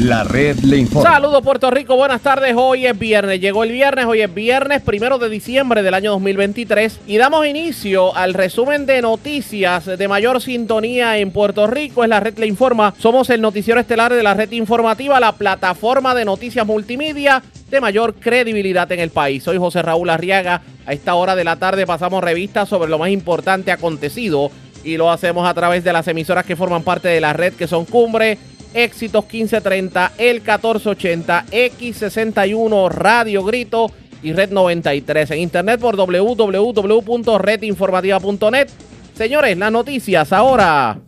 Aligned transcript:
La 0.00 0.24
red 0.24 0.58
le 0.58 0.78
informa. 0.78 1.08
Saludos 1.08 1.42
Puerto 1.42 1.70
Rico, 1.70 1.94
buenas 1.94 2.20
tardes. 2.20 2.54
Hoy 2.56 2.84
es 2.84 2.98
viernes, 2.98 3.40
llegó 3.40 3.62
el 3.62 3.70
viernes, 3.70 4.06
hoy 4.06 4.22
es 4.22 4.34
viernes 4.34 4.82
primero 4.82 5.18
de 5.18 5.28
diciembre 5.28 5.84
del 5.84 5.94
año 5.94 6.10
2023 6.10 7.00
y 7.06 7.16
damos 7.16 7.46
inicio 7.46 8.14
al 8.14 8.34
resumen 8.34 8.86
de 8.86 9.00
noticias 9.00 9.86
de 9.86 10.08
mayor 10.08 10.42
sintonía 10.42 11.18
en 11.18 11.30
Puerto 11.30 11.68
Rico. 11.68 12.02
Es 12.02 12.10
la 12.10 12.18
red 12.18 12.36
le 12.38 12.48
informa. 12.48 12.92
Somos 12.98 13.30
el 13.30 13.40
noticiero 13.40 13.78
estelar 13.78 14.12
de 14.12 14.22
la 14.24 14.34
red 14.34 14.50
informativa, 14.50 15.20
la 15.20 15.32
plataforma 15.32 16.12
de 16.14 16.24
noticias 16.24 16.66
multimedia 16.66 17.42
de 17.70 17.80
mayor 17.80 18.14
credibilidad 18.14 18.90
en 18.90 18.98
el 18.98 19.10
país. 19.10 19.44
Soy 19.44 19.58
José 19.58 19.80
Raúl 19.80 20.10
Arriaga. 20.10 20.62
A 20.86 20.92
esta 20.92 21.14
hora 21.14 21.36
de 21.36 21.44
la 21.44 21.56
tarde 21.56 21.86
pasamos 21.86 22.22
revistas 22.22 22.68
sobre 22.68 22.90
lo 22.90 22.98
más 22.98 23.10
importante 23.10 23.70
acontecido 23.70 24.50
y 24.82 24.96
lo 24.96 25.10
hacemos 25.10 25.48
a 25.48 25.54
través 25.54 25.82
de 25.82 25.92
las 25.92 26.06
emisoras 26.08 26.44
que 26.44 26.56
forman 26.56 26.82
parte 26.82 27.08
de 27.08 27.20
la 27.20 27.32
red 27.32 27.54
que 27.54 27.66
son 27.66 27.86
Cumbre 27.86 28.38
Éxitos 28.74 29.24
1530, 29.24 30.12
el 30.18 30.40
1480, 30.40 31.46
X61, 31.50 32.90
Radio 32.90 33.42
Grito 33.44 33.90
y 34.22 34.32
Red 34.32 34.50
93. 34.50 35.30
En 35.30 35.38
internet 35.38 35.80
por 35.80 35.96
www.redinformativa.net. 35.96 38.68
Señores, 39.16 39.56
las 39.56 39.70
noticias 39.70 40.32
ahora. 40.32 40.98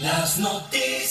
Las 0.00 0.38
noticias. 0.38 1.01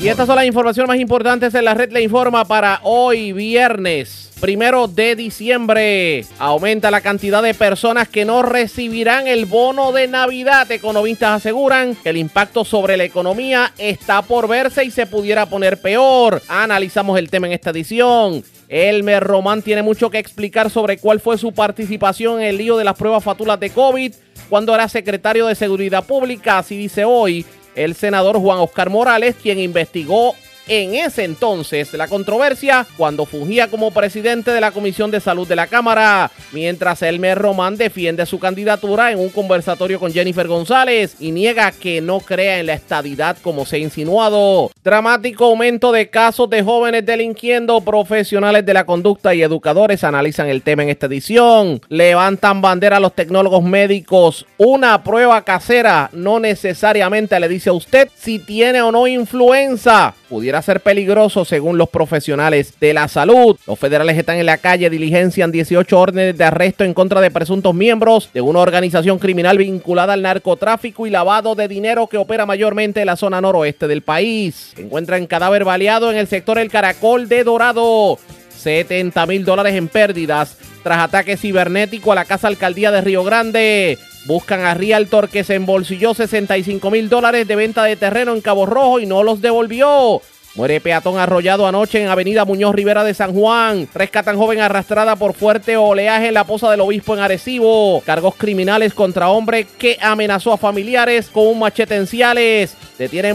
Y 0.00 0.08
estas 0.08 0.26
son 0.26 0.36
las 0.36 0.46
informaciones 0.46 0.88
más 0.88 0.98
importantes 0.98 1.54
en 1.54 1.64
la 1.64 1.74
red 1.74 1.92
le 1.92 2.02
informa 2.02 2.44
para 2.44 2.80
hoy 2.82 3.32
viernes. 3.32 4.30
Primero 4.40 4.88
de 4.88 5.14
diciembre, 5.14 6.24
aumenta 6.40 6.90
la 6.90 7.00
cantidad 7.00 7.42
de 7.42 7.54
personas 7.54 8.08
que 8.08 8.24
no 8.24 8.42
recibirán 8.42 9.28
el 9.28 9.46
bono 9.46 9.92
de 9.92 10.08
Navidad. 10.08 10.68
Economistas 10.72 11.36
aseguran 11.36 11.94
que 11.94 12.10
el 12.10 12.16
impacto 12.16 12.64
sobre 12.64 12.96
la 12.96 13.04
economía 13.04 13.72
está 13.78 14.22
por 14.22 14.48
verse 14.48 14.84
y 14.84 14.90
se 14.90 15.06
pudiera 15.06 15.46
poner 15.46 15.80
peor. 15.80 16.42
Analizamos 16.48 17.18
el 17.18 17.30
tema 17.30 17.46
en 17.46 17.52
esta 17.52 17.70
edición. 17.70 18.42
Elmer 18.68 19.22
Román 19.22 19.62
tiene 19.62 19.82
mucho 19.82 20.10
que 20.10 20.18
explicar 20.18 20.70
sobre 20.70 20.98
cuál 20.98 21.20
fue 21.20 21.38
su 21.38 21.52
participación 21.52 22.40
en 22.40 22.48
el 22.48 22.56
lío 22.58 22.76
de 22.76 22.84
las 22.84 22.96
pruebas 22.96 23.22
fatulas 23.22 23.60
de 23.60 23.70
COVID 23.70 24.12
cuando 24.48 24.74
era 24.74 24.88
secretario 24.88 25.46
de 25.46 25.54
Seguridad 25.54 26.04
Pública. 26.04 26.58
Así 26.58 26.76
dice 26.76 27.04
hoy 27.04 27.46
el 27.74 27.94
senador 27.94 28.38
Juan 28.38 28.58
Oscar 28.58 28.90
Morales, 28.90 29.36
quien 29.40 29.58
investigó 29.58 30.34
en 30.72 30.94
ese 30.94 31.24
entonces 31.24 31.92
la 31.92 32.08
controversia 32.08 32.86
cuando 32.96 33.26
fungía 33.26 33.68
como 33.68 33.90
presidente 33.90 34.52
de 34.52 34.60
la 34.60 34.70
Comisión 34.70 35.10
de 35.10 35.20
Salud 35.20 35.46
de 35.46 35.54
la 35.54 35.66
Cámara, 35.66 36.30
mientras 36.52 37.02
Elmer 37.02 37.36
Román 37.36 37.76
defiende 37.76 38.24
su 38.24 38.38
candidatura 38.38 39.12
en 39.12 39.18
un 39.18 39.28
conversatorio 39.28 40.00
con 40.00 40.14
Jennifer 40.14 40.48
González 40.48 41.16
y 41.20 41.30
niega 41.30 41.72
que 41.72 42.00
no 42.00 42.20
crea 42.20 42.58
en 42.58 42.66
la 42.66 42.72
estadidad 42.72 43.36
como 43.42 43.66
se 43.66 43.76
ha 43.76 43.80
insinuado. 43.80 44.70
Dramático 44.82 45.44
aumento 45.44 45.92
de 45.92 46.08
casos 46.08 46.48
de 46.48 46.62
jóvenes 46.62 47.04
delinquiendo, 47.04 47.82
profesionales 47.82 48.64
de 48.64 48.72
la 48.72 48.86
conducta 48.86 49.34
y 49.34 49.42
educadores 49.42 50.04
analizan 50.04 50.48
el 50.48 50.62
tema 50.62 50.84
en 50.84 50.88
esta 50.88 51.04
edición. 51.04 51.82
Levantan 51.88 52.62
bandera 52.62 52.96
a 52.96 53.00
los 53.00 53.14
tecnólogos 53.14 53.62
médicos. 53.62 54.46
Una 54.56 55.02
prueba 55.02 55.42
casera 55.42 56.08
no 56.14 56.40
necesariamente 56.40 57.38
le 57.38 57.48
dice 57.48 57.68
a 57.68 57.74
usted 57.74 58.08
si 58.16 58.38
tiene 58.38 58.80
o 58.80 58.90
no 58.90 59.06
influenza. 59.06 60.14
Pudiera 60.32 60.62
ser 60.62 60.80
peligroso 60.80 61.44
según 61.44 61.76
los 61.76 61.90
profesionales 61.90 62.72
de 62.80 62.94
la 62.94 63.06
salud. 63.06 63.58
Los 63.66 63.78
federales 63.78 64.16
están 64.16 64.38
en 64.38 64.46
la 64.46 64.56
calle, 64.56 64.88
diligencian 64.88 65.52
18 65.52 66.00
órdenes 66.00 66.38
de 66.38 66.44
arresto 66.44 66.84
en 66.84 66.94
contra 66.94 67.20
de 67.20 67.30
presuntos 67.30 67.74
miembros 67.74 68.30
de 68.32 68.40
una 68.40 68.60
organización 68.60 69.18
criminal 69.18 69.58
vinculada 69.58 70.14
al 70.14 70.22
narcotráfico 70.22 71.06
y 71.06 71.10
lavado 71.10 71.54
de 71.54 71.68
dinero 71.68 72.06
que 72.06 72.16
opera 72.16 72.46
mayormente 72.46 73.00
en 73.00 73.08
la 73.08 73.16
zona 73.16 73.42
noroeste 73.42 73.86
del 73.88 74.00
país. 74.00 74.72
Encuentran 74.78 75.26
cadáver 75.26 75.64
baleado 75.64 76.10
en 76.10 76.16
el 76.16 76.28
sector 76.28 76.58
El 76.58 76.70
Caracol 76.70 77.28
de 77.28 77.44
Dorado. 77.44 78.18
70 78.56 79.26
mil 79.26 79.44
dólares 79.44 79.74
en 79.74 79.88
pérdidas 79.88 80.56
tras 80.82 81.00
ataque 81.00 81.36
cibernético 81.36 82.10
a 82.10 82.14
la 82.14 82.24
casa 82.24 82.48
alcaldía 82.48 82.90
de 82.90 83.02
Río 83.02 83.22
Grande. 83.22 83.98
Buscan 84.24 84.60
a 84.60 84.74
Realtor 84.74 85.28
que 85.28 85.42
se 85.42 85.56
embolsilló 85.56 86.14
65 86.14 86.90
mil 86.90 87.08
dólares 87.08 87.48
de 87.48 87.56
venta 87.56 87.84
de 87.84 87.96
terreno 87.96 88.34
en 88.34 88.40
Cabo 88.40 88.66
Rojo 88.66 89.00
y 89.00 89.06
no 89.06 89.22
los 89.22 89.40
devolvió. 89.40 90.22
Muere 90.54 90.82
peatón 90.82 91.18
arrollado 91.18 91.66
anoche 91.66 92.02
en 92.02 92.08
Avenida 92.08 92.44
Muñoz 92.44 92.74
Rivera 92.74 93.04
de 93.04 93.14
San 93.14 93.32
Juan. 93.32 93.88
Rescatan 93.94 94.36
joven 94.36 94.60
arrastrada 94.60 95.16
por 95.16 95.32
fuerte 95.32 95.78
oleaje 95.78 96.28
en 96.28 96.34
la 96.34 96.44
poza 96.44 96.70
del 96.70 96.82
obispo 96.82 97.14
en 97.14 97.20
Arecibo. 97.20 98.02
Cargos 98.04 98.34
criminales 98.36 98.92
contra 98.92 99.30
hombre 99.30 99.66
que 99.78 99.96
amenazó 100.00 100.52
a 100.52 100.58
familiares 100.58 101.28
con 101.32 101.46
un 101.46 101.58
machete 101.58 101.96
en 101.96 102.06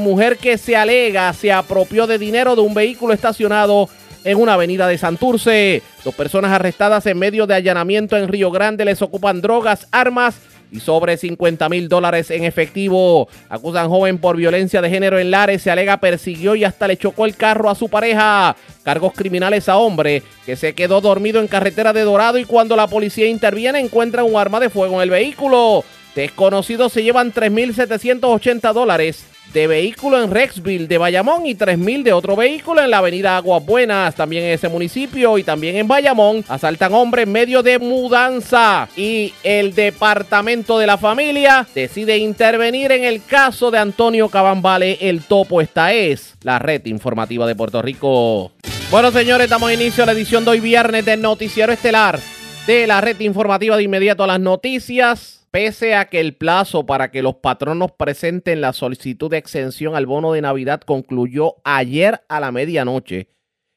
mujer 0.04 0.38
que 0.38 0.60
se 0.60 0.76
alega 0.76 1.34
se 1.34 1.52
apropió 1.52 2.06
de 2.06 2.20
dinero 2.20 2.56
de 2.56 2.62
un 2.62 2.76
vehículo 2.76 3.16
estacionado 3.16 3.90
en 4.24 4.38
una 4.38 4.54
avenida 4.54 4.88
de 4.88 5.00
Santurce. 5.00 5.82
Dos 6.06 6.14
personas 6.14 6.52
arrestadas 6.52 7.08
en 7.08 7.18
medio 7.18 7.48
de 7.48 7.56
allanamiento 7.56 8.16
en 8.16 8.28
Río 8.28 8.52
Grande 8.52 8.86
les 8.86 9.02
ocupan 9.02 9.42
drogas, 9.42 9.88
armas 9.92 10.36
y 10.72 10.80
sobre 10.80 11.18
50 11.18 11.70
mil 11.70 11.90
dólares 11.90 12.32
en 12.32 12.44
efectivo. 12.44 13.28
Acusan 13.50 13.90
joven 13.90 14.18
por 14.18 14.38
violencia 14.38 14.82
de 14.82 14.90
género 14.90 15.20
en 15.20 15.32
Lares. 15.32 15.62
Se 15.62 15.72
alega 15.72 15.98
persiguió 15.98 16.56
y 16.56 16.64
hasta 16.64 16.88
le 16.88 16.98
chocó 16.98 17.26
el 17.26 17.36
carro 17.36 17.70
a 17.70 17.76
su 17.76 17.90
pareja. 17.90 18.56
Cargos 18.84 19.14
criminales 19.14 19.70
a 19.70 19.78
hombre 19.78 20.24
que 20.46 20.56
se 20.56 20.74
quedó 20.74 21.02
dormido 21.02 21.40
en 21.40 21.48
carretera 21.48 21.94
de 21.94 22.02
Dorado 22.02 22.38
y 22.38 22.46
cuando 22.46 22.76
la 22.76 22.88
policía 22.88 23.28
interviene 23.28 23.80
encuentra 23.80 24.24
un 24.24 24.36
arma 24.38 24.60
de 24.60 24.70
fuego 24.70 24.96
en 24.96 25.02
el 25.02 25.10
vehículo. 25.10 25.84
Desconocidos 26.16 26.94
se 26.94 27.04
llevan 27.04 27.32
3.780 27.32 28.74
dólares 28.74 29.26
de 29.54 29.68
vehículo 29.68 30.22
en 30.22 30.32
Rexville 30.32 30.88
de 30.88 30.98
Bayamón 30.98 31.46
y 31.46 31.56
3.000 31.56 32.04
de 32.04 32.14
otro 32.14 32.36
vehículo 32.36 32.82
en 32.82 32.92
la 32.92 33.00
avenida 33.00 33.38
Aguas 33.38 33.66
Buenas, 33.66 34.16
también 34.16 34.44
en 34.44 34.52
ese 34.52 34.70
municipio 34.70 35.38
y 35.38 35.44
también 35.44 35.76
en 35.78 35.88
Bayamón. 35.88 36.44
Asaltan 36.48 36.94
hombre 36.94 37.24
en 37.24 37.32
medio 37.32 37.64
de 37.64 37.80
mudanza 37.80 38.88
y 38.96 39.34
el 39.44 39.74
departamento 39.74 40.80
de 40.80 40.88
la 40.88 40.98
familia 40.98 41.68
decide 41.74 42.18
intervenir 42.18 42.92
en 42.92 43.04
el 43.04 43.24
caso 43.24 43.72
de 43.72 43.80
Antonio 43.80 44.30
Cabambale. 44.30 44.98
El 45.02 45.24
topo 45.24 45.62
esta 45.62 45.94
es 45.94 46.36
la 46.44 46.60
red 46.60 46.86
informativa 46.86 47.48
de 47.48 47.56
Puerto 47.56 47.82
Rico. 47.82 48.52
Bueno 48.92 49.12
señores, 49.12 49.50
damos 49.50 49.72
inicio 49.72 50.04
a 50.04 50.06
la 50.06 50.14
edición 50.14 50.46
de 50.46 50.52
hoy 50.52 50.60
viernes 50.60 51.04
del 51.06 51.22
noticiero 51.22 51.74
estelar 51.74 52.20
de 52.68 52.86
la 52.86 53.00
red 53.00 53.18
informativa 53.22 53.78
de 53.78 53.84
inmediato 53.84 54.26
a 54.26 54.28
las 54.28 54.42
noticias. 54.42 55.48
Pese 55.52 55.96
a 55.96 56.10
que 56.10 56.20
el 56.20 56.36
plazo 56.36 56.86
para 56.86 57.12
que 57.12 57.22
los 57.22 57.36
patronos 57.36 57.94
presenten 57.94 58.60
la 58.60 58.74
solicitud 58.74 59.32
de 59.32 59.38
exención 59.38 59.96
al 59.96 60.06
bono 60.06 60.34
de 60.34 60.42
Navidad 60.42 60.82
concluyó 60.82 61.56
ayer 61.64 62.22
a 62.28 62.42
la 62.42 62.52
medianoche, 62.52 63.30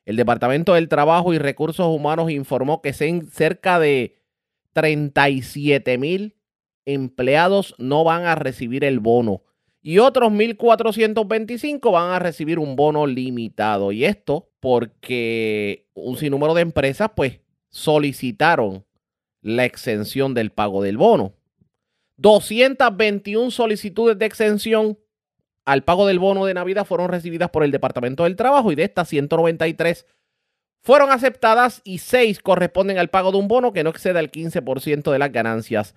el 0.05 0.17
Departamento 0.17 0.75
del 0.75 0.89
Trabajo 0.89 1.33
y 1.33 1.39
Recursos 1.39 1.87
Humanos 1.87 2.33
informó 2.33 2.83
que 2.83 2.93
cerca 2.93 3.79
de 3.79 4.17
37 4.73 5.97
mil 5.97 6.37
empleados 6.85 7.77
no 7.79 8.03
van 8.03 8.25
a 8.25 8.35
recibir 8.35 8.83
el 8.83 8.99
bono 8.99 9.45
y 9.83 9.99
otros 9.99 10.33
1.425 10.33 11.93
van 11.93 12.11
a 12.11 12.19
recibir 12.19 12.59
un 12.59 12.75
bono 12.75 13.07
limitado. 13.07 13.93
Y 13.93 14.05
esto 14.05 14.51
porque 14.59 15.87
un 15.95 16.17
sinnúmero 16.17 16.55
de 16.55 16.63
empresas 16.63 17.11
pues 17.15 17.41
solicitaron 17.71 18.85
la 19.43 19.65
exención 19.65 20.35
del 20.35 20.51
pago 20.51 20.83
del 20.83 20.99
bono. 20.99 21.33
221 22.19 23.51
solicitudes 23.51 24.19
de 24.19 24.27
exención 24.27 24.99
al 25.65 25.85
pago 25.85 26.07
del 26.07 26.19
bono 26.19 26.45
de 26.45 26.55
Navidad 26.55 26.85
fueron 26.85 27.09
recibidas 27.09 27.51
por 27.51 27.65
el 27.65 27.71
Departamento 27.71 28.25
del 28.25 28.37
Trabajo 28.37 28.73
y 28.73 28.75
de 28.75 28.85
estas 28.85 29.09
193 29.09 30.07
fueron 30.83 31.11
aceptadas 31.11 31.81
y 31.85 31.99
6 31.99 32.41
corresponden 32.41 32.99
al 32.99 33.09
pago 33.09 33.33
de 33.33 33.39
un 33.39 33.49
bono 33.49 33.73
que 33.73 33.85
no 33.85 33.91
exceda 33.91 34.21
el 34.21 34.31
15% 34.31 35.11
de 35.13 35.19
las 35.19 35.33
ganancias 35.33 35.95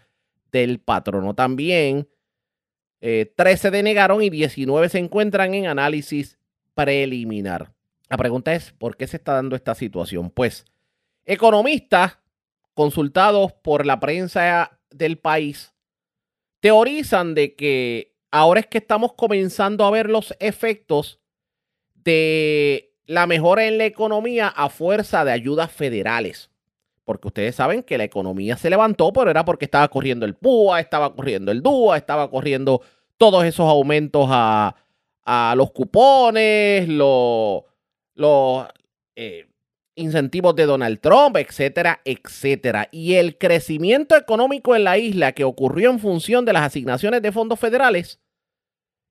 del 0.52 0.80
patrono. 0.80 1.34
También 1.34 2.08
13 3.00 3.72
denegaron 3.72 4.22
y 4.22 4.30
19 4.30 4.90
se 4.90 5.00
encuentran 5.00 5.54
en 5.54 5.68
análisis 5.68 6.38
preliminar. 6.74 7.74
La 8.10 8.18
pregunta 8.18 8.54
es, 8.54 8.72
¿por 8.72 8.96
qué 8.96 9.08
se 9.08 9.18
está 9.18 9.34
dando 9.34 9.56
esta 9.56 9.76
situación? 9.76 10.30
Pues 10.30 10.66
economistas 11.26 12.20
consultados 12.74 13.54
por 13.54 13.86
la 13.86 14.00
prensa 14.00 14.80
del 14.90 15.18
país 15.18 15.74
teorizan 16.60 17.36
de 17.36 17.56
que 17.56 18.16
ahora 18.32 18.62
es 18.62 18.68
que 18.68 18.78
estamos 18.78 19.14
comenzando 19.14 19.86
a 19.86 19.92
ver 19.92 20.10
los 20.10 20.34
efectos 20.40 21.20
de 21.94 22.94
la 23.06 23.28
mejora 23.28 23.66
en 23.66 23.78
la 23.78 23.86
economía 23.86 24.48
a 24.48 24.70
fuerza 24.70 25.26
de 25.26 25.34
ayudas 25.34 25.72
federales. 25.72 26.50
Porque 27.04 27.28
ustedes 27.28 27.56
saben 27.56 27.84
que 27.84 27.98
la 27.98 28.06
economía 28.06 28.56
se 28.56 28.70
levantó, 28.70 29.12
pero 29.12 29.30
era 29.30 29.44
porque 29.44 29.66
estaba 29.66 29.90
corriendo 29.90 30.26
el 30.26 30.36
PUA, 30.36 30.80
estaba 30.80 31.14
corriendo 31.14 31.52
el 31.52 31.62
DUA, 31.62 31.98
estaba 31.98 32.30
corriendo 32.30 32.82
todos 33.18 33.44
esos 33.44 33.68
aumentos 33.68 34.28
a, 34.30 34.74
los 35.58 35.72
cupones, 35.72 36.88
los, 36.88 37.64
los 38.16 38.68
eh, 39.16 39.48
incentivos 39.96 40.56
de 40.56 40.66
Donald 40.66 41.00
Trump, 41.00 41.38
etcétera, 41.38 42.02
etcétera. 42.06 42.90
Y 42.92 43.16
el 43.16 43.38
crecimiento 43.38 44.16
económico 44.16 44.76
en 44.76 44.84
la 44.84 44.98
isla 44.98 45.34
que 45.34 45.44
ocurrió 45.44 45.90
en 45.92 46.00
función 46.00 46.46
de 46.46 46.54
las 46.54 46.64
asignaciones 46.64 47.22
de 47.22 47.32
fondos 47.32 47.60
federales 47.60 48.20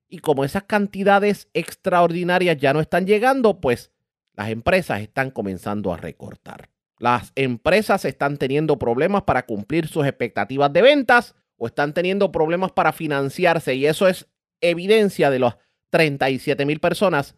Y 0.09 0.19
como 0.19 0.43
esas 0.43 0.63
cantidades 0.63 1.47
extraordinarias 1.53 2.57
ya 2.57 2.73
no 2.73 2.81
están 2.81 3.07
llegando, 3.07 3.59
pues 3.59 3.91
las 4.33 4.49
empresas 4.49 5.01
están 5.01 5.31
comenzando 5.31 5.93
a 5.93 5.97
recortar. 5.97 6.69
Las 6.99 7.31
empresas 7.35 8.05
están 8.05 8.37
teniendo 8.37 8.77
problemas 8.77 9.23
para 9.23 9.45
cumplir 9.45 9.87
sus 9.87 10.05
expectativas 10.05 10.71
de 10.71 10.81
ventas 10.81 11.35
o 11.57 11.67
están 11.67 11.93
teniendo 11.93 12.31
problemas 12.31 12.71
para 12.71 12.93
financiarse 12.93 13.75
y 13.75 13.85
eso 13.85 14.07
es 14.07 14.27
evidencia 14.61 15.29
de 15.29 15.39
las 15.39 15.57
37 15.89 16.65
mil 16.65 16.79
personas 16.79 17.35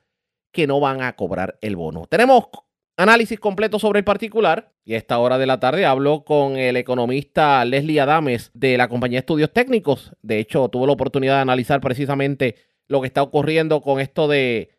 que 0.51 0.67
no 0.67 0.79
van 0.79 1.01
a 1.01 1.15
cobrar 1.15 1.57
el 1.61 1.75
bono. 1.75 2.07
Tenemos 2.07 2.45
análisis 2.97 3.39
completo 3.39 3.79
sobre 3.79 3.99
el 3.99 4.05
particular 4.05 4.71
y 4.83 4.93
a 4.93 4.97
esta 4.97 5.19
hora 5.19 5.37
de 5.37 5.45
la 5.45 5.59
tarde 5.59 5.85
hablo 5.85 6.23
con 6.23 6.57
el 6.57 6.77
economista 6.77 7.63
Leslie 7.65 7.99
Adames 7.99 8.51
de 8.53 8.77
la 8.77 8.87
compañía 8.87 9.17
de 9.17 9.21
estudios 9.21 9.51
técnicos. 9.51 10.15
De 10.21 10.39
hecho, 10.39 10.69
tuvo 10.69 10.87
la 10.87 10.93
oportunidad 10.93 11.35
de 11.35 11.41
analizar 11.41 11.81
precisamente 11.81 12.55
lo 12.87 13.01
que 13.01 13.07
está 13.07 13.21
ocurriendo 13.23 13.81
con 13.81 13.99
esto 13.99 14.27
de 14.27 14.69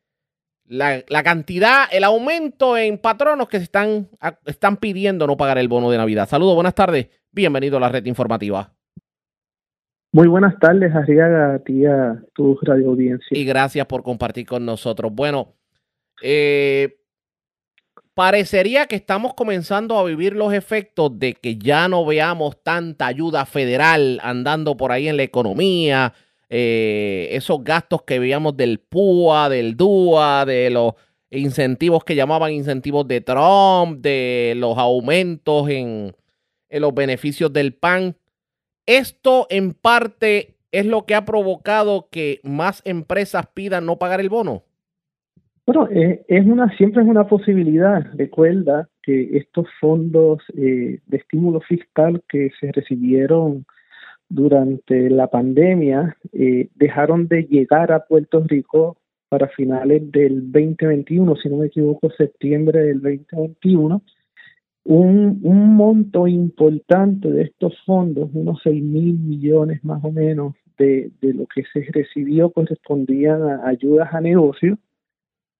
la, 0.69 1.03
cantidad, 1.23 1.85
el 1.93 2.05
aumento 2.05 2.77
en 2.77 2.99
patronos 2.99 3.49
que 3.49 3.59
se 3.59 3.65
están, 3.65 4.09
están 4.47 4.79
pidiendo 4.79 5.27
no 5.27 5.37
pagar 5.37 5.59
el 5.59 5.69
bono 5.69 5.91
de 5.91 5.99
Navidad. 5.99 6.29
Saludos, 6.29 6.55
buenas 6.55 6.75
tardes. 6.75 7.09
Bienvenido 7.31 7.77
a 7.77 7.81
la 7.81 7.89
red 7.89 8.05
informativa. 8.07 8.73
Muy 10.13 10.29
buenas 10.29 10.59
tardes, 10.59 10.95
Arriaga, 10.95 11.55
a 11.55 11.59
ti 11.59 11.85
a 11.85 12.21
tu 12.33 12.59
radio 12.63 12.89
audiencia. 12.91 13.39
Y 13.39 13.45
gracias 13.45 13.87
por 13.87 14.03
compartir 14.03 14.47
con 14.47 14.65
nosotros. 14.65 15.13
Bueno, 15.15 15.55
eh, 16.23 16.97
parecería 18.17 18.87
que 18.87 18.97
estamos 18.97 19.35
comenzando 19.35 19.99
a 19.99 20.05
vivir 20.05 20.35
los 20.35 20.55
efectos 20.55 21.19
de 21.19 21.35
que 21.35 21.59
ya 21.59 21.87
no 21.87 22.07
veamos 22.07 22.57
tanta 22.63 23.07
ayuda 23.07 23.45
federal 23.45 24.21
andando 24.23 24.75
por 24.75 24.91
ahí 24.91 25.07
en 25.07 25.19
la 25.19 25.23
economía, 25.23 26.15
eh, 26.49 27.29
esos 27.33 27.63
gastos 27.63 28.05
que 28.05 28.19
veíamos 28.19 28.57
del 28.57 28.79
PUA, 28.79 29.51
del 29.51 29.77
DUA, 29.77 30.47
de 30.47 30.71
los 30.71 30.95
incentivos 31.31 32.05
que 32.05 32.15
llamaban 32.15 32.53
incentivos 32.53 33.07
de 33.07 33.21
Trump, 33.21 34.01
de 34.01 34.55
los 34.57 34.79
aumentos 34.79 35.69
en, 35.69 36.17
en 36.71 36.81
los 36.81 36.95
beneficios 36.95 37.53
del 37.53 37.75
PAN. 37.75 38.17
Esto 38.87 39.47
en 39.51 39.75
parte 39.75 40.57
es 40.73 40.87
lo 40.87 41.05
que 41.05 41.15
ha 41.15 41.27
provocado 41.27 42.09
que 42.11 42.41
más 42.45 42.81
empresas 42.87 43.47
pidan 43.53 43.85
no 43.85 43.99
pagar 43.99 44.21
el 44.21 44.31
bono. 44.31 44.66
Bueno, 45.67 45.89
eh, 45.91 46.25
es 46.29 46.47
una 46.47 46.71
siempre 46.77 47.03
es 47.03 47.09
una 47.09 47.27
posibilidad. 47.27 48.07
Recuerda 48.15 48.89
que 49.03 49.37
estos 49.37 49.67
fondos 49.81 50.41
eh, 50.57 51.01
de 51.05 51.17
estímulo 51.17 51.61
fiscal 51.61 52.23
que 52.29 52.51
se 52.61 52.71
recibieron 52.71 53.67
durante 54.29 55.11
la 55.11 55.27
pandemia 55.29 56.17
eh, 56.33 56.69
dejaron 56.77 57.27
de 57.27 57.43
llegar 57.45 57.91
a 57.91 58.07
Puerto 58.07 58.45
Rico 58.47 58.97
para 59.29 59.49
finales 59.49 60.11
del 60.13 60.53
2021, 60.53 61.35
si 61.37 61.49
no 61.49 61.57
me 61.57 61.67
equivoco, 61.67 62.11
septiembre 62.11 62.85
del 62.85 63.03
2021. 63.03 64.03
Un, 64.85 65.41
un 65.43 65.75
monto 65.75 66.29
importante 66.29 67.29
de 67.29 67.43
estos 67.43 67.75
fondos, 67.85 68.31
unos 68.35 68.61
6 68.63 68.85
mil 68.85 69.19
millones 69.19 69.85
más 69.85 70.05
o 70.05 70.13
menos 70.13 70.55
de, 70.79 71.11
de 71.21 71.35
lo 71.35 71.47
que 71.53 71.65
se 71.73 71.81
recibió 71.93 72.51
correspondían 72.51 73.43
a 73.43 73.67
ayudas 73.67 74.15
a 74.15 74.21
negocios 74.21 74.79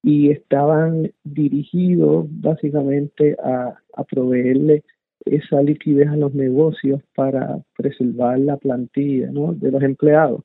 y 0.07 0.31
estaban 0.31 1.11
dirigidos 1.25 2.27
básicamente 2.41 3.37
a, 3.43 3.75
proveerle 4.09 4.85
esa 5.25 5.61
liquidez 5.63 6.07
a 6.07 6.17
los 6.17 6.33
negocios 6.33 7.03
para 7.17 7.59
preservar 7.77 8.39
la 8.39 8.57
plantilla 8.57 9.27
de 9.27 9.71
los 9.73 9.83
empleados. 9.83 10.43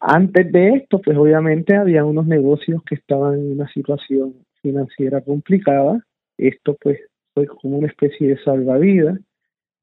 Antes 0.00 0.52
de 0.52 0.68
esto, 0.74 1.00
pues 1.00 1.18
obviamente 1.18 1.74
había 1.74 2.04
unos 2.04 2.28
negocios 2.28 2.80
que 2.84 2.94
estaban 2.94 3.40
en 3.40 3.52
una 3.54 3.68
situación 3.72 4.34
financiera 4.62 5.20
complicada. 5.20 6.00
Esto 6.38 6.76
pues 6.80 7.00
fue 7.34 7.48
como 7.48 7.78
una 7.78 7.88
especie 7.88 8.28
de 8.28 8.38
salvavidas 8.44 9.18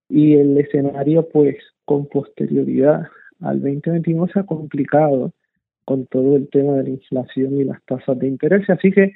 y 0.07 0.35
el 0.35 0.57
escenario 0.57 1.27
pues 1.27 1.57
con 1.83 2.05
posterioridad 2.05 3.07
al 3.41 3.59
2021 3.59 4.27
se 4.29 4.39
ha 4.39 4.43
complicado 4.43 5.33
con 5.85 6.05
todo 6.07 6.35
el 6.35 6.49
tema 6.49 6.73
de 6.73 6.83
la 6.83 6.89
inflación 6.89 7.59
y 7.59 7.63
las 7.63 7.83
tasas 7.85 8.17
de 8.19 8.27
interés. 8.27 8.69
Así 8.69 8.91
que 8.91 9.13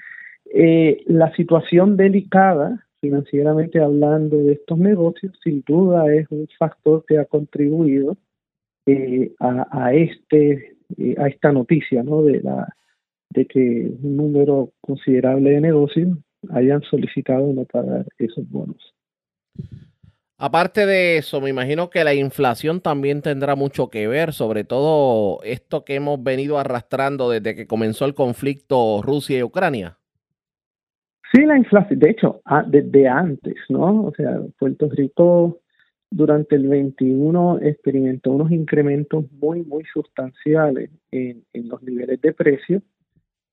eh, 0.53 1.03
la 1.07 1.33
situación 1.35 1.97
delicada, 1.97 2.85
financieramente 3.01 3.79
hablando, 3.79 4.37
de 4.37 4.53
estos 4.53 4.77
negocios, 4.77 5.33
sin 5.43 5.63
duda 5.67 6.13
es 6.13 6.27
un 6.29 6.47
factor 6.57 7.03
que 7.07 7.17
ha 7.19 7.25
contribuido 7.25 8.17
eh, 8.85 9.33
a, 9.39 9.93
este 9.93 10.77
eh, 10.97 11.15
a 11.17 11.27
esta 11.27 11.51
noticia, 11.51 12.03
¿no? 12.03 12.23
De 12.23 12.41
la 12.41 12.73
de 13.29 13.45
que 13.45 13.91
un 14.01 14.15
número 14.15 14.71
considerable 14.79 15.51
de 15.51 15.61
negocios 15.61 16.17
hayan 16.49 16.81
solicitado 16.83 17.51
no 17.51 17.65
pagar 17.65 18.05
esos 18.17 18.49
bonos. 18.49 18.93
Aparte 20.39 20.85
de 20.85 21.17
eso, 21.17 21.41
me 21.41 21.49
imagino 21.49 21.89
que 21.89 22.03
la 22.03 22.13
inflación 22.13 22.79
también 22.79 23.23
tendrá 23.23 23.55
mucho 23.55 23.89
que 23.89 24.07
ver, 24.07 24.33
sobre 24.33 24.63
todo 24.63 25.39
esto 25.43 25.83
que 25.83 25.95
hemos 25.95 26.23
venido 26.23 26.59
arrastrando 26.59 27.31
desde 27.31 27.55
que 27.55 27.65
comenzó 27.65 28.05
el 28.05 28.13
conflicto 28.13 29.01
Rusia 29.01 29.39
y 29.39 29.43
Ucrania. 29.43 29.97
Sí, 31.33 31.43
la 31.43 31.57
inflación, 31.57 31.99
de 31.99 32.11
hecho, 32.11 32.41
desde 32.67 33.07
antes, 33.07 33.55
¿no? 33.69 34.05
O 34.05 34.13
sea, 34.15 34.39
Puerto 34.59 34.87
Rico 34.89 35.59
durante 36.09 36.55
el 36.55 36.67
21 36.67 37.59
experimentó 37.63 38.31
unos 38.31 38.51
incrementos 38.51 39.25
muy, 39.31 39.63
muy 39.63 39.83
sustanciales 39.91 40.89
en, 41.11 41.43
los 41.53 41.81
niveles 41.83 42.21
de 42.21 42.33
precio. 42.33 42.81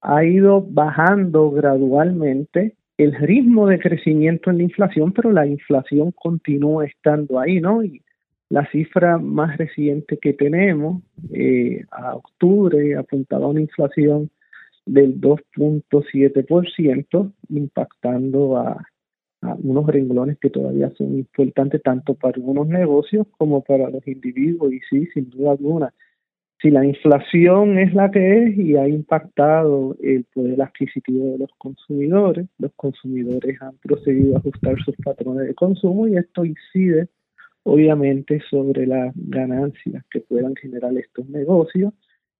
Ha 0.03 0.25
ido 0.25 0.61
bajando 0.63 1.51
gradualmente 1.51 2.77
el 2.97 3.15
ritmo 3.15 3.67
de 3.67 3.79
crecimiento 3.79 4.51
en 4.51 4.59
la 4.59 4.65
inflación, 4.65 5.13
pero 5.13 5.33
la 5.33 5.47
inflación 5.47 6.13
continúa 6.13 6.87
estando 6.87 7.41
ahí, 7.41 7.61
¿no? 7.61 7.83
Y 7.83 8.03
la 8.51 8.71
cifra 8.71 9.19
más 9.19 9.57
reciente 9.57 10.19
que 10.19 10.33
tenemos 10.33 11.03
eh, 11.33 11.85
a 11.91 12.15
octubre 12.15 12.97
apuntaba 12.97 13.47
a 13.47 13.49
una 13.49 13.63
inflación 13.63 14.31
del 14.87 15.21
2.7%, 15.21 17.33
impactando 17.49 18.59
a, 18.59 18.87
a 19.43 19.55
unos 19.55 19.87
renglones 19.87 20.39
que 20.39 20.51
todavía 20.51 20.93
son 20.97 21.19
importantes 21.19 21.83
tanto 21.83 22.15
para 22.15 22.37
algunos 22.37 22.69
negocios 22.69 23.27
como 23.39 23.63
para 23.63 23.91
los 23.91 24.07
individuos. 24.07 24.73
Y 24.73 24.81
sí, 24.91 25.07
sin 25.15 25.31
duda 25.31 25.53
alguna, 25.53 25.93
si 26.61 26.71
la 26.71 26.85
inflación 26.85 27.79
es 27.79 27.93
la 27.95 28.11
que 28.11 28.45
es 28.45 28.59
y 28.59 28.77
ha 28.77 28.89
impactado 28.89 29.97
el 30.03 30.25
poder 30.33 30.63
adquisitivo 30.63 31.33
de 31.33 31.39
los 31.39 31.51
consumidores, 31.59 32.47
los 32.59 32.73
consumidores 32.77 33.61
han 33.61 33.77
procedido 33.79 34.37
a 34.37 34.39
ajustar 34.39 34.77
sus 34.83 34.97
patrones 35.05 35.49
de 35.49 35.55
consumo 35.55 36.09
y 36.09 36.17
esto 36.17 36.45
incide 36.45 37.09
obviamente 37.65 38.41
sobre 38.49 38.87
las 38.87 39.13
ganancias 39.15 40.05
que 40.11 40.21
puedan 40.21 40.55
generar 40.57 40.97
estos 40.97 41.29
negocios 41.29 41.93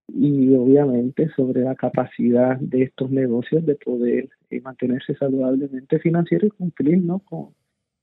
y 0.07 0.55
obviamente 0.55 1.29
sobre 1.35 1.61
la 1.61 1.75
capacidad 1.75 2.57
de 2.59 2.83
estos 2.83 3.09
negocios 3.09 3.65
de 3.65 3.75
poder 3.75 4.29
eh, 4.49 4.61
mantenerse 4.61 5.15
saludablemente 5.15 5.99
financiero 5.99 6.47
y 6.47 6.51
cumplir 6.51 6.99
¿no? 7.01 7.19
con, 7.19 7.49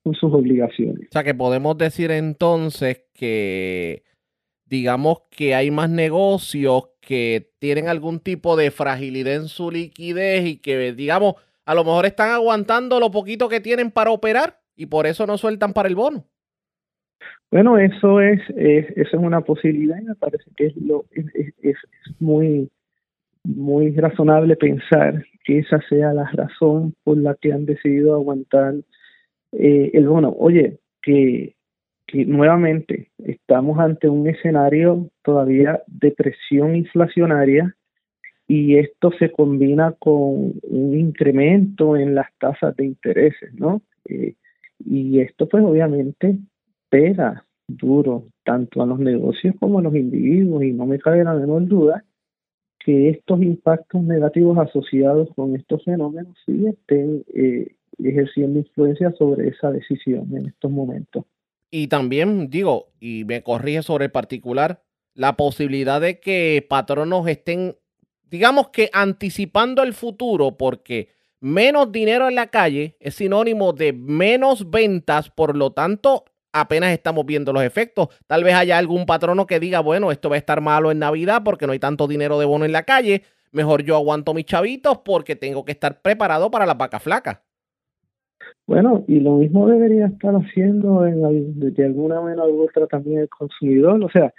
con 0.02 0.14
sus 0.14 0.32
obligaciones. 0.32 1.08
O 1.08 1.12
sea 1.12 1.22
que 1.22 1.34
podemos 1.34 1.78
decir 1.78 2.10
entonces 2.10 3.04
que 3.14 4.02
digamos 4.72 5.24
que 5.30 5.54
hay 5.54 5.70
más 5.70 5.90
negocios 5.90 6.84
que 7.02 7.50
tienen 7.58 7.88
algún 7.88 8.20
tipo 8.20 8.56
de 8.56 8.70
fragilidad 8.70 9.34
en 9.34 9.48
su 9.48 9.70
liquidez 9.70 10.46
y 10.46 10.56
que, 10.56 10.94
digamos, 10.94 11.34
a 11.66 11.74
lo 11.74 11.84
mejor 11.84 12.06
están 12.06 12.30
aguantando 12.30 12.98
lo 12.98 13.10
poquito 13.10 13.50
que 13.50 13.60
tienen 13.60 13.90
para 13.90 14.12
operar 14.12 14.60
y 14.74 14.86
por 14.86 15.06
eso 15.06 15.26
no 15.26 15.36
sueltan 15.36 15.74
para 15.74 15.90
el 15.90 15.94
bono. 15.94 16.24
Bueno, 17.50 17.76
eso 17.76 18.22
es, 18.22 18.40
es 18.56 19.12
una 19.12 19.42
posibilidad 19.42 20.00
y 20.00 20.04
me 20.04 20.14
parece 20.14 20.50
que 20.56 20.68
es, 20.68 20.76
lo, 20.78 21.04
es, 21.10 21.76
muy, 22.18 22.70
muy 23.44 23.94
razonable 23.94 24.56
pensar 24.56 25.22
que 25.44 25.58
esa 25.58 25.82
sea 25.90 26.14
la 26.14 26.30
razón 26.32 26.94
por 27.04 27.18
la 27.18 27.34
que 27.34 27.52
han 27.52 27.66
decidido 27.66 28.14
aguantar 28.14 28.76
eh, 29.52 29.90
el 29.92 30.08
bono. 30.08 30.34
Oye, 30.38 30.78
que 31.02 31.56
nuevamente 32.12 33.10
estamos 33.18 33.78
ante 33.78 34.08
un 34.08 34.28
escenario 34.28 35.10
todavía 35.22 35.82
de 35.86 36.10
presión 36.12 36.76
inflacionaria 36.76 37.74
y 38.48 38.76
esto 38.76 39.12
se 39.18 39.30
combina 39.30 39.94
con 39.98 40.54
un 40.62 40.98
incremento 40.98 41.96
en 41.96 42.14
las 42.14 42.26
tasas 42.38 42.76
de 42.76 42.86
intereses, 42.86 43.54
¿no? 43.54 43.82
Eh, 44.04 44.34
y 44.84 45.20
esto 45.20 45.48
pues 45.48 45.64
obviamente 45.64 46.36
pega 46.90 47.44
duro 47.66 48.26
tanto 48.44 48.82
a 48.82 48.86
los 48.86 48.98
negocios 48.98 49.54
como 49.58 49.78
a 49.78 49.82
los 49.82 49.94
individuos 49.94 50.64
y 50.64 50.72
no 50.72 50.86
me 50.86 50.98
cabe 50.98 51.24
la 51.24 51.34
menor 51.34 51.66
duda 51.66 52.04
que 52.78 53.10
estos 53.10 53.40
impactos 53.40 54.02
negativos 54.02 54.58
asociados 54.58 55.28
con 55.34 55.54
estos 55.54 55.84
fenómenos 55.84 56.36
sí 56.44 56.66
estén 56.66 57.24
eh, 57.32 57.74
ejerciendo 58.02 58.58
influencia 58.58 59.12
sobre 59.12 59.48
esa 59.48 59.70
decisión 59.70 60.36
en 60.36 60.46
estos 60.46 60.70
momentos. 60.70 61.24
Y 61.72 61.88
también 61.88 62.50
digo, 62.50 62.92
y 63.00 63.24
me 63.24 63.42
corrige 63.42 63.82
sobre 63.82 64.04
el 64.04 64.12
particular, 64.12 64.84
la 65.14 65.36
posibilidad 65.36 66.00
de 66.00 66.20
que 66.20 66.64
patronos 66.68 67.26
estén 67.26 67.76
digamos 68.32 68.70
que 68.70 68.88
anticipando 68.94 69.82
el 69.82 69.92
futuro, 69.92 70.56
porque 70.56 71.10
menos 71.38 71.92
dinero 71.92 72.28
en 72.28 72.34
la 72.34 72.46
calle 72.46 72.96
es 72.98 73.16
sinónimo 73.16 73.74
de 73.74 73.92
menos 73.92 74.70
ventas, 74.70 75.28
por 75.28 75.54
lo 75.54 75.72
tanto, 75.72 76.24
apenas 76.50 76.92
estamos 76.92 77.26
viendo 77.26 77.52
los 77.52 77.62
efectos. 77.62 78.08
Tal 78.26 78.42
vez 78.42 78.54
haya 78.54 78.78
algún 78.78 79.04
patrono 79.04 79.46
que 79.46 79.60
diga, 79.60 79.80
bueno, 79.80 80.10
esto 80.10 80.30
va 80.30 80.36
a 80.36 80.38
estar 80.38 80.62
malo 80.62 80.90
en 80.90 80.98
Navidad 80.98 81.42
porque 81.44 81.66
no 81.66 81.74
hay 81.74 81.78
tanto 81.78 82.08
dinero 82.08 82.38
de 82.38 82.46
bono 82.46 82.64
en 82.64 82.72
la 82.72 82.84
calle. 82.84 83.22
Mejor 83.50 83.82
yo 83.82 83.96
aguanto 83.96 84.32
mis 84.32 84.46
chavitos 84.46 85.00
porque 85.04 85.36
tengo 85.36 85.66
que 85.66 85.72
estar 85.72 86.00
preparado 86.00 86.50
para 86.50 86.64
las 86.64 86.78
vacas 86.78 87.02
flacas. 87.02 87.40
Bueno, 88.66 89.04
y 89.08 89.20
lo 89.20 89.36
mismo 89.36 89.68
debería 89.68 90.06
estar 90.06 90.34
haciendo 90.34 91.06
en, 91.06 91.60
de 91.60 91.84
alguna 91.84 92.20
manera 92.20 92.46
u 92.46 92.62
otra 92.62 92.86
también 92.86 93.20
el 93.20 93.28
consumidor. 93.28 94.02
O 94.02 94.08
sea, 94.08 94.32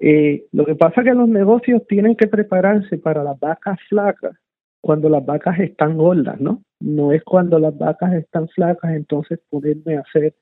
eh, 0.00 0.44
lo 0.52 0.64
que 0.64 0.74
pasa 0.74 1.00
es 1.00 1.08
que 1.08 1.14
los 1.14 1.28
negocios 1.28 1.82
tienen 1.88 2.16
que 2.16 2.26
prepararse 2.26 2.98
para 2.98 3.22
las 3.22 3.38
vacas 3.38 3.78
flacas 3.88 4.36
cuando 4.80 5.08
las 5.08 5.24
vacas 5.24 5.58
están 5.60 5.96
gordas, 5.96 6.40
¿no? 6.40 6.62
No 6.80 7.12
es 7.12 7.22
cuando 7.24 7.58
las 7.58 7.76
vacas 7.76 8.12
están 8.14 8.48
flacas, 8.48 8.94
entonces 8.94 9.40
poderme 9.48 9.96
hacer 9.96 10.34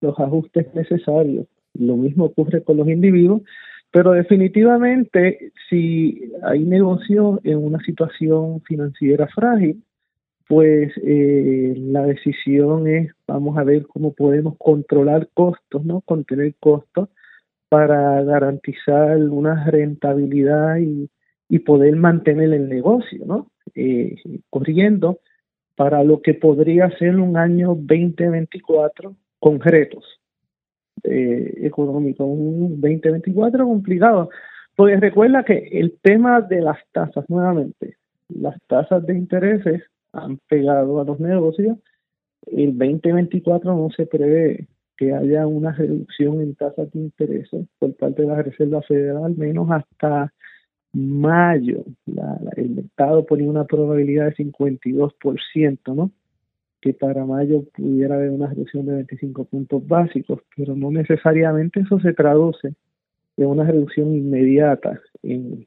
los 0.00 0.18
ajustes 0.18 0.72
necesarios. 0.74 1.46
Lo 1.74 1.96
mismo 1.96 2.26
ocurre 2.26 2.62
con 2.62 2.76
los 2.76 2.88
individuos, 2.88 3.42
pero 3.90 4.12
definitivamente 4.12 5.52
si 5.68 6.32
hay 6.42 6.60
negocio 6.60 7.40
en 7.42 7.58
una 7.58 7.80
situación 7.80 8.60
financiera 8.62 9.26
frágil, 9.28 9.82
pues 10.50 10.92
eh, 11.04 11.74
la 11.76 12.04
decisión 12.04 12.88
es, 12.88 13.12
vamos 13.28 13.56
a 13.56 13.62
ver 13.62 13.86
cómo 13.86 14.12
podemos 14.12 14.56
controlar 14.58 15.28
costos, 15.32 15.84
¿no? 15.84 16.00
Contener 16.00 16.56
costos 16.58 17.08
para 17.68 18.20
garantizar 18.24 19.16
una 19.16 19.70
rentabilidad 19.70 20.78
y, 20.78 21.08
y 21.48 21.60
poder 21.60 21.94
mantener 21.94 22.52
el 22.52 22.68
negocio, 22.68 23.24
¿no? 23.26 23.46
Eh, 23.76 24.16
corriendo 24.50 25.20
para 25.76 26.02
lo 26.02 26.20
que 26.20 26.34
podría 26.34 26.90
ser 26.98 27.14
un 27.20 27.36
año 27.36 27.76
2024 27.76 29.14
con 29.38 29.60
retos 29.60 30.04
eh, 31.04 31.58
económicos, 31.62 32.26
un 32.26 32.80
2024 32.80 33.64
complicado. 33.64 34.30
Porque 34.74 34.96
recuerda 34.96 35.44
que 35.44 35.68
el 35.74 35.96
tema 36.02 36.40
de 36.40 36.60
las 36.60 36.78
tasas, 36.90 37.24
nuevamente, 37.30 37.98
las 38.28 38.60
tasas 38.66 39.06
de 39.06 39.14
intereses 39.14 39.84
han 40.12 40.38
pegado 40.48 41.00
a 41.00 41.04
los 41.04 41.20
negocios. 41.20 41.78
El 42.46 42.76
2024 42.78 43.74
no 43.74 43.90
se 43.90 44.06
prevé 44.06 44.68
que 44.96 45.14
haya 45.14 45.46
una 45.46 45.72
reducción 45.72 46.40
en 46.40 46.54
tasas 46.54 46.90
de 46.92 47.00
interés 47.00 47.48
por 47.78 47.94
parte 47.96 48.22
de 48.22 48.28
la 48.28 48.42
Reserva 48.42 48.82
Federal, 48.82 49.24
al 49.24 49.36
menos 49.36 49.70
hasta 49.70 50.32
mayo. 50.92 51.84
el 52.56 52.70
mercado 52.70 53.24
ponía 53.24 53.48
una 53.48 53.64
probabilidad 53.64 54.26
de 54.26 54.36
52%, 54.36 55.94
¿no? 55.94 56.10
Que 56.80 56.92
para 56.92 57.24
mayo 57.24 57.64
pudiera 57.74 58.16
haber 58.16 58.30
una 58.30 58.48
reducción 58.48 58.86
de 58.86 58.94
25 58.94 59.44
puntos 59.44 59.86
básicos, 59.86 60.40
pero 60.56 60.74
no 60.74 60.90
necesariamente 60.90 61.80
eso 61.80 62.00
se 62.00 62.12
traduce 62.12 62.74
en 63.36 63.46
una 63.46 63.64
reducción 63.64 64.14
inmediata 64.14 65.00
en 65.22 65.66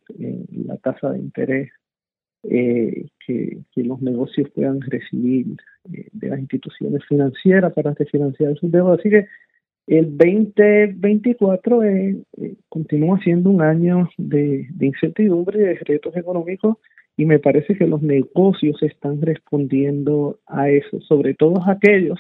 la 0.67 0.77
tasa 0.77 1.11
de 1.11 1.19
interés 1.19 1.71
eh, 2.43 3.05
que, 3.25 3.57
los 3.75 4.01
negocios 4.01 4.49
puedan 4.49 4.81
recibir 4.81 5.45
eh, 5.91 6.07
de 6.11 6.27
las 6.27 6.39
instituciones 6.39 7.03
financieras 7.07 7.73
para 7.73 7.93
refinanciar 7.93 8.57
sus 8.57 8.71
deudas. 8.71 8.99
Así 8.99 9.09
que 9.09 9.27
el 9.87 10.17
2024 10.17 11.83
eh, 11.83 12.17
continúa 12.69 13.19
siendo 13.23 13.49
un 13.49 13.61
año 13.61 14.09
de, 14.17 14.67
de 14.69 14.85
incertidumbre, 14.85 15.59
de 15.59 15.75
retos 15.75 16.15
económicos, 16.17 16.77
y 17.15 17.25
me 17.25 17.39
parece 17.39 17.75
que 17.77 17.87
los 17.87 18.01
negocios 18.01 18.81
están 18.81 19.21
respondiendo 19.21 20.39
a 20.47 20.69
eso, 20.69 20.99
sobre 21.01 21.35
todo 21.35 21.61
aquellos 21.67 22.19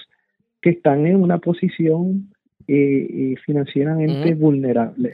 que 0.61 0.71
están 0.71 1.05
en 1.05 1.17
una 1.17 1.39
posición 1.39 2.29
financieramente 3.45 4.35
vulnerable. 4.35 5.13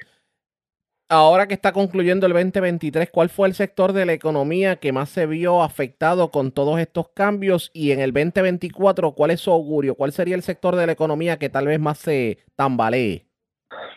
Ahora 1.12 1.48
que 1.48 1.56
está 1.56 1.72
concluyendo 1.72 2.28
el 2.28 2.34
2023, 2.34 3.10
¿cuál 3.10 3.30
fue 3.30 3.48
el 3.48 3.56
sector 3.56 3.94
de 3.94 4.06
la 4.06 4.14
economía 4.14 4.76
que 4.76 4.92
más 4.92 5.10
se 5.10 5.26
vio 5.26 5.64
afectado 5.64 6.30
con 6.30 6.52
todos 6.52 6.80
estos 6.80 7.10
cambios? 7.10 7.72
Y 7.74 7.90
en 7.90 8.00
el 8.00 8.14
2024, 8.14 9.14
¿cuál 9.14 9.32
es 9.32 9.40
su 9.40 9.50
augurio? 9.50 9.96
¿Cuál 9.96 10.12
sería 10.12 10.36
el 10.36 10.44
sector 10.44 10.76
de 10.76 10.86
la 10.86 10.92
economía 10.92 11.38
que 11.38 11.50
tal 11.50 11.66
vez 11.66 11.80
más 11.80 11.98
se 11.98 12.38
tambalee? 12.56 13.26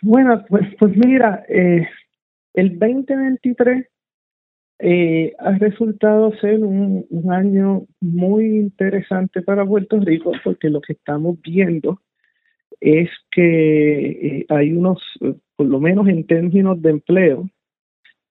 Bueno, 0.01 0.43
pues, 0.49 0.63
pues 0.79 0.97
mira, 0.97 1.45
eh, 1.51 1.87
el 2.55 2.79
2023 2.79 3.87
eh, 4.79 5.35
ha 5.39 5.51
resultado 5.59 6.33
ser 6.41 6.65
un, 6.65 7.07
año 7.31 7.83
muy 8.01 8.57
interesante 8.57 9.43
para 9.43 9.67
Puerto 9.67 10.01
Rico 10.01 10.33
porque 10.43 10.71
lo 10.71 10.81
que 10.81 10.95
estamos 10.95 11.39
viendo 11.43 12.01
es 12.83 13.09
que 13.31 14.11
eh, 14.11 14.47
hay 14.49 14.73
unos 14.73 15.01
por 15.63 15.71
lo 15.71 15.79
menos 15.79 16.09
en 16.09 16.27
términos 16.27 16.83
de 16.83 16.91
empleo, 16.91 17.49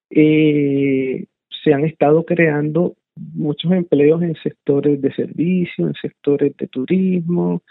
eh, 0.10 1.26
se 1.64 1.74
han 1.74 1.86
estado 1.86 2.26
creando 2.26 2.96
muchos 3.16 3.72
empleos 3.72 4.22
en 4.22 4.36
sectores 4.36 5.02
de 5.02 5.14
servicio, 5.14 5.88
en 5.88 5.94
sectores 5.94 6.58
de 6.58 6.68
turismo, 6.68 7.62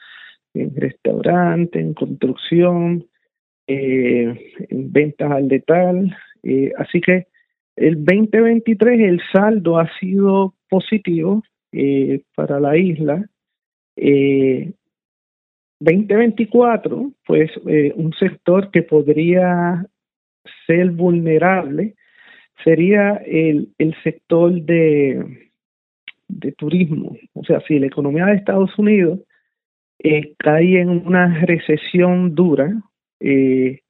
en 0.54 0.74
restaurantes, 0.74 1.78
en 1.78 1.92
construcción, 1.92 3.04
eh, 3.66 4.34
en 4.70 4.92
ventas 4.92 5.30
al 5.30 5.48
detal. 5.48 6.16
Eh, 6.42 6.72
así 6.78 7.02
que 7.02 7.26
el 7.76 8.02
2023 8.02 8.98
el 9.00 9.20
saldo 9.30 9.78
ha 9.78 9.90
sido 9.98 10.54
positivo 10.70 11.42
para 12.34 12.58
la 12.58 12.78
isla. 12.78 13.26
2024, 15.80 17.12
pues 17.26 17.50
eh, 17.66 17.92
un 17.96 18.12
sector 18.12 18.70
que 18.70 18.82
podría 18.82 19.86
ser 20.66 20.90
vulnerable 20.90 21.94
sería 22.62 23.14
el, 23.26 23.70
el 23.78 23.94
sector 24.02 24.52
de, 24.62 25.48
de 26.28 26.52
turismo. 26.52 27.16
O 27.32 27.44
sea, 27.44 27.60
si 27.66 27.78
la 27.78 27.86
economía 27.86 28.26
de 28.26 28.34
Estados 28.34 28.78
Unidos 28.78 29.20
eh, 29.98 30.34
cae 30.38 30.80
en 30.80 30.90
una 30.90 31.40
recesión 31.44 32.34
dura, 32.34 32.70
eh, 33.20 33.80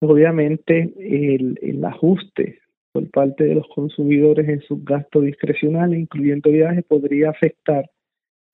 obviamente 0.00 0.92
el, 0.98 1.58
el 1.62 1.84
ajuste 1.84 2.60
por 2.92 3.10
parte 3.10 3.44
de 3.44 3.56
los 3.56 3.66
consumidores 3.74 4.48
en 4.48 4.60
sus 4.62 4.84
gastos 4.84 5.24
discrecionales, 5.24 5.98
incluyendo 5.98 6.50
viajes, 6.50 6.84
podría 6.84 7.30
afectar 7.30 7.90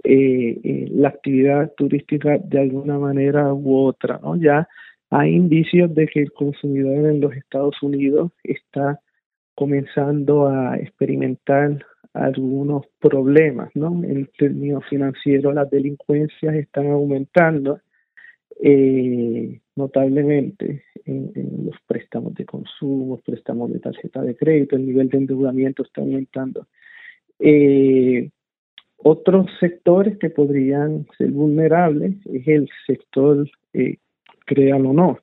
eh, 0.05 0.61
eh, 0.63 0.89
la 0.91 1.09
actividad 1.09 1.73
turística 1.77 2.39
de 2.39 2.61
alguna 2.61 2.99
manera 2.99 3.53
u 3.53 3.77
otra. 3.77 4.19
¿no? 4.23 4.37
Ya 4.37 4.69
hay 5.11 5.35
indicios 5.35 5.95
de 5.95 6.07
que 6.07 6.21
el 6.21 6.33
consumidor 6.33 7.07
en 7.07 7.21
los 7.21 7.35
Estados 7.35 7.83
Unidos 7.83 8.33
está 8.45 9.01
comenzando 9.55 10.47
a 10.47 10.77
experimentar 10.77 11.85
algunos 12.15 12.87
problemas, 12.99 13.71
¿no? 13.75 14.03
En 14.05 14.29
términos 14.39 14.85
financieros, 14.89 15.55
las 15.55 15.71
delincuencias 15.71 16.55
están 16.55 16.89
aumentando 16.89 17.81
eh, 18.63 19.61
notablemente 19.77 20.85
en, 21.05 21.31
en, 21.35 21.67
los 21.67 21.77
préstamos 21.87 22.35
de 22.35 22.45
consumo, 22.45 23.21
préstamos 23.25 23.73
de 23.73 23.81
tarjeta 23.81 24.23
de 24.23 24.37
crédito, 24.37 24.77
el 24.77 24.87
nivel 24.87 25.09
de 25.09 25.19
endeudamiento 25.19 25.83
está 25.83 26.01
aumentando. 26.01 26.67
Eh, 27.39 28.31
otros 29.03 29.47
sectores 29.59 30.19
que 30.19 30.31
podrían 30.31 31.07
ser 31.17 31.31
vulnerables 31.31 32.15
es 32.27 32.47
el 32.49 32.69
sector, 32.87 33.49
eh, 33.73 33.97
créanlo 34.47 34.91
o 34.91 34.93
no, 34.93 35.19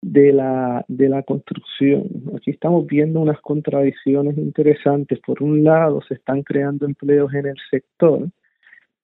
de 0.00 0.32
la, 0.32 0.84
de 0.88 1.08
la 1.08 1.22
construcción. 1.22 2.08
Aquí 2.36 2.50
estamos 2.50 2.86
viendo 2.86 3.20
unas 3.20 3.40
contradicciones 3.40 4.36
interesantes. 4.36 5.20
Por 5.20 5.42
un 5.42 5.62
lado, 5.62 6.02
se 6.02 6.14
están 6.14 6.42
creando 6.42 6.86
empleos 6.86 7.32
en 7.34 7.46
el 7.46 7.56
sector. 7.70 8.28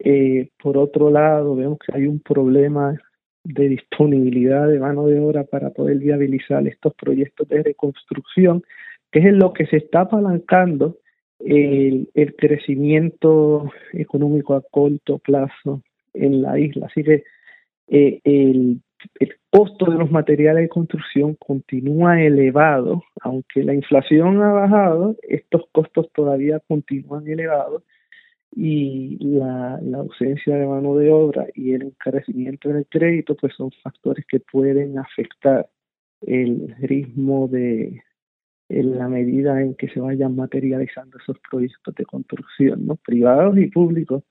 Eh, 0.00 0.50
por 0.60 0.76
otro 0.76 1.10
lado, 1.10 1.54
vemos 1.54 1.78
que 1.78 1.96
hay 1.96 2.06
un 2.06 2.20
problema 2.20 3.00
de 3.44 3.68
disponibilidad 3.68 4.68
de 4.68 4.80
mano 4.80 5.06
de 5.06 5.20
obra 5.20 5.44
para 5.44 5.70
poder 5.70 5.98
viabilizar 5.98 6.66
estos 6.66 6.94
proyectos 6.94 7.48
de 7.48 7.62
reconstrucción, 7.62 8.62
que 9.10 9.20
es 9.20 9.26
en 9.26 9.38
lo 9.38 9.52
que 9.52 9.66
se 9.66 9.76
está 9.76 10.02
apalancando 10.02 10.98
el, 11.40 12.10
el 12.14 12.36
crecimiento 12.36 13.70
económico 13.92 14.54
a 14.54 14.62
corto 14.62 15.18
plazo 15.18 15.82
en 16.14 16.42
la 16.42 16.58
isla. 16.58 16.86
Así 16.86 17.02
que 17.02 17.24
eh, 17.88 18.20
el, 18.24 18.82
costo 19.50 19.90
de 19.90 19.96
los 19.96 20.10
materiales 20.10 20.64
de 20.64 20.68
construcción 20.68 21.34
continúa 21.36 22.20
elevado, 22.20 23.02
aunque 23.22 23.62
la 23.62 23.72
inflación 23.72 24.42
ha 24.42 24.52
bajado, 24.52 25.16
estos 25.22 25.62
costos 25.72 26.10
todavía 26.12 26.60
continúan 26.68 27.26
elevados 27.26 27.82
y 28.54 29.16
la, 29.20 29.80
ausencia 29.94 30.56
de 30.56 30.66
mano 30.66 30.96
de 30.96 31.10
obra 31.10 31.46
y 31.54 31.72
el 31.72 31.82
encarecimiento 31.82 32.68
del 32.68 32.86
crédito 32.86 33.36
pues 33.36 33.54
son 33.56 33.70
factores 33.82 34.26
que 34.26 34.40
pueden 34.40 34.98
afectar 34.98 35.68
el 36.20 36.74
ritmo 36.80 37.48
de, 37.48 38.02
en 38.68 38.98
la 38.98 39.08
medida 39.08 39.60
en 39.62 39.74
que 39.74 39.88
se 39.88 40.00
vayan 40.00 40.36
materializando 40.36 41.18
esos 41.18 41.38
proyectos 41.50 41.94
de 41.94 42.04
construcción, 42.04 42.86
¿no? 42.86 42.96
privados 42.96 43.56
y 43.58 43.66
públicos. 43.66 44.24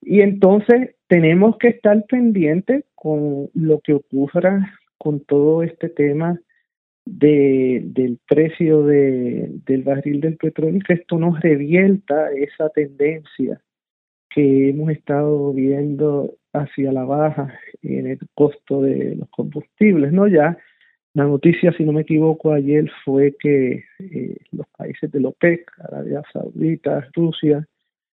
Y 0.00 0.20
entonces 0.20 0.94
tenemos 1.08 1.56
que 1.58 1.68
estar 1.68 2.04
pendientes 2.06 2.84
con 2.94 3.48
lo 3.54 3.80
que 3.80 3.94
ocurra 3.94 4.72
con 4.98 5.20
todo 5.20 5.62
este 5.62 5.88
tema 5.88 6.38
de, 7.04 7.82
del 7.84 8.18
precio 8.28 8.82
de, 8.82 9.50
del 9.66 9.82
barril 9.82 10.20
del 10.20 10.36
petróleo, 10.36 10.80
que 10.86 10.94
esto 10.94 11.18
nos 11.18 11.40
revierta 11.40 12.30
esa 12.32 12.68
tendencia 12.70 13.60
que 14.28 14.68
hemos 14.68 14.90
estado 14.90 15.52
viendo 15.54 16.34
hacia 16.52 16.92
la 16.92 17.04
baja 17.04 17.58
en 17.82 18.08
el 18.08 18.18
costo 18.34 18.82
de 18.82 19.16
los 19.16 19.28
combustibles, 19.30 20.12
¿no? 20.12 20.28
Ya 20.28 20.58
la 21.18 21.24
noticia, 21.24 21.72
si 21.72 21.82
no 21.82 21.92
me 21.92 22.02
equivoco, 22.02 22.52
ayer 22.52 22.88
fue 23.04 23.34
que 23.40 23.84
eh, 23.98 24.36
los 24.52 24.68
países 24.76 25.10
de 25.10 25.20
la 25.20 25.30
OPEC, 25.30 25.68
Arabia 25.80 26.22
Saudita, 26.32 27.08
Rusia 27.12 27.66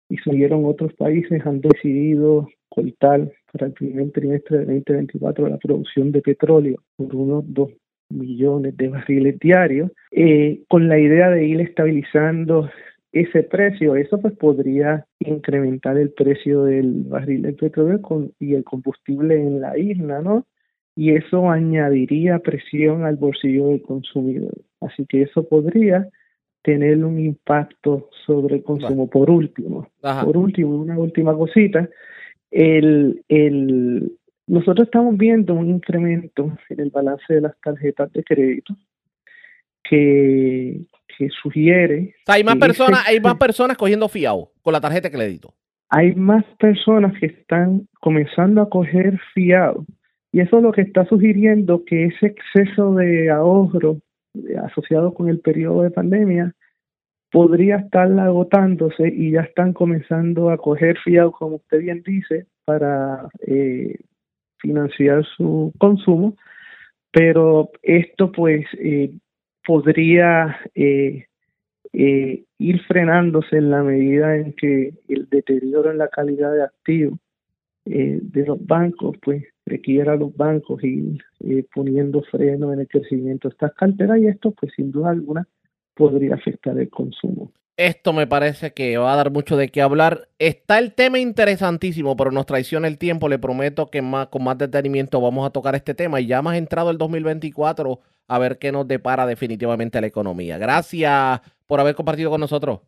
y 0.09 0.17
salieron 0.19 0.65
otros 0.65 0.93
países 0.95 1.47
han 1.47 1.61
decidido 1.61 2.49
cortar 2.69 3.31
para 3.53 3.67
el 3.67 3.73
primer 3.73 4.11
trimestre 4.11 4.59
de 4.59 4.65
2024 4.65 5.49
la 5.49 5.59
producción 5.59 6.11
de 6.11 6.23
petróleo 6.23 6.83
por 6.97 7.15
unos 7.15 7.45
2 7.47 7.71
millones 8.09 8.77
de 8.77 8.89
barriles 8.89 9.39
diarios, 9.39 9.93
eh, 10.11 10.63
con 10.67 10.89
la 10.89 10.99
idea 10.99 11.31
de 11.31 11.47
ir 11.47 11.61
estabilizando 11.61 12.69
ese 13.13 13.45
precio, 13.45 13.95
eso 13.95 14.21
pues 14.21 14.37
podría 14.37 15.07
incrementar 15.21 15.97
el 15.99 16.11
precio 16.11 16.65
del 16.65 17.05
barril 17.05 17.43
de 17.43 17.53
petróleo 17.53 18.01
y 18.41 18.55
el 18.55 18.65
combustible 18.65 19.37
en 19.41 19.61
la 19.61 19.79
isla, 19.79 20.21
¿no? 20.21 20.47
Y 20.99 21.15
eso 21.15 21.49
añadiría 21.49 22.41
presión 22.41 23.05
al 23.05 23.15
bolsillo 23.15 23.69
del 23.69 23.83
consumidor. 23.83 24.53
Así 24.81 25.07
que 25.07 25.23
eso 25.23 25.49
podría 25.49 26.09
tener 26.63 27.05
un 27.05 27.21
impacto 27.21 28.11
sobre 28.27 28.57
el 28.57 28.65
consumo. 28.65 29.09
Por 29.09 29.31
último, 29.31 29.89
por 30.03 30.37
último, 30.37 30.75
una 30.75 30.99
última 30.99 31.37
cosita, 31.37 31.89
el, 32.51 33.23
el, 33.29 34.11
nosotros 34.49 34.89
estamos 34.89 35.17
viendo 35.17 35.55
un 35.55 35.71
incremento 35.71 36.59
en 36.69 36.81
el 36.81 36.91
balance 36.91 37.33
de 37.33 37.43
las 37.43 37.57
tarjetas 37.61 38.13
de 38.13 38.25
crédito 38.25 38.77
que, 39.85 40.81
que 41.17 41.29
sugiere. 41.41 42.17
hay 42.27 42.43
más 42.43 42.57
personas, 42.57 43.07
hay 43.07 43.21
más 43.21 43.37
personas 43.37 43.77
cogiendo 43.77 44.09
fiado 44.09 44.51
con 44.63 44.73
la 44.73 44.81
tarjeta 44.81 45.09
de 45.09 45.17
crédito. 45.17 45.55
Hay 45.91 46.17
más 46.17 46.45
personas 46.59 47.17
que 47.21 47.27
están 47.27 47.87
comenzando 48.01 48.63
a 48.63 48.69
coger 48.69 49.17
fiado 49.33 49.87
y 50.33 50.41
eso 50.41 50.59
es 50.59 50.63
lo 50.63 50.73
que 50.73 50.83
está 50.83 51.05
sugiriendo 51.07 51.85
que 51.85 52.07
ese 52.07 52.27
exceso 52.27 52.95
de 52.95 53.31
ahorro 53.31 53.99
asociado 54.63 55.15
con 55.15 55.29
el 55.29 55.41
periodo 55.41 55.83
de 55.83 55.91
pandemia 55.91 56.55
podría 57.31 57.77
estar 57.77 58.11
agotándose 58.19 59.09
y 59.09 59.33
ya 59.33 59.43
están 59.43 59.73
comenzando 59.73 60.51
a 60.51 60.59
coger 60.59 60.99
fiado, 60.99 61.33
como 61.33 61.57
usted 61.57 61.81
bien 61.81 62.03
dice, 62.05 62.47
para 62.65 63.29
eh, 63.47 63.97
financiar 64.59 65.25
su 65.37 65.73
consumo, 65.79 66.37
pero 67.11 67.71
esto 67.83 68.33
pues 68.33 68.67
eh, 68.79 69.11
podría 69.67 70.59
eh, 70.75 71.27
eh, 71.93 72.45
ir 72.59 72.83
frenándose 72.85 73.57
en 73.57 73.71
la 73.71 73.83
medida 73.83 74.37
en 74.37 74.53
que 74.55 74.95
el 75.09 75.29
deterioro 75.31 75.91
en 75.91 75.99
la 75.99 76.09
calidad 76.09 76.53
de 76.53 76.65
activos 76.65 77.19
eh, 77.91 78.19
de 78.23 78.47
los 78.47 78.65
bancos 78.65 79.17
pues 79.23 79.45
requiera 79.67 80.13
a 80.13 80.17
los 80.17 80.37
bancos 80.37 80.83
ir 80.83 81.19
eh, 81.41 81.65
poniendo 81.75 82.23
freno 82.23 82.73
en 82.73 82.81
el 82.81 82.89
crecimiento 82.89 83.49
de 83.49 83.53
estas 83.53 83.75
carteras 83.75 84.19
y 84.19 84.27
esto 84.27 84.53
pues 84.53 84.73
sin 84.75 84.91
duda 84.91 85.11
alguna 85.11 85.47
podría 85.95 86.35
afectar 86.35 86.79
el 86.79 86.89
consumo. 86.89 87.53
Esto 87.77 88.13
me 88.13 88.27
parece 88.27 88.73
que 88.73 88.99
va 88.99 89.13
a 89.13 89.17
dar 89.17 89.31
mucho 89.31 89.57
de 89.57 89.69
qué 89.69 89.83
hablar. 89.83 90.29
Está 90.41 90.81
el 90.81 90.95
tema 90.95 91.21
interesantísimo, 91.21 92.17
pero 92.17 92.33
nos 92.33 92.45
traiciona 92.45 92.89
el 92.89 92.99
tiempo. 92.99 93.29
Le 93.29 93.39
prometo 93.39 93.89
que 93.89 94.03
más, 94.03 94.27
con 94.29 94.43
más 94.43 94.59
detenimiento 94.59 95.21
vamos 95.21 95.47
a 95.47 95.51
tocar 95.51 95.77
este 95.77 95.95
tema. 95.95 96.21
Y 96.21 96.27
ya 96.27 96.39
hemos 96.39 96.55
entrado 96.55 96.91
el 96.91 96.99
2024 96.99 98.01
a 98.27 98.39
ver 98.41 98.59
qué 98.59 98.73
nos 98.73 98.89
depara 98.89 99.27
definitivamente 99.27 100.01
la 100.01 100.09
economía. 100.09 100.59
Gracias 100.59 101.41
por 101.67 101.79
haber 101.79 101.95
compartido 101.95 102.31
con 102.31 102.41
nosotros. 102.41 102.81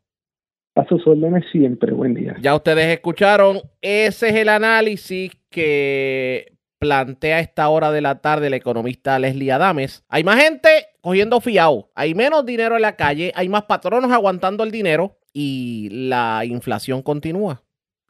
A 0.81 0.87
sus 0.89 1.07
órdenes 1.07 1.45
siempre. 1.53 1.93
Buen 1.93 2.15
día. 2.15 2.37
Ya 2.41 2.55
ustedes 2.55 2.87
escucharon. 2.87 3.61
Ese 3.83 4.31
es 4.31 4.35
el 4.37 4.49
análisis 4.49 5.31
que 5.51 6.57
plantea 6.79 7.37
a 7.37 7.41
esta 7.41 7.69
hora 7.69 7.93
de 7.93 8.01
la 8.01 8.23
tarde 8.23 8.47
el 8.47 8.55
economista 8.55 9.19
Leslie 9.19 9.53
Adames. 9.53 10.03
Hay 10.09 10.25
más 10.25 10.43
gente 10.43 10.71
cogiendo 11.03 11.43
fiado, 11.43 11.91
hay 11.95 12.15
menos 12.15 12.47
dinero 12.47 12.77
en 12.77 12.83
la 12.83 12.97
calle, 12.97 13.31
hay 13.35 13.51
más 13.51 13.65
patronos 13.65 14.11
aguantando 14.11 14.65
el 14.65 14.71
dinero 14.71 15.19
y 15.35 15.91
la 15.91 16.47
inflación 16.47 17.03
continúa. 17.03 17.63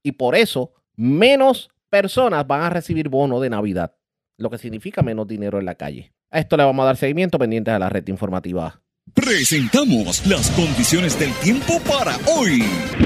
Y 0.04 0.12
por 0.12 0.36
eso 0.36 0.72
menos 0.94 1.70
personas 1.88 2.46
van 2.46 2.62
a 2.62 2.70
recibir 2.70 3.08
bono 3.08 3.40
de 3.40 3.50
Navidad, 3.50 3.96
lo 4.36 4.48
que 4.48 4.58
significa 4.58 5.02
menos 5.02 5.26
dinero 5.26 5.58
en 5.58 5.64
la 5.64 5.74
calle. 5.74 6.12
A 6.30 6.38
esto 6.38 6.56
le 6.56 6.62
vamos 6.62 6.84
a 6.84 6.86
dar 6.86 6.96
seguimiento 6.96 7.36
pendientes 7.36 7.74
a 7.74 7.80
la 7.80 7.88
red 7.88 8.06
informativa. 8.06 8.80
Presentamos 9.14 10.26
las 10.26 10.50
condiciones 10.50 11.18
del 11.18 11.32
tiempo 11.34 11.80
para 11.80 12.18
hoy. 12.26 12.62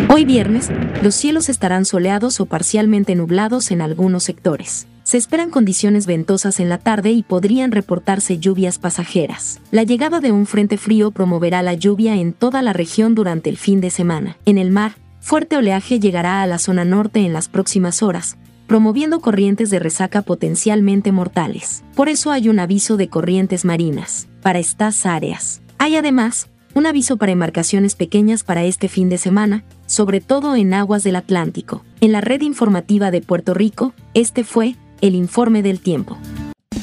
Hoy 0.09 0.25
viernes, 0.25 0.71
los 1.03 1.15
cielos 1.15 1.49
estarán 1.49 1.85
soleados 1.85 2.41
o 2.41 2.47
parcialmente 2.47 3.15
nublados 3.15 3.71
en 3.71 3.81
algunos 3.81 4.25
sectores. 4.25 4.87
Se 5.03 5.17
esperan 5.17 5.51
condiciones 5.51 6.07
ventosas 6.07 6.61
en 6.61 6.69
la 6.69 6.79
tarde 6.79 7.13
y 7.13 7.23
podrían 7.23 7.73
reportarse 7.73 8.39
lluvias 8.39 8.79
pasajeras. 8.79 9.61
La 9.71 9.83
llegada 9.83 10.21
de 10.21 10.33
un 10.33 10.47
frente 10.47 10.79
frío 10.79 11.11
promoverá 11.11 11.63
la 11.63 11.75
lluvia 11.75 12.17
en 12.17 12.33
toda 12.33 12.63
la 12.63 12.73
región 12.73 13.15
durante 13.15 13.49
el 13.51 13.57
fin 13.57 13.81
de 13.81 13.91
semana. 13.91 14.37
En 14.45 14.59
el 14.59 14.71
mar, 14.71 14.97
fuerte 15.21 15.57
oleaje 15.57 16.01
llegará 16.01 16.43
a 16.43 16.47
la 16.47 16.59
zona 16.59 16.85
norte 16.85 17.21
en 17.21 17.33
las 17.33 17.49
próximas 17.49 18.03
horas, 18.03 18.37
promoviendo 18.67 19.21
corrientes 19.21 19.71
de 19.71 19.79
resaca 19.79 20.23
potencialmente 20.23 21.13
mortales. 21.13 21.85
Por 21.95 22.09
eso 22.09 22.31
hay 22.31 22.49
un 22.49 22.59
aviso 22.59 22.97
de 22.97 23.09
corrientes 23.09 23.65
marinas 23.65 24.29
para 24.43 24.59
estas 24.59 25.07
áreas. 25.07 25.63
Hay 25.85 25.97
además 25.97 26.49
un 26.73 26.87
aviso 26.87 27.19
para 27.19 27.33
embarcaciones 27.33 27.95
pequeñas 27.95 28.43
para 28.43 28.65
este 28.65 28.89
fin 28.89 29.11
de 29.11 29.19
semana, 29.19 29.65
sobre 29.85 30.23
todo 30.23 30.57
en 30.57 30.73
aguas 30.73 31.05
del 31.05 31.15
Atlántico. 31.15 31.85
En 32.01 32.11
la 32.11 32.23
red 32.23 32.41
informativa 32.41 33.11
de 33.11 33.21
Puerto 33.21 33.53
Rico, 33.53 33.93
este 34.15 34.45
fue 34.45 34.77
el 35.03 35.15
informe 35.15 35.63
del 35.63 35.81
tiempo. 35.81 36.17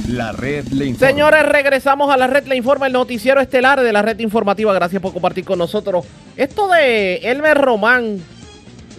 La 0.07 0.33
red 0.33 0.67
le 0.67 0.85
informa. 0.85 1.07
Señores, 1.07 1.43
regresamos 1.47 2.13
a 2.13 2.17
la 2.17 2.27
red 2.27 2.45
le 2.45 2.55
informa, 2.55 2.85
el 2.85 2.93
noticiero 2.93 3.41
estelar 3.41 3.81
de 3.81 3.91
la 3.91 4.03
red 4.03 4.19
informativa. 4.19 4.71
Gracias 4.71 5.01
por 5.01 5.13
compartir 5.13 5.45
con 5.45 5.57
nosotros. 5.57 6.05
Esto 6.37 6.67
de 6.67 7.15
Elmer 7.23 7.57
Román, 7.57 8.19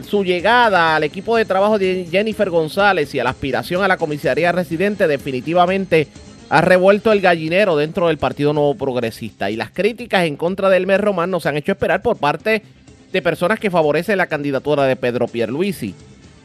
su 0.05 0.25
llegada 0.25 0.97
al 0.97 1.05
equipo 1.05 1.37
de 1.37 1.45
trabajo 1.45 1.79
de 1.79 2.09
Jennifer 2.11 2.51
González 2.51 3.15
y 3.15 3.21
a 3.21 3.25
la 3.25 3.31
aspiración 3.31 3.85
a 3.85 3.87
la 3.87 3.99
comisaría 3.99 4.51
residente 4.51 5.07
definitivamente 5.07 6.09
ha 6.53 6.61
revuelto 6.61 7.13
el 7.13 7.23
gallinero 7.23 7.77
dentro 7.77 8.09
del 8.09 8.19
Partido 8.19 8.53
Nuevo 8.53 8.75
Progresista. 8.75 9.51
Y 9.51 9.57
las 9.57 9.71
críticas 9.71 10.27
en 10.27 10.37
contra 10.37 10.69
de 10.69 10.77
Elmer 10.77 11.01
Román 11.01 11.31
nos 11.31 11.47
han 11.47 11.57
hecho 11.57 11.73
esperar 11.73 12.03
por 12.03 12.19
parte 12.19 12.63
de 13.11 13.23
personas 13.23 13.59
que 13.59 13.71
favorecen 13.71 14.19
la 14.19 14.27
candidatura 14.27 14.85
de 14.85 14.97
Pedro 14.97 15.27
Pierluisi 15.29 15.95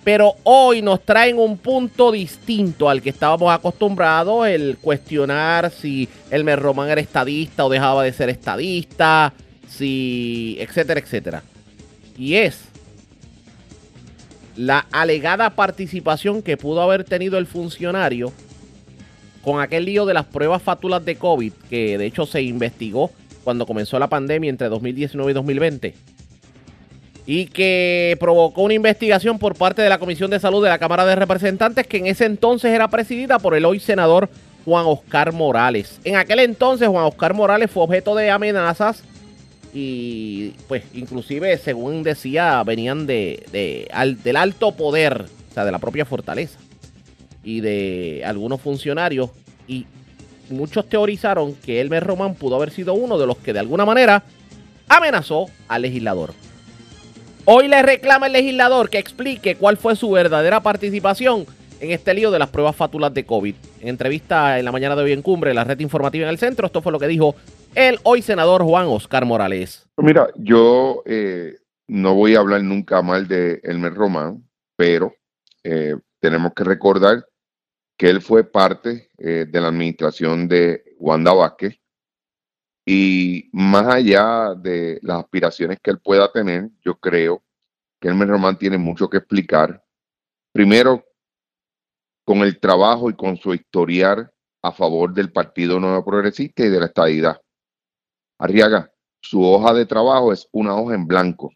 pero 0.06 0.36
hoy 0.44 0.82
nos 0.82 1.04
traen 1.04 1.38
un 1.38 1.58
punto 1.58 2.14
distinto 2.14 2.90
al 2.90 3.02
que 3.02 3.10
estábamos 3.10 3.54
acostumbrados, 3.54 4.48
el 4.48 4.78
cuestionar 4.78 5.70
si 5.70 6.08
Elmer 6.32 6.58
Román 6.58 6.90
era 6.90 7.02
estadista 7.02 7.66
o 7.66 7.70
dejaba 7.70 8.06
de 8.06 8.14
ser 8.14 8.30
estadista, 8.30 9.34
si 9.68 10.56
etcétera, 10.62 11.02
etcétera. 11.02 11.44
Y 12.18 12.36
es 12.36 12.70
la 14.56 14.88
alegada 14.94 15.50
participación 15.50 16.42
que 16.42 16.56
pudo 16.56 16.82
haber 16.82 17.04
tenido 17.04 17.38
el 17.38 17.46
funcionario 17.46 18.32
con 19.48 19.62
aquel 19.62 19.86
lío 19.86 20.06
de 20.06 20.14
las 20.14 20.26
pruebas 20.26 20.62
fátulas 20.62 21.06
de 21.06 21.16
COVID, 21.16 21.54
que 21.70 21.98
de 21.98 22.06
hecho 22.06 22.26
se 22.26 22.42
investigó 22.42 23.12
cuando 23.46 23.66
comenzó 23.66 23.98
la 23.98 24.10
pandemia 24.10 24.50
entre 24.50 24.68
2019 24.68 25.32
y 25.32 25.34
2020 25.34 25.96
y 27.26 27.46
que 27.46 28.18
provocó 28.20 28.64
una 28.64 28.74
investigación 28.74 29.40
por 29.40 29.56
parte 29.56 29.82
de 29.82 29.88
la 29.88 30.00
Comisión 30.00 30.30
de 30.32 30.42
Salud 30.42 30.62
de 30.62 30.68
la 30.68 30.80
Cámara 30.80 31.06
de 31.06 31.16
Representantes, 31.16 31.88
que 31.88 31.96
en 31.96 32.08
ese 32.08 32.26
entonces 32.26 32.74
era 32.74 32.90
presidida 32.90 33.40
por 33.40 33.56
el 33.56 33.64
hoy 33.64 33.80
senador 33.80 34.30
Juan 34.66 34.86
Oscar 34.86 35.32
Morales. 35.32 36.02
En 36.04 36.18
aquel 36.18 36.40
entonces 36.40 36.90
Juan 36.90 37.06
Oscar 37.06 37.34
Morales 37.34 37.72
fue 37.72 37.84
objeto 37.84 38.16
de 38.16 38.30
amenazas 38.30 39.02
y 39.74 40.50
pues 40.68 40.84
inclusive 40.94 41.58
según 41.58 42.04
decía 42.04 42.62
venían 42.66 43.08
de, 43.08 43.88
del 44.22 44.36
alto 44.36 44.74
poder, 44.74 45.24
o 45.52 45.54
sea, 45.54 45.64
de 45.64 45.72
la 45.72 45.80
propia 45.80 46.04
fortaleza 46.04 46.60
y 47.48 47.62
de 47.62 48.24
algunos 48.26 48.60
funcionarios 48.60 49.30
y 49.70 49.86
muchos 50.50 50.90
teorizaron 50.90 51.56
que 51.56 51.80
Elmer 51.80 52.04
Román 52.04 52.36
pudo 52.36 52.58
haber 52.58 52.72
sido 52.72 52.94
uno 52.94 53.18
de 53.18 53.26
los 53.26 53.38
que 53.38 53.54
de 53.54 53.60
alguna 53.60 53.86
manera 53.86 54.24
amenazó 54.90 55.46
al 55.70 55.84
legislador. 55.84 56.34
Hoy 57.46 57.70
le 57.70 57.82
reclama 57.84 58.28
el 58.28 58.34
legislador 58.34 58.90
que 58.90 58.98
explique 58.98 59.56
cuál 59.56 59.78
fue 59.78 59.96
su 59.96 60.12
verdadera 60.12 60.60
participación 60.60 61.46
en 61.80 61.92
este 61.92 62.14
lío 62.14 62.32
de 62.32 62.40
las 62.40 62.50
pruebas 62.50 62.76
fátulas 62.76 63.14
de 63.14 63.26
COVID. 63.26 63.56
En 63.80 63.88
entrevista 63.88 64.60
en 64.60 64.66
la 64.66 64.74
mañana 64.74 64.98
de 64.98 65.04
hoy 65.04 65.14
en 65.14 65.22
Cumbre, 65.22 65.54
la 65.54 65.64
red 65.64 65.80
informativa 65.80 66.26
en 66.26 66.32
el 66.32 66.40
centro, 66.40 66.66
esto 66.66 66.82
fue 66.82 66.92
lo 66.92 67.00
que 67.00 67.08
dijo 67.08 67.34
el 67.76 67.98
hoy 68.04 68.22
senador 68.22 68.62
Juan 68.64 68.88
Oscar 68.88 69.24
Morales. 69.24 69.88
Mira, 69.96 70.28
yo 70.36 71.02
eh, 71.06 71.56
no 71.88 72.14
voy 72.14 72.36
a 72.36 72.40
hablar 72.40 72.62
nunca 72.62 73.02
mal 73.02 73.26
de 73.30 73.62
Elmer 73.64 73.94
Román, 73.94 74.44
pero 74.76 75.16
eh, 75.64 75.96
tenemos 76.20 76.52
que 76.54 76.66
recordar 76.66 77.24
que 77.98 78.10
él 78.10 78.22
fue 78.22 78.44
parte 78.44 79.10
eh, 79.18 79.46
de 79.50 79.62
la 79.62 79.70
administración 79.70 80.48
de 80.48 80.96
Wanda 81.00 81.34
Vázquez 81.34 81.80
y 82.86 83.50
más 83.52 83.88
allá 83.88 84.54
de 84.56 85.00
las 85.02 85.24
aspiraciones 85.24 85.80
que 85.82 85.92
él 85.92 86.00
pueda 86.00 86.32
tener, 86.32 86.70
yo 86.86 86.98
creo 86.98 87.44
que 88.00 88.08
Elmer 88.08 88.30
Román 88.30 88.58
tiene 88.58 88.78
mucho 88.78 89.10
que 89.10 89.18
explicar. 89.18 89.84
Primero, 90.54 91.04
con 92.24 92.40
el 92.40 92.60
trabajo 92.60 93.10
y 93.10 93.16
con 93.16 93.36
su 93.36 93.54
historial 93.54 94.32
a 94.62 94.72
favor 94.72 95.14
del 95.14 95.32
Partido 95.32 95.80
Nuevo 95.80 96.06
Progresista 96.06 96.64
y 96.64 96.70
de 96.70 96.80
la 96.80 96.86
estadidad. 96.86 97.42
Arriaga, 98.40 98.92
su 99.22 99.44
hoja 99.44 99.74
de 99.74 99.86
trabajo 99.86 100.32
es 100.32 100.48
una 100.52 100.76
hoja 100.76 100.96
en 100.96 101.08
blanco 101.08 101.52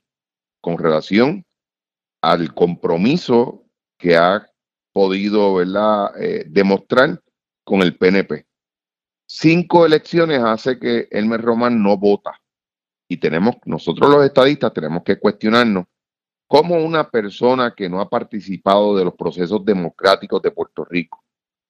con 0.60 0.78
relación 0.78 1.46
al 2.22 2.54
compromiso 2.54 3.66
que 3.98 4.18
ha 4.18 4.51
podido 4.92 5.56
¿verdad? 5.56 6.12
Eh, 6.22 6.46
demostrar 6.48 7.22
con 7.64 7.82
el 7.82 7.98
PNP. 7.98 8.46
Cinco 9.26 9.86
elecciones 9.86 10.42
hace 10.44 10.78
que 10.78 11.08
Elmer 11.10 11.42
Román 11.42 11.82
no 11.82 11.98
vota. 11.98 12.34
Y 13.08 13.18
tenemos, 13.18 13.56
nosotros 13.66 14.10
los 14.10 14.26
estadistas 14.26 14.74
tenemos 14.74 15.04
que 15.04 15.20
cuestionarnos 15.20 15.86
cómo 16.48 16.76
una 16.76 17.10
persona 17.10 17.74
que 17.74 17.88
no 17.88 18.02
ha 18.02 18.10
participado 18.10 18.98
de 18.98 19.06
los 19.06 19.14
procesos 19.14 19.64
democráticos 19.64 20.42
de 20.42 20.52
Puerto 20.52 20.84
Rico, 20.84 21.24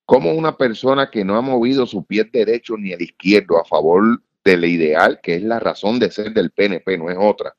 como 0.08 0.32
una 0.34 0.58
persona 0.58 1.12
que 1.12 1.24
no 1.24 1.38
ha 1.38 1.42
movido 1.42 1.86
su 1.86 2.04
pie 2.04 2.24
derecho 2.24 2.76
ni 2.78 2.92
el 2.92 3.02
izquierdo 3.04 3.60
a 3.60 3.64
favor 3.64 4.24
del 4.44 4.66
ideal, 4.66 5.20
que 5.22 5.36
es 5.36 5.44
la 5.44 5.60
razón 5.60 6.00
de 6.00 6.10
ser 6.10 6.34
del 6.34 6.50
PNP, 6.50 6.98
no 6.98 7.12
es 7.12 7.18
otra, 7.20 7.56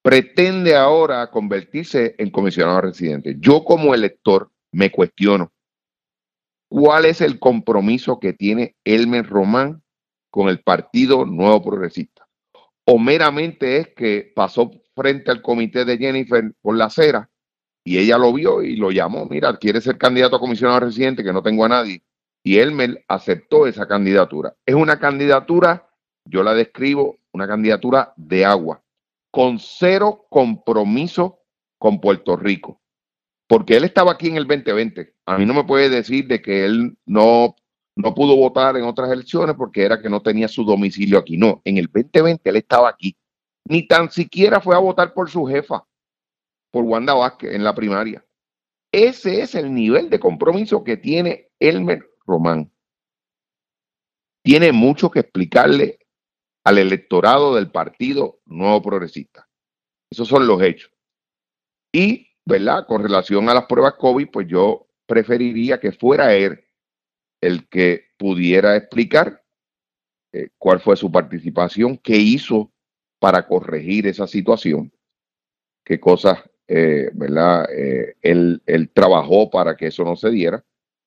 pretende 0.00 0.76
ahora 0.76 1.28
convertirse 1.28 2.14
en 2.18 2.30
comisionado 2.30 2.82
residente. 2.82 3.34
Yo 3.40 3.64
como 3.64 3.92
elector 3.92 4.51
me 4.72 4.90
cuestiono, 4.90 5.52
¿cuál 6.68 7.04
es 7.04 7.20
el 7.20 7.38
compromiso 7.38 8.18
que 8.18 8.32
tiene 8.32 8.76
Elmer 8.84 9.26
Román 9.26 9.82
con 10.30 10.48
el 10.48 10.60
Partido 10.60 11.24
Nuevo 11.24 11.62
Progresista? 11.62 12.26
¿O 12.84 12.98
meramente 12.98 13.76
es 13.76 13.88
que 13.94 14.32
pasó 14.34 14.70
frente 14.94 15.30
al 15.30 15.42
comité 15.42 15.84
de 15.84 15.98
Jennifer 15.98 16.52
por 16.60 16.76
la 16.76 16.86
acera 16.86 17.30
y 17.84 17.98
ella 17.98 18.18
lo 18.18 18.32
vio 18.32 18.62
y 18.62 18.76
lo 18.76 18.90
llamó, 18.90 19.26
mira, 19.26 19.56
quiere 19.56 19.80
ser 19.80 19.98
candidato 19.98 20.36
a 20.36 20.40
comisionado 20.40 20.80
residente, 20.80 21.24
que 21.24 21.32
no 21.32 21.42
tengo 21.42 21.64
a 21.64 21.68
nadie. 21.68 22.02
Y 22.44 22.58
Elmer 22.58 23.04
aceptó 23.08 23.66
esa 23.66 23.86
candidatura. 23.86 24.54
Es 24.66 24.74
una 24.74 24.98
candidatura, 24.98 25.88
yo 26.24 26.42
la 26.42 26.54
describo, 26.54 27.18
una 27.32 27.46
candidatura 27.46 28.12
de 28.16 28.44
agua 28.44 28.82
con 29.32 29.58
cero 29.58 30.26
compromiso 30.28 31.40
con 31.78 32.00
Puerto 32.00 32.36
Rico. 32.36 32.81
Porque 33.52 33.76
él 33.76 33.84
estaba 33.84 34.12
aquí 34.12 34.28
en 34.28 34.38
el 34.38 34.46
2020. 34.46 35.14
A 35.26 35.36
mí 35.36 35.44
no 35.44 35.52
me 35.52 35.64
puede 35.64 35.90
decir 35.90 36.26
de 36.26 36.40
que 36.40 36.64
él 36.64 36.96
no, 37.04 37.54
no 37.94 38.14
pudo 38.14 38.34
votar 38.34 38.78
en 38.78 38.84
otras 38.84 39.10
elecciones 39.10 39.56
porque 39.56 39.82
era 39.84 40.00
que 40.00 40.08
no 40.08 40.22
tenía 40.22 40.48
su 40.48 40.64
domicilio 40.64 41.18
aquí. 41.18 41.36
No, 41.36 41.60
en 41.66 41.76
el 41.76 41.84
2020 41.92 42.48
él 42.48 42.56
estaba 42.56 42.88
aquí. 42.88 43.14
Ni 43.68 43.86
tan 43.86 44.10
siquiera 44.10 44.58
fue 44.62 44.74
a 44.74 44.78
votar 44.78 45.12
por 45.12 45.28
su 45.28 45.44
jefa, 45.44 45.86
por 46.70 46.84
Wanda 46.84 47.12
Vázquez 47.12 47.54
en 47.54 47.62
la 47.62 47.74
primaria. 47.74 48.24
Ese 48.90 49.42
es 49.42 49.54
el 49.54 49.74
nivel 49.74 50.08
de 50.08 50.18
compromiso 50.18 50.82
que 50.82 50.96
tiene 50.96 51.50
Elmer 51.60 52.10
Román. 52.24 52.72
Tiene 54.42 54.72
mucho 54.72 55.10
que 55.10 55.20
explicarle 55.20 55.98
al 56.64 56.78
electorado 56.78 57.54
del 57.54 57.70
Partido 57.70 58.40
Nuevo 58.46 58.80
Progresista. 58.80 59.46
Esos 60.10 60.26
son 60.26 60.46
los 60.46 60.62
hechos. 60.62 60.90
Y, 61.94 62.31
¿verdad? 62.44 62.86
Con 62.86 63.02
relación 63.02 63.48
a 63.48 63.54
las 63.54 63.66
pruebas 63.66 63.94
COVID, 63.94 64.28
pues 64.30 64.46
yo 64.48 64.86
preferiría 65.06 65.78
que 65.78 65.92
fuera 65.92 66.34
él 66.34 66.64
el 67.40 67.68
que 67.68 68.06
pudiera 68.16 68.76
explicar 68.76 69.42
eh, 70.32 70.48
cuál 70.58 70.80
fue 70.80 70.96
su 70.96 71.10
participación, 71.10 71.98
qué 71.98 72.16
hizo 72.16 72.72
para 73.18 73.46
corregir 73.46 74.06
esa 74.06 74.26
situación, 74.26 74.92
qué 75.84 76.00
cosas, 76.00 76.38
eh, 76.68 77.10
¿verdad? 77.14 77.68
Eh, 77.72 78.16
él, 78.22 78.62
él 78.66 78.90
trabajó 78.90 79.50
para 79.50 79.76
que 79.76 79.88
eso 79.88 80.04
no 80.04 80.16
se 80.16 80.30
diera 80.30 80.64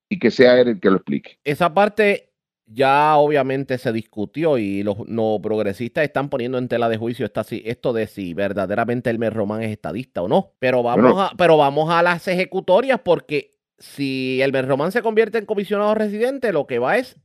y 0.10 0.20
que 0.20 0.30
sea 0.30 0.60
él 0.60 0.68
el 0.68 0.80
que 0.80 0.90
lo 0.90 0.98
explique. 0.98 1.40
Esa 1.44 1.74
parte 1.74 2.35
ya 2.68 3.18
obviamente 3.18 3.78
se 3.78 3.92
discutió 3.92 4.58
y 4.58 4.84
los 4.84 5.08
no 5.08 5.40
progresistas 5.42 6.04
están 6.04 6.30
poniendo 6.30 6.58
en 6.58 6.68
tela 6.68 6.90
de 6.90 6.98
juicio 6.98 7.26
esta, 7.26 7.46
esto 7.50 7.94
de 7.94 8.08
si 8.08 8.34
verdaderamente 8.34 9.10
Elmer 9.10 9.34
Román 9.34 9.62
es 9.62 9.72
estadista 9.72 10.22
o 10.24 10.28
no. 10.28 10.54
Pero 10.60 10.82
vamos, 10.82 11.14
a, 11.18 11.36
pero 11.38 11.58
vamos 11.58 11.90
a 11.92 12.02
las 12.02 12.28
ejecutorias 12.28 13.00
porque 13.04 13.56
si 13.78 14.42
Elmer 14.42 14.68
Román 14.68 14.92
se 14.92 15.02
convierte 15.02 15.38
en 15.38 15.46
comisionado 15.46 15.94
residente, 15.94 16.52
lo 16.52 16.66
que 16.66 16.80
va 16.80 16.98
es 16.98 17.20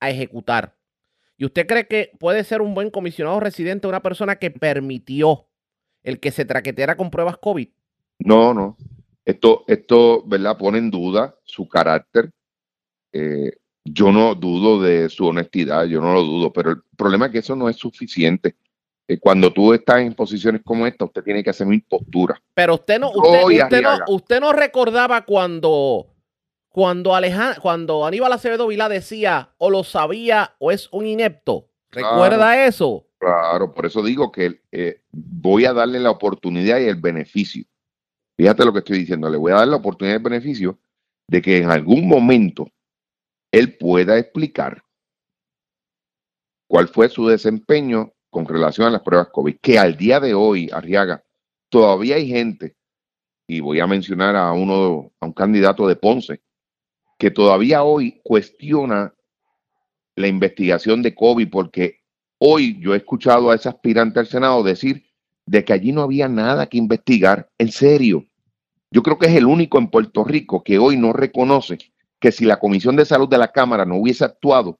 a 0.00 0.10
ejecutar. 0.10 0.76
¿Y 1.36 1.46
usted 1.46 1.66
cree 1.66 1.86
que 1.86 2.12
puede 2.18 2.44
ser 2.44 2.60
un 2.60 2.74
buen 2.74 2.90
comisionado 2.90 3.40
residente 3.40 3.88
una 3.88 4.02
persona 4.02 4.36
que 4.36 4.50
permitió 4.50 5.48
el 6.02 6.20
que 6.20 6.30
se 6.30 6.44
traqueteara 6.44 6.96
con 6.96 7.10
pruebas 7.10 7.38
COVID? 7.38 7.68
No, 8.18 8.52
no. 8.52 8.76
Esto, 9.24 9.64
esto 9.68 10.22
¿verdad? 10.26 10.58
Pone 10.58 10.78
en 10.78 10.90
duda 10.90 11.36
su 11.44 11.68
carácter. 11.68 12.30
Eh, 13.12 13.52
yo 13.84 14.12
no 14.12 14.34
dudo 14.34 14.80
de 14.80 15.08
su 15.08 15.26
honestidad, 15.26 15.84
yo 15.86 16.00
no 16.00 16.14
lo 16.14 16.22
dudo, 16.22 16.52
pero 16.52 16.70
el 16.70 16.82
problema 16.96 17.26
es 17.26 17.32
que 17.32 17.38
eso 17.38 17.56
no 17.56 17.68
es 17.68 17.76
suficiente. 17.76 18.56
Eh, 19.08 19.18
cuando 19.18 19.52
tú 19.52 19.74
estás 19.74 20.00
en 20.00 20.14
posiciones 20.14 20.62
como 20.64 20.86
esta, 20.86 21.04
usted 21.04 21.22
tiene 21.22 21.42
que 21.42 21.50
hacer 21.50 21.66
una 21.66 21.76
impostura. 21.76 22.40
Pero 22.54 22.74
usted 22.74 23.00
no, 23.00 23.10
usted, 23.10 23.82
no, 23.82 23.98
usted 24.08 24.40
no 24.40 24.52
recordaba 24.52 25.24
cuando, 25.24 26.06
cuando, 26.68 27.12
cuando 27.60 28.06
Aníbal 28.06 28.32
Acevedo 28.32 28.68
Vilá 28.68 28.88
decía 28.88 29.50
o 29.58 29.70
lo 29.70 29.82
sabía 29.82 30.54
o 30.58 30.70
es 30.70 30.88
un 30.92 31.06
inepto. 31.06 31.68
¿Recuerda 31.90 32.64
eso? 32.64 33.06
Claro, 33.18 33.72
por 33.74 33.86
eso 33.86 34.02
digo 34.02 34.32
que 34.32 34.62
eh, 34.72 35.02
voy 35.10 35.66
a 35.66 35.72
darle 35.72 36.00
la 36.00 36.10
oportunidad 36.10 36.80
y 36.80 36.84
el 36.84 36.96
beneficio. 36.96 37.64
Fíjate 38.36 38.64
lo 38.64 38.72
que 38.72 38.78
estoy 38.78 39.00
diciendo, 39.00 39.28
le 39.28 39.36
voy 39.36 39.52
a 39.52 39.56
dar 39.56 39.68
la 39.68 39.76
oportunidad 39.76 40.14
y 40.14 40.16
el 40.16 40.22
beneficio 40.22 40.78
de 41.28 41.42
que 41.42 41.58
en 41.58 41.70
algún 41.70 42.08
momento 42.08 42.68
él 43.52 43.76
pueda 43.76 44.18
explicar 44.18 44.82
cuál 46.66 46.88
fue 46.88 47.10
su 47.10 47.28
desempeño 47.28 48.12
con 48.30 48.46
relación 48.46 48.86
a 48.86 48.90
las 48.90 49.02
pruebas 49.02 49.28
COVID, 49.30 49.58
que 49.60 49.78
al 49.78 49.94
día 49.96 50.18
de 50.18 50.32
hoy, 50.32 50.70
Arriaga, 50.72 51.22
todavía 51.68 52.16
hay 52.16 52.28
gente, 52.28 52.76
y 53.46 53.60
voy 53.60 53.78
a 53.80 53.86
mencionar 53.86 54.34
a 54.36 54.52
uno, 54.52 55.12
a 55.20 55.26
un 55.26 55.34
candidato 55.34 55.86
de 55.86 55.96
Ponce, 55.96 56.40
que 57.18 57.30
todavía 57.30 57.82
hoy 57.82 58.20
cuestiona 58.24 59.14
la 60.16 60.26
investigación 60.28 61.02
de 61.02 61.14
COVID, 61.14 61.50
porque 61.50 62.00
hoy 62.38 62.80
yo 62.80 62.94
he 62.94 62.96
escuchado 62.96 63.50
a 63.50 63.54
ese 63.54 63.68
aspirante 63.68 64.18
al 64.18 64.26
Senado 64.26 64.62
decir 64.62 65.04
de 65.44 65.62
que 65.62 65.74
allí 65.74 65.92
no 65.92 66.00
había 66.00 66.26
nada 66.26 66.66
que 66.66 66.78
investigar. 66.78 67.50
En 67.58 67.70
serio, 67.70 68.24
yo 68.90 69.02
creo 69.02 69.18
que 69.18 69.26
es 69.26 69.36
el 69.36 69.44
único 69.44 69.76
en 69.76 69.90
Puerto 69.90 70.24
Rico 70.24 70.64
que 70.64 70.78
hoy 70.78 70.96
no 70.96 71.12
reconoce 71.12 71.91
que 72.22 72.30
si 72.30 72.44
la 72.44 72.60
Comisión 72.60 72.94
de 72.94 73.04
Salud 73.04 73.28
de 73.28 73.36
la 73.36 73.48
Cámara 73.48 73.84
no 73.84 73.96
hubiese 73.96 74.24
actuado, 74.24 74.78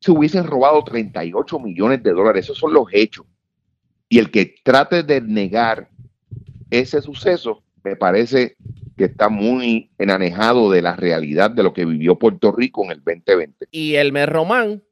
se 0.00 0.12
hubiesen 0.12 0.44
robado 0.44 0.84
38 0.84 1.58
millones 1.58 2.02
de 2.02 2.12
dólares. 2.12 2.44
Esos 2.44 2.58
son 2.58 2.74
los 2.74 2.86
hechos. 2.92 3.24
Y 4.10 4.18
el 4.18 4.30
que 4.30 4.54
trate 4.62 5.02
de 5.02 5.22
negar 5.22 5.88
ese 6.70 7.00
suceso, 7.00 7.64
me 7.82 7.96
parece 7.96 8.56
que 8.98 9.06
está 9.06 9.30
muy 9.30 9.90
enanejado 9.96 10.70
de 10.70 10.82
la 10.82 10.94
realidad 10.94 11.50
de 11.50 11.62
lo 11.62 11.72
que 11.72 11.86
vivió 11.86 12.18
Puerto 12.18 12.52
Rico 12.52 12.84
en 12.84 12.90
el 12.90 12.98
2020. 12.98 13.68
Y 13.70 13.94
el 13.94 14.12
Román, 14.26 14.82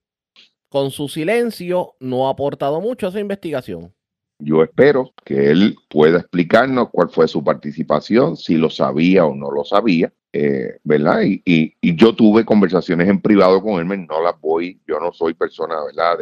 con 0.70 0.90
su 0.90 1.08
silencio, 1.08 1.94
no 2.00 2.26
ha 2.26 2.30
aportado 2.30 2.80
mucho 2.80 3.06
a 3.06 3.10
esa 3.10 3.20
investigación. 3.20 3.92
Yo 4.38 4.62
espero 4.62 5.12
que 5.24 5.50
él 5.50 5.76
pueda 5.90 6.20
explicarnos 6.20 6.88
cuál 6.90 7.10
fue 7.10 7.28
su 7.28 7.44
participación, 7.44 8.36
si 8.38 8.56
lo 8.56 8.70
sabía 8.70 9.26
o 9.26 9.34
no 9.34 9.50
lo 9.50 9.64
sabía, 9.64 10.12
eh, 10.38 10.78
¿verdad? 10.84 11.22
Y, 11.24 11.74
yo 11.96 12.14
tuve 12.14 12.44
conversaciones 12.44 13.08
en 13.08 13.22
privado 13.22 13.62
con 13.62 13.80
él, 13.80 14.06
no 14.06 14.22
las 14.22 14.38
voy, 14.38 14.78
yo 14.86 15.00
no 15.00 15.10
soy 15.10 15.32
persona, 15.32 15.76
¿verdad? 15.82 16.18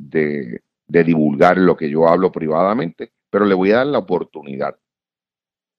De, 0.00 0.60
de, 0.88 1.04
divulgar 1.04 1.56
lo 1.56 1.76
que 1.76 1.88
yo 1.88 2.08
hablo 2.08 2.32
privadamente, 2.32 3.12
pero 3.30 3.44
le 3.44 3.54
voy 3.54 3.70
a 3.70 3.76
dar 3.76 3.86
la 3.86 3.98
oportunidad. 3.98 4.76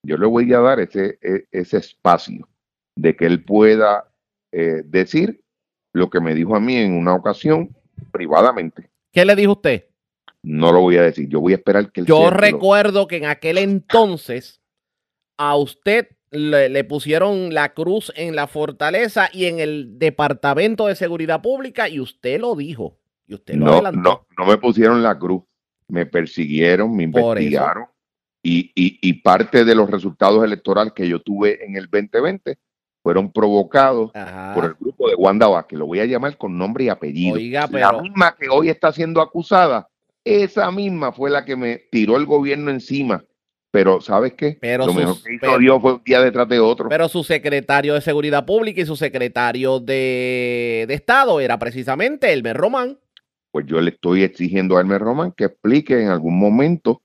Yo 0.06 0.17
le 0.17 0.26
voy 0.26 0.54
a 0.54 0.60
dar 0.60 0.80
ese, 0.80 1.19
e, 1.22 1.48
ese 1.52 1.78
espacio 1.78 2.48
de 2.95 3.17
que 3.17 3.26
él 3.26 3.43
pueda 3.43 4.10
eh, 4.54 4.84
decir 4.86 5.43
lo 5.93 6.10
que 6.10 6.22
me 6.22 6.34
dijo 6.34 6.56
a 6.56 6.62
mí 6.62 6.78
en 6.78 6.93
una 6.93 7.13
ocasión 7.13 7.76
privadamente. 8.13 8.89
¿Qué 9.12 9.26
le 9.26 9.36
dijo 9.36 9.54
usted? 9.54 9.86
No 10.43 10.72
lo 10.72 10.80
voy 10.80 10.95
a 10.95 11.02
decir, 11.02 11.28
yo 11.28 11.41
voy 11.41 11.52
a 11.52 11.58
esperar 11.58 11.91
que 11.91 12.02
él 12.02 12.08
Yo 12.08 12.30
recuerdo 12.30 13.08
que 13.08 13.17
en 13.17 13.26
aquel 13.26 13.58
entonces 13.58 14.62
a 15.38 15.58
usted 15.58 16.08
le, 16.31 16.83
pusieron 16.83 17.53
la 17.53 17.73
cruz 17.73 18.11
en 18.15 18.35
la 18.35 18.47
fortaleza 18.47 19.29
y 19.33 19.45
en 19.45 19.59
el 19.59 19.97
Departamento 19.99 20.87
de 20.87 20.95
Seguridad 20.95 21.41
Pública 21.41 21.89
y 21.89 21.99
usted 21.99 22.39
lo 22.39 22.55
dijo. 22.55 22.97
Y 23.27 23.35
usted 23.35 23.55
lo 23.55 23.65
No, 23.65 23.71
adelantó. 23.73 23.99
no, 24.01 24.25
no 24.37 24.45
me 24.45 24.57
pusieron 24.57 25.01
la 25.03 25.17
cruz. 25.17 25.43
Me 25.87 26.05
persiguieron, 26.05 26.95
me 26.95 27.03
investigaron. 27.03 27.85
Y, 28.43 28.71
y, 28.75 28.99
y 29.01 29.13
parte 29.13 29.65
de 29.65 29.75
los 29.75 29.89
resultados 29.89 30.43
electorales 30.43 30.93
que 30.93 31.07
yo 31.07 31.19
tuve 31.19 31.65
en 31.65 31.75
el 31.75 31.89
2020 31.89 32.57
fueron 33.01 33.31
provocados 33.31 34.11
Ajá. 34.13 34.53
por 34.53 34.65
el 34.65 34.73
grupo 34.79 35.09
de 35.09 35.15
Wanda 35.15 35.47
Vázquez. 35.47 35.79
Lo 35.79 35.87
voy 35.87 35.99
a 35.99 36.05
llamar 36.05 36.37
con 36.37 36.57
nombre 36.57 36.85
y 36.85 36.89
apellido. 36.89 37.35
Oiga, 37.35 37.61
La 37.61 37.67
pero 37.67 38.01
misma 38.01 38.35
que 38.39 38.47
hoy 38.49 38.69
está 38.69 38.91
siendo 38.91 39.21
acusada, 39.21 39.89
esa 40.23 40.69
misma 40.71 41.11
fue 41.11 41.29
la 41.29 41.43
que 41.43 41.55
me 41.55 41.77
tiró 41.91 42.17
el 42.17 42.25
gobierno 42.25 42.71
encima. 42.71 43.23
Pero, 43.71 44.01
¿sabes 44.01 44.34
qué? 44.34 44.58
Pero 44.60 44.88
Lo 44.88 44.93
mejor 44.93 45.21
que 45.21 45.34
hizo 45.36 45.41
pero- 45.41 45.58
Dios 45.60 45.82
fue 45.82 45.93
un 45.93 46.01
día 46.03 46.21
detrás 46.21 46.49
de 46.49 46.60
otro. 46.60 46.89
Pero 46.89 47.08
su 47.08 47.23
secretario 47.23 47.93
de 47.93 48.01
Seguridad 48.01 48.45
Pública 48.45 48.82
y 48.82 48.86
su 48.86 48.95
secretario 48.95 49.79
de, 49.79 50.86
de 50.88 50.93
Estado 50.95 51.39
era 51.39 51.60
precisamente 51.60 52.34
Elmer 52.34 52.58
Román. 52.58 52.97
pues 53.51 53.65
yo 53.67 53.79
le 53.82 53.91
estoy 53.91 54.23
exigiendo 54.23 54.77
a 54.77 54.79
Hermes 54.82 54.99
Román 54.99 55.32
que 55.32 55.45
explique 55.45 55.99
en 56.01 56.10
algún 56.10 56.38
momento 56.39 57.01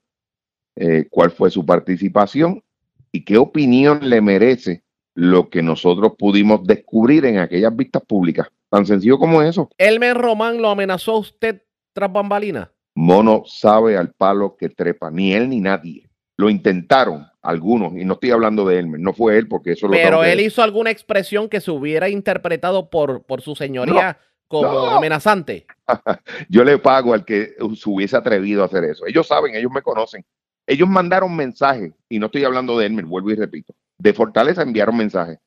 eh, 0.75 1.05
cuál 1.09 1.31
fue 1.31 1.49
su 1.49 1.65
participación 1.65 2.63
y 3.11 3.23
qué 3.23 3.37
opinión 3.37 3.99
le 4.09 4.21
merece 4.21 4.83
lo 5.15 5.49
que 5.49 5.61
nosotros 5.63 6.13
pudimos 6.19 6.63
descubrir 6.65 7.25
en 7.25 7.37
aquellas 7.39 7.75
vistas 7.75 8.01
públicas. 8.07 8.47
Tan 8.69 8.85
sencillo 8.85 9.17
como 9.17 9.41
eso. 9.41 9.69
Elmer 9.77 10.17
Román 10.17 10.61
lo 10.61 10.69
amenazó 10.69 11.13
a 11.13 11.19
usted 11.19 11.61
tras 11.93 12.11
bambalina. 12.11 12.71
Mono 12.95 13.43
sabe 13.45 13.95
al 13.97 14.11
palo 14.13 14.55
que 14.57 14.69
trepa, 14.69 15.09
ni 15.11 15.33
él 15.33 15.47
ni 15.49 15.61
nadie. 15.61 16.09
Lo 16.37 16.49
intentaron 16.49 17.25
algunos, 17.41 17.93
y 17.95 18.03
no 18.05 18.15
estoy 18.15 18.31
hablando 18.31 18.65
de 18.65 18.79
Elmer, 18.79 18.99
no 18.99 19.13
fue 19.13 19.37
él 19.37 19.47
porque 19.47 19.71
eso 19.73 19.87
lo 19.87 19.93
Pero 19.93 20.09
tengo 20.09 20.21
que 20.23 20.31
él 20.33 20.39
hizo 20.41 20.63
alguna 20.63 20.89
expresión 20.91 21.47
que 21.47 21.61
se 21.61 21.71
hubiera 21.71 22.09
interpretado 22.09 22.89
por, 22.89 23.23
por 23.23 23.41
su 23.41 23.55
señoría 23.55 24.17
como 24.47 24.63
no. 24.71 24.89
amenazante. 24.97 25.65
Yo 26.49 26.63
le 26.63 26.77
pago 26.77 27.13
al 27.13 27.23
que 27.25 27.53
se 27.75 27.89
hubiese 27.89 28.17
atrevido 28.17 28.63
a 28.63 28.65
hacer 28.65 28.83
eso. 28.83 29.05
Ellos 29.05 29.27
saben, 29.27 29.55
ellos 29.55 29.71
me 29.71 29.81
conocen. 29.81 30.25
Ellos 30.67 30.89
mandaron 30.89 31.35
mensajes, 31.35 31.93
y 32.09 32.17
no 32.19 32.25
estoy 32.25 32.43
hablando 32.43 32.77
de 32.77 32.87
Elmer, 32.87 33.05
vuelvo 33.05 33.31
y 33.31 33.35
repito. 33.35 33.73
De 33.97 34.13
Fortaleza 34.13 34.63
enviaron 34.63 34.97
mensajes 34.97 35.37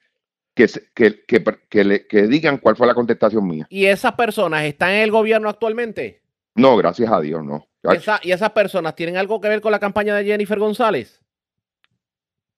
que, 0.54 0.68
se- 0.68 0.88
que, 0.94 1.24
que, 1.26 1.44
que 1.68 1.84
le- 1.84 2.06
que 2.06 2.26
digan 2.28 2.58
cuál 2.58 2.76
fue 2.76 2.86
la 2.86 2.94
contestación 2.94 3.46
mía. 3.46 3.66
¿Y 3.68 3.86
esas 3.86 4.12
personas 4.12 4.64
están 4.64 4.90
en 4.90 5.02
el 5.02 5.10
gobierno 5.10 5.48
actualmente? 5.48 6.22
No, 6.58 6.76
gracias 6.76 7.10
a 7.10 7.20
Dios, 7.20 7.44
no. 7.44 7.66
Esa- 7.84 8.20
¿Y 8.22 8.32
esas 8.32 8.50
personas 8.50 8.94
tienen 8.94 9.16
algo 9.16 9.40
que 9.40 9.48
ver 9.48 9.60
con 9.60 9.70
la 9.72 9.78
campaña 9.78 10.14
de 10.16 10.24
Jennifer 10.24 10.58
González? 10.58 11.22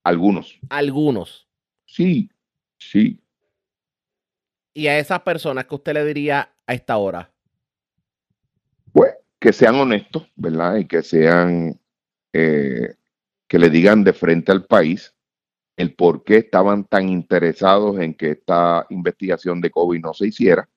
Algunos. 0.02 0.58
Algunos. 0.70 1.46
Sí, 1.84 2.30
sí. 2.78 3.20
¿Y 4.72 4.86
a 4.86 4.98
esas 4.98 5.20
personas 5.20 5.66
que 5.66 5.74
usted 5.74 5.92
le 5.94 6.04
diría 6.04 6.50
a 6.66 6.72
esta 6.74 6.96
hora? 6.96 7.30
Pues 8.92 9.12
que 9.38 9.52
sean 9.52 9.74
honestos, 9.76 10.26
¿verdad? 10.36 10.76
Y 10.76 10.86
que 10.86 11.02
sean, 11.02 11.78
eh, 12.32 12.94
que 13.46 13.58
le 13.58 13.68
digan 13.68 14.02
de 14.04 14.12
frente 14.12 14.52
al 14.52 14.64
país 14.64 15.14
el 15.76 15.94
por 15.94 16.24
qué 16.24 16.38
estaban 16.38 16.84
tan 16.84 17.08
interesados 17.08 17.98
en 18.00 18.14
que 18.14 18.32
esta 18.32 18.86
investigación 18.90 19.60
de 19.60 19.70
COVID 19.70 20.00
no 20.00 20.14
se 20.14 20.28
hiciera. 20.28 20.68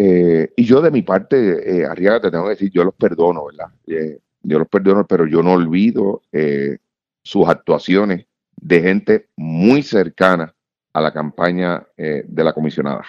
Eh, 0.00 0.52
y 0.56 0.64
yo 0.64 0.80
de 0.80 0.92
mi 0.92 1.02
parte, 1.02 1.78
eh, 1.80 1.84
Arriaga, 1.84 2.20
te 2.20 2.30
tengo 2.30 2.44
que 2.44 2.50
decir, 2.50 2.70
yo 2.70 2.84
los 2.84 2.94
perdono, 2.94 3.46
¿verdad? 3.46 3.66
Eh, 3.88 4.20
yo 4.42 4.58
los 4.60 4.68
perdono, 4.68 5.04
pero 5.04 5.26
yo 5.26 5.42
no 5.42 5.54
olvido 5.54 6.22
eh, 6.30 6.78
sus 7.24 7.48
actuaciones 7.48 8.26
de 8.60 8.80
gente 8.80 9.28
muy 9.34 9.82
cercana 9.82 10.54
a 10.92 11.00
la 11.00 11.12
campaña 11.12 11.84
eh, 11.96 12.22
de 12.28 12.44
la 12.44 12.52
comisionada. 12.52 13.04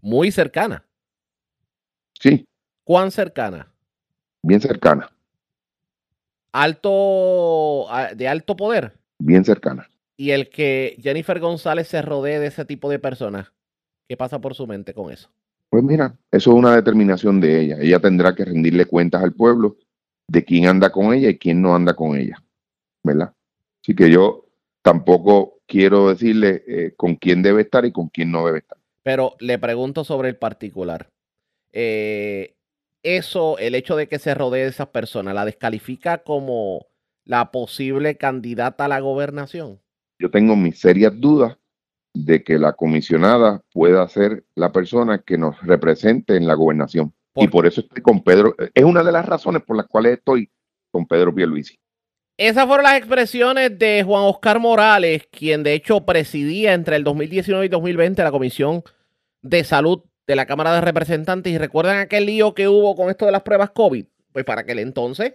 Muy 0.00 0.30
cercana. 0.32 0.82
Sí, 2.18 2.46
¿Cuán 2.84 3.10
cercana? 3.10 3.70
bien 4.42 4.60
cercana, 4.60 5.10
Alto, 6.52 7.86
de 8.14 8.26
alto 8.28 8.56
poder. 8.56 8.96
bien 9.18 9.44
cercana. 9.44 9.86
Y 10.16 10.30
el 10.30 10.48
que 10.48 10.96
Jennifer 11.02 11.38
González 11.40 11.88
se 11.88 12.00
rodee 12.00 12.38
de 12.38 12.46
ese 12.46 12.64
tipo 12.64 12.88
de 12.88 12.98
personas. 12.98 13.52
¿Qué 14.08 14.16
pasa 14.16 14.40
por 14.40 14.54
su 14.54 14.66
mente 14.66 14.94
con 14.94 15.12
eso? 15.12 15.28
Pues 15.68 15.82
mira, 15.82 16.16
eso 16.30 16.50
es 16.50 16.56
una 16.56 16.74
determinación 16.74 17.40
de 17.40 17.60
ella. 17.60 17.76
Ella 17.80 17.98
tendrá 17.98 18.34
que 18.34 18.44
rendirle 18.44 18.86
cuentas 18.86 19.22
al 19.22 19.32
pueblo 19.32 19.76
de 20.28 20.44
quién 20.44 20.66
anda 20.66 20.90
con 20.90 21.12
ella 21.12 21.28
y 21.28 21.38
quién 21.38 21.60
no 21.60 21.74
anda 21.74 21.94
con 21.94 22.16
ella, 22.16 22.42
¿verdad? 23.02 23.32
Así 23.82 23.94
que 23.94 24.10
yo 24.10 24.46
tampoco 24.82 25.60
quiero 25.66 26.08
decirle 26.08 26.64
eh, 26.66 26.94
con 26.96 27.16
quién 27.16 27.42
debe 27.42 27.62
estar 27.62 27.84
y 27.84 27.92
con 27.92 28.08
quién 28.08 28.30
no 28.30 28.46
debe 28.46 28.58
estar. 28.58 28.78
Pero 29.02 29.34
le 29.40 29.58
pregunto 29.58 30.04
sobre 30.04 30.28
el 30.28 30.36
particular. 30.36 31.08
Eh, 31.72 32.54
eso, 33.02 33.58
el 33.58 33.74
hecho 33.74 33.96
de 33.96 34.08
que 34.08 34.18
se 34.18 34.34
rodee 34.34 34.64
de 34.64 34.70
esas 34.70 34.88
personas, 34.88 35.34
¿la 35.34 35.44
descalifica 35.44 36.18
como 36.18 36.86
la 37.24 37.50
posible 37.50 38.16
candidata 38.16 38.86
a 38.86 38.88
la 38.88 39.00
gobernación? 39.00 39.80
Yo 40.18 40.30
tengo 40.30 40.56
mis 40.56 40.78
serias 40.78 41.12
dudas 41.20 41.56
de 42.24 42.42
que 42.42 42.58
la 42.58 42.72
comisionada 42.72 43.62
pueda 43.72 44.06
ser 44.08 44.44
la 44.54 44.72
persona 44.72 45.18
que 45.18 45.36
nos 45.36 45.60
represente 45.62 46.36
en 46.36 46.46
la 46.46 46.54
gobernación. 46.54 47.12
¿Por 47.32 47.44
Y 47.44 47.48
por 47.48 47.66
eso 47.66 47.82
estoy 47.82 48.02
con 48.02 48.22
Pedro. 48.22 48.54
Es 48.74 48.84
una 48.84 49.02
de 49.02 49.12
las 49.12 49.26
razones 49.26 49.62
por 49.62 49.76
las 49.76 49.86
cuales 49.86 50.18
estoy 50.18 50.50
con 50.90 51.06
Pedro 51.06 51.34
Pierluisi. 51.34 51.78
Esas 52.38 52.66
fueron 52.66 52.84
las 52.84 52.98
expresiones 52.98 53.78
de 53.78 54.02
Juan 54.02 54.24
Oscar 54.24 54.58
Morales, 54.60 55.26
quien 55.30 55.62
de 55.62 55.74
hecho 55.74 56.04
presidía 56.04 56.74
entre 56.74 56.96
el 56.96 57.04
2019 57.04 57.66
y 57.66 57.68
2020 57.68 58.22
la 58.22 58.30
Comisión 58.30 58.82
de 59.42 59.64
Salud 59.64 60.02
de 60.26 60.36
la 60.36 60.46
Cámara 60.46 60.74
de 60.74 60.80
Representantes. 60.80 61.52
Y 61.52 61.58
recuerdan 61.58 61.98
aquel 61.98 62.26
lío 62.26 62.54
que 62.54 62.68
hubo 62.68 62.94
con 62.94 63.10
esto 63.10 63.26
de 63.26 63.32
las 63.32 63.42
pruebas 63.42 63.70
COVID. 63.70 64.06
Pues 64.32 64.44
para 64.44 64.62
aquel 64.62 64.78
entonces, 64.78 65.34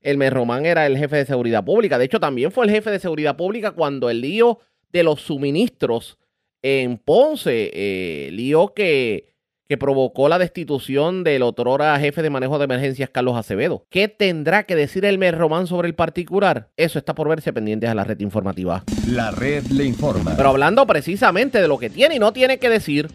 el 0.00 0.30
Román 0.30 0.66
era 0.66 0.86
el 0.86 0.98
jefe 0.98 1.16
de 1.16 1.26
seguridad 1.26 1.64
pública. 1.64 1.98
De 1.98 2.04
hecho, 2.04 2.20
también 2.20 2.52
fue 2.52 2.66
el 2.66 2.70
jefe 2.70 2.90
de 2.90 2.98
seguridad 2.98 3.36
pública 3.36 3.72
cuando 3.72 4.10
el 4.10 4.20
lío 4.20 4.60
de 4.94 5.02
los 5.02 5.20
suministros 5.20 6.16
en 6.62 6.96
Ponce, 6.96 7.70
eh, 7.74 8.30
lío 8.30 8.72
que, 8.74 9.34
que 9.68 9.76
provocó 9.76 10.28
la 10.28 10.38
destitución 10.38 11.24
del 11.24 11.42
otrora 11.42 11.98
jefe 11.98 12.22
de 12.22 12.30
manejo 12.30 12.58
de 12.58 12.64
emergencias, 12.64 13.10
Carlos 13.10 13.36
Acevedo. 13.36 13.84
¿Qué 13.90 14.06
tendrá 14.08 14.62
que 14.62 14.76
decir 14.76 15.04
el 15.04 15.20
Román 15.32 15.66
sobre 15.66 15.88
el 15.88 15.94
particular? 15.94 16.70
Eso 16.76 16.98
está 16.98 17.14
por 17.14 17.28
verse 17.28 17.52
pendientes 17.52 17.90
a 17.90 17.94
la 17.94 18.04
red 18.04 18.20
informativa. 18.20 18.84
La 19.08 19.32
red 19.32 19.64
le 19.66 19.84
informa. 19.84 20.36
Pero 20.36 20.48
hablando 20.48 20.86
precisamente 20.86 21.60
de 21.60 21.68
lo 21.68 21.76
que 21.76 21.90
tiene 21.90 22.14
y 22.14 22.18
no 22.20 22.32
tiene 22.32 22.58
que 22.58 22.70
decir, 22.70 23.10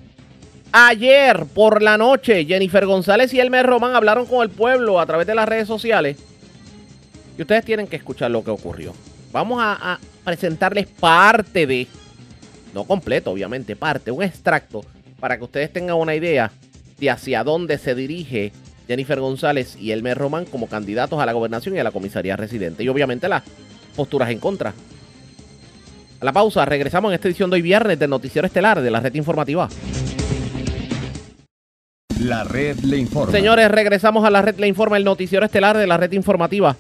ayer 0.73 1.45
por 1.55 1.81
la 1.81 1.97
noche 1.97 2.45
Jennifer 2.45 2.85
González 2.85 3.33
y 3.33 3.39
Elmer 3.39 3.65
Román 3.65 3.95
hablaron 3.95 4.25
con 4.25 4.43
el 4.43 4.49
pueblo 4.49 4.99
a 4.99 5.05
través 5.05 5.25
de 5.25 5.33
las 5.33 5.47
redes 5.47 5.67
sociales 5.67 6.17
y 7.37 7.41
ustedes 7.41 7.63
tienen 7.63 7.87
que 7.87 7.95
escuchar 7.95 8.29
lo 8.29 8.43
que 8.43 8.51
ocurrió. 8.51 8.93
Vamos 9.31 9.61
a, 9.61 9.93
a 9.93 9.99
presentarles 10.23 10.87
parte 10.87 11.67
de, 11.67 11.87
no 12.73 12.83
completo 12.83 13.31
obviamente, 13.31 13.75
parte, 13.75 14.11
un 14.11 14.23
extracto 14.23 14.83
para 15.19 15.37
que 15.37 15.43
ustedes 15.43 15.71
tengan 15.71 15.97
una 15.97 16.15
idea 16.15 16.51
de 16.97 17.09
hacia 17.09 17.43
dónde 17.43 17.77
se 17.77 17.95
dirige 17.95 18.51
Jennifer 18.87 19.19
González 19.19 19.75
y 19.79 19.91
Elmer 19.91 20.17
Román 20.17 20.45
como 20.45 20.67
candidatos 20.67 21.19
a 21.19 21.25
la 21.25 21.33
gobernación 21.33 21.75
y 21.75 21.79
a 21.79 21.83
la 21.83 21.91
comisaría 21.91 22.35
residente. 22.35 22.83
Y 22.83 22.89
obviamente 22.89 23.29
las 23.29 23.43
posturas 23.95 24.29
en 24.31 24.39
contra. 24.39 24.73
A 26.19 26.25
la 26.25 26.33
pausa, 26.33 26.65
regresamos 26.65 27.11
en 27.11 27.15
esta 27.15 27.27
edición 27.27 27.49
de 27.49 27.55
hoy 27.55 27.61
viernes 27.61 27.99
del 27.99 28.09
Noticiero 28.09 28.45
Estelar 28.47 28.81
de 28.81 28.91
la 28.91 28.99
red 28.99 29.13
informativa. 29.13 29.69
La 32.19 32.43
red 32.43 32.77
le 32.79 32.97
informa. 32.97 33.31
Señores, 33.31 33.69
regresamos 33.71 34.25
a 34.25 34.29
la 34.29 34.41
red 34.41 34.57
Le 34.57 34.67
Informa, 34.67 34.97
el 34.97 35.05
Noticiero 35.05 35.45
Estelar 35.45 35.77
de 35.77 35.87
la 35.87 35.95
red 35.95 36.11
informativa. 36.11 36.75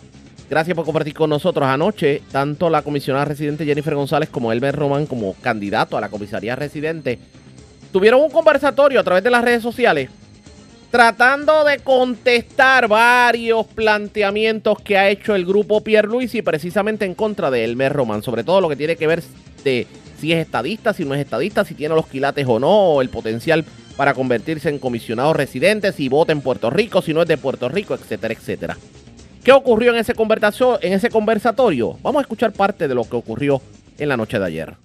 Gracias 0.49 0.75
por 0.75 0.85
compartir 0.85 1.13
con 1.13 1.29
nosotros 1.29 1.67
anoche, 1.67 2.23
tanto 2.31 2.69
la 2.69 2.81
comisionada 2.81 3.25
residente 3.25 3.65
Jennifer 3.65 3.93
González 3.93 4.29
como 4.29 4.51
Elmer 4.51 4.75
Román 4.75 5.05
como 5.05 5.35
candidato 5.35 5.95
a 5.95 6.01
la 6.01 6.09
comisaría 6.09 6.55
residente. 6.55 7.19
Tuvieron 7.91 8.21
un 8.21 8.31
conversatorio 8.31 8.99
a 8.99 9.03
través 9.03 9.23
de 9.23 9.29
las 9.29 9.43
redes 9.43 9.61
sociales 9.61 10.09
tratando 10.91 11.63
de 11.65 11.77
contestar 11.79 12.87
varios 12.87 13.67
planteamientos 13.67 14.81
que 14.81 14.97
ha 14.97 15.09
hecho 15.09 15.35
el 15.35 15.45
grupo 15.45 15.83
Pierluisi 15.83 16.41
precisamente 16.41 17.05
en 17.05 17.13
contra 17.13 17.51
de 17.51 17.63
Elmer 17.63 17.93
Román, 17.93 18.23
sobre 18.23 18.43
todo 18.43 18.59
lo 18.59 18.69
que 18.69 18.75
tiene 18.75 18.95
que 18.95 19.05
ver 19.05 19.21
de 19.63 19.85
si 20.19 20.33
es 20.33 20.39
estadista, 20.39 20.93
si 20.93 21.05
no 21.05 21.13
es 21.13 21.21
estadista, 21.21 21.63
si 21.63 21.75
tiene 21.75 21.93
los 21.93 22.07
quilates 22.07 22.45
o 22.47 22.59
no, 22.59 22.93
o 22.93 23.01
el 23.01 23.09
potencial 23.09 23.65
para 23.95 24.13
convertirse 24.13 24.69
en 24.69 24.79
comisionado 24.79 25.33
residente, 25.33 25.91
si 25.91 26.09
vota 26.09 26.31
en 26.31 26.41
Puerto 26.41 26.69
Rico, 26.69 27.01
si 27.01 27.13
no 27.13 27.21
es 27.21 27.27
de 27.27 27.37
Puerto 27.37 27.69
Rico, 27.69 27.93
etcétera, 27.93 28.33
etcétera. 28.33 28.77
¿Qué 29.43 29.51
ocurrió 29.53 29.91
en 29.91 29.97
ese, 29.97 30.13
en 30.13 30.93
ese 30.93 31.09
conversatorio? 31.09 31.97
Vamos 32.01 32.19
a 32.19 32.21
escuchar 32.21 32.51
parte 32.51 32.87
de 32.87 32.95
lo 32.95 33.03
que 33.03 33.15
ocurrió 33.15 33.61
en 33.97 34.09
la 34.09 34.17
noche 34.17 34.37
de 34.37 34.45
ayer. 34.45 34.75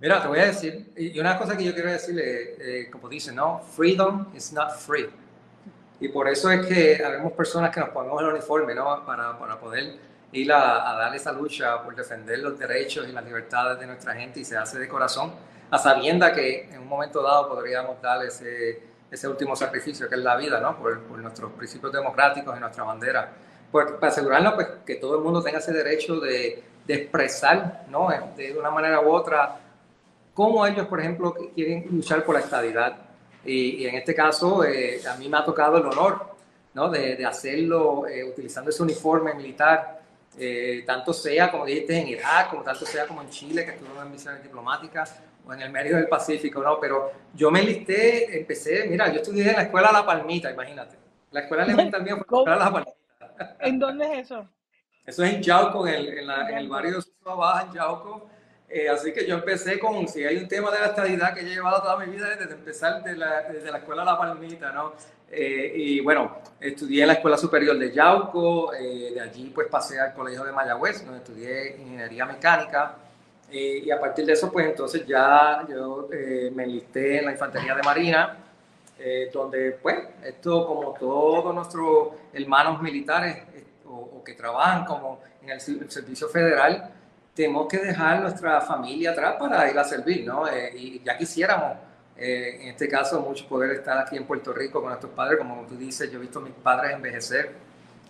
Mira, 0.00 0.22
te 0.22 0.28
voy 0.28 0.38
a 0.38 0.46
decir, 0.46 0.92
y 0.96 1.18
una 1.18 1.38
cosa 1.38 1.56
que 1.56 1.64
yo 1.64 1.74
quiero 1.74 1.90
decirle, 1.90 2.54
eh, 2.58 2.90
como 2.90 3.08
dicen, 3.08 3.34
¿no? 3.34 3.60
Freedom 3.60 4.26
is 4.34 4.52
not 4.52 4.72
free. 4.72 5.08
Y 6.00 6.08
por 6.08 6.28
eso 6.28 6.50
es 6.50 6.66
que 6.66 7.02
habemos 7.04 7.32
personas 7.32 7.70
que 7.70 7.80
nos 7.80 7.90
ponemos 7.90 8.20
el 8.22 8.28
uniforme, 8.28 8.74
¿no? 8.74 9.04
Para, 9.04 9.38
para 9.38 9.58
poder 9.58 9.94
ir 10.32 10.52
a, 10.52 10.90
a 10.90 10.98
dar 10.98 11.14
esa 11.14 11.32
lucha 11.32 11.82
por 11.82 11.94
defender 11.94 12.40
los 12.40 12.58
derechos 12.58 13.06
y 13.08 13.12
las 13.12 13.24
libertades 13.24 13.78
de 13.78 13.86
nuestra 13.86 14.14
gente 14.14 14.40
y 14.40 14.44
se 14.44 14.56
hace 14.56 14.78
de 14.78 14.88
corazón, 14.88 15.32
a 15.70 15.78
sabienda 15.78 16.32
que 16.32 16.64
en 16.64 16.80
un 16.80 16.88
momento 16.88 17.22
dado 17.22 17.48
podríamos 17.48 18.00
dar 18.02 18.24
ese, 18.24 18.82
ese 19.10 19.28
último 19.28 19.56
sacrificio 19.56 20.08
que 20.08 20.14
es 20.14 20.20
la 20.20 20.36
vida, 20.36 20.60
¿no? 20.60 20.78
Por, 20.78 21.02
por 21.02 21.18
nuestros 21.18 21.52
principios 21.52 21.92
democráticos 21.92 22.56
y 22.56 22.60
nuestra 22.60 22.84
bandera. 22.84 23.32
Por- 23.70 23.98
para 23.98 24.12
asegurarnos 24.12 24.54
pues, 24.54 24.68
que 24.86 24.96
todo 24.96 25.16
el 25.16 25.22
mundo 25.24 25.42
tenga 25.42 25.58
ese 25.58 25.72
derecho 25.72 26.18
de, 26.20 26.62
de 26.86 26.94
expresar, 26.94 27.84
¿no? 27.90 28.08
De 28.36 28.56
una 28.58 28.70
manera 28.70 29.00
u 29.00 29.10
otra, 29.12 29.58
cómo 30.34 30.66
ellos, 30.66 30.86
por 30.86 31.00
ejemplo, 31.00 31.34
quieren 31.54 31.86
luchar 31.90 32.24
por 32.24 32.34
la 32.34 32.40
estabilidad. 32.42 32.96
Y, 33.44 33.82
y 33.82 33.86
en 33.86 33.94
este 33.96 34.14
caso, 34.14 34.64
eh, 34.64 35.00
a 35.08 35.16
mí 35.16 35.28
me 35.28 35.36
ha 35.38 35.44
tocado 35.44 35.78
el 35.78 35.86
honor, 35.86 36.26
¿no? 36.74 36.88
De, 36.88 37.16
de 37.16 37.24
hacerlo 37.26 38.06
eh, 38.08 38.24
utilizando 38.24 38.70
ese 38.70 38.82
uniforme 38.82 39.34
militar, 39.34 40.00
eh, 40.38 40.82
tanto 40.86 41.12
sea, 41.12 41.50
como 41.50 41.64
dijiste, 41.64 41.96
en 41.98 42.08
Irak, 42.08 42.50
como 42.50 42.62
tanto 42.62 42.84
sea 42.84 43.06
como 43.06 43.22
en 43.22 43.30
Chile, 43.30 43.64
que 43.64 43.72
estuve 43.72 43.88
en 44.00 44.10
misiones 44.10 44.42
diplomáticas, 44.42 45.16
o 45.46 45.52
en 45.54 45.62
el 45.62 45.70
medio 45.70 45.96
del 45.96 46.08
Pacífico, 46.08 46.60
¿no? 46.62 46.78
Pero 46.80 47.10
yo 47.34 47.50
me 47.52 47.60
enlisté, 47.60 48.36
empecé, 48.38 48.86
mira, 48.88 49.08
yo 49.12 49.20
estudié 49.20 49.50
en 49.50 49.56
la 49.56 49.62
escuela 49.62 49.92
La 49.92 50.04
Palmita, 50.04 50.50
imagínate. 50.50 50.96
La 51.30 51.40
escuela 51.40 51.62
elemental 51.64 52.02
mía 52.04 52.16
fue 52.16 52.44
La 52.58 52.70
Palmita. 52.70 52.92
¿En 53.60 53.78
dónde 53.78 54.06
es 54.12 54.18
eso? 54.30 54.48
Eso 55.04 55.24
es 55.24 55.34
en 55.34 55.42
Yauco, 55.42 55.86
en 55.86 55.94
el, 55.94 56.18
en 56.18 56.26
la- 56.26 56.48
en 56.50 56.58
el 56.58 56.68
barrio 56.68 56.96
de 56.96 57.02
Suba 57.02 57.34
Baja, 57.36 57.62
en 57.66 57.72
Yauco. 57.72 58.28
Eh, 58.68 58.88
así 58.88 59.12
que 59.12 59.24
yo 59.26 59.36
empecé 59.36 59.78
con, 59.78 60.08
si 60.08 60.24
hay 60.24 60.36
un 60.38 60.48
tema 60.48 60.72
de 60.72 60.80
la 60.80 60.86
estadidad 60.86 61.32
que 61.32 61.42
yo 61.42 61.48
he 61.50 61.54
llevado 61.54 61.80
toda 61.82 61.96
mi 61.98 62.06
vida 62.10 62.28
desde 62.36 62.52
empezar 62.52 63.02
de 63.04 63.16
la, 63.16 63.42
desde 63.42 63.70
la 63.70 63.78
escuela 63.78 64.04
La 64.04 64.18
Palmita, 64.18 64.72
¿no? 64.72 64.94
Eh, 65.30 65.72
y 65.76 66.00
bueno, 66.00 66.38
estudié 66.60 67.02
en 67.02 67.08
la 67.08 67.14
Escuela 67.14 67.36
Superior 67.36 67.78
de 67.78 67.92
Yauco, 67.92 68.74
eh, 68.74 69.12
de 69.14 69.20
allí 69.20 69.50
pues 69.54 69.68
pasé 69.68 70.00
al 70.00 70.14
Colegio 70.14 70.42
de 70.44 70.52
Mayagüez, 70.52 71.04
donde 71.04 71.18
estudié 71.18 71.76
Ingeniería 71.80 72.26
Mecánica, 72.26 72.96
eh, 73.50 73.82
y 73.84 73.90
a 73.92 74.00
partir 74.00 74.26
de 74.26 74.32
eso 74.32 74.50
pues 74.50 74.66
entonces 74.66 75.06
ya 75.06 75.64
yo 75.68 76.08
eh, 76.12 76.50
me 76.54 76.64
enlisté 76.64 77.18
en 77.20 77.26
la 77.26 77.32
Infantería 77.32 77.74
de 77.76 77.82
Marina, 77.82 78.36
eh, 78.98 79.30
donde 79.32 79.72
pues 79.82 79.96
esto 80.24 80.66
como 80.66 80.94
todos 80.94 81.54
nuestros 81.54 82.08
hermanos 82.32 82.80
militares 82.80 83.36
eh, 83.54 83.64
o, 83.86 84.18
o 84.18 84.24
que 84.24 84.34
trabajan 84.34 84.84
como 84.84 85.20
en 85.42 85.50
el, 85.50 85.56
el 85.82 85.90
servicio 85.90 86.28
federal, 86.28 86.92
tenemos 87.34 87.68
que 87.68 87.78
dejar 87.78 88.20
nuestra 88.22 88.60
familia 88.62 89.10
atrás 89.10 89.36
para 89.38 89.70
ir 89.70 89.78
a 89.78 89.84
servir, 89.84 90.26
¿no? 90.26 90.48
Eh, 90.48 90.72
y 90.74 91.02
ya 91.04 91.18
quisiéramos, 91.18 91.76
eh, 92.16 92.58
en 92.62 92.68
este 92.68 92.88
caso, 92.88 93.20
mucho 93.20 93.46
poder 93.46 93.72
estar 93.72 93.98
aquí 93.98 94.16
en 94.16 94.24
Puerto 94.24 94.54
Rico 94.54 94.80
con 94.80 94.88
nuestros 94.88 95.12
padres, 95.12 95.38
como 95.38 95.66
tú 95.66 95.76
dices, 95.76 96.10
yo 96.10 96.18
he 96.18 96.22
visto 96.22 96.38
a 96.38 96.42
mis 96.42 96.54
padres 96.54 96.94
envejecer, 96.94 97.52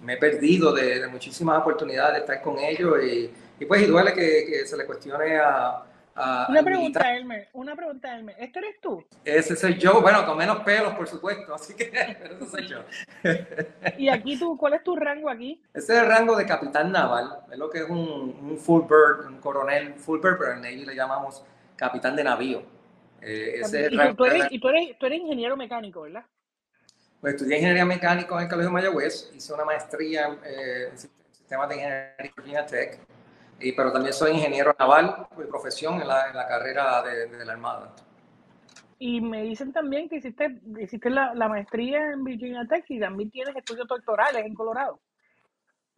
me 0.01 0.14
he 0.14 0.16
perdido 0.16 0.72
de, 0.72 1.01
de 1.01 1.09
muchísimas 1.09 1.59
oportunidades 1.59 2.14
de 2.14 2.20
estar 2.20 2.40
con 2.40 2.59
ellos 2.61 3.03
y, 3.03 3.31
y 3.59 3.64
pues 3.64 3.83
y 3.83 3.87
duele 3.87 4.12
que, 4.12 4.46
que 4.46 4.66
se 4.66 4.77
le 4.77 4.87
cuestione 4.87 5.38
a... 5.38 5.83
a- 6.16 6.46
Una 6.48 6.62
pregunta, 6.62 7.14
Elmer, 7.14 7.48
una 7.52 7.76
pregunta, 7.76 8.16
Elmer. 8.16 8.35
¿Este 8.38 8.59
eres 8.59 8.81
tú? 8.81 9.05
Ese 9.24 9.55
soy 9.57 9.76
yo, 9.79 10.00
bueno, 10.00 10.24
con 10.26 10.37
menos 10.38 10.61
pelos, 10.64 10.94
por 10.94 11.07
supuesto, 11.07 11.55
así 11.55 11.74
que 11.74 11.85
pero 12.22 12.35
ese 12.35 12.46
soy 12.46 12.66
yo. 12.66 12.79
Y 13.98 14.09
aquí 14.09 14.38
tú, 14.38 14.57
¿cuál 14.57 14.74
es 14.74 14.83
tu 14.83 14.96
rango 14.96 15.31
aquí? 15.31 15.62
Ese 15.74 15.94
es 15.94 16.02
el 16.02 16.07
rango 16.07 16.37
de 16.37 16.46
capitán 16.46 16.90
naval, 16.92 17.40
es 17.50 17.59
lo 17.59 17.70
que 17.70 17.79
es 17.79 17.88
un, 17.88 17.98
un 17.98 18.59
full 18.59 18.83
bird, 18.83 19.26
un 19.26 19.38
coronel 19.40 19.94
full 19.94 20.20
bird, 20.20 20.38
pero 20.38 20.52
en 20.52 20.62
Navy 20.62 20.85
le 20.85 20.94
llamamos 20.94 21.44
capitán 21.76 22.16
de 22.16 22.24
navío. 22.24 22.62
Eh, 23.20 23.61
ese 23.61 23.81
es 23.81 23.87
el 23.87 23.94
Y 23.94 24.14
tú, 24.14 24.24
eres, 24.24 24.46
y 24.50 24.59
tú 24.59 24.68
eres, 24.68 24.98
tú 24.98 25.07
eres 25.07 25.18
ingeniero 25.20 25.57
mecánico, 25.57 26.02
¿verdad? 26.02 26.24
Pues 27.20 27.35
estudié 27.35 27.57
ingeniería 27.57 27.85
mecánica 27.85 28.35
en 28.37 28.42
el 28.42 28.48
Colegio 28.48 28.70
Mayagüez, 28.70 29.31
hice 29.35 29.52
una 29.55 29.64
maestría 29.64 30.26
en, 30.26 30.35
eh, 30.44 30.88
en 30.92 30.98
sistemas 30.98 31.68
de 31.68 31.74
ingeniería 31.76 32.14
en 32.18 32.33
Virginia 32.37 32.66
Tech, 32.66 32.98
y, 33.60 33.72
pero 33.72 33.92
también 33.92 34.12
soy 34.12 34.32
ingeniero 34.32 34.74
naval 34.78 35.26
por 35.34 35.48
profesión 35.48 36.00
en 36.00 36.08
la, 36.08 36.28
en 36.28 36.36
la 36.36 36.46
carrera 36.46 37.02
de, 37.02 37.26
de 37.26 37.44
la 37.44 37.52
Armada. 37.52 37.94
Y 38.98 39.20
me 39.20 39.42
dicen 39.42 39.72
también 39.72 40.08
que 40.08 40.16
hiciste, 40.16 40.58
hiciste 40.80 41.10
la, 41.10 41.34
la 41.34 41.48
maestría 41.48 42.12
en 42.12 42.24
Virginia 42.24 42.66
Tech 42.68 42.84
y 42.88 42.98
también 42.98 43.30
tienes 43.30 43.54
estudios 43.54 43.86
doctorales 43.86 44.44
en 44.44 44.54
Colorado. 44.54 45.00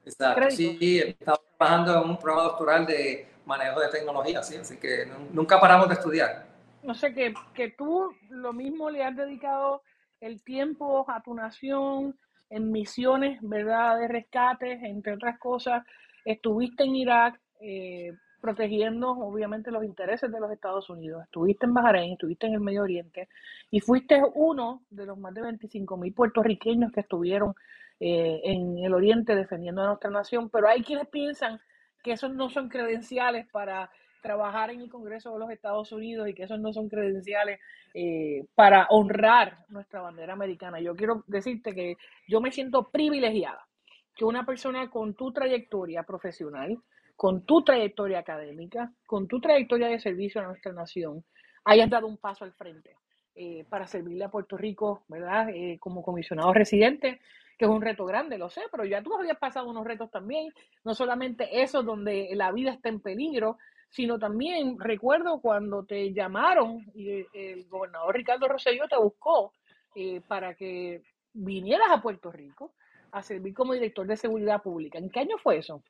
Exacto, 0.04 0.40
Crédito. 0.40 0.56
sí, 0.56 1.00
he 1.00 1.08
estado 1.10 1.40
trabajando 1.56 2.02
en 2.02 2.10
un 2.10 2.18
programa 2.18 2.48
doctoral 2.48 2.86
de 2.86 3.28
manejo 3.44 3.80
de 3.80 3.88
tecnología, 3.88 4.42
sí, 4.42 4.56
así 4.56 4.76
que 4.78 5.06
nu- 5.06 5.28
nunca 5.32 5.60
paramos 5.60 5.88
de 5.88 5.94
estudiar. 5.94 6.46
No 6.82 6.94
sé, 6.94 7.12
que, 7.12 7.34
que 7.54 7.70
tú 7.70 8.14
lo 8.30 8.52
mismo 8.52 8.90
le 8.90 9.04
has 9.04 9.14
dedicado 9.16 9.82
el 10.20 10.42
tiempo 10.42 11.04
a 11.10 11.20
tu 11.22 11.34
nación 11.34 12.18
en 12.50 12.72
misiones, 12.72 13.38
¿verdad? 13.42 13.98
De 13.98 14.08
rescate, 14.08 14.72
entre 14.72 15.14
otras 15.14 15.38
cosas. 15.38 15.84
Estuviste 16.24 16.84
en 16.84 16.96
Irak 16.96 17.40
eh, 17.60 18.12
protegiendo, 18.40 19.10
obviamente, 19.10 19.70
los 19.70 19.84
intereses 19.84 20.30
de 20.30 20.40
los 20.40 20.50
Estados 20.50 20.88
Unidos. 20.90 21.22
Estuviste 21.24 21.66
en 21.66 21.74
Bahrein, 21.74 22.12
estuviste 22.12 22.46
en 22.46 22.54
el 22.54 22.60
Medio 22.60 22.82
Oriente 22.82 23.28
y 23.70 23.80
fuiste 23.80 24.22
uno 24.34 24.82
de 24.90 25.06
los 25.06 25.18
más 25.18 25.34
de 25.34 25.42
25 25.42 25.96
mil 25.96 26.12
puertorriqueños 26.12 26.92
que 26.92 27.00
estuvieron 27.00 27.54
eh, 28.00 28.40
en 28.44 28.78
el 28.78 28.94
Oriente 28.94 29.34
defendiendo 29.34 29.82
a 29.82 29.86
nuestra 29.86 30.10
nación. 30.10 30.50
Pero 30.50 30.68
hay 30.68 30.82
quienes 30.82 31.08
piensan 31.08 31.60
que 32.02 32.12
esos 32.12 32.32
no 32.32 32.48
son 32.48 32.68
credenciales 32.68 33.46
para 33.50 33.90
trabajar 34.22 34.70
en 34.70 34.80
el 34.80 34.90
Congreso 34.90 35.32
de 35.32 35.38
los 35.38 35.50
Estados 35.50 35.92
Unidos 35.92 36.28
y 36.28 36.34
que 36.34 36.44
esos 36.44 36.60
no 36.60 36.72
son 36.72 36.88
credenciales 36.88 37.60
eh, 37.94 38.44
para 38.54 38.86
honrar 38.90 39.58
nuestra 39.68 40.00
bandera 40.00 40.32
americana. 40.32 40.80
Yo 40.80 40.94
quiero 40.94 41.24
decirte 41.26 41.74
que 41.74 41.96
yo 42.28 42.40
me 42.40 42.52
siento 42.52 42.88
privilegiada 42.90 43.66
que 44.14 44.24
una 44.24 44.44
persona 44.44 44.90
con 44.90 45.14
tu 45.14 45.32
trayectoria 45.32 46.02
profesional, 46.02 46.76
con 47.18 47.44
tu 47.44 47.64
trayectoria 47.64 48.20
académica, 48.20 48.92
con 49.04 49.26
tu 49.26 49.40
trayectoria 49.40 49.88
de 49.88 49.98
servicio 49.98 50.40
a 50.40 50.44
nuestra 50.44 50.72
nación, 50.72 51.24
hayas 51.64 51.90
dado 51.90 52.07
un 52.07 52.16
paso 52.16 52.44
al 52.44 52.52
frente 52.52 52.94
eh, 53.35 53.64
para 53.68 53.88
servirle 53.88 54.22
a 54.22 54.31
Puerto 54.31 54.57
Rico, 54.57 55.02
¿verdad? 55.09 55.48
Eh, 55.48 55.78
como 55.81 56.00
comisionado 56.04 56.52
residente, 56.52 57.20
que 57.59 57.64
es 57.64 57.70
un 57.72 57.83
reto 57.83 58.04
grande, 58.04 58.38
lo 58.38 58.48
sé, 58.48 58.61
pero 58.70 58.85
ya 58.85 59.02
tú 59.02 59.12
habías 59.16 59.37
pasado 59.37 59.68
unos 59.68 59.85
retos 59.85 60.12
también, 60.12 60.52
no 60.85 60.94
solamente 60.94 61.61
esos 61.61 61.85
donde 61.85 62.31
la 62.37 62.52
vida 62.52 62.70
está 62.70 62.88
en 62.88 63.00
peligro, 63.00 63.59
sino 63.90 64.20
también 64.20 64.78
recuerdo 64.78 65.40
cuando 65.40 65.85
te 65.85 66.12
llamaron 66.12 66.87
y 66.94 67.26
el 67.35 67.66
gobernador 67.66 68.14
Ricardo 68.14 68.46
Rosselló 68.46 68.87
te 68.87 68.96
buscó 68.96 69.54
eh, 69.96 70.20
para 70.20 70.54
que 70.54 71.02
vinieras 71.33 71.90
a 71.90 72.00
Puerto 72.00 72.31
Rico 72.31 72.74
a 73.11 73.24
servir 73.24 73.54
como 73.54 73.72
director 73.72 74.07
de 74.07 74.16
seguridad 74.16 74.62
pública. 74.62 74.98
¿En 74.98 75.11
qué 75.11 75.18
año 75.18 75.37
fue 75.38 75.59
eso? 75.59 75.83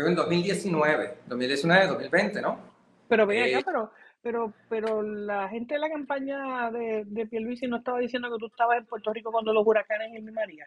Fue 0.00 0.08
en 0.08 0.14
2019, 0.14 1.14
2019, 1.26 1.86
2020, 1.88 2.40
¿no? 2.40 2.56
Pero 3.08 3.26
ven 3.26 3.38
Eh, 3.48 3.56
acá, 3.56 3.64
pero, 3.66 3.92
pero, 4.22 4.52
pero 4.68 5.02
la 5.02 5.48
gente 5.48 5.74
de 5.74 5.80
la 5.80 5.88
campaña 5.90 6.70
de, 6.70 7.02
de 7.04 7.26
Pierluisi 7.26 7.66
no 7.66 7.78
estaba 7.78 7.98
diciendo 7.98 8.30
que 8.30 8.38
tú 8.38 8.46
estabas 8.46 8.78
en 8.78 8.86
Puerto 8.86 9.12
Rico 9.12 9.32
cuando 9.32 9.52
los 9.52 9.66
huracanes 9.66 10.16
y 10.16 10.22
María. 10.22 10.66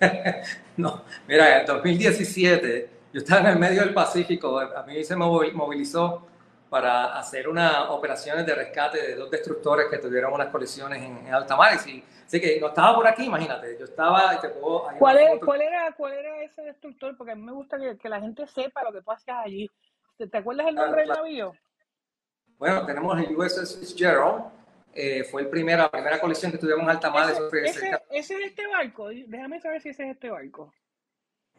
No, 0.76 1.02
mira, 1.26 1.60
en 1.60 1.66
2017 1.66 2.90
yo 3.12 3.18
estaba 3.20 3.40
en 3.40 3.46
el 3.48 3.58
medio 3.58 3.80
del 3.82 3.92
Pacífico, 3.92 4.58
a 4.60 4.84
mí 4.86 5.02
se 5.04 5.16
me 5.16 5.24
movi- 5.24 5.52
movilizó 5.52 6.26
para 6.70 7.18
hacer 7.18 7.48
unas 7.48 7.88
operaciones 7.90 8.46
de 8.46 8.54
rescate 8.54 9.02
de 9.02 9.14
dos 9.16 9.28
destructores 9.30 9.86
que 9.90 9.98
tuvieron 9.98 10.32
unas 10.32 10.48
colisiones 10.48 11.02
en, 11.02 11.26
en 11.26 11.34
alta 11.34 11.56
mar. 11.56 11.74
Y 11.74 11.78
sí, 11.78 12.04
así 12.24 12.40
que 12.40 12.60
no 12.60 12.68
estaba 12.68 12.94
por 12.94 13.06
aquí, 13.08 13.24
imagínate, 13.24 13.76
yo 13.76 13.84
estaba, 13.84 14.34
y 14.36 14.38
te 14.38 14.48
puedo, 14.50 14.86
¿Cuál, 14.98 15.18
es, 15.18 15.40
cuál, 15.44 15.62
era, 15.62 15.90
¿Cuál 15.92 16.12
era 16.12 16.42
ese 16.44 16.62
destructor? 16.62 17.16
Porque 17.16 17.32
a 17.32 17.34
mí 17.34 17.42
me 17.42 17.52
gusta 17.52 17.76
que, 17.76 17.98
que 17.98 18.08
la 18.08 18.20
gente 18.20 18.46
sepa 18.46 18.84
lo 18.84 18.92
que 18.92 19.02
tú 19.02 19.10
hacías 19.10 19.38
allí. 19.44 19.68
¿Te, 20.16 20.28
te 20.28 20.38
acuerdas 20.38 20.68
el 20.68 20.76
nombre 20.76 21.00
del 21.00 21.06
Claro, 21.08 21.22
navío? 21.24 21.52
Bueno, 22.56 22.86
tenemos 22.86 23.18
el 23.18 23.36
USS 23.36 23.78
Fitzgerald, 23.80 24.44
eh, 24.94 25.24
fue 25.24 25.42
el 25.42 25.48
primera, 25.48 25.84
la 25.84 25.90
primera 25.90 26.20
colisión 26.20 26.52
que 26.52 26.58
tuvimos 26.58 26.82
en 26.82 26.90
alta 26.90 27.10
mar, 27.10 27.30
Ese, 27.30 27.48
ese, 27.64 28.00
ese 28.10 28.34
es 28.36 28.40
este 28.50 28.66
barco. 28.68 29.08
Déjame 29.08 29.60
saber 29.60 29.80
si 29.80 29.88
ese 29.88 30.04
es 30.04 30.10
este 30.10 30.30
barco. 30.30 30.72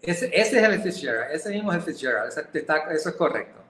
Ese, 0.01 0.27
ese 0.33 0.57
es 0.59 0.63
el 0.63 0.81
Fitzgerald, 0.81 1.31
ese 1.31 1.49
mismo 1.49 1.71
es 1.71 1.77
el 1.79 1.83
Fitzgerald, 1.83 2.27
ese- 2.29 2.47
está- 2.57 2.91
eso 2.91 3.09
es 3.09 3.15
correcto. 3.15 3.61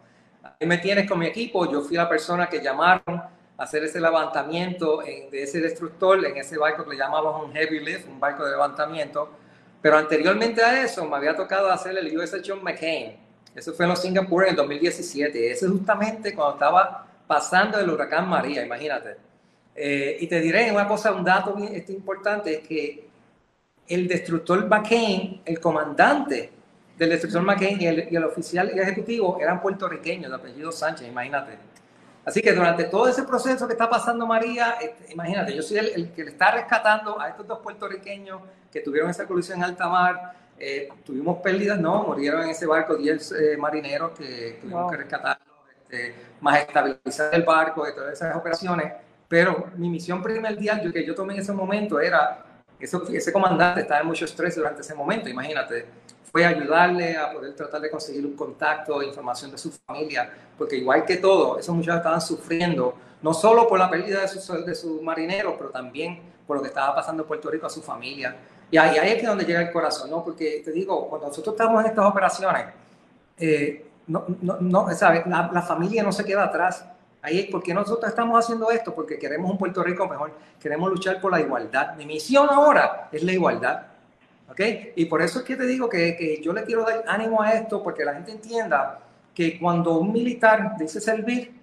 Ahí 0.44 0.68
me 0.68 0.78
tienes 0.78 1.08
con 1.10 1.20
mi 1.20 1.28
equipo, 1.28 1.72
yo 1.72 1.82
fui 1.82 1.96
la 1.98 2.10
persona 2.10 2.48
que 2.48 2.62
llamaron 2.62 3.16
a 3.16 3.30
hacer 3.58 3.84
ese 3.84 4.00
levantamiento 4.02 5.04
en- 5.04 5.30
de 5.30 5.44
ese 5.44 5.60
destructor 5.60 6.26
en 6.26 6.38
ese 6.38 6.58
barco 6.58 6.84
que 6.84 6.92
le 6.92 6.98
llamamos 6.98 7.46
un 7.46 7.54
heavy 7.54 7.80
lift, 7.80 8.08
un 8.08 8.20
barco 8.20 8.44
de 8.46 8.52
levantamiento. 8.52 9.30
Pero 9.82 9.98
anteriormente 9.98 10.64
a 10.64 10.84
eso 10.84 11.06
me 11.06 11.16
había 11.18 11.36
tocado 11.36 11.72
hacer 11.72 11.98
el 11.98 12.18
USS 12.18 12.42
John 12.46 12.64
McCain. 12.64 13.16
Eso 13.56 13.74
fue 13.74 13.86
en 13.86 13.90
los 13.90 14.02
Singapur 14.02 14.44
en 14.44 14.52
el 14.52 14.56
2017. 14.56 15.52
Eso 15.52 15.66
es 15.66 15.72
justamente 15.72 16.34
cuando 16.34 16.54
estaba 16.54 17.08
pasando 17.28 17.80
el 17.80 17.90
huracán 17.90 18.28
María, 18.30 18.64
imagínate. 18.64 19.18
Eh, 19.76 20.18
y 20.20 20.28
te 20.28 20.40
diré 20.42 20.72
una 20.72 20.88
cosa, 20.88 21.12
un 21.12 21.24
dato 21.24 21.56
este, 21.72 21.94
importante, 21.94 22.56
es 22.56 22.68
que 22.68 23.08
el 23.88 24.08
destructor 24.08 24.68
McCain, 24.68 25.42
el 25.46 25.60
comandante 25.60 26.52
del 27.02 27.10
destructor 27.10 27.42
McCain 27.42 27.82
y 27.82 27.88
el, 27.88 28.08
y 28.12 28.16
el 28.16 28.24
oficial 28.26 28.72
y 28.76 28.80
ejecutivo 28.80 29.40
eran 29.42 29.60
puertorriqueños 29.60 30.30
de 30.30 30.36
apellido 30.36 30.72
Sánchez, 30.72 31.08
imagínate. 31.08 31.58
Así 32.24 32.44
que 32.44 32.54
durante 32.54 32.84
todo 32.84 33.08
ese 33.08 33.24
proceso 33.24 33.66
que 33.66 33.74
está 33.74 33.90
pasando 33.90 34.28
María, 34.28 34.76
este, 34.80 35.12
imagínate, 35.12 35.56
yo 35.56 35.64
soy 35.64 35.80
el, 35.80 35.88
el 35.96 36.12
que 36.12 36.24
le 36.24 36.30
está 36.30 36.52
rescatando 36.52 37.20
a 37.20 37.30
estos 37.30 37.48
dos 37.48 37.58
puertorriqueños 37.58 38.40
que 38.72 38.82
tuvieron 38.82 39.10
esa 39.10 39.26
colisión 39.26 39.58
en 39.58 39.64
alta 39.64 39.88
mar. 39.90 40.34
Eh, 40.60 40.90
tuvimos 41.04 41.40
pérdidas, 41.40 41.80
no, 41.80 42.04
murieron 42.04 42.44
en 42.44 42.52
ese 42.52 42.68
barco 42.68 42.96
10 42.96 43.32
eh, 43.32 43.58
marineros 43.58 44.12
que 44.12 44.60
tuvimos 44.62 44.84
Wow. 44.84 44.92
que 44.92 44.98
rescatarlos, 44.98 45.48
este, 45.82 46.16
más 46.40 46.60
estabilizar 46.60 47.34
el 47.34 47.42
barco 47.42 47.90
y 47.90 47.96
todas 47.96 48.14
esas 48.14 48.36
operaciones. 48.36 48.94
pero 49.28 49.72
mi 49.76 49.90
misión 49.90 50.22
primordial 50.22 50.82
yo, 50.84 50.92
que 50.92 51.04
yo 51.04 51.16
tomé 51.16 51.34
en 51.34 51.40
ese 51.40 51.54
momento 51.54 52.00
era, 52.00 52.46
ese 52.80 53.32
comandante 53.34 53.82
estaba 53.82 54.02
en 54.02 54.08
mucho 54.08 54.26
estrés 54.26 54.56
durante 54.56 54.82
ese 54.82 54.94
momento, 54.94 55.30
imagínate, 55.30 55.88
fue 56.32 56.46
ayudarle 56.46 57.18
a 57.18 57.32
poder 57.32 57.54
tratar 57.56 57.82
de 57.82 57.90
conseguir 57.90 58.26
un 58.26 58.36
contacto, 58.36 59.04
información 59.04 59.52
de 59.52 59.58
su 59.58 59.72
familia, 59.72 60.32
porque 60.58 60.78
igual 60.78 61.04
que 61.04 61.18
todo, 61.18 61.60
esos 61.60 61.76
muchachos 61.76 61.98
estaban 61.98 62.22
sufriendo, 62.22 62.96
no 63.22 63.34
solo 63.34 63.68
por 63.68 63.78
la 63.78 63.90
pérdida 63.90 64.22
de 64.22 64.28
sus, 64.28 64.66
de 64.66 64.74
sus 64.74 65.02
marineros, 65.02 65.56
pero 65.58 65.70
también 65.70 66.22
por 66.48 66.58
lo 66.58 66.64
que 66.64 66.70
estaba 66.70 66.96
pasando 66.96 67.24
en 67.24 67.28
Puerto 67.28 67.50
Rico 67.50 67.68
a 67.68 67.70
su 67.70 67.82
familia. 67.82 68.36
Y 68.72 68.78
ahí, 68.78 68.98
ahí 68.98 69.12
es 69.12 69.22
que 69.22 69.28
donde 69.28 69.44
llega 69.44 69.62
el 69.62 69.72
corazón, 69.72 70.10
¿no? 70.10 70.24
Porque 70.24 70.62
te 70.64 70.72
digo, 70.72 71.10
cuando 71.10 71.28
nosotros 71.28 71.54
estamos 71.54 71.84
en 71.84 71.90
estas 71.90 72.06
operaciones, 72.06 72.68
eh, 73.38 73.86
no, 74.08 74.26
no, 74.42 74.58
no 74.62 74.90
¿sabes? 74.96 75.26
La, 75.28 75.50
la, 75.54 75.62
familia 75.62 76.04
no 76.04 76.12
se 76.12 76.24
queda 76.24 76.46
atrás. 76.46 76.86
Ahí 77.22 77.40
es 77.40 77.48
porque 77.52 77.74
nosotros 77.74 78.10
estamos 78.10 78.44
haciendo 78.44 78.72
esto, 78.72 78.96
porque 78.96 79.20
queremos 79.20 79.52
un 79.52 79.58
Puerto 79.58 79.84
Rico 79.84 80.08
mejor, 80.08 80.34
queremos 80.60 80.90
luchar 80.90 81.20
por 81.20 81.32
la 81.32 81.40
igualdad. 81.40 81.96
Mi 81.96 82.06
misión 82.06 82.50
ahora 82.50 83.10
es 83.12 83.24
la 83.24 83.34
igualdad. 83.34 83.91
¿Ok? 84.52 84.60
Y 84.96 85.06
por 85.06 85.22
eso 85.22 85.40
es 85.40 85.46
que 85.46 85.56
te 85.56 85.66
digo 85.66 85.90
que, 85.90 86.16
que 86.16 86.42
yo 86.42 86.54
le 86.54 86.64
quiero 86.64 86.84
dar 86.84 87.04
ánimo 87.08 87.42
a 87.42 87.54
esto, 87.54 87.82
porque 87.82 88.04
la 88.04 88.14
gente 88.14 88.32
entienda 88.32 89.00
que 89.34 89.58
cuando 89.60 89.98
un 89.98 90.12
militar 90.12 90.76
dice 90.78 91.00
servir, 91.00 91.54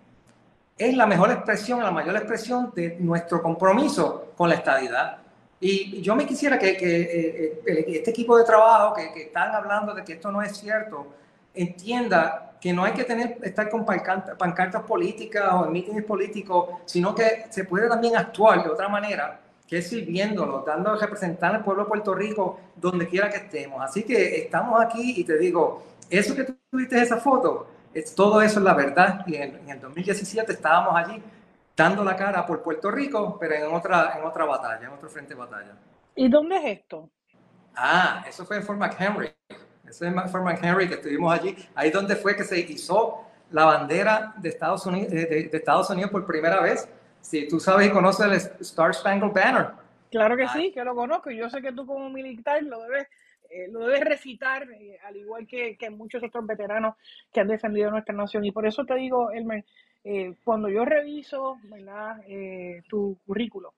es 0.77 0.97
la 0.97 1.07
mejor 1.07 1.31
expresión, 1.31 1.83
la 1.83 1.91
mayor 1.91 2.17
expresión 2.17 2.73
de 2.75 2.97
nuestro 3.01 3.43
compromiso 3.43 4.33
con 4.37 4.49
la 4.49 4.55
estadidad. 4.55 5.19
Y 5.61 6.01
yo 6.01 6.15
me 6.15 6.25
quisiera 6.25 6.59
que, 6.59 6.77
que 6.77 7.01
eh, 7.01 7.63
eh, 7.67 7.85
este 7.89 8.11
equipo 8.11 8.39
de 8.39 8.45
trabajo 8.45 8.95
que, 8.95 9.13
que, 9.13 9.23
están 9.23 9.53
hablando 9.55 9.93
de 9.93 10.05
que 10.05 10.13
esto 10.13 10.31
no 10.31 10.41
es 10.41 10.57
cierto, 10.57 11.09
entienda 11.53 12.53
que 12.61 12.73
no 12.73 12.85
hay 12.85 12.93
que 12.93 13.03
tener, 13.05 13.39
estar 13.43 13.69
con 13.69 13.85
pancartas, 13.85 14.37
pancartas 14.37 14.83
políticas 14.83 15.53
o 15.53 15.67
en 15.67 15.73
mítines 15.73 16.05
políticos, 16.05 16.71
sino 16.85 17.13
que 17.15 17.47
se 17.51 17.65
puede 17.65 17.89
también 17.89 18.17
actuar 18.17 18.63
de 18.63 18.71
otra 18.71 18.89
manera, 18.89 19.41
que 19.69 19.79
es 19.79 19.89
sirviéndonos, 19.89 20.65
dando 20.65 20.91
a 20.91 20.97
representar 20.97 21.55
al 21.55 21.63
pueblo 21.63 21.85
de 21.85 21.89
Puerto 21.91 22.15
Rico 22.15 22.59
donde 22.75 23.07
quiera 23.07 23.29
que 23.29 23.37
estemos. 23.37 23.83
Así 23.83 24.03
que 24.03 24.39
estamos 24.39 24.81
aquí 24.81 25.21
y 25.21 25.25
te 25.25 25.37
digo, 25.37 25.83
eso 26.09 26.35
que 26.35 26.45
tú 26.45 26.57
tuviste 26.71 27.01
esa 27.01 27.19
foto, 27.19 27.69
es, 27.93 28.15
todo 28.15 28.41
eso 28.41 28.61
es 28.61 28.65
la 28.65 28.73
verdad. 28.73 29.25
Y 29.27 29.37
en, 29.37 29.57
en 29.57 29.69
el 29.69 29.81
2017 29.81 30.53
estábamos 30.53 30.97
allí 30.97 31.23
dando 31.77 32.03
la 32.03 32.17
cara 32.17 32.47
por 32.47 32.63
Puerto 32.63 32.91
Rico, 32.91 33.37
pero 33.39 33.55
en 33.55 33.75
otra, 33.75 34.15
en 34.19 34.25
otra 34.25 34.47
batalla, 34.47 34.87
en 34.87 34.93
otro 34.93 35.11
frente 35.11 35.35
de 35.35 35.41
batalla. 35.41 35.77
¿Y 36.17 36.29
dónde 36.29 36.57
es 36.57 36.79
esto? 36.79 37.11
Ah, 37.77 38.25
eso 38.27 38.47
fue 38.47 38.57
en 38.57 38.63
Fort 38.63 38.79
McHenry. 38.79 39.31
Eso 39.87 40.05
es 40.05 40.13
en 40.13 40.29
Fort 40.29 40.45
McHenry 40.45 40.89
que 40.89 40.95
estuvimos 40.95 41.33
allí. 41.33 41.55
Ahí 41.75 41.91
donde 41.91 42.17
fue 42.17 42.35
que 42.35 42.43
se 42.43 42.59
hizo 42.59 43.23
la 43.51 43.67
bandera 43.67 44.35
de 44.39 44.49
Estados 44.49 44.85
Unidos, 44.87 45.13
de, 45.13 45.27
de, 45.27 45.43
de 45.45 45.57
Estados 45.57 45.89
Unidos 45.91 46.11
por 46.11 46.27
primera 46.27 46.61
vez. 46.61 46.89
Si 47.29 47.47
tú 47.47 47.61
sabes 47.61 47.89
y 47.89 47.91
conoces 47.91 48.27
el 48.27 48.61
Star 48.63 48.95
Spangled 48.95 49.33
Banner. 49.33 49.67
Claro 50.11 50.37
que 50.37 50.45
ah. 50.45 50.53
sí, 50.53 50.73
que 50.73 50.83
lo 50.83 50.95
conozco. 50.95 51.31
Yo 51.31 51.51
sé 51.51 51.61
que 51.61 51.73
tú 51.73 51.87
como 51.87 52.09
militar 52.09 52.63
lo 52.63 52.81
debes 52.83 53.07
eh, 53.51 53.69
lo 53.71 53.81
debes 53.87 54.01
recitar, 54.01 54.69
eh, 54.71 54.99
al 55.07 55.17
igual 55.17 55.47
que, 55.47 55.77
que, 55.77 55.89
muchos 55.89 56.23
otros 56.23 56.47
veteranos 56.47 56.97
que 57.33 57.41
han 57.41 57.49
defendido 57.49 57.91
nuestra 57.91 58.15
nación. 58.15 58.45
Y 58.45 58.53
por 58.53 58.67
eso 58.67 58.85
te 58.85 58.95
digo, 58.95 59.31
Elmer, 59.31 59.65
eh, 60.05 60.35
cuando 60.45 60.69
yo 60.69 60.85
reviso 60.85 61.59
¿verdad? 61.65 62.21
Tu 62.89 63.17
currículo 63.27 63.73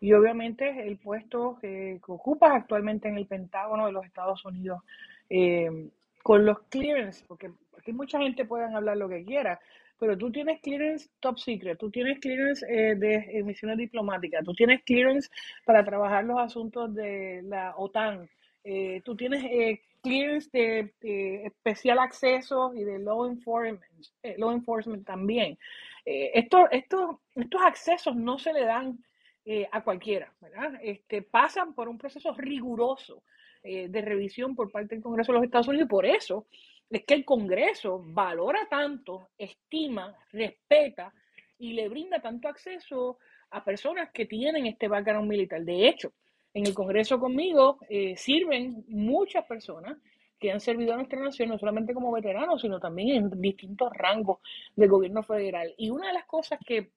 y 0.00 0.12
obviamente 0.12 0.86
el 0.86 0.98
puesto 0.98 1.56
que, 1.60 1.98
que, 2.04 2.12
ocupas 2.12 2.52
actualmente 2.52 3.08
en 3.08 3.16
el 3.16 3.26
Pentágono 3.26 3.86
de 3.86 3.92
los 3.92 4.04
Estados 4.04 4.44
Unidos, 4.44 4.82
eh, 5.30 5.88
con 6.22 6.44
los 6.44 6.60
clearance, 6.68 7.24
porque 7.26 7.50
aquí 7.78 7.92
mucha 7.94 8.18
gente 8.18 8.44
puede 8.44 8.64
hablar 8.64 8.98
lo 8.98 9.08
que 9.08 9.24
quiera, 9.24 9.58
pero 9.98 10.16
tú 10.18 10.30
tienes 10.30 10.60
clearance 10.60 11.08
top 11.20 11.38
secret, 11.38 11.78
tú 11.78 11.90
tienes 11.90 12.18
clearance 12.20 12.64
eh, 12.68 12.94
de 12.94 13.42
misiones 13.44 13.78
diplomáticas, 13.78 14.44
tú 14.44 14.54
tienes 14.54 14.82
clearance 14.84 15.28
para 15.64 15.84
trabajar 15.84 16.24
los 16.24 16.38
asuntos 16.38 16.94
de 16.94 17.42
la 17.44 17.74
OTAN, 17.76 18.28
eh, 18.64 19.02
tú 19.04 19.14
tienes 19.16 19.44
eh, 19.44 19.80
clearance 20.04 20.50
de, 20.52 21.46
especial 21.46 21.98
acceso 21.98 22.72
y 22.74 22.84
de 22.84 22.98
law 22.98 23.26
enforcement, 23.26 23.82
eh, 24.22 24.34
law 24.38 24.52
enforcement 24.52 25.04
también. 25.04 25.58
Eh, 26.04 26.30
esto, 26.34 26.70
esto, 26.70 27.22
estos 27.34 27.62
accesos 27.62 28.14
no 28.14 28.38
se 28.38 28.52
le 28.52 28.64
dan 28.64 29.02
eh, 29.46 29.66
a 29.72 29.82
cualquiera, 29.82 30.32
¿verdad? 30.40 30.78
Este, 30.82 31.22
pasan 31.22 31.74
por 31.74 31.88
un 31.88 31.98
proceso 31.98 32.34
riguroso 32.34 33.22
de 33.66 34.02
revisión 34.02 34.54
por 34.54 34.70
parte 34.70 34.94
del 34.94 35.02
Congreso 35.02 35.32
de 35.32 35.38
los 35.38 35.44
Estados 35.46 35.68
Unidos 35.68 35.86
y 35.86 35.88
por 35.88 36.04
eso 36.04 36.44
es 36.90 37.04
que 37.04 37.14
el 37.14 37.24
Congreso 37.24 38.02
valora 38.04 38.66
tanto, 38.68 39.30
estima, 39.38 40.14
respeta 40.32 41.12
y 41.58 41.72
le 41.72 41.88
brinda 41.88 42.20
tanto 42.20 42.48
acceso 42.48 43.18
a 43.50 43.64
personas 43.64 44.10
que 44.12 44.26
tienen 44.26 44.66
este 44.66 44.88
background 44.88 45.28
militar. 45.28 45.62
De 45.62 45.88
hecho, 45.88 46.12
en 46.52 46.66
el 46.66 46.74
Congreso 46.74 47.18
conmigo 47.18 47.78
eh, 47.88 48.16
sirven 48.16 48.84
muchas 48.88 49.44
personas 49.44 49.98
que 50.38 50.52
han 50.52 50.60
servido 50.60 50.92
a 50.92 50.96
nuestra 50.96 51.20
nación, 51.20 51.48
no 51.48 51.58
solamente 51.58 51.94
como 51.94 52.12
veteranos, 52.12 52.60
sino 52.60 52.78
también 52.78 53.16
en 53.16 53.40
distintos 53.40 53.92
rangos 53.92 54.40
del 54.76 54.88
gobierno 54.88 55.22
federal. 55.22 55.74
Y 55.78 55.90
una 55.90 56.08
de 56.08 56.14
las 56.14 56.26
cosas 56.26 56.58
que, 56.64 56.90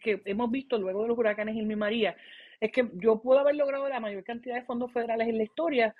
que 0.00 0.20
hemos 0.24 0.50
visto 0.50 0.78
luego 0.78 1.02
de 1.02 1.08
los 1.08 1.18
huracanes 1.18 1.56
Irma 1.56 1.72
y 1.72 1.76
María 1.76 2.16
es 2.60 2.72
que 2.72 2.88
yo 2.94 3.20
puedo 3.20 3.40
haber 3.40 3.56
logrado 3.56 3.88
la 3.88 4.00
mayor 4.00 4.24
cantidad 4.24 4.56
de 4.56 4.64
fondos 4.64 4.92
federales 4.92 5.28
en 5.28 5.38
la 5.38 5.44
historia, 5.44 5.94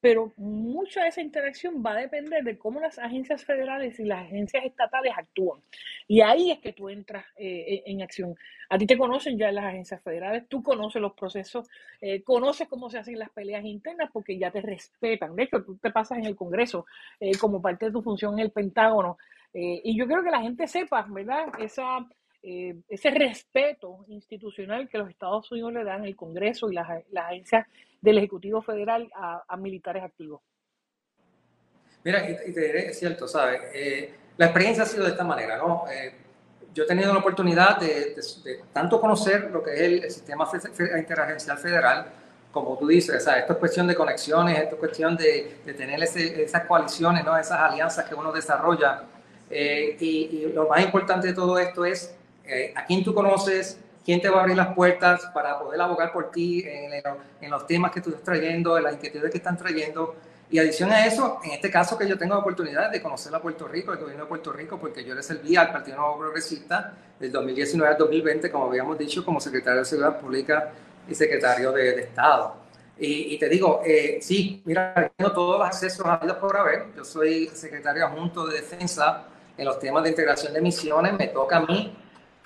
pero 0.00 0.32
mucha 0.36 1.02
de 1.02 1.08
esa 1.08 1.20
interacción 1.20 1.82
va 1.84 1.92
a 1.92 2.00
depender 2.00 2.42
de 2.42 2.58
cómo 2.58 2.80
las 2.80 2.98
agencias 2.98 3.44
federales 3.44 3.98
y 4.00 4.04
las 4.04 4.22
agencias 4.24 4.64
estatales 4.64 5.12
actúan. 5.16 5.60
Y 6.08 6.20
ahí 6.20 6.50
es 6.50 6.58
que 6.60 6.72
tú 6.72 6.88
entras 6.88 7.24
eh, 7.36 7.82
en 7.86 8.02
acción. 8.02 8.34
A 8.70 8.78
ti 8.78 8.86
te 8.86 8.96
conocen 8.96 9.36
ya 9.36 9.50
las 9.50 9.64
agencias 9.64 10.00
federales, 10.02 10.46
tú 10.48 10.62
conoces 10.62 11.02
los 11.02 11.12
procesos, 11.14 11.68
eh, 12.00 12.22
conoces 12.22 12.68
cómo 12.68 12.88
se 12.88 12.98
hacen 12.98 13.18
las 13.18 13.30
peleas 13.30 13.64
internas 13.64 14.10
porque 14.12 14.38
ya 14.38 14.50
te 14.50 14.60
respetan. 14.60 15.34
De 15.34 15.42
hecho, 15.42 15.62
tú 15.64 15.76
te 15.76 15.90
pasas 15.90 16.18
en 16.18 16.24
el 16.24 16.36
Congreso 16.36 16.86
eh, 17.18 17.36
como 17.36 17.60
parte 17.60 17.86
de 17.86 17.92
tu 17.92 18.00
función 18.00 18.34
en 18.34 18.46
el 18.46 18.52
Pentágono. 18.52 19.18
Eh, 19.52 19.80
y 19.84 19.98
yo 19.98 20.06
creo 20.06 20.22
que 20.22 20.30
la 20.30 20.40
gente 20.40 20.68
sepa, 20.68 21.04
¿verdad? 21.10 21.48
Esa 21.58 22.06
eh, 22.42 22.76
ese 22.88 23.10
respeto 23.10 24.04
institucional 24.08 24.88
que 24.88 24.98
los 24.98 25.10
Estados 25.10 25.50
Unidos 25.52 25.72
le 25.72 25.84
dan 25.84 26.04
el 26.04 26.16
Congreso 26.16 26.70
y 26.70 26.74
las, 26.74 26.88
las 27.10 27.26
agencias 27.26 27.66
del 28.00 28.18
Ejecutivo 28.18 28.62
Federal 28.62 29.10
a, 29.14 29.44
a, 29.46 29.56
militares 29.56 30.02
activos. 30.02 30.40
Mira, 32.02 32.28
y 32.30 32.52
te 32.52 32.60
diré, 32.60 32.88
es 32.88 32.98
cierto, 32.98 33.28
¿sabes? 33.28 33.60
Eh, 33.74 34.14
la 34.38 34.46
experiencia 34.46 34.84
ha 34.84 34.86
sido 34.86 35.04
de 35.04 35.10
esta 35.10 35.24
manera, 35.24 35.58
¿no? 35.58 35.84
Eh, 35.92 36.14
yo 36.72 36.84
he 36.84 36.86
tenido 36.86 37.12
la 37.12 37.18
oportunidad 37.18 37.78
de, 37.78 38.14
de, 38.14 38.22
de, 38.44 38.64
tanto 38.72 39.00
conocer 39.00 39.50
lo 39.50 39.62
que 39.62 39.74
es 39.74 39.80
el, 39.80 40.04
el 40.04 40.10
sistema 40.10 40.48
interagencial 40.96 41.58
federal, 41.58 42.06
como 42.52 42.76
tú 42.78 42.86
dices, 42.86 43.22
sea, 43.22 43.38
esto 43.38 43.52
es 43.52 43.58
cuestión 43.58 43.86
de 43.86 43.94
conexiones, 43.94 44.58
esto 44.58 44.74
es 44.74 44.78
cuestión 44.80 45.16
de, 45.16 45.58
de 45.64 45.74
tener 45.74 46.02
ese, 46.02 46.42
esas 46.42 46.64
coaliciones, 46.64 47.24
¿no? 47.24 47.36
esas 47.36 47.58
alianzas 47.58 48.08
que 48.08 48.14
uno 48.14 48.32
desarrolla. 48.32 49.02
Eh, 49.50 49.96
y, 50.00 50.06
y, 50.06 50.52
lo 50.52 50.68
más 50.68 50.82
importante 50.82 51.28
de 51.28 51.32
todo 51.34 51.58
esto 51.58 51.84
es 51.84 52.14
a 52.74 52.84
quién 52.86 53.04
tú 53.04 53.14
conoces, 53.14 53.78
quién 54.04 54.20
te 54.20 54.28
va 54.28 54.38
a 54.38 54.40
abrir 54.40 54.56
las 54.56 54.74
puertas 54.74 55.26
para 55.32 55.58
poder 55.58 55.80
abogar 55.80 56.12
por 56.12 56.30
ti 56.30 56.64
en, 56.66 57.02
en, 57.40 57.50
los 57.50 57.66
temas 57.66 57.90
que 57.92 58.00
tú 58.00 58.10
estás 58.10 58.24
trayendo, 58.24 58.76
en 58.76 58.84
las 58.84 58.94
inquietudes 58.94 59.30
que 59.30 59.38
están 59.38 59.56
trayendo. 59.56 60.16
Y 60.50 60.58
adición 60.58 60.90
a 60.90 61.06
eso, 61.06 61.38
en 61.44 61.52
este 61.52 61.70
caso 61.70 61.96
que 61.96 62.08
yo 62.08 62.18
tengo 62.18 62.34
la 62.34 62.40
oportunidad 62.40 62.90
de 62.90 63.00
conocer 63.00 63.32
a 63.32 63.40
Puerto 63.40 63.68
Rico, 63.68 63.92
el 63.92 63.98
gobierno 63.98 64.24
de 64.24 64.28
Puerto 64.28 64.52
Rico, 64.52 64.78
porque 64.80 65.04
yo 65.04 65.14
le 65.14 65.22
serví 65.22 65.54
al 65.54 65.70
Partido 65.70 65.98
Nuevo 65.98 66.18
Progresista 66.18 66.92
del 67.20 67.30
2019 67.30 67.92
al 67.92 67.98
2020, 67.98 68.50
como 68.50 68.64
habíamos 68.64 68.98
dicho, 68.98 69.24
como 69.24 69.40
secretario 69.40 69.80
de 69.80 69.84
Seguridad 69.84 70.18
Pública 70.18 70.72
y 71.08 71.14
secretario 71.14 71.70
de, 71.70 71.92
de 71.92 72.02
Estado. 72.02 72.56
Y, 72.98 73.34
y, 73.34 73.38
te 73.38 73.48
digo, 73.48 73.80
eh, 73.86 74.18
sí, 74.20 74.60
mira, 74.64 75.12
tengo 75.16 75.32
todos 75.32 75.58
los 75.58 75.68
accesos 75.68 76.04
habidos 76.04 76.36
por 76.38 76.56
haber. 76.56 76.86
Yo 76.96 77.04
soy 77.04 77.46
secretario 77.54 78.04
adjunto 78.04 78.46
de 78.46 78.56
Defensa 78.56 79.24
en 79.56 79.64
los 79.64 79.78
temas 79.78 80.02
de 80.02 80.10
integración 80.10 80.52
de 80.52 80.60
misiones. 80.60 81.12
Me 81.12 81.28
toca 81.28 81.58
a 81.58 81.60
mí 81.60 81.96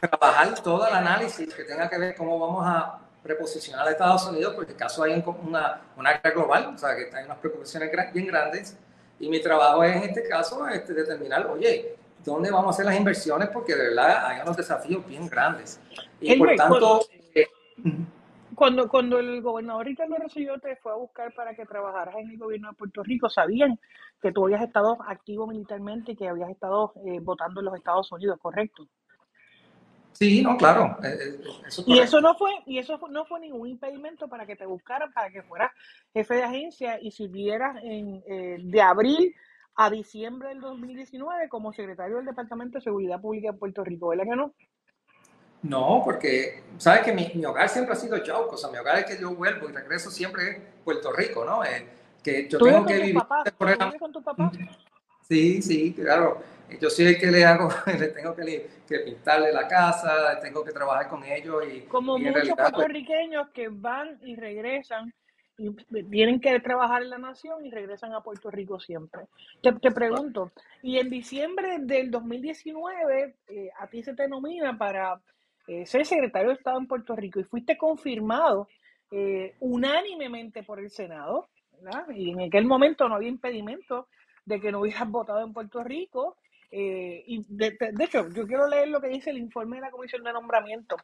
trabajar 0.08 0.54
todo 0.62 0.86
el 0.86 0.94
análisis 0.94 1.52
que 1.54 1.64
tenga 1.64 1.88
que 1.88 1.98
ver 1.98 2.14
cómo 2.14 2.38
vamos 2.38 2.64
a 2.66 2.98
preposicionar 3.22 3.88
a 3.88 3.90
Estados 3.90 4.26
Unidos, 4.26 4.54
porque 4.54 4.72
en 4.72 4.78
caso 4.78 5.02
hay 5.02 5.24
una, 5.26 5.80
una 5.96 6.12
guerra 6.12 6.30
global, 6.30 6.72
o 6.74 6.78
sea, 6.78 6.94
que 6.94 7.14
hay 7.16 7.24
unas 7.24 7.38
preocupaciones 7.38 7.90
bien 8.12 8.26
grandes, 8.26 8.78
y 9.18 9.28
mi 9.28 9.40
trabajo 9.40 9.82
es 9.82 9.96
en 9.96 10.02
este 10.02 10.28
caso 10.28 10.66
este, 10.68 10.92
determinar, 10.92 11.46
oye, 11.46 11.96
¿dónde 12.24 12.50
vamos 12.50 12.66
a 12.66 12.70
hacer 12.70 12.84
las 12.84 12.96
inversiones? 12.96 13.48
Porque 13.48 13.74
de 13.74 13.88
verdad 13.88 14.26
hay 14.26 14.42
unos 14.42 14.56
desafíos 14.56 15.06
bien 15.06 15.28
grandes. 15.28 15.80
Y 16.20 16.32
el 16.32 16.38
por 16.38 16.54
tanto... 16.54 17.00
Eh, 17.34 17.46
cuando, 18.54 18.88
cuando 18.88 19.18
el 19.18 19.40
gobernador 19.40 19.86
Ricardo 19.86 20.16
Rosselló 20.16 20.58
te 20.58 20.76
fue 20.76 20.92
a 20.92 20.96
buscar 20.96 21.32
para 21.34 21.54
que 21.54 21.66
trabajaras 21.66 22.14
en 22.16 22.30
el 22.30 22.38
gobierno 22.38 22.70
de 22.70 22.76
Puerto 22.76 23.02
Rico, 23.02 23.28
sabían 23.28 23.80
que 24.20 24.32
tú 24.32 24.44
habías 24.44 24.62
estado 24.62 24.98
activo 25.08 25.46
militarmente 25.46 26.12
y 26.12 26.16
que 26.16 26.28
habías 26.28 26.50
estado 26.50 26.92
eh, 27.06 27.20
votando 27.20 27.60
en 27.60 27.66
los 27.66 27.74
Estados 27.74 28.10
Unidos, 28.12 28.38
¿correcto? 28.40 28.86
Sí, 30.14 30.42
no, 30.42 30.56
claro. 30.56 30.96
Eh, 31.02 31.08
eh, 31.08 31.40
eso 31.66 31.84
y 31.86 31.98
eso 31.98 32.20
no 32.20 32.36
fue 32.36 32.52
y 32.66 32.78
eso 32.78 32.98
no 33.10 33.24
fue 33.24 33.40
ningún 33.40 33.68
impedimento 33.68 34.28
para 34.28 34.46
que 34.46 34.54
te 34.54 34.64
buscaran, 34.64 35.12
para 35.12 35.30
que 35.30 35.42
fueras 35.42 35.72
jefe 36.12 36.36
de 36.36 36.42
agencia 36.44 36.98
y 37.00 37.10
sirvieras 37.10 37.76
en, 37.82 38.22
eh, 38.26 38.58
de 38.60 38.80
abril 38.80 39.34
a 39.74 39.90
diciembre 39.90 40.50
del 40.50 40.60
2019 40.60 41.48
como 41.48 41.72
secretario 41.72 42.16
del 42.16 42.26
Departamento 42.26 42.78
de 42.78 42.84
Seguridad 42.84 43.20
Pública 43.20 43.50
de 43.50 43.58
Puerto 43.58 43.82
Rico, 43.82 44.08
¿verdad 44.08 44.24
que 44.24 44.36
no? 44.36 44.54
No, 45.64 46.02
porque 46.04 46.62
sabes 46.76 47.02
que 47.02 47.12
mi, 47.12 47.32
mi, 47.34 47.44
hogar 47.44 47.68
siempre 47.68 47.94
ha 47.94 47.96
sido 47.96 48.22
Yauco, 48.22 48.54
o 48.54 48.58
sea, 48.58 48.70
mi 48.70 48.78
hogar 48.78 48.98
es 48.98 49.06
que 49.06 49.20
yo 49.20 49.34
vuelvo 49.34 49.68
y 49.68 49.72
regreso 49.72 50.10
siempre 50.10 50.50
es 50.50 50.58
Puerto 50.84 51.10
Rico, 51.10 51.44
¿no? 51.44 51.64
Eh, 51.64 51.86
que 52.22 52.48
yo 52.48 52.58
¿Tú 52.58 52.66
tengo 52.66 52.86
que 52.86 52.98
con 52.98 53.06
vivir. 53.06 53.98
con 53.98 54.12
tu 54.12 54.22
papá? 54.22 54.52
Sí, 55.26 55.62
sí, 55.62 55.92
claro. 55.94 56.42
Yo 56.80 56.90
soy 56.90 57.06
el 57.06 57.18
que 57.18 57.26
le 57.26 57.44
hago, 57.44 57.68
le 57.98 58.08
tengo 58.08 58.34
que, 58.34 58.42
li- 58.42 58.62
que 58.88 58.98
pintarle 59.00 59.52
la 59.52 59.68
casa, 59.68 60.38
tengo 60.40 60.64
que 60.64 60.72
trabajar 60.72 61.08
con 61.08 61.22
ellos 61.24 61.62
y, 61.72 61.82
Como 61.82 62.16
y 62.18 62.22
muchos 62.22 62.34
realidad, 62.34 62.56
pues, 62.56 62.70
puertorriqueños 62.72 63.50
que 63.50 63.68
van 63.68 64.18
y 64.22 64.36
regresan 64.36 65.12
y 65.56 65.70
tienen 66.10 66.40
que 66.40 66.58
trabajar 66.58 67.02
en 67.02 67.10
la 67.10 67.18
nación 67.18 67.64
y 67.64 67.70
regresan 67.70 68.12
a 68.12 68.22
Puerto 68.22 68.50
Rico 68.50 68.80
siempre. 68.80 69.26
Te, 69.62 69.72
te 69.74 69.92
pregunto, 69.92 70.50
y 70.82 70.98
en 70.98 71.08
diciembre 71.10 71.76
del 71.80 72.10
2019 72.10 73.36
eh, 73.46 73.70
a 73.78 73.86
ti 73.86 74.02
se 74.02 74.14
te 74.14 74.26
nomina 74.26 74.76
para 74.76 75.20
eh, 75.68 75.86
ser 75.86 76.04
secretario 76.06 76.48
de 76.48 76.54
Estado 76.56 76.78
en 76.78 76.88
Puerto 76.88 77.14
Rico 77.14 77.38
y 77.38 77.44
fuiste 77.44 77.76
confirmado 77.78 78.68
eh, 79.12 79.54
unánimemente 79.60 80.62
por 80.64 80.80
el 80.80 80.90
Senado, 80.90 81.48
¿verdad? 81.80 82.06
Y 82.14 82.30
en 82.32 82.40
aquel 82.40 82.66
momento 82.66 83.08
no 83.08 83.14
había 83.14 83.28
impedimento 83.28 84.08
de 84.44 84.60
que 84.60 84.72
no 84.72 84.80
hubieras 84.80 85.08
votado 85.08 85.44
en 85.46 85.52
Puerto 85.52 85.84
Rico. 85.84 86.36
Eh, 86.76 87.22
y 87.28 87.44
de, 87.48 87.76
hecho, 88.00 88.28
yo 88.30 88.48
quiero 88.48 88.66
leer 88.66 88.88
lo 88.88 89.00
que 89.00 89.06
dice 89.06 89.30
el 89.30 89.38
informe 89.38 89.76
de 89.76 89.82
la 89.82 89.92
Comisión 89.92 90.24
de 90.24 90.32
Nombramiento. 90.32 90.96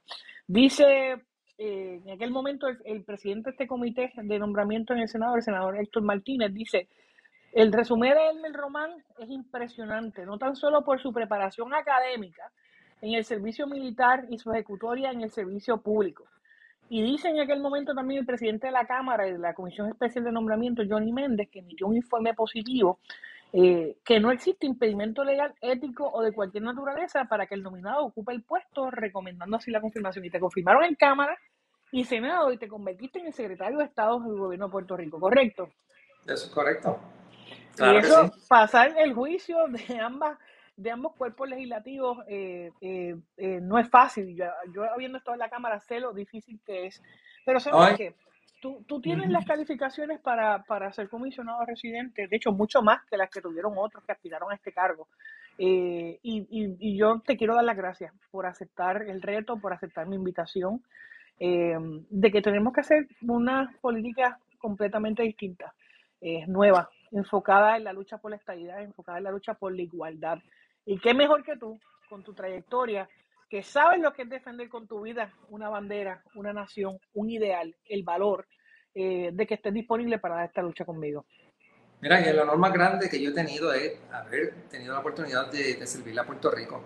Dice, 0.49 1.13
eh, 1.59 2.01
en 2.05 2.11
aquel 2.11 2.33
momento, 2.33 2.67
el, 2.67 2.79
el 2.85 3.05
presidente 3.05 3.51
de 3.51 3.53
este 3.53 3.69
comité 3.69 4.11
de 4.17 4.39
nombramiento 4.41 4.95
en 4.95 4.99
el 4.99 5.09
Senado, 5.09 5.37
el 5.37 5.43
senador 5.43 5.77
Héctor 5.77 6.03
Martínez, 6.03 6.53
dice, 6.53 6.89
el 7.53 7.73
resumen 7.73 8.15
de 8.15 8.31
Elmer 8.31 8.53
Román 8.53 8.91
es 9.21 9.31
impresionante, 9.31 10.27
no 10.27 10.39
tan 10.39 10.57
solo 10.57 10.83
por 10.83 11.01
su 11.01 11.13
preparación 11.13 11.73
académica 11.73 12.51
en 13.01 13.15
el 13.15 13.25
servicio 13.25 13.69
militar 13.69 14.27
y 14.29 14.39
su 14.39 14.51
ejecutoria 14.51 15.13
en 15.13 15.21
el 15.21 15.31
servicio 15.31 15.81
público. 15.81 16.25
Y 16.89 17.01
dice 17.03 17.29
en 17.29 17.39
aquel 17.39 17.61
momento 17.61 17.95
también 17.95 18.21
el 18.21 18.27
presidente 18.27 18.67
de 18.67 18.73
la 18.73 18.87
Cámara 18.87 19.29
y 19.29 19.33
de 19.33 19.39
la 19.39 19.55
Comisión 19.55 19.89
Especial 19.89 20.25
de 20.25 20.33
Nombramiento, 20.33 20.83
Johnny 20.89 21.13
Méndez, 21.13 21.49
que 21.49 21.61
emitió 21.61 21.87
un 21.87 21.95
informe 21.95 22.35
positivo, 22.35 22.99
eh, 23.53 23.97
que 24.05 24.21
no 24.21 24.31
existe 24.31 24.67
impedimento 24.67 25.25
legal, 25.25 25.55
ético 25.61 26.09
o 26.11 26.23
de 26.23 26.33
cualquier 26.33 26.63
naturaleza 26.63 27.25
para 27.25 27.47
que 27.47 27.55
el 27.55 27.63
nominado 27.63 28.05
ocupe 28.05 28.33
el 28.33 28.43
puesto, 28.43 28.91
recomendando 28.91 29.57
así 29.57 29.71
la 29.71 29.81
confirmación. 29.81 30.25
Y 30.25 30.31
te 30.31 30.41
confirmaron 30.41 30.85
en 30.85 30.95
Cámara 30.95 31.37
y 31.93 32.05
Senado 32.05 32.53
y 32.53 32.59
te 32.59 32.69
convertiste 32.69 33.19
en 33.19 33.27
el 33.27 33.33
secretario 33.33 33.79
de 33.79 33.85
Estado 33.85 34.21
del 34.21 34.39
gobierno 34.39 34.67
de 34.67 34.73
Puerto 34.73 34.97
Rico, 34.97 35.19
¿correcto? 35.19 35.71
eso 36.27 36.47
es 36.47 36.53
correcto. 36.53 36.99
y 37.73 37.77
Claro 37.77 37.99
eso, 37.99 38.29
sí. 38.29 38.41
pasar 38.49 38.95
el 38.99 39.15
juicio 39.15 39.57
de 39.69 39.99
ambas 39.99 40.39
de 40.81 40.91
ambos 40.91 41.15
cuerpos 41.15 41.47
legislativos 41.47 42.19
eh, 42.27 42.73
eh, 42.81 43.15
eh, 43.37 43.59
no 43.61 43.79
es 43.79 43.89
fácil. 43.91 44.35
Yo, 44.35 44.47
yo 44.73 44.85
habiendo 44.85 45.19
estado 45.19 45.35
en 45.35 45.41
la 45.41 45.51
Cámara 45.51 45.79
sé 45.79 46.01
lo 46.01 46.15
difícil 46.15 46.59
que 46.65 46.87
es. 46.87 47.03
Pero 47.45 47.61
¿sabes 47.61 47.91
Ay. 47.91 47.97
qué? 47.97 48.15
Tú, 48.61 48.85
tú 48.87 49.01
tienes 49.01 49.31
las 49.31 49.47
calificaciones 49.47 50.21
para, 50.21 50.63
para 50.65 50.93
ser 50.93 51.09
comisionado 51.09 51.65
residente, 51.65 52.29
de 52.29 52.37
hecho, 52.37 52.53
mucho 52.53 52.83
más 52.83 53.03
que 53.07 53.17
las 53.17 53.31
que 53.31 53.41
tuvieron 53.41 53.73
otros 53.77 54.05
que 54.05 54.13
aspiraron 54.13 54.53
a 54.53 54.55
este 54.55 54.71
cargo. 54.73 55.09
Eh, 55.59 56.19
y, 56.23 56.47
y- 56.51 56.77
y 56.79 56.97
yo 56.99 57.21
te 57.25 57.37
quiero 57.37 57.55
dar 57.55 57.65
las 57.65 57.77
gracias 57.77 58.13
por 58.31 58.47
aceptar 58.47 59.03
el 59.03 59.23
reto, 59.23 59.59
por 59.59 59.73
aceptar 59.73 60.07
mi 60.07 60.17
invitación, 60.17 60.83
eh, 61.39 61.75
de 62.11 62.31
que 62.31 62.43
tenemos 62.43 62.73
que 62.75 62.81
hacer 62.83 63.09
una 63.23 63.75
política 63.81 64.39
completamente 64.59 65.23
distinta, 65.23 65.73
eh, 66.21 66.45
nueva, 66.47 66.91
enfocada 67.13 67.79
en 67.79 67.85
la 67.85 67.95
lucha 67.95 68.19
por 68.19 68.31
la 68.31 68.37
estabilidad, 68.37 68.83
enfocada 68.83 69.19
en 69.19 69.25
la 69.25 69.31
lucha 69.31 69.55
por 69.55 69.75
la 69.75 69.81
igualdad. 69.83 70.39
Y 70.85 70.99
qué 70.99 71.15
mejor 71.15 71.43
que 71.45 71.57
tú, 71.57 71.79
con 72.11 72.23
tu 72.23 72.35
trayectoria, 72.35 73.09
que 73.51 73.63
sabes 73.65 74.01
lo 74.01 74.13
que 74.13 74.23
es 74.23 74.31
defender 74.31 74.69
con 74.69 74.87
tu 74.87 75.03
vida 75.03 75.35
una 75.49 75.69
bandera, 75.69 76.23
una 76.35 76.53
nación, 76.53 76.99
un 77.15 77.31
ideal, 77.31 77.75
el 77.89 78.05
valor, 78.05 78.47
eh, 78.95 79.31
de 79.33 79.47
que 79.47 79.55
estés 79.55 79.75
disponible 79.75 80.19
para 80.21 80.37
dar 80.37 80.45
esta 80.47 80.63
lucha 80.63 80.85
conmigo. 80.85 81.27
Mira, 82.01 82.21
y 82.21 82.29
el 82.29 82.39
honor 82.39 82.57
más 82.59 82.73
grande 82.73 83.11
que 83.11 83.21
yo 83.21 83.31
he 83.31 83.35
tenido 83.35 83.73
es 83.75 83.99
haber 84.13 84.55
tenido 84.71 84.95
la 84.95 85.01
oportunidad 85.01 85.51
de, 85.51 85.75
de 85.75 85.87
servirle 85.87 86.21
a 86.21 86.25
Puerto 86.25 86.51
Rico. 86.51 86.81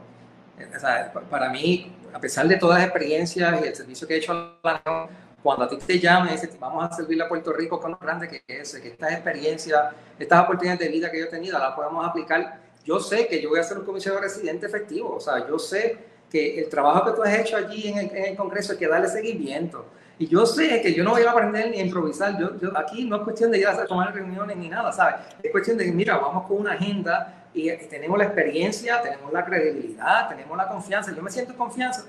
Eh, 0.59 0.69
O 0.75 0.81
sea, 0.81 1.13
pa- 1.13 1.21
para 1.21 1.51
mí, 1.51 1.95
a 2.13 2.19
pesar 2.19 2.49
de 2.49 2.57
todas 2.57 2.79
las 2.79 2.89
experiencias 2.89 3.63
y 3.63 3.67
el 3.69 3.75
servicio 3.75 4.09
que 4.09 4.15
he 4.15 4.17
hecho 4.17 4.33
a 4.33 4.59
la 4.65 4.73
nación, 4.73 5.09
cuando 5.43 5.65
a 5.67 5.69
ti 5.69 5.77
te 5.77 5.99
llaman 6.01 6.29
y 6.31 6.33
dices, 6.33 6.59
vamos 6.59 6.83
a 6.83 6.97
servirle 6.97 7.25
a 7.25 7.29
Puerto 7.29 7.53
Rico, 7.53 7.79
con 7.79 7.91
lo 7.91 7.99
grande 7.99 8.27
que 8.27 8.43
es, 8.49 8.75
que 8.77 8.89
estas 8.89 9.13
experiencias, 9.13 9.95
estas 10.19 10.43
oportunidades 10.43 10.81
de 10.81 10.89
vida 10.89 11.11
que 11.11 11.19
yo 11.19 11.27
he 11.27 11.29
tenido, 11.29 11.59
las 11.59 11.75
podemos 11.75 12.09
aplicar. 12.09 12.61
Yo 12.85 12.99
sé 12.99 13.29
que 13.29 13.41
yo 13.41 13.51
voy 13.51 13.61
a 13.61 13.63
ser 13.63 13.79
un 13.79 13.85
comisionado 13.85 14.23
residente 14.23 14.65
efectivo, 14.67 15.17
o 15.17 15.21
sea, 15.21 15.47
yo 15.47 15.59
sé 15.59 15.99
que 16.31 16.59
el 16.59 16.69
trabajo 16.69 17.05
que 17.05 17.13
tú 17.13 17.23
has 17.23 17.35
hecho 17.35 17.57
allí 17.57 17.89
en 17.89 17.99
el, 17.99 18.17
en 18.17 18.25
el 18.25 18.37
Congreso 18.37 18.73
hay 18.73 18.79
que 18.79 18.89
darle 18.89 19.09
seguimiento. 19.09 19.87
Y 20.19 20.29
yo 20.29 20.47
sé 20.47 20.81
que 20.81 20.95
yo 20.95 21.03
no 21.03 21.11
voy 21.11 21.23
a 21.23 21.31
aprender 21.31 21.71
ni 21.71 21.79
a 21.79 21.85
improvisar. 21.85 22.39
Yo, 22.39 22.59
yo, 22.61 22.77
aquí 22.77 23.05
no 23.05 23.17
es 23.17 23.23
cuestión 23.23 23.51
de 23.51 23.59
ir 23.59 23.67
a 23.67 23.85
tomar 23.85 24.15
reuniones 24.15 24.57
ni 24.57 24.69
nada, 24.69 24.93
¿sabes? 24.93 25.17
Es 25.43 25.51
cuestión 25.51 25.77
de 25.77 25.91
mira, 25.91 26.17
vamos 26.19 26.47
con 26.47 26.59
una 26.59 26.73
agenda 26.73 27.49
y, 27.53 27.71
y 27.71 27.77
tenemos 27.89 28.17
la 28.19 28.25
experiencia, 28.25 29.03
tenemos 29.03 29.33
la 29.33 29.45
credibilidad, 29.45 30.29
tenemos 30.29 30.57
la 30.57 30.69
confianza. 30.69 31.13
Yo 31.15 31.23
me 31.23 31.31
siento 31.31 31.57
confianza, 31.57 32.05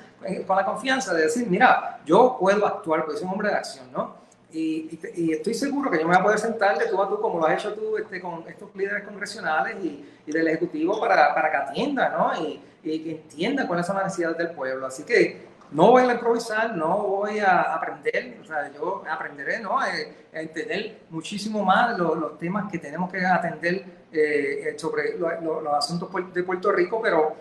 con 0.45 0.55
la 0.55 0.65
confianza 0.65 1.13
de 1.13 1.23
decir, 1.23 1.47
mira, 1.49 1.99
yo 2.05 2.37
puedo 2.39 2.65
actuar, 2.65 3.05
porque 3.05 3.17
soy 3.17 3.27
un 3.27 3.33
hombre 3.33 3.49
de 3.49 3.55
acción, 3.55 3.91
¿no? 3.91 4.24
Y, 4.55 4.99
y, 5.15 5.21
y 5.25 5.31
estoy 5.33 5.53
seguro 5.53 5.91
que 5.91 5.97
yo 5.99 6.07
me 6.07 6.13
voy 6.13 6.21
a 6.21 6.23
poder 6.23 6.39
sentar 6.39 6.77
de 6.77 6.87
tú 6.87 7.01
a 7.01 7.09
tú, 7.09 7.19
como 7.19 7.39
lo 7.39 7.45
has 7.45 7.55
hecho 7.59 7.73
tú 7.73 7.97
este, 7.97 8.21
con 8.21 8.43
estos 8.47 8.73
líderes 8.75 9.03
congresionales 9.03 9.75
y, 9.83 10.05
y 10.25 10.31
del 10.31 10.47
Ejecutivo, 10.47 10.99
para, 10.99 11.33
para 11.35 11.51
que 11.51 11.57
atiendan, 11.57 12.13
¿no? 12.13 12.31
Y, 12.41 12.61
que 12.83 13.11
entiendan 13.11 13.65
cuáles 13.67 13.85
son 13.87 13.95
las 13.95 14.05
necesidades 14.05 14.37
del 14.37 14.51
pueblo. 14.51 14.85
Así 14.85 15.03
que 15.03 15.47
no 15.71 15.89
voy 15.91 16.03
a 16.03 16.13
improvisar, 16.13 16.75
no 16.77 16.99
voy 16.99 17.39
a 17.39 17.61
aprender, 17.73 18.37
o 18.41 18.45
sea, 18.45 18.71
yo 18.71 19.03
aprenderé, 19.09 19.59
¿no? 19.59 19.83
Eh, 19.83 20.27
a 20.33 20.39
entender 20.39 20.99
muchísimo 21.09 21.65
más 21.65 21.97
los, 21.97 22.15
los 22.15 22.37
temas 22.37 22.71
que 22.71 22.77
tenemos 22.77 23.11
que 23.11 23.25
atender 23.25 23.83
eh, 24.11 24.75
sobre 24.77 25.17
lo- 25.17 25.41
lo- 25.41 25.61
los 25.61 25.73
asuntos 25.73 26.09
de 26.33 26.43
Puerto 26.43 26.71
Rico, 26.71 27.01
pero 27.01 27.35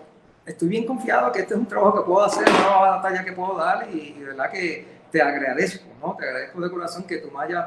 estoy 0.47 0.69
bien 0.69 0.87
confiado 0.87 1.31
que 1.31 1.41
este 1.41 1.53
es 1.55 1.61
un 1.61 1.67
trabajo 1.67 1.99
que 2.03 2.07
puedo 2.11 2.25
hacer, 2.25 2.49
una 2.49 2.77
batalla 2.97 3.23
que 3.25 3.33
puedo 3.33 3.57
dar 3.57 3.87
y, 3.91 4.17
y 4.19 4.23
verdad 4.25 4.51
que 4.51 4.94
te 5.15 5.23
agradezco, 5.23 5.87
¿no? 6.03 6.17
Te 6.17 6.25
agradezco 6.25 6.61
de 6.61 6.71
corazón 6.71 7.05
que 7.05 7.19
tú 7.19 7.31
me 7.31 7.45
hayas 7.45 7.67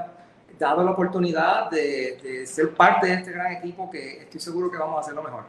dado 0.59 0.83
la 0.83 0.91
oportunidad 0.91 1.71
de, 1.71 2.45
ser 2.45 2.71
parte 2.71 3.07
de 3.07 3.13
este 3.13 3.31
gran 3.31 3.53
equipo 3.53 3.89
que 3.89 4.23
estoy 4.23 4.41
seguro 4.41 4.69
que 4.69 4.77
vamos 4.77 4.97
a 4.97 4.99
hacerlo 4.99 5.23
mejor. 5.23 5.45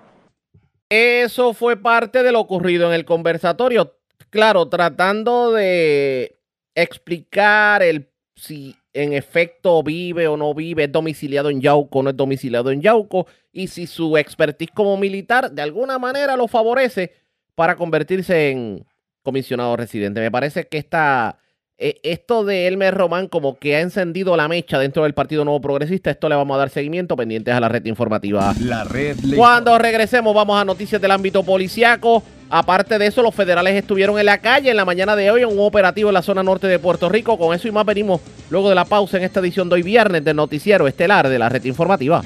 Eso 0.88 1.54
fue 1.54 1.76
parte 1.76 2.22
de 2.22 2.30
lo 2.30 2.38
ocurrido 2.38 2.86
en 2.86 2.94
el 2.94 3.04
conversatorio. 3.04 3.96
Claro, 4.30 4.68
tratando 4.68 5.50
de 5.50 6.38
explicar 6.76 7.82
el 7.82 8.08
si 8.36 8.76
en 8.92 9.12
efecto 9.12 9.82
vive 9.82 10.28
o 10.28 10.36
no 10.36 10.54
vive, 10.54 10.84
es 10.84 10.92
domiciliado 10.92 11.50
en 11.50 11.60
Yauco 11.60 11.98
o 11.98 12.02
no 12.04 12.10
es 12.10 12.16
domiciliado 12.16 12.70
en 12.70 12.80
Yauco, 12.80 13.26
y 13.50 13.66
si 13.66 13.88
su 13.88 14.16
expertise 14.16 14.70
como 14.72 14.96
militar 14.96 15.50
de 15.50 15.62
alguna 15.62 15.98
manera 15.98 16.36
lo 16.36 16.46
favorece 16.46 17.12
para 17.56 17.74
convertirse 17.74 18.50
en 18.50 18.86
comisionado 19.24 19.76
residente. 19.76 20.20
Me 20.20 20.30
parece 20.30 20.68
que 20.68 20.78
esta, 20.78 21.40
eh, 21.80 22.00
esto 22.02 22.44
de 22.44 22.66
Elmer 22.66 22.92
Román 22.92 23.28
como 23.28 23.56
que 23.56 23.76
ha 23.76 23.80
encendido 23.80 24.36
la 24.36 24.48
mecha 24.48 24.80
dentro 24.80 25.04
del 25.04 25.14
Partido 25.14 25.44
Nuevo 25.44 25.60
Progresista. 25.60 26.10
Esto 26.10 26.28
le 26.28 26.34
vamos 26.34 26.56
a 26.56 26.58
dar 26.58 26.70
seguimiento 26.70 27.14
pendientes 27.14 27.54
a 27.54 27.60
la 27.60 27.68
red 27.68 27.84
informativa. 27.84 28.52
La 28.60 28.82
red 28.82 29.16
Cuando 29.36 29.78
regresemos 29.78 30.34
vamos 30.34 30.60
a 30.60 30.64
noticias 30.64 31.00
del 31.00 31.12
ámbito 31.12 31.44
policiaco. 31.44 32.24
Aparte 32.50 32.98
de 32.98 33.06
eso, 33.06 33.22
los 33.22 33.32
federales 33.32 33.76
estuvieron 33.76 34.18
en 34.18 34.26
la 34.26 34.38
calle 34.38 34.70
en 34.70 34.76
la 34.76 34.84
mañana 34.84 35.14
de 35.14 35.30
hoy 35.30 35.42
en 35.42 35.50
un 35.50 35.60
operativo 35.60 36.10
en 36.10 36.14
la 36.14 36.22
zona 36.22 36.42
norte 36.42 36.66
de 36.66 36.80
Puerto 36.80 37.08
Rico. 37.08 37.38
Con 37.38 37.54
eso 37.54 37.68
y 37.68 37.70
más 37.70 37.86
venimos 37.86 38.22
luego 38.50 38.70
de 38.70 38.74
la 38.74 38.84
pausa 38.84 39.18
en 39.18 39.22
esta 39.22 39.38
edición 39.38 39.68
de 39.68 39.76
hoy 39.76 39.82
viernes 39.82 40.24
del 40.24 40.34
noticiero 40.34 40.88
estelar 40.88 41.28
de 41.28 41.38
la 41.38 41.48
red 41.48 41.64
informativa. 41.64 42.24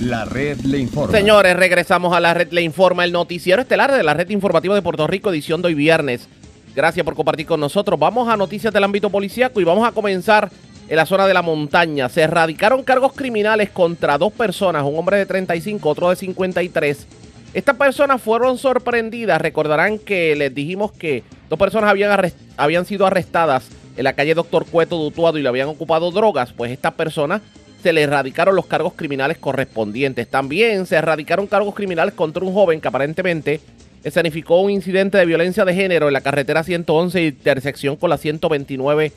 La 0.00 0.24
red 0.24 0.60
le 0.60 0.78
informa. 0.78 1.12
Señores, 1.12 1.56
regresamos 1.56 2.16
a 2.16 2.20
la 2.20 2.34
red 2.34 2.50
Le 2.52 2.62
Informa, 2.62 3.04
el 3.04 3.12
noticiero 3.12 3.62
estelar 3.62 3.92
de 3.92 4.02
la 4.02 4.14
red 4.14 4.28
informativa 4.30 4.74
de 4.74 4.82
Puerto 4.82 5.06
Rico, 5.06 5.30
edición 5.30 5.62
de 5.62 5.68
hoy 5.68 5.74
viernes. 5.74 6.28
Gracias 6.74 7.04
por 7.04 7.14
compartir 7.14 7.46
con 7.46 7.60
nosotros. 7.60 7.98
Vamos 7.98 8.28
a 8.28 8.36
noticias 8.36 8.72
del 8.72 8.84
ámbito 8.84 9.10
policíaco 9.10 9.60
y 9.60 9.64
vamos 9.64 9.86
a 9.86 9.92
comenzar 9.92 10.50
en 10.88 10.96
la 10.96 11.04
zona 11.04 11.26
de 11.26 11.34
la 11.34 11.42
montaña. 11.42 12.08
Se 12.08 12.22
erradicaron 12.22 12.82
cargos 12.82 13.12
criminales 13.12 13.70
contra 13.70 14.16
dos 14.16 14.32
personas, 14.32 14.82
un 14.84 14.98
hombre 14.98 15.18
de 15.18 15.26
35, 15.26 15.88
otro 15.88 16.10
de 16.10 16.16
53. 16.16 17.06
Estas 17.52 17.76
personas 17.76 18.22
fueron 18.22 18.56
sorprendidas. 18.56 19.40
Recordarán 19.40 19.98
que 19.98 20.34
les 20.34 20.54
dijimos 20.54 20.92
que 20.92 21.22
dos 21.50 21.58
personas 21.58 21.90
habían, 21.90 22.32
habían 22.56 22.86
sido 22.86 23.06
arrestadas 23.06 23.68
en 23.96 24.04
la 24.04 24.14
calle 24.14 24.34
Doctor 24.34 24.64
Cueto 24.64 25.10
de 25.10 25.38
y 25.38 25.42
le 25.42 25.48
habían 25.48 25.68
ocupado 25.68 26.10
drogas. 26.10 26.52
Pues 26.54 26.72
estas 26.72 26.94
personas 26.94 27.42
se 27.82 27.92
le 27.92 28.02
erradicaron 28.02 28.56
los 28.56 28.66
cargos 28.66 28.94
criminales 28.94 29.36
correspondientes. 29.36 30.28
También 30.28 30.86
se 30.86 30.96
erradicaron 30.96 31.46
cargos 31.46 31.74
criminales 31.74 32.14
contra 32.14 32.42
un 32.42 32.54
joven 32.54 32.80
que 32.80 32.88
aparentemente 32.88 33.60
escenificó 34.04 34.60
un 34.60 34.70
incidente 34.70 35.18
de 35.18 35.26
violencia 35.26 35.64
de 35.64 35.74
género 35.74 36.08
en 36.08 36.12
la 36.12 36.20
carretera 36.20 36.62
111 36.62 37.24
intersección 37.24 37.96
con 37.96 38.10
la 38.10 38.16
129 38.16 39.12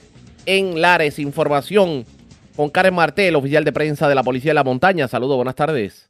en 0.46 0.82
Lares. 0.82 1.20
Información 1.20 2.04
con 2.56 2.70
Karen 2.70 2.96
Martel, 2.96 3.36
oficial 3.36 3.64
de 3.64 3.74
prensa 3.74 4.08
de 4.08 4.16
la 4.16 4.24
Policía 4.24 4.52
de 4.52 4.56
la 4.56 4.64
Montaña. 4.64 5.08
Saludos, 5.08 5.36
buenas 5.36 5.56
tardes. 5.56 6.10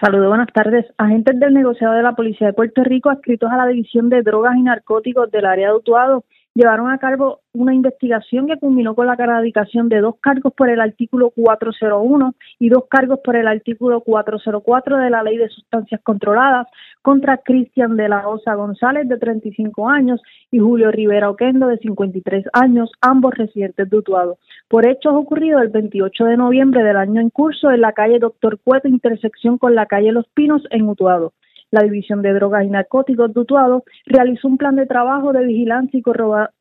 Saludos, 0.00 0.28
buenas 0.28 0.48
tardes. 0.52 0.86
Agentes 0.98 1.38
del 1.38 1.54
negociado 1.54 1.94
de 1.94 2.02
la 2.02 2.14
Policía 2.14 2.48
de 2.48 2.52
Puerto 2.52 2.82
Rico 2.82 3.10
adscritos 3.10 3.50
a 3.52 3.56
la 3.56 3.66
División 3.66 4.08
de 4.08 4.22
Drogas 4.22 4.56
y 4.56 4.62
Narcóticos 4.62 5.30
del 5.30 5.46
área 5.46 5.68
de 5.68 5.74
Utuado 5.74 6.24
llevaron 6.54 6.90
a 6.90 6.98
cabo 6.98 7.40
una 7.54 7.74
investigación 7.74 8.46
que 8.46 8.58
culminó 8.58 8.94
con 8.94 9.06
la 9.06 9.14
erradicación 9.14 9.88
de 9.88 10.00
dos 10.00 10.16
cargos 10.20 10.52
por 10.54 10.68
el 10.68 10.80
artículo 10.80 11.30
401 11.30 12.34
y 12.58 12.68
dos 12.68 12.84
cargos 12.90 13.20
por 13.24 13.36
el 13.36 13.46
artículo 13.46 14.00
404 14.00 14.98
de 14.98 15.10
la 15.10 15.22
Ley 15.22 15.36
de 15.38 15.48
Sustancias 15.48 16.00
Controladas 16.02 16.66
contra 17.00 17.38
Cristian 17.38 17.96
de 17.96 18.08
la 18.08 18.28
Osa 18.28 18.54
González, 18.54 19.08
de 19.08 19.18
35 19.18 19.88
años, 19.88 20.22
y 20.50 20.58
Julio 20.58 20.90
Rivera 20.90 21.30
Oquendo, 21.30 21.66
de 21.66 21.78
53 21.78 22.46
años, 22.52 22.90
ambos 23.00 23.34
residentes 23.34 23.88
de 23.90 23.96
Utuado, 23.96 24.38
por 24.68 24.86
hechos 24.86 25.14
ocurridos 25.14 25.62
el 25.62 25.68
28 25.68 26.24
de 26.24 26.36
noviembre 26.36 26.82
del 26.82 26.96
año 26.96 27.20
en 27.20 27.30
curso 27.30 27.70
en 27.70 27.80
la 27.80 27.92
calle 27.92 28.18
Doctor 28.18 28.58
Cueto, 28.62 28.88
intersección 28.88 29.58
con 29.58 29.74
la 29.74 29.86
calle 29.86 30.12
Los 30.12 30.28
Pinos, 30.28 30.62
en 30.70 30.88
Utuado 30.88 31.32
la 31.72 31.82
División 31.82 32.22
de 32.22 32.34
Drogas 32.34 32.64
y 32.64 32.68
Narcóticos 32.68 33.34
de 33.34 33.40
Utuado 33.40 33.82
realizó 34.06 34.46
un 34.46 34.58
plan 34.58 34.76
de 34.76 34.86
trabajo 34.86 35.32
de 35.32 35.44
vigilancia 35.44 35.98
y 35.98 36.02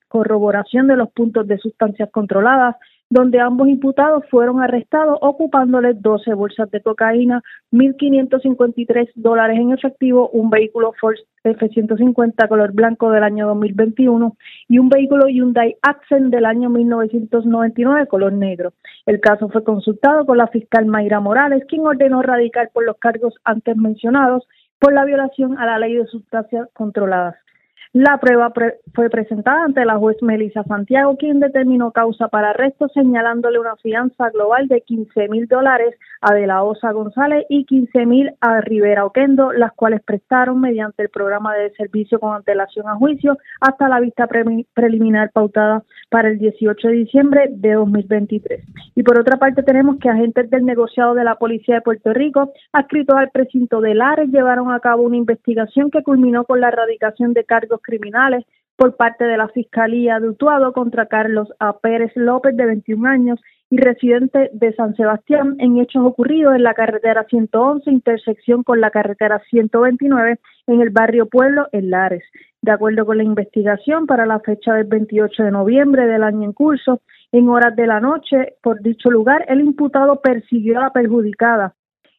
corroboración 0.07 0.88
de 0.88 0.95
los 0.95 1.12
puntos 1.12 1.45
de 1.47 1.57
sustancias 1.59 2.09
controladas, 2.12 2.78
donde 3.09 3.41
ambos 3.41 3.68
imputados 3.68 4.24
fueron 4.32 4.62
arrestados 4.62 5.18
ocupándoles 5.22 6.01
12 6.01 6.34
bolsas 6.34 6.72
de 6.72 6.82
cocaína, 6.82 7.43
1.553 7.74 9.12
dólares 9.16 9.59
en 9.59 9.74
efectivo, 9.74 10.30
un 10.30 10.49
vehículo 10.49 10.93
Ford 10.99 11.18
F-150 11.43 12.47
color 12.47 12.72
blanco 12.72 13.12
del 13.12 13.24
año 13.24 13.47
2021 13.47 14.38
y 14.70 14.80
un 14.80 14.88
vehículo 14.88 15.28
Hyundai 15.28 15.76
Accent 15.82 16.32
del 16.32 16.45
año 16.45 16.70
1999 16.70 18.07
color 18.07 18.32
negro. 18.32 18.72
El 19.05 19.20
caso 19.20 19.49
fue 19.49 19.66
consultado 19.66 20.26
con 20.26 20.38
la 20.38 20.47
fiscal 20.47 20.86
Mayra 20.86 21.20
Morales, 21.20 21.66
quien 21.68 21.86
ordenó 21.86 22.22
radicar 22.22 22.70
por 22.72 22.86
los 22.86 22.97
cargos 22.97 23.34
antes 23.43 23.76
mencionados 23.76 24.47
por 24.82 24.94
la 24.94 25.06
violación 25.06 25.60
a 25.60 25.68
la 25.68 25.78
ley 25.78 25.96
de 25.96 26.08
sustancias 26.08 26.68
controladas. 26.74 27.36
La 27.94 28.20
prueba 28.20 28.54
fue 28.94 29.10
presentada 29.10 29.66
ante 29.66 29.84
la 29.84 29.98
juez 29.98 30.16
Melissa 30.22 30.64
Santiago, 30.64 31.18
quien 31.18 31.42
determinó 31.42 31.92
causa 31.92 32.30
para 32.30 32.52
arresto, 32.52 32.88
señalándole 32.88 33.60
una 33.60 33.76
fianza 33.76 34.30
global 34.30 34.70
de 34.70 34.80
15 34.80 35.28
mil 35.28 35.46
dólares 35.48 35.96
a 36.22 36.34
De 36.34 36.48
la 36.48 36.64
Osa 36.64 36.94
González 36.94 37.46
y 37.50 37.66
15 37.66 38.06
mil 38.06 38.32
a 38.39 38.62
Rivera 38.62 39.04
Oquendo, 39.06 39.52
las 39.52 39.74
cuales 39.74 40.02
prestaron 40.04 40.62
mediante 40.62 41.04
el 41.04 41.10
programa 41.10 41.54
de 41.56 41.72
servicio 41.72 42.18
con 42.22 42.34
antelación 42.34 42.88
a 42.88 42.96
juicio 42.96 43.38
hasta 43.60 43.89
la 43.89 44.00
vista 44.00 44.26
preliminar 44.74 45.32
pautada 45.34 45.84
para 46.10 46.30
el 46.30 46.39
18 46.39 46.88
de 46.88 46.94
diciembre 46.94 47.50
de 47.50 47.74
2023. 47.74 48.64
Y 48.96 49.04
por 49.04 49.20
otra 49.20 49.36
parte 49.36 49.64
tenemos 49.64 49.98
que 49.98 50.10
agentes 50.10 50.50
del 50.50 50.66
negociado 50.66 51.14
de 51.14 51.26
la 51.26 51.36
Policía 51.36 51.76
de 51.76 51.82
Puerto 51.82 52.14
Rico, 52.14 52.54
adscritos 52.72 53.18
al 53.18 53.32
precinto 53.32 53.82
de 53.82 53.96
Lares, 53.96 54.30
llevaron 54.30 54.72
a 54.72 54.80
cabo 54.80 55.04
una 55.04 55.18
investigación 55.18 55.92
que 55.92 56.04
culminó 56.04 56.46
con 56.46 56.62
la 56.62 56.70
erradicación 56.70 57.34
de 57.34 57.44
cargos 57.44 57.81
criminales 57.82 58.46
por 58.76 58.96
parte 58.96 59.26
de 59.26 59.38
la 59.38 59.48
Fiscalía 59.50 60.20
de 60.20 60.30
Utuado 60.30 60.74
contra 60.74 61.06
Carlos 61.06 61.50
A. 61.60 61.78
Pérez 61.78 62.12
López, 62.16 62.58
de 62.58 62.66
21 62.66 63.08
años, 63.08 63.40
y 63.70 63.78
residente 63.78 64.50
de 64.54 64.74
San 64.74 64.96
Sebastián, 64.96 65.56
en 65.60 65.78
hechos 65.78 66.04
ocurridos 66.06 66.56
en 66.56 66.64
la 66.64 66.74
carretera 66.74 67.26
111, 67.30 67.90
intersección 67.90 68.64
con 68.64 68.82
la 68.82 68.92
carretera 68.92 69.40
129, 69.50 70.40
en 70.68 70.82
el 70.82 70.90
barrio 70.90 71.28
Pueblo, 71.28 71.68
en 71.72 71.90
Lares. 71.90 72.24
De 72.62 72.72
acuerdo 72.72 73.06
con 73.06 73.18
la 73.18 73.24
investigación, 73.24 74.08
para 74.08 74.26
la 74.26 74.40
fecha 74.40 74.74
del 74.74 74.88
28 74.88 75.44
de 75.44 75.52
noviembre 75.52 76.06
del 76.08 76.24
año 76.24 76.44
en 76.44 76.54
curso, 76.54 77.02
en 77.32 77.48
horas 77.50 77.76
de 77.76 77.88
la 77.88 78.02
noche, 78.02 78.56
por 78.62 78.82
dicho 78.82 79.10
lugar, 79.10 79.46
el 79.48 79.62
imputado 79.62 80.22
persiguió 80.22 80.80
a 80.80 80.84
la 80.84 80.90
perjudicada, 80.92 81.74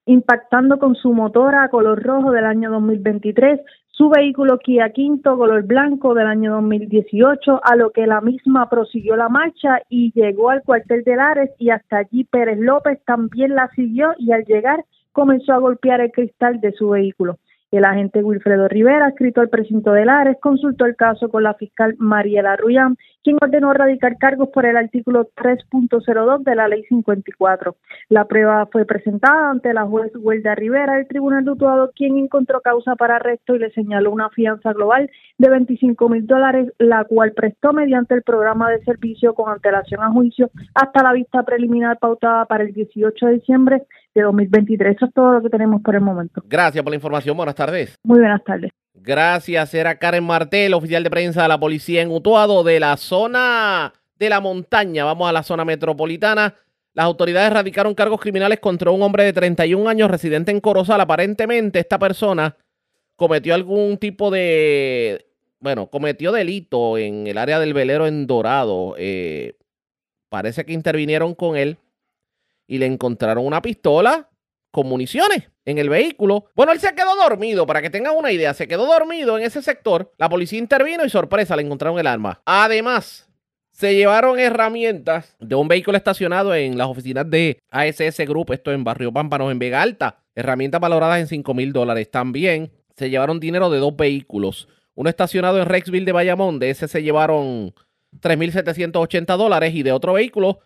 impactando 0.06 0.78
con 0.78 0.94
su 0.94 1.12
motora 1.12 1.64
a 1.64 1.68
color 1.68 2.02
rojo 2.02 2.30
del 2.30 2.46
año 2.46 2.70
2023 2.70 3.60
su 3.92 4.08
vehículo 4.08 4.58
Kia 4.58 4.90
Quinto 4.90 5.36
color 5.36 5.64
blanco 5.64 6.14
del 6.14 6.26
año 6.26 6.52
2018, 6.54 7.60
a 7.62 7.76
lo 7.76 7.90
que 7.90 8.06
la 8.06 8.22
misma 8.22 8.68
prosiguió 8.70 9.16
la 9.16 9.28
marcha 9.28 9.82
y 9.90 10.12
llegó 10.14 10.48
al 10.48 10.62
cuartel 10.62 11.04
de 11.04 11.16
Lares 11.16 11.50
y 11.58 11.68
hasta 11.68 11.98
allí 11.98 12.24
Pérez 12.24 12.58
López 12.58 12.98
también 13.04 13.54
la 13.54 13.68
siguió 13.76 14.14
y 14.18 14.32
al 14.32 14.44
llegar 14.44 14.84
comenzó 15.12 15.52
a 15.52 15.58
golpear 15.58 16.00
el 16.00 16.10
cristal 16.10 16.58
de 16.60 16.72
su 16.72 16.88
vehículo. 16.88 17.38
El 17.72 17.86
agente 17.86 18.22
Wilfredo 18.22 18.68
Rivera, 18.68 19.08
escrito 19.08 19.40
al 19.40 19.48
precinto 19.48 19.92
de 19.92 20.04
Lares, 20.04 20.36
consultó 20.42 20.84
el 20.84 20.94
caso 20.94 21.30
con 21.30 21.42
la 21.42 21.54
fiscal 21.54 21.94
Mariela 21.96 22.54
Ruyán, 22.54 22.98
quien 23.24 23.38
ordenó 23.40 23.72
radicar 23.72 24.18
cargos 24.18 24.50
por 24.50 24.66
el 24.66 24.76
artículo 24.76 25.30
3.02 25.36 26.42
de 26.44 26.54
la 26.54 26.68
Ley 26.68 26.82
54. 26.84 27.76
La 28.10 28.26
prueba 28.26 28.66
fue 28.70 28.84
presentada 28.84 29.50
ante 29.50 29.72
la 29.72 29.86
juez 29.86 30.12
Huelda 30.14 30.54
Rivera 30.54 30.96
del 30.96 31.08
Tribunal 31.08 31.46
de 31.46 31.52
Utuado, 31.52 31.92
quien 31.96 32.18
encontró 32.18 32.60
causa 32.60 32.94
para 32.94 33.16
arresto 33.16 33.54
y 33.54 33.60
le 33.60 33.70
señaló 33.70 34.10
una 34.10 34.28
fianza 34.28 34.74
global 34.74 35.10
de 35.38 35.48
25 35.48 36.08
mil 36.10 36.26
dólares, 36.26 36.70
la 36.78 37.04
cual 37.04 37.32
prestó 37.32 37.72
mediante 37.72 38.14
el 38.14 38.22
programa 38.22 38.70
de 38.70 38.84
servicio 38.84 39.32
con 39.32 39.50
antelación 39.50 40.02
a 40.02 40.10
juicio 40.10 40.50
hasta 40.74 41.02
la 41.02 41.14
vista 41.14 41.42
preliminar 41.42 41.98
pautada 41.98 42.44
para 42.44 42.64
el 42.64 42.74
18 42.74 43.26
de 43.26 43.32
diciembre 43.32 43.82
de 44.14 44.22
2023. 44.22 44.96
Eso 44.96 45.06
es 45.06 45.14
todo 45.14 45.32
lo 45.32 45.42
que 45.42 45.48
tenemos 45.48 45.82
por 45.82 45.94
el 45.94 46.00
momento. 46.00 46.42
Gracias 46.48 46.82
por 46.82 46.90
la 46.90 46.96
información. 46.96 47.36
Buenas 47.36 47.54
tardes. 47.54 47.96
Muy 48.02 48.20
buenas 48.20 48.42
tardes. 48.44 48.70
Gracias. 48.94 49.74
Era 49.74 49.98
Karen 49.98 50.24
Martel, 50.24 50.74
oficial 50.74 51.02
de 51.02 51.10
prensa 51.10 51.42
de 51.42 51.48
la 51.48 51.58
policía 51.58 52.02
en 52.02 52.10
Utuado, 52.10 52.62
de 52.62 52.80
la 52.80 52.96
zona 52.96 53.92
de 54.18 54.28
la 54.28 54.40
montaña. 54.40 55.04
Vamos 55.04 55.28
a 55.28 55.32
la 55.32 55.42
zona 55.42 55.64
metropolitana. 55.64 56.54
Las 56.94 57.06
autoridades 57.06 57.52
radicaron 57.52 57.94
cargos 57.94 58.20
criminales 58.20 58.60
contra 58.60 58.90
un 58.90 59.02
hombre 59.02 59.24
de 59.24 59.32
31 59.32 59.88
años 59.88 60.10
residente 60.10 60.50
en 60.50 60.60
Corozal. 60.60 61.00
Aparentemente, 61.00 61.78
esta 61.78 61.98
persona 61.98 62.56
cometió 63.16 63.54
algún 63.54 63.96
tipo 63.96 64.30
de. 64.30 65.26
Bueno, 65.58 65.86
cometió 65.86 66.32
delito 66.32 66.98
en 66.98 67.26
el 67.26 67.38
área 67.38 67.58
del 67.58 67.72
velero 67.72 68.06
en 68.06 68.26
Dorado. 68.26 68.94
Eh, 68.98 69.56
parece 70.28 70.64
que 70.64 70.72
intervinieron 70.72 71.34
con 71.34 71.56
él 71.56 71.78
y 72.66 72.78
le 72.78 72.86
encontraron 72.86 73.46
una 73.46 73.62
pistola 73.62 74.30
con 74.70 74.86
municiones 74.88 75.50
en 75.64 75.78
el 75.78 75.88
vehículo. 75.88 76.46
Bueno, 76.56 76.72
él 76.72 76.80
se 76.80 76.94
quedó 76.94 77.14
dormido, 77.16 77.66
para 77.66 77.82
que 77.82 77.90
tengan 77.90 78.16
una 78.16 78.32
idea, 78.32 78.54
se 78.54 78.66
quedó 78.66 78.86
dormido 78.86 79.38
en 79.38 79.44
ese 79.44 79.62
sector. 79.62 80.12
La 80.18 80.28
policía 80.28 80.58
intervino 80.58 81.04
y 81.04 81.10
sorpresa, 81.10 81.54
le 81.56 81.62
encontraron 81.62 81.98
el 81.98 82.06
arma. 82.06 82.40
Además, 82.46 83.28
se 83.70 83.94
llevaron 83.94 84.38
herramientas 84.38 85.36
de 85.40 85.54
un 85.54 85.68
vehículo 85.68 85.96
estacionado 85.96 86.54
en 86.54 86.76
las 86.76 86.88
oficinas 86.88 87.28
de 87.28 87.58
ASS 87.70 88.18
Group, 88.26 88.52
esto 88.52 88.72
en 88.72 88.84
Barrio 88.84 89.12
Pámpanos, 89.12 89.50
en 89.50 89.58
Vega 89.58 89.82
Alta. 89.82 90.18
Herramientas 90.34 90.80
valoradas 90.80 91.20
en 91.20 91.26
5 91.26 91.54
mil 91.54 91.72
dólares. 91.72 92.10
También 92.10 92.72
se 92.96 93.10
llevaron 93.10 93.40
dinero 93.40 93.70
de 93.70 93.78
dos 93.78 93.94
vehículos. 93.96 94.68
Uno 94.94 95.08
estacionado 95.08 95.60
en 95.60 95.66
Rexville 95.66 96.04
de 96.04 96.12
Bayamón, 96.12 96.58
de 96.58 96.70
ese 96.70 96.86
se 96.86 97.02
llevaron 97.02 97.74
3.780 98.20 99.36
dólares 99.36 99.74
y 99.74 99.82
de 99.82 99.92
otro 99.92 100.12
vehículo 100.14 100.60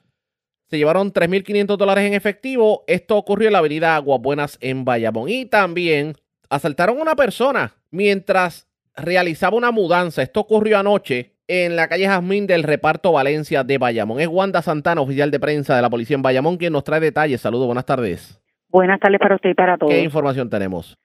se 0.69 0.79
llevaron 0.79 1.13
3.500 1.13 1.77
dólares 1.77 2.05
en 2.05 2.15
efectivo. 2.15 2.85
Esto 2.87 3.17
ocurrió 3.17 3.49
en 3.49 3.53
la 3.53 3.59
avenida 3.61 3.97
Aguas 3.97 4.21
Buenas 4.21 4.59
en 4.61 4.85
Bayamón. 4.85 5.29
Y 5.29 5.47
también 5.47 6.15
asaltaron 6.51 6.99
a 6.99 7.03
una 7.03 7.17
persona 7.17 7.75
mientras 7.91 8.69
realizaba 8.97 9.57
una 9.57 9.71
mudanza. 9.71 10.23
Esto 10.23 10.41
ocurrió 10.41 10.79
anoche 10.79 11.37
en 11.49 11.77
la 11.77 11.89
calle 11.89 12.07
Jazmín 12.07 12.47
del 12.47 12.65
reparto 12.65 13.13
Valencia 13.13 13.63
de 13.63 13.79
Bayamón. 13.79 14.21
Es 14.21 14.29
Wanda 14.29 14.63
Santana, 14.63 15.01
oficial 15.01 15.31
de 15.31 15.39
prensa 15.39 15.77
de 15.77 15.83
la 15.83 15.91
policía 15.91 16.17
en 16.17 16.23
Bayamón, 16.23 16.57
quien 16.57 16.73
nos 16.73 16.85
trae 16.85 17.01
detalles. 17.01 17.41
Saludos, 17.41 17.67
buenas 17.67 17.87
tardes. 17.87 18.41
Buenas 18.69 18.99
tardes 18.99 19.21
para 19.21 19.37
usted 19.37 19.51
y 19.51 19.55
para 19.55 19.79
todos. 19.79 19.93
¿Qué 19.93 20.03
información 20.03 20.51
tenemos? 20.51 20.99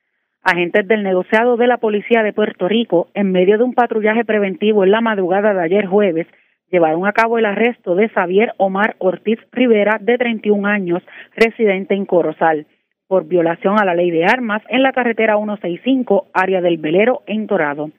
Agentes 0.43 0.87
del 0.87 1.03
negociado 1.03 1.55
de 1.55 1.67
la 1.67 1.77
Policía 1.77 2.23
de 2.23 2.33
Puerto 2.33 2.67
Rico, 2.67 3.09
en 3.13 3.31
medio 3.31 3.59
de 3.59 3.63
un 3.63 3.75
patrullaje 3.75 4.25
preventivo 4.25 4.83
en 4.83 4.89
la 4.89 4.99
madrugada 4.99 5.53
de 5.53 5.61
ayer 5.61 5.85
jueves, 5.85 6.25
llevaron 6.71 7.05
a 7.05 7.13
cabo 7.13 7.37
el 7.37 7.45
arresto 7.45 7.95
de 7.95 8.09
Xavier 8.09 8.53
Omar 8.57 8.95
Ortiz 8.99 9.39
Rivera, 9.51 9.97
de 9.99 10.17
31 10.17 10.67
años, 10.67 11.03
residente 11.35 11.93
en 11.93 12.05
Corozal, 12.05 12.65
por 13.07 13.25
violación 13.25 13.79
a 13.79 13.85
la 13.85 13.93
ley 13.93 14.09
de 14.09 14.25
armas 14.25 14.61
en 14.69 14.83
la 14.83 14.93
carretera 14.93 15.35
165, 15.35 16.27
área 16.33 16.61
del 16.61 16.77
Velero, 16.77 17.23
en 17.27 17.45
Dorado. 17.45 17.91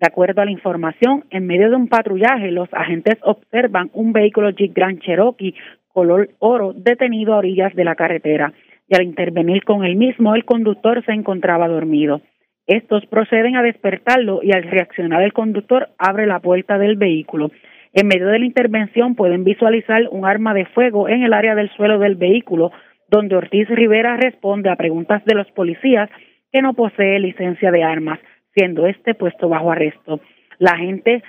De 0.00 0.06
acuerdo 0.06 0.40
a 0.40 0.44
la 0.46 0.50
información, 0.50 1.24
en 1.30 1.46
medio 1.46 1.68
de 1.68 1.76
un 1.76 1.88
patrullaje, 1.88 2.50
los 2.50 2.72
agentes 2.72 3.18
observan 3.22 3.90
un 3.92 4.12
vehículo 4.12 4.50
Jeep 4.50 4.72
Grand 4.74 5.00
Cherokee 5.00 5.54
color 5.92 6.30
oro 6.38 6.72
detenido 6.72 7.34
a 7.34 7.38
orillas 7.38 7.74
de 7.74 7.84
la 7.84 7.96
carretera 7.96 8.52
y 8.88 8.96
al 8.96 9.04
intervenir 9.04 9.64
con 9.64 9.84
el 9.84 9.96
mismo, 9.96 10.34
el 10.34 10.44
conductor 10.44 11.04
se 11.04 11.12
encontraba 11.12 11.68
dormido. 11.68 12.22
Estos 12.66 13.06
proceden 13.06 13.56
a 13.56 13.62
despertarlo 13.62 14.40
y 14.42 14.52
al 14.52 14.64
reaccionar 14.64 15.22
el 15.22 15.32
conductor 15.32 15.88
abre 15.98 16.26
la 16.26 16.40
puerta 16.40 16.78
del 16.78 16.96
vehículo. 16.96 17.50
En 17.92 18.06
medio 18.06 18.28
de 18.28 18.38
la 18.38 18.44
intervención 18.44 19.16
pueden 19.16 19.42
visualizar 19.42 20.02
un 20.10 20.24
arma 20.24 20.54
de 20.54 20.66
fuego 20.66 21.08
en 21.08 21.24
el 21.24 21.32
área 21.32 21.56
del 21.56 21.70
suelo 21.70 21.98
del 21.98 22.14
vehículo, 22.14 22.70
donde 23.08 23.34
Ortiz 23.34 23.68
Rivera 23.68 24.16
responde 24.16 24.70
a 24.70 24.76
preguntas 24.76 25.24
de 25.24 25.34
los 25.34 25.50
policías 25.50 26.08
que 26.52 26.62
no 26.62 26.74
posee 26.74 27.18
licencia 27.18 27.72
de 27.72 27.82
armas, 27.82 28.20
siendo 28.54 28.86
este 28.86 29.14
puesto 29.14 29.48
bajo 29.48 29.72
arresto. 29.72 30.20
La 30.58 30.72
agente 30.72 31.22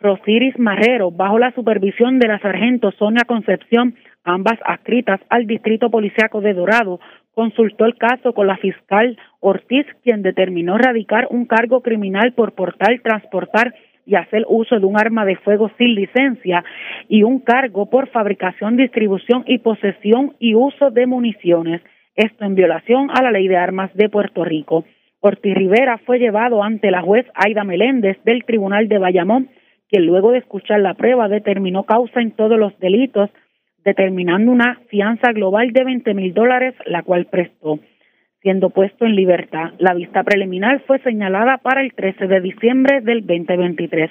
Rosiris 0.00 0.58
Marrero, 0.58 1.10
bajo 1.10 1.38
la 1.38 1.52
supervisión 1.52 2.18
de 2.18 2.28
la 2.28 2.40
sargento 2.40 2.90
Sonia 2.92 3.24
Concepción, 3.24 3.94
ambas 4.24 4.58
adscritas 4.64 5.20
al 5.28 5.46
Distrito 5.46 5.90
Policiaco 5.90 6.40
de 6.40 6.54
Dorado, 6.54 6.98
consultó 7.34 7.84
el 7.84 7.96
caso 7.96 8.32
con 8.32 8.46
la 8.48 8.56
fiscal 8.56 9.16
Ortiz, 9.38 9.86
quien 10.02 10.22
determinó 10.22 10.76
radicar 10.76 11.28
un 11.30 11.46
cargo 11.46 11.82
criminal 11.82 12.32
por 12.32 12.54
portar, 12.54 12.98
transportar 13.02 13.74
y 14.10 14.16
hacer 14.16 14.44
uso 14.48 14.80
de 14.80 14.86
un 14.86 14.98
arma 14.98 15.24
de 15.24 15.36
fuego 15.36 15.70
sin 15.78 15.94
licencia 15.94 16.64
y 17.08 17.22
un 17.22 17.38
cargo 17.38 17.88
por 17.88 18.08
fabricación, 18.08 18.76
distribución 18.76 19.44
y 19.46 19.58
posesión 19.58 20.34
y 20.40 20.56
uso 20.56 20.90
de 20.90 21.06
municiones. 21.06 21.80
Esto 22.16 22.44
en 22.44 22.56
violación 22.56 23.08
a 23.14 23.22
la 23.22 23.30
ley 23.30 23.46
de 23.46 23.56
armas 23.56 23.94
de 23.94 24.08
Puerto 24.08 24.44
Rico. 24.44 24.84
Ortiz 25.20 25.54
Rivera 25.54 25.98
fue 25.98 26.18
llevado 26.18 26.64
ante 26.64 26.90
la 26.90 27.02
juez 27.02 27.24
Aida 27.34 27.62
Meléndez 27.62 28.18
del 28.24 28.42
Tribunal 28.44 28.88
de 28.88 28.98
Bayamón, 28.98 29.48
quien 29.88 30.06
luego 30.06 30.32
de 30.32 30.38
escuchar 30.38 30.80
la 30.80 30.94
prueba 30.94 31.28
determinó 31.28 31.84
causa 31.84 32.20
en 32.20 32.32
todos 32.32 32.58
los 32.58 32.76
delitos, 32.80 33.30
determinando 33.84 34.50
una 34.50 34.80
fianza 34.88 35.30
global 35.32 35.70
de 35.72 35.84
20 35.84 36.14
mil 36.14 36.34
dólares, 36.34 36.74
la 36.84 37.04
cual 37.04 37.26
prestó 37.26 37.78
siendo 38.42 38.70
puesto 38.70 39.04
en 39.04 39.14
libertad. 39.16 39.72
La 39.78 39.94
vista 39.94 40.22
preliminar 40.22 40.80
fue 40.86 40.98
señalada 41.00 41.58
para 41.58 41.82
el 41.82 41.92
13 41.92 42.26
de 42.26 42.40
diciembre 42.40 43.00
del 43.00 43.26
2023. 43.26 44.10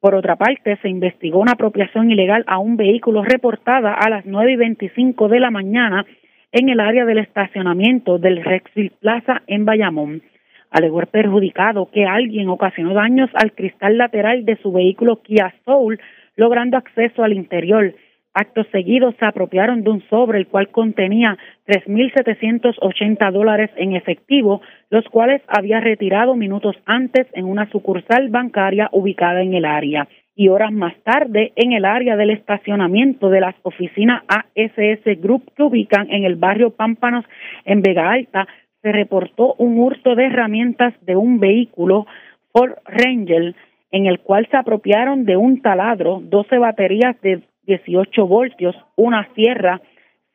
Por 0.00 0.14
otra 0.14 0.36
parte, 0.36 0.76
se 0.82 0.88
investigó 0.88 1.38
una 1.38 1.52
apropiación 1.52 2.10
ilegal 2.10 2.44
a 2.48 2.58
un 2.58 2.76
vehículo 2.76 3.22
reportada 3.22 3.94
a 3.94 4.10
las 4.10 4.26
9 4.26 4.52
y 4.52 4.56
25 4.56 5.28
de 5.28 5.40
la 5.40 5.50
mañana 5.50 6.04
en 6.50 6.68
el 6.68 6.80
área 6.80 7.04
del 7.04 7.18
estacionamiento 7.18 8.18
del 8.18 8.42
Rexville 8.44 8.92
Plaza 9.00 9.42
en 9.46 9.64
Bayamón. 9.64 10.22
Alegó 10.70 11.00
el 11.00 11.06
perjudicado 11.06 11.90
que 11.90 12.04
alguien 12.04 12.48
ocasionó 12.48 12.94
daños 12.94 13.30
al 13.34 13.52
cristal 13.52 13.96
lateral 13.96 14.44
de 14.44 14.56
su 14.56 14.72
vehículo 14.72 15.22
Kia 15.22 15.54
Soul, 15.64 16.00
logrando 16.36 16.76
acceso 16.76 17.22
al 17.22 17.32
interior. 17.32 17.94
Actos 18.34 18.66
seguidos 18.72 19.14
se 19.18 19.26
apropiaron 19.26 19.84
de 19.84 19.90
un 19.90 20.02
sobre 20.08 20.38
el 20.38 20.46
cual 20.46 20.68
contenía 20.70 21.36
3.780 21.66 23.30
dólares 23.30 23.70
en 23.76 23.94
efectivo, 23.94 24.62
los 24.88 25.04
cuales 25.08 25.42
había 25.48 25.80
retirado 25.80 26.34
minutos 26.34 26.76
antes 26.86 27.26
en 27.34 27.44
una 27.44 27.68
sucursal 27.70 28.30
bancaria 28.30 28.88
ubicada 28.92 29.42
en 29.42 29.52
el 29.52 29.66
área. 29.66 30.08
Y 30.34 30.48
horas 30.48 30.72
más 30.72 30.94
tarde, 31.04 31.52
en 31.56 31.72
el 31.72 31.84
área 31.84 32.16
del 32.16 32.30
estacionamiento 32.30 33.28
de 33.28 33.40
las 33.40 33.54
oficinas 33.64 34.22
ASS 34.28 35.20
Group 35.20 35.52
que 35.54 35.62
ubican 35.62 36.10
en 36.10 36.24
el 36.24 36.36
barrio 36.36 36.70
Pámpanos 36.70 37.26
en 37.66 37.82
Vega 37.82 38.10
Alta, 38.10 38.48
se 38.80 38.92
reportó 38.92 39.54
un 39.58 39.78
hurto 39.78 40.14
de 40.14 40.24
herramientas 40.24 40.94
de 41.02 41.16
un 41.16 41.38
vehículo 41.38 42.06
Ford 42.50 42.72
Ranger 42.86 43.54
en 43.90 44.06
el 44.06 44.20
cual 44.20 44.48
se 44.50 44.56
apropiaron 44.56 45.26
de 45.26 45.36
un 45.36 45.60
taladro, 45.60 46.20
12 46.24 46.56
baterías 46.56 47.20
de 47.20 47.42
18 47.64 48.26
voltios, 48.26 48.76
una 48.96 49.28
sierra, 49.34 49.80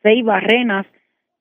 seis 0.01 0.23
barrenas 0.23 0.85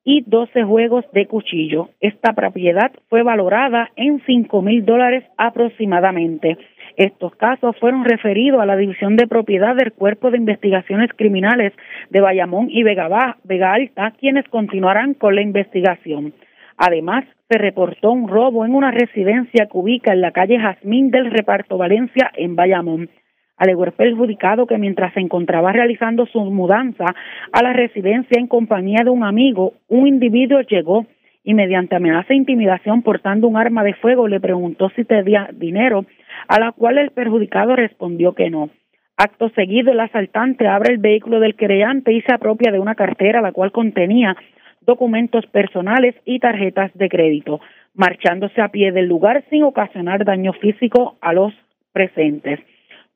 y 0.03 0.23
12 0.25 0.63
juegos 0.63 1.05
de 1.11 1.25
cuchillo. 1.25 1.89
Esta 1.99 2.33
propiedad 2.33 2.91
fue 3.09 3.23
valorada 3.23 3.91
en 3.97 4.21
5 4.25 4.61
mil 4.61 4.85
dólares 4.85 5.25
aproximadamente. 5.37 6.57
Estos 6.95 7.35
casos 7.35 7.75
fueron 7.77 8.05
referidos 8.05 8.61
a 8.61 8.65
la 8.65 8.77
División 8.77 9.17
de 9.17 9.27
Propiedad 9.27 9.75
del 9.75 9.91
Cuerpo 9.91 10.31
de 10.31 10.37
Investigaciones 10.37 11.11
Criminales 11.15 11.73
de 12.09 12.21
Bayamón 12.21 12.69
y 12.71 12.83
Vega, 12.83 13.37
Vega 13.43 13.73
Alta, 13.73 14.13
quienes 14.19 14.47
continuarán 14.47 15.13
con 15.13 15.35
la 15.35 15.41
investigación. 15.41 16.33
Además, 16.77 17.25
se 17.49 17.57
reportó 17.57 18.11
un 18.11 18.27
robo 18.29 18.65
en 18.65 18.75
una 18.75 18.91
residencia 18.91 19.65
que 19.65 19.77
ubica 19.77 20.13
en 20.13 20.21
la 20.21 20.31
calle 20.31 20.57
Jazmín 20.57 21.11
del 21.11 21.31
Reparto 21.31 21.77
Valencia 21.77 22.31
en 22.35 22.55
Bayamón 22.55 23.09
alegó 23.57 23.85
el 23.85 23.91
perjudicado 23.91 24.67
que 24.67 24.77
mientras 24.77 25.13
se 25.13 25.19
encontraba 25.19 25.71
realizando 25.71 26.25
su 26.27 26.39
mudanza 26.39 27.05
a 27.51 27.63
la 27.63 27.73
residencia 27.73 28.39
en 28.39 28.47
compañía 28.47 29.03
de 29.03 29.09
un 29.09 29.23
amigo, 29.23 29.73
un 29.87 30.07
individuo 30.07 30.61
llegó 30.61 31.05
y 31.43 31.53
mediante 31.53 31.95
amenaza 31.95 32.33
e 32.33 32.37
intimidación 32.37 33.01
portando 33.01 33.47
un 33.47 33.57
arma 33.57 33.83
de 33.83 33.93
fuego 33.93 34.27
le 34.27 34.39
preguntó 34.39 34.89
si 34.95 35.05
tenía 35.05 35.49
dinero, 35.53 36.05
a 36.47 36.59
la 36.59 36.71
cual 36.71 36.97
el 36.97 37.11
perjudicado 37.11 37.75
respondió 37.75 38.33
que 38.33 38.49
no. 38.49 38.69
Acto 39.15 39.49
seguido, 39.49 39.91
el 39.91 39.99
asaltante 39.99 40.67
abre 40.67 40.93
el 40.93 40.99
vehículo 40.99 41.39
del 41.39 41.55
querellante 41.55 42.11
y 42.11 42.21
se 42.21 42.33
apropia 42.33 42.71
de 42.71 42.79
una 42.79 42.95
cartera 42.95 43.41
la 43.41 43.51
cual 43.51 43.71
contenía 43.71 44.35
documentos 44.81 45.45
personales 45.47 46.15
y 46.25 46.39
tarjetas 46.39 46.91
de 46.93 47.09
crédito, 47.09 47.59
marchándose 47.95 48.61
a 48.61 48.69
pie 48.69 48.91
del 48.91 49.07
lugar 49.07 49.43
sin 49.49 49.63
ocasionar 49.63 50.23
daño 50.23 50.53
físico 50.53 51.17
a 51.21 51.33
los 51.33 51.53
presentes. 51.93 52.59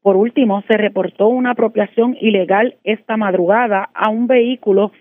Por 0.01 0.15
último, 0.15 0.63
se 0.67 0.77
reportó 0.77 1.27
una 1.27 1.51
apropiación 1.51 2.17
ilegal 2.19 2.75
esta 2.83 3.17
madrugada 3.17 3.89
a 3.93 4.09
un 4.09 4.25
vehículo 4.27 4.91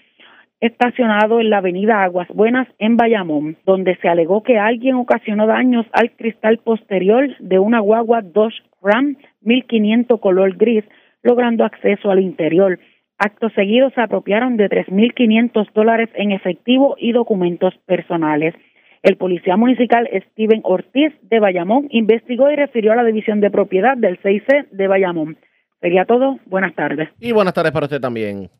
estacionado 0.60 1.40
en 1.40 1.48
la 1.48 1.58
avenida 1.58 2.04
Aguas 2.04 2.28
Buenas 2.28 2.68
en 2.78 2.98
Bayamón, 2.98 3.56
donde 3.64 3.96
se 3.96 4.08
alegó 4.08 4.42
que 4.42 4.58
alguien 4.58 4.96
ocasionó 4.96 5.46
daños 5.46 5.86
al 5.92 6.10
cristal 6.12 6.58
posterior 6.58 7.34
de 7.38 7.58
una 7.58 7.80
guagua 7.80 8.20
Dodge 8.20 8.62
Ram 8.82 9.16
1500 9.40 10.20
color 10.20 10.56
gris, 10.56 10.84
logrando 11.22 11.64
acceso 11.64 12.10
al 12.10 12.20
interior. 12.20 12.78
Acto 13.18 13.48
seguido 13.50 13.90
se 13.90 14.02
apropiaron 14.02 14.58
de 14.58 14.68
3.500 14.68 15.72
dólares 15.72 16.10
en 16.14 16.32
efectivo 16.32 16.96
y 16.98 17.12
documentos 17.12 17.74
personales. 17.86 18.54
El 19.02 19.16
policía 19.16 19.56
municipal 19.56 20.08
Steven 20.32 20.60
Ortiz 20.62 21.14
de 21.22 21.40
Bayamón 21.40 21.88
investigó 21.90 22.50
y 22.50 22.56
refirió 22.56 22.92
a 22.92 22.96
la 22.96 23.04
división 23.04 23.40
de 23.40 23.50
propiedad 23.50 23.96
del 23.96 24.20
6C 24.20 24.68
de 24.70 24.88
Bayamón. 24.88 25.38
Sería 25.80 26.04
todo. 26.04 26.38
Buenas 26.44 26.74
tardes. 26.74 27.08
Y 27.18 27.32
buenas 27.32 27.54
tardes 27.54 27.72
para 27.72 27.86
usted 27.86 28.00
también. 28.00 28.50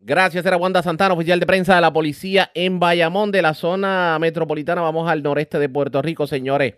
Gracias, 0.00 0.44
era 0.44 0.58
Wanda 0.58 0.82
Santana, 0.82 1.14
oficial 1.14 1.40
de 1.40 1.46
prensa 1.46 1.74
de 1.74 1.80
la 1.80 1.92
policía 1.92 2.50
en 2.54 2.78
Bayamón, 2.78 3.32
de 3.32 3.42
la 3.42 3.54
zona 3.54 4.18
metropolitana. 4.20 4.82
Vamos 4.82 5.10
al 5.10 5.22
noreste 5.22 5.58
de 5.58 5.68
Puerto 5.68 6.02
Rico, 6.02 6.26
señores. 6.26 6.74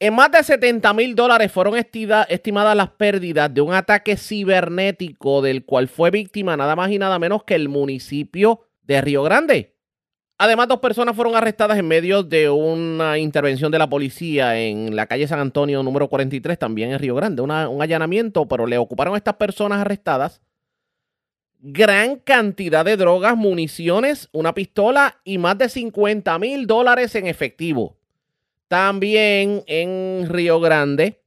En 0.00 0.14
más 0.14 0.30
de 0.30 0.42
70 0.42 0.94
mil 0.94 1.14
dólares 1.14 1.52
fueron 1.52 1.74
estimadas 1.76 2.76
las 2.76 2.90
pérdidas 2.90 3.52
de 3.52 3.60
un 3.60 3.74
ataque 3.74 4.16
cibernético 4.16 5.42
del 5.42 5.64
cual 5.64 5.88
fue 5.88 6.10
víctima 6.10 6.56
nada 6.56 6.74
más 6.74 6.90
y 6.90 6.98
nada 6.98 7.18
menos 7.18 7.44
que 7.44 7.54
el 7.54 7.68
municipio 7.68 8.60
de 8.82 9.00
Río 9.00 9.22
Grande. 9.22 9.77
Además, 10.40 10.68
dos 10.68 10.78
personas 10.78 11.16
fueron 11.16 11.34
arrestadas 11.34 11.78
en 11.78 11.88
medio 11.88 12.22
de 12.22 12.48
una 12.48 13.18
intervención 13.18 13.72
de 13.72 13.78
la 13.78 13.90
policía 13.90 14.56
en 14.58 14.94
la 14.94 15.06
calle 15.06 15.26
San 15.26 15.40
Antonio 15.40 15.82
número 15.82 16.08
43, 16.08 16.56
también 16.56 16.92
en 16.92 16.98
Río 17.00 17.16
Grande. 17.16 17.42
un 17.42 17.50
allanamiento, 17.50 18.46
pero 18.46 18.66
le 18.66 18.78
ocuparon 18.78 19.14
a 19.14 19.18
estas 19.18 19.34
personas 19.34 19.80
arrestadas 19.80 20.40
gran 21.60 22.16
cantidad 22.16 22.84
de 22.84 22.96
drogas, 22.96 23.36
municiones, 23.36 24.28
una 24.32 24.54
pistola 24.54 25.20
y 25.24 25.38
más 25.38 25.58
de 25.58 25.68
50 25.68 26.38
mil 26.38 26.66
dólares 26.66 27.14
en 27.14 27.26
efectivo. 27.26 27.96
También 28.68 29.64
en 29.66 30.28
Río 30.28 30.60
Grande 30.60 31.20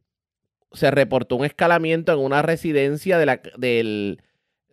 se 0.71 0.89
reportó 0.91 1.35
un 1.35 1.45
escalamiento 1.45 2.13
en 2.13 2.19
una 2.19 2.41
residencia 2.41 3.17
del, 3.17 4.21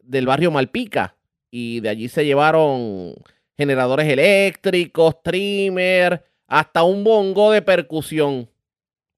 del 0.03 0.27
barrio 0.27 0.51
Malpica 0.51 1.17
y 1.51 1.81
de 1.81 1.89
allí 1.89 2.09
se 2.09 2.25
llevaron 2.25 3.15
generadores 3.59 4.07
eléctricos, 4.07 5.23
trimmer, 5.23 6.23
hasta 6.47 6.85
un 6.85 7.03
bongo 7.05 7.51
de 7.51 7.61
percusión. 7.61 8.49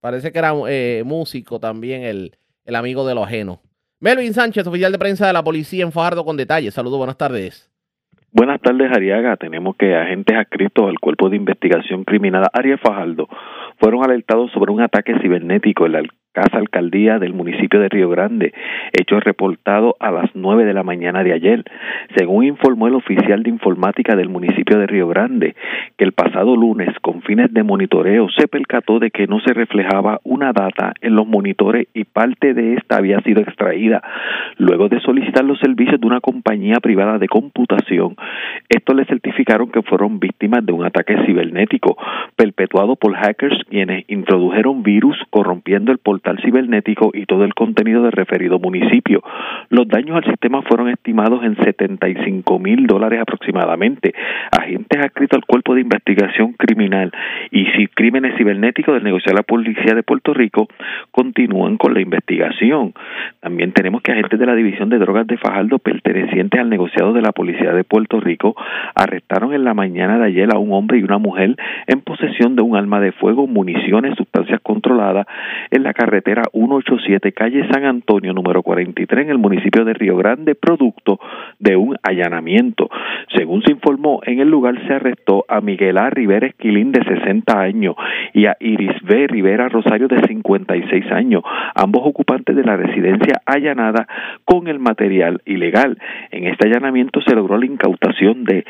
Parece 0.01 0.33
que 0.33 0.39
era 0.39 0.55
eh, 0.69 1.03
músico 1.05 1.61
también 1.61 2.03
el, 2.03 2.33
el 2.65 2.75
amigo 2.75 3.07
de 3.07 3.15
lo 3.15 3.23
ajeno. 3.23 3.61
Melvin 4.01 4.33
Sánchez, 4.33 4.67
oficial 4.67 4.93
de 4.93 4.99
prensa 4.99 5.27
de 5.27 5.35
la 5.35 5.45
policía 5.45 5.85
en 5.85 5.93
Fajardo 5.93 6.25
con 6.25 6.39
detalles. 6.39 6.73
Saludos, 6.73 6.97
buenas 6.97 7.19
tardes. 7.19 7.71
Buenas 8.33 8.61
tardes, 8.63 8.91
Ariaga. 8.91 9.37
Tenemos 9.37 9.77
que 9.77 9.95
agentes 9.95 10.37
adscritos 10.37 10.89
al 10.89 10.99
Cuerpo 11.01 11.29
de 11.29 11.37
Investigación 11.37 12.05
Criminal 12.05 12.47
Ariel 12.53 12.79
Fajardo 12.79 13.29
fueron 13.81 14.05
alertados 14.05 14.53
sobre 14.53 14.73
un 14.73 14.83
ataque 14.83 15.19
cibernético 15.21 15.87
en 15.87 15.93
la 15.93 16.03
Casa 16.33 16.59
Alcaldía 16.59 17.19
del 17.19 17.33
municipio 17.33 17.81
de 17.81 17.89
Río 17.89 18.09
Grande, 18.09 18.53
hecho 18.93 19.19
reportado 19.19 19.97
a 19.99 20.13
las 20.13 20.31
nueve 20.35 20.65
de 20.65 20.75
la 20.75 20.85
mañana 20.85 21.25
de 21.25 21.33
ayer. 21.33 21.65
Según 22.17 22.45
informó 22.45 22.87
el 22.87 22.95
oficial 22.95 23.43
de 23.43 23.51
informática 23.51 24.15
del 24.15 24.29
municipio 24.29 24.79
de 24.79 24.87
Río 24.87 25.09
Grande, 25.09 25.57
que 25.99 26.05
el 26.05 26.13
pasado 26.13 26.55
lunes, 26.55 26.89
con 27.03 27.23
fines 27.23 27.53
de 27.53 27.65
monitoreo, 27.65 28.29
se 28.31 28.47
percató 28.47 29.01
de 29.01 29.11
que 29.11 29.27
no 29.27 29.41
se 29.41 29.53
reflejaba 29.53 30.21
una 30.23 30.53
data 30.53 30.93
en 31.01 31.17
los 31.17 31.27
monitores 31.27 31.89
y 31.95 32.05
parte 32.05 32.55
de 32.55 32.75
esta 32.75 32.99
había 32.99 33.21
sido 33.23 33.43
extraída. 33.43 34.01
Luego 34.57 34.89
de 34.89 35.01
solicitar 35.01 35.45
los 35.45 35.59
servicios 35.59 36.01
de 36.01 36.07
una 36.07 36.21
compañía 36.21 36.77
privada 36.81 37.19
de 37.19 37.27
computación, 37.27 38.15
estos 38.69 38.95
le 38.95 39.05
certificaron 39.07 39.71
que 39.71 39.83
fueron 39.83 40.21
víctimas 40.21 40.65
de 40.65 40.73
un 40.73 40.85
ataque 40.85 41.17
cibernético 41.27 41.97
perpetuado 42.37 42.95
por 42.95 43.15
hackers 43.15 43.59
quienes 43.71 44.05
introdujeron 44.09 44.83
virus 44.83 45.17
corrompiendo 45.31 45.93
el 45.93 45.99
portal 45.99 46.39
cibernético 46.45 47.11
y 47.15 47.25
todo 47.25 47.45
el 47.45 47.55
contenido 47.55 48.03
del 48.03 48.13
referido 48.13 48.59
municipio. 48.59 49.23
Los 49.71 49.89
daños 49.89 50.17
al 50.17 50.25
sistema 50.25 50.61
fueron 50.63 50.89
estimados 50.89 51.43
en 51.45 51.57
75 51.57 52.59
mil 52.59 52.87
dólares 52.87 53.21
aproximadamente. 53.21 54.13
Agentes 54.51 55.01
adscritos 55.01 55.39
al 55.39 55.47
Cuerpo 55.47 55.75
de 55.75 55.81
Investigación 55.81 56.53
Criminal 56.55 57.13
y 57.51 57.65
Crímenes 57.89 58.37
Cibernéticos 58.37 58.95
del 58.95 59.05
negocio 59.05 59.31
de 59.31 59.37
la 59.37 59.43
Policía 59.43 59.95
de 59.95 60.03
Puerto 60.03 60.35
Rico 60.35 60.69
continúan 61.11 61.77
con 61.77 61.95
la 61.95 62.01
investigación. 62.01 62.93
También 63.41 63.73
tenemos 63.73 64.03
que 64.03 64.13
agentes 64.13 64.39
de 64.39 64.47
la 64.47 64.55
División 64.55 64.89
de 64.89 64.99
Drogas 64.99 65.27
de 65.27 65.39
Fajardo 65.39 65.79
pertenecientes 65.79 66.61
al 66.61 66.69
negociado 66.69 67.13
de 67.13 67.23
la 67.23 67.33
Policía 67.33 67.73
de 67.73 67.85
Puerto 67.85 68.21
Rico 68.21 68.55
arrestaron 68.95 69.55
en 69.55 69.65
la 69.65 69.75
mañana 69.75 70.19
de 70.19 70.27
ayer 70.27 70.49
a 70.53 70.59
un 70.59 70.73
hombre 70.73 70.99
y 70.99 71.03
una 71.03 71.19
mujer 71.19 71.57
en 71.87 72.01
posesión 72.01 72.57
de 72.57 72.63
un 72.63 72.77
arma 72.77 73.01
de 73.01 73.13
fuego, 73.13 73.47
municiones, 73.61 74.17
sustancias 74.17 74.59
controladas 74.63 75.27
en 75.71 75.83
la 75.83 75.93
carretera 75.93 76.45
187 76.51 77.33
calle 77.33 77.69
San 77.71 77.85
Antonio 77.85 78.33
número 78.33 78.63
43 78.63 79.27
en 79.27 79.31
el 79.31 79.37
municipio 79.37 79.85
de 79.85 79.93
Río 79.93 80.17
Grande, 80.17 80.55
producto 80.55 81.21
de 81.59 81.77
un 81.77 81.97
allanamiento. 82.03 82.89
Según 83.37 83.63
se 83.63 83.73
informó, 83.73 84.21
en 84.25 84.41
el 84.41 84.49
lugar 84.49 84.81
se 84.87 84.95
arrestó 84.95 85.45
a 85.47 85.61
Miguel 85.61 85.99
A. 85.99 86.09
Rivera 86.09 86.47
Esquilín 86.47 86.91
de 86.91 87.05
60 87.05 87.61
años 87.61 87.97
y 88.33 88.47
a 88.47 88.57
Iris 88.61 88.97
B. 89.03 89.27
Rivera 89.27 89.69
Rosario 89.69 90.09
de 90.09 90.27
56 90.27 91.13
años, 91.13 91.43
ambos 91.75 92.01
ocupantes 92.05 92.57
de 92.57 92.65
la 92.65 92.77
residencia 92.77 93.43
allanada 93.45 94.07
con 94.47 94.69
el 94.69 94.79
material 94.79 95.43
ilegal. 95.45 95.99
En 96.31 96.47
este 96.47 96.67
allanamiento 96.67 97.21
se 97.21 97.35
logró 97.35 97.59
la 97.59 97.67
incautación 97.67 98.45
de 98.45 98.65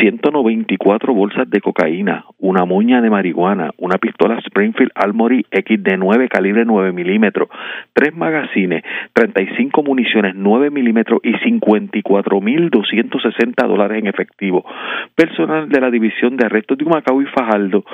194 0.00 1.14
bolsas 1.14 1.48
de 1.48 1.60
cocaína, 1.60 2.24
una 2.38 2.64
muña 2.64 3.00
de 3.00 3.10
marihuana, 3.10 3.70
una 3.78 3.98
pistola 3.98 4.21
Springfield 4.44 4.92
Armory 4.94 5.44
XD9 5.50 6.28
calibre 6.28 6.64
9 6.64 6.92
milímetros, 6.92 7.48
tres 7.92 8.14
magazines, 8.14 8.84
35 9.12 9.82
municiones 9.82 10.36
9 10.36 10.70
milímetros 10.70 11.18
y 11.22 11.32
54.260 11.32 13.66
dólares 13.66 13.98
en 13.98 14.06
efectivo. 14.06 14.64
Personal 15.14 15.68
de 15.68 15.80
la 15.80 15.90
División 15.90 16.36
de 16.36 16.46
Arrestos 16.46 16.78
de 16.78 16.84
Humacao 16.84 17.20
y 17.22 17.26
Fajardo 17.26 17.84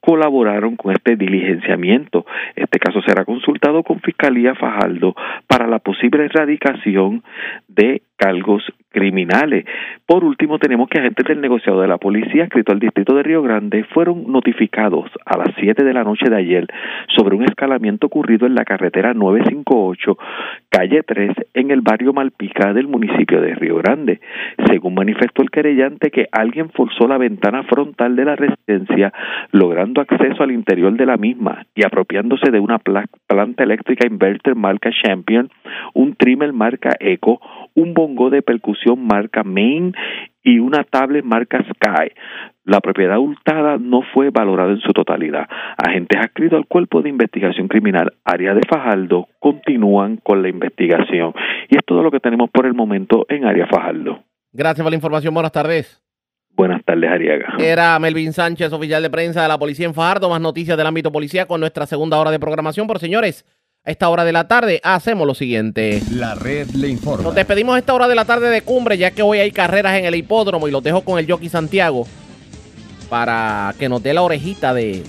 colaboraron 0.00 0.76
con 0.76 0.92
este 0.92 1.16
diligenciamiento. 1.16 2.26
Este 2.54 2.78
caso 2.78 3.00
será 3.02 3.24
consultado 3.24 3.82
con 3.82 4.00
Fiscalía 4.00 4.54
Fajardo 4.54 5.14
para 5.46 5.66
la 5.66 5.78
posible 5.78 6.26
erradicación 6.26 7.22
de 7.68 8.02
cargos 8.18 8.62
criminales. 8.90 9.64
Por 10.06 10.24
último, 10.24 10.58
tenemos 10.58 10.88
que 10.88 10.98
agentes 10.98 11.24
del 11.26 11.40
negociado 11.40 11.80
de 11.80 11.88
la 11.88 11.98
policía 11.98 12.44
escrito 12.44 12.72
al 12.72 12.80
distrito 12.80 13.14
de 13.14 13.22
Río 13.22 13.42
Grande 13.42 13.84
fueron 13.84 14.30
notificados 14.30 15.10
a 15.24 15.38
las 15.38 15.54
7 15.58 15.84
de 15.84 15.92
la 15.92 16.04
noche 16.04 16.28
de 16.28 16.36
ayer 16.36 16.66
sobre 17.16 17.36
un 17.36 17.44
escalamiento 17.44 18.08
ocurrido 18.08 18.46
en 18.46 18.54
la 18.54 18.64
carretera 18.64 19.14
958, 19.14 20.18
calle 20.68 21.02
3, 21.02 21.30
en 21.54 21.70
el 21.70 21.80
barrio 21.80 22.12
Malpica 22.12 22.72
del 22.72 22.88
municipio 22.88 23.40
de 23.40 23.54
Río 23.54 23.76
Grande. 23.76 24.20
Según 24.66 24.94
manifestó 24.94 25.42
el 25.42 25.50
querellante 25.50 26.10
que 26.10 26.26
alguien 26.32 26.70
forzó 26.70 27.06
la 27.06 27.18
ventana 27.18 27.62
frontal 27.64 28.16
de 28.16 28.24
la 28.24 28.36
residencia, 28.36 29.12
logrando 29.52 30.00
acceso 30.00 30.42
al 30.42 30.50
interior 30.50 30.92
de 30.94 31.06
la 31.06 31.16
misma 31.16 31.66
y 31.74 31.84
apropiándose 31.84 32.50
de 32.50 32.60
una 32.60 32.78
planta 32.78 33.62
eléctrica 33.62 34.06
inverter 34.06 34.56
marca 34.56 34.90
Champion, 34.90 35.50
un 35.94 36.14
trimmer 36.16 36.52
marca 36.52 36.96
Eco, 36.98 37.40
un 37.74 37.94
bongo 37.94 38.30
de 38.30 38.42
percusión 38.42 39.06
marca 39.06 39.42
Main 39.44 39.94
y 40.42 40.58
una 40.58 40.84
tablet 40.84 41.24
marca 41.24 41.62
Sky. 41.62 42.12
La 42.64 42.80
propiedad 42.80 43.18
hurtada 43.18 43.78
no 43.78 44.02
fue 44.14 44.30
valorada 44.30 44.70
en 44.70 44.80
su 44.80 44.92
totalidad. 44.92 45.48
Agentes 45.76 46.20
adscritos 46.20 46.58
al 46.58 46.66
Cuerpo 46.66 47.02
de 47.02 47.08
Investigación 47.08 47.68
Criminal, 47.68 48.12
área 48.24 48.54
de 48.54 48.60
Fajardo, 48.68 49.28
continúan 49.38 50.18
con 50.18 50.42
la 50.42 50.48
investigación. 50.48 51.32
Y 51.68 51.76
es 51.76 51.84
todo 51.86 52.02
lo 52.02 52.10
que 52.10 52.20
tenemos 52.20 52.50
por 52.50 52.66
el 52.66 52.74
momento 52.74 53.26
en 53.28 53.44
área 53.44 53.66
Fajardo. 53.66 54.22
Gracias 54.52 54.82
por 54.82 54.90
la 54.90 54.96
información. 54.96 55.34
Buenas 55.34 55.52
tardes. 55.52 56.02
Buenas 56.58 56.84
tardes, 56.84 57.08
Ariaga. 57.08 57.54
Era 57.60 57.96
Melvin 58.00 58.32
Sánchez, 58.32 58.72
oficial 58.72 59.00
de 59.00 59.10
prensa 59.10 59.42
de 59.42 59.48
la 59.48 59.58
Policía 59.58 59.86
en 59.86 59.94
Fajardo. 59.94 60.28
Más 60.28 60.40
noticias 60.40 60.76
del 60.76 60.88
ámbito 60.88 61.12
policía 61.12 61.46
con 61.46 61.60
nuestra 61.60 61.86
segunda 61.86 62.18
hora 62.18 62.32
de 62.32 62.40
programación. 62.40 62.88
Por 62.88 62.98
señores, 62.98 63.46
a 63.88 63.90
esta 63.90 64.10
hora 64.10 64.26
de 64.26 64.32
la 64.32 64.46
tarde 64.46 64.82
hacemos 64.84 65.26
lo 65.26 65.34
siguiente. 65.34 66.02
La 66.10 66.34
red 66.34 66.68
le 66.72 66.88
informa. 66.88 67.24
Nos 67.24 67.34
despedimos 67.34 67.74
a 67.74 67.78
esta 67.78 67.94
hora 67.94 68.06
de 68.06 68.14
la 68.14 68.26
tarde 68.26 68.50
de 68.50 68.60
cumbre, 68.60 68.98
ya 68.98 69.12
que 69.12 69.22
hoy 69.22 69.38
hay 69.38 69.50
carreras 69.50 69.96
en 69.96 70.04
el 70.04 70.14
hipódromo 70.14 70.68
y 70.68 70.70
los 70.70 70.82
dejo 70.82 71.00
con 71.00 71.18
el 71.18 71.30
Jockey 71.30 71.48
Santiago 71.48 72.06
para 73.08 73.74
que 73.78 73.88
nos 73.88 74.02
dé 74.02 74.12
la 74.12 74.20
orejita 74.20 74.74
de 74.74 75.04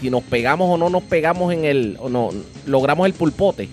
si 0.00 0.08
nos 0.08 0.22
pegamos 0.22 0.70
o 0.70 0.78
no 0.78 0.88
nos 0.88 1.02
pegamos 1.02 1.52
en 1.52 1.64
el, 1.64 1.96
o 1.98 2.08
no, 2.08 2.30
logramos 2.64 3.06
el 3.06 3.12
pulpote. 3.12 3.68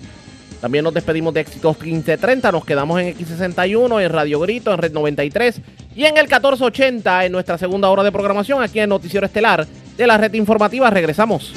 También 0.60 0.82
nos 0.82 0.92
despedimos 0.92 1.32
de 1.32 1.42
Éxitos 1.42 1.80
1530, 1.80 2.50
nos 2.50 2.64
quedamos 2.64 3.00
en 3.00 3.16
X61, 3.16 4.02
en 4.02 4.12
Radio 4.12 4.40
Grito, 4.40 4.74
en 4.74 4.78
Red 4.78 4.92
93 4.92 5.60
y 5.94 6.06
en 6.06 6.16
el 6.16 6.24
1480 6.24 7.24
en 7.24 7.30
nuestra 7.30 7.56
segunda 7.56 7.88
hora 7.88 8.02
de 8.02 8.10
programación 8.10 8.64
aquí 8.64 8.80
en 8.80 8.88
Noticiero 8.88 9.24
Estelar 9.24 9.64
de 9.96 10.06
la 10.08 10.18
red 10.18 10.34
informativa. 10.34 10.90
Regresamos. 10.90 11.54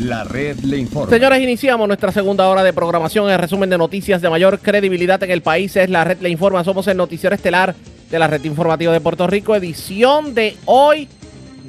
La 0.00 0.24
red 0.24 0.58
le 0.60 0.78
informa. 0.78 1.10
Señores, 1.10 1.42
iniciamos 1.42 1.86
nuestra 1.86 2.10
segunda 2.10 2.48
hora 2.48 2.62
de 2.62 2.72
programación. 2.72 3.30
El 3.30 3.38
resumen 3.38 3.68
de 3.68 3.76
noticias 3.76 4.22
de 4.22 4.30
mayor 4.30 4.58
credibilidad 4.58 5.22
en 5.22 5.30
el 5.30 5.42
país 5.42 5.76
es 5.76 5.90
La 5.90 6.04
red 6.04 6.18
le 6.22 6.30
informa. 6.30 6.64
Somos 6.64 6.88
el 6.88 6.96
Noticiero 6.96 7.34
Estelar 7.34 7.74
de 8.10 8.18
la 8.18 8.26
red 8.26 8.42
informativa 8.44 8.94
de 8.94 9.00
Puerto 9.00 9.26
Rico, 9.26 9.54
edición 9.54 10.34
de 10.34 10.56
hoy, 10.64 11.06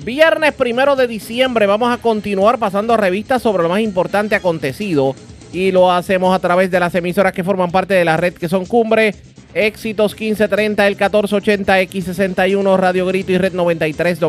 viernes 0.05 0.53
primero 0.53 0.95
de 0.95 1.07
diciembre. 1.07 1.65
Vamos 1.65 1.93
a 1.93 1.97
continuar 1.97 2.57
pasando 2.57 2.95
revistas 2.95 3.41
sobre 3.41 3.63
lo 3.63 3.69
más 3.69 3.81
importante 3.81 4.33
acontecido 4.33 5.13
y 5.51 5.71
lo 5.71 5.91
hacemos 5.91 6.33
a 6.33 6.39
través 6.39 6.71
de 6.71 6.79
las 6.79 6.95
emisoras 6.95 7.33
que 7.33 7.43
forman 7.43 7.69
parte 7.69 7.95
de 7.95 8.05
la 8.05 8.15
red 8.15 8.33
que 8.33 8.47
son 8.47 8.65
Cumbre, 8.65 9.13
Éxitos 9.53 10.13
1530, 10.13 10.87
el 10.87 10.93
1480, 10.93 11.81
X61, 11.81 12.77
Radio 12.77 13.05
Grito 13.07 13.33
y 13.33 13.37
Red 13.37 13.51
93, 13.51 14.21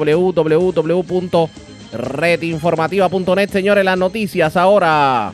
www.redinformativa.net. 1.92 3.50
Señores, 3.50 3.84
las 3.84 3.98
noticias 3.98 4.56
ahora. 4.56 5.32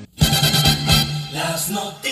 Las 1.32 1.70
noticias. 1.70 2.07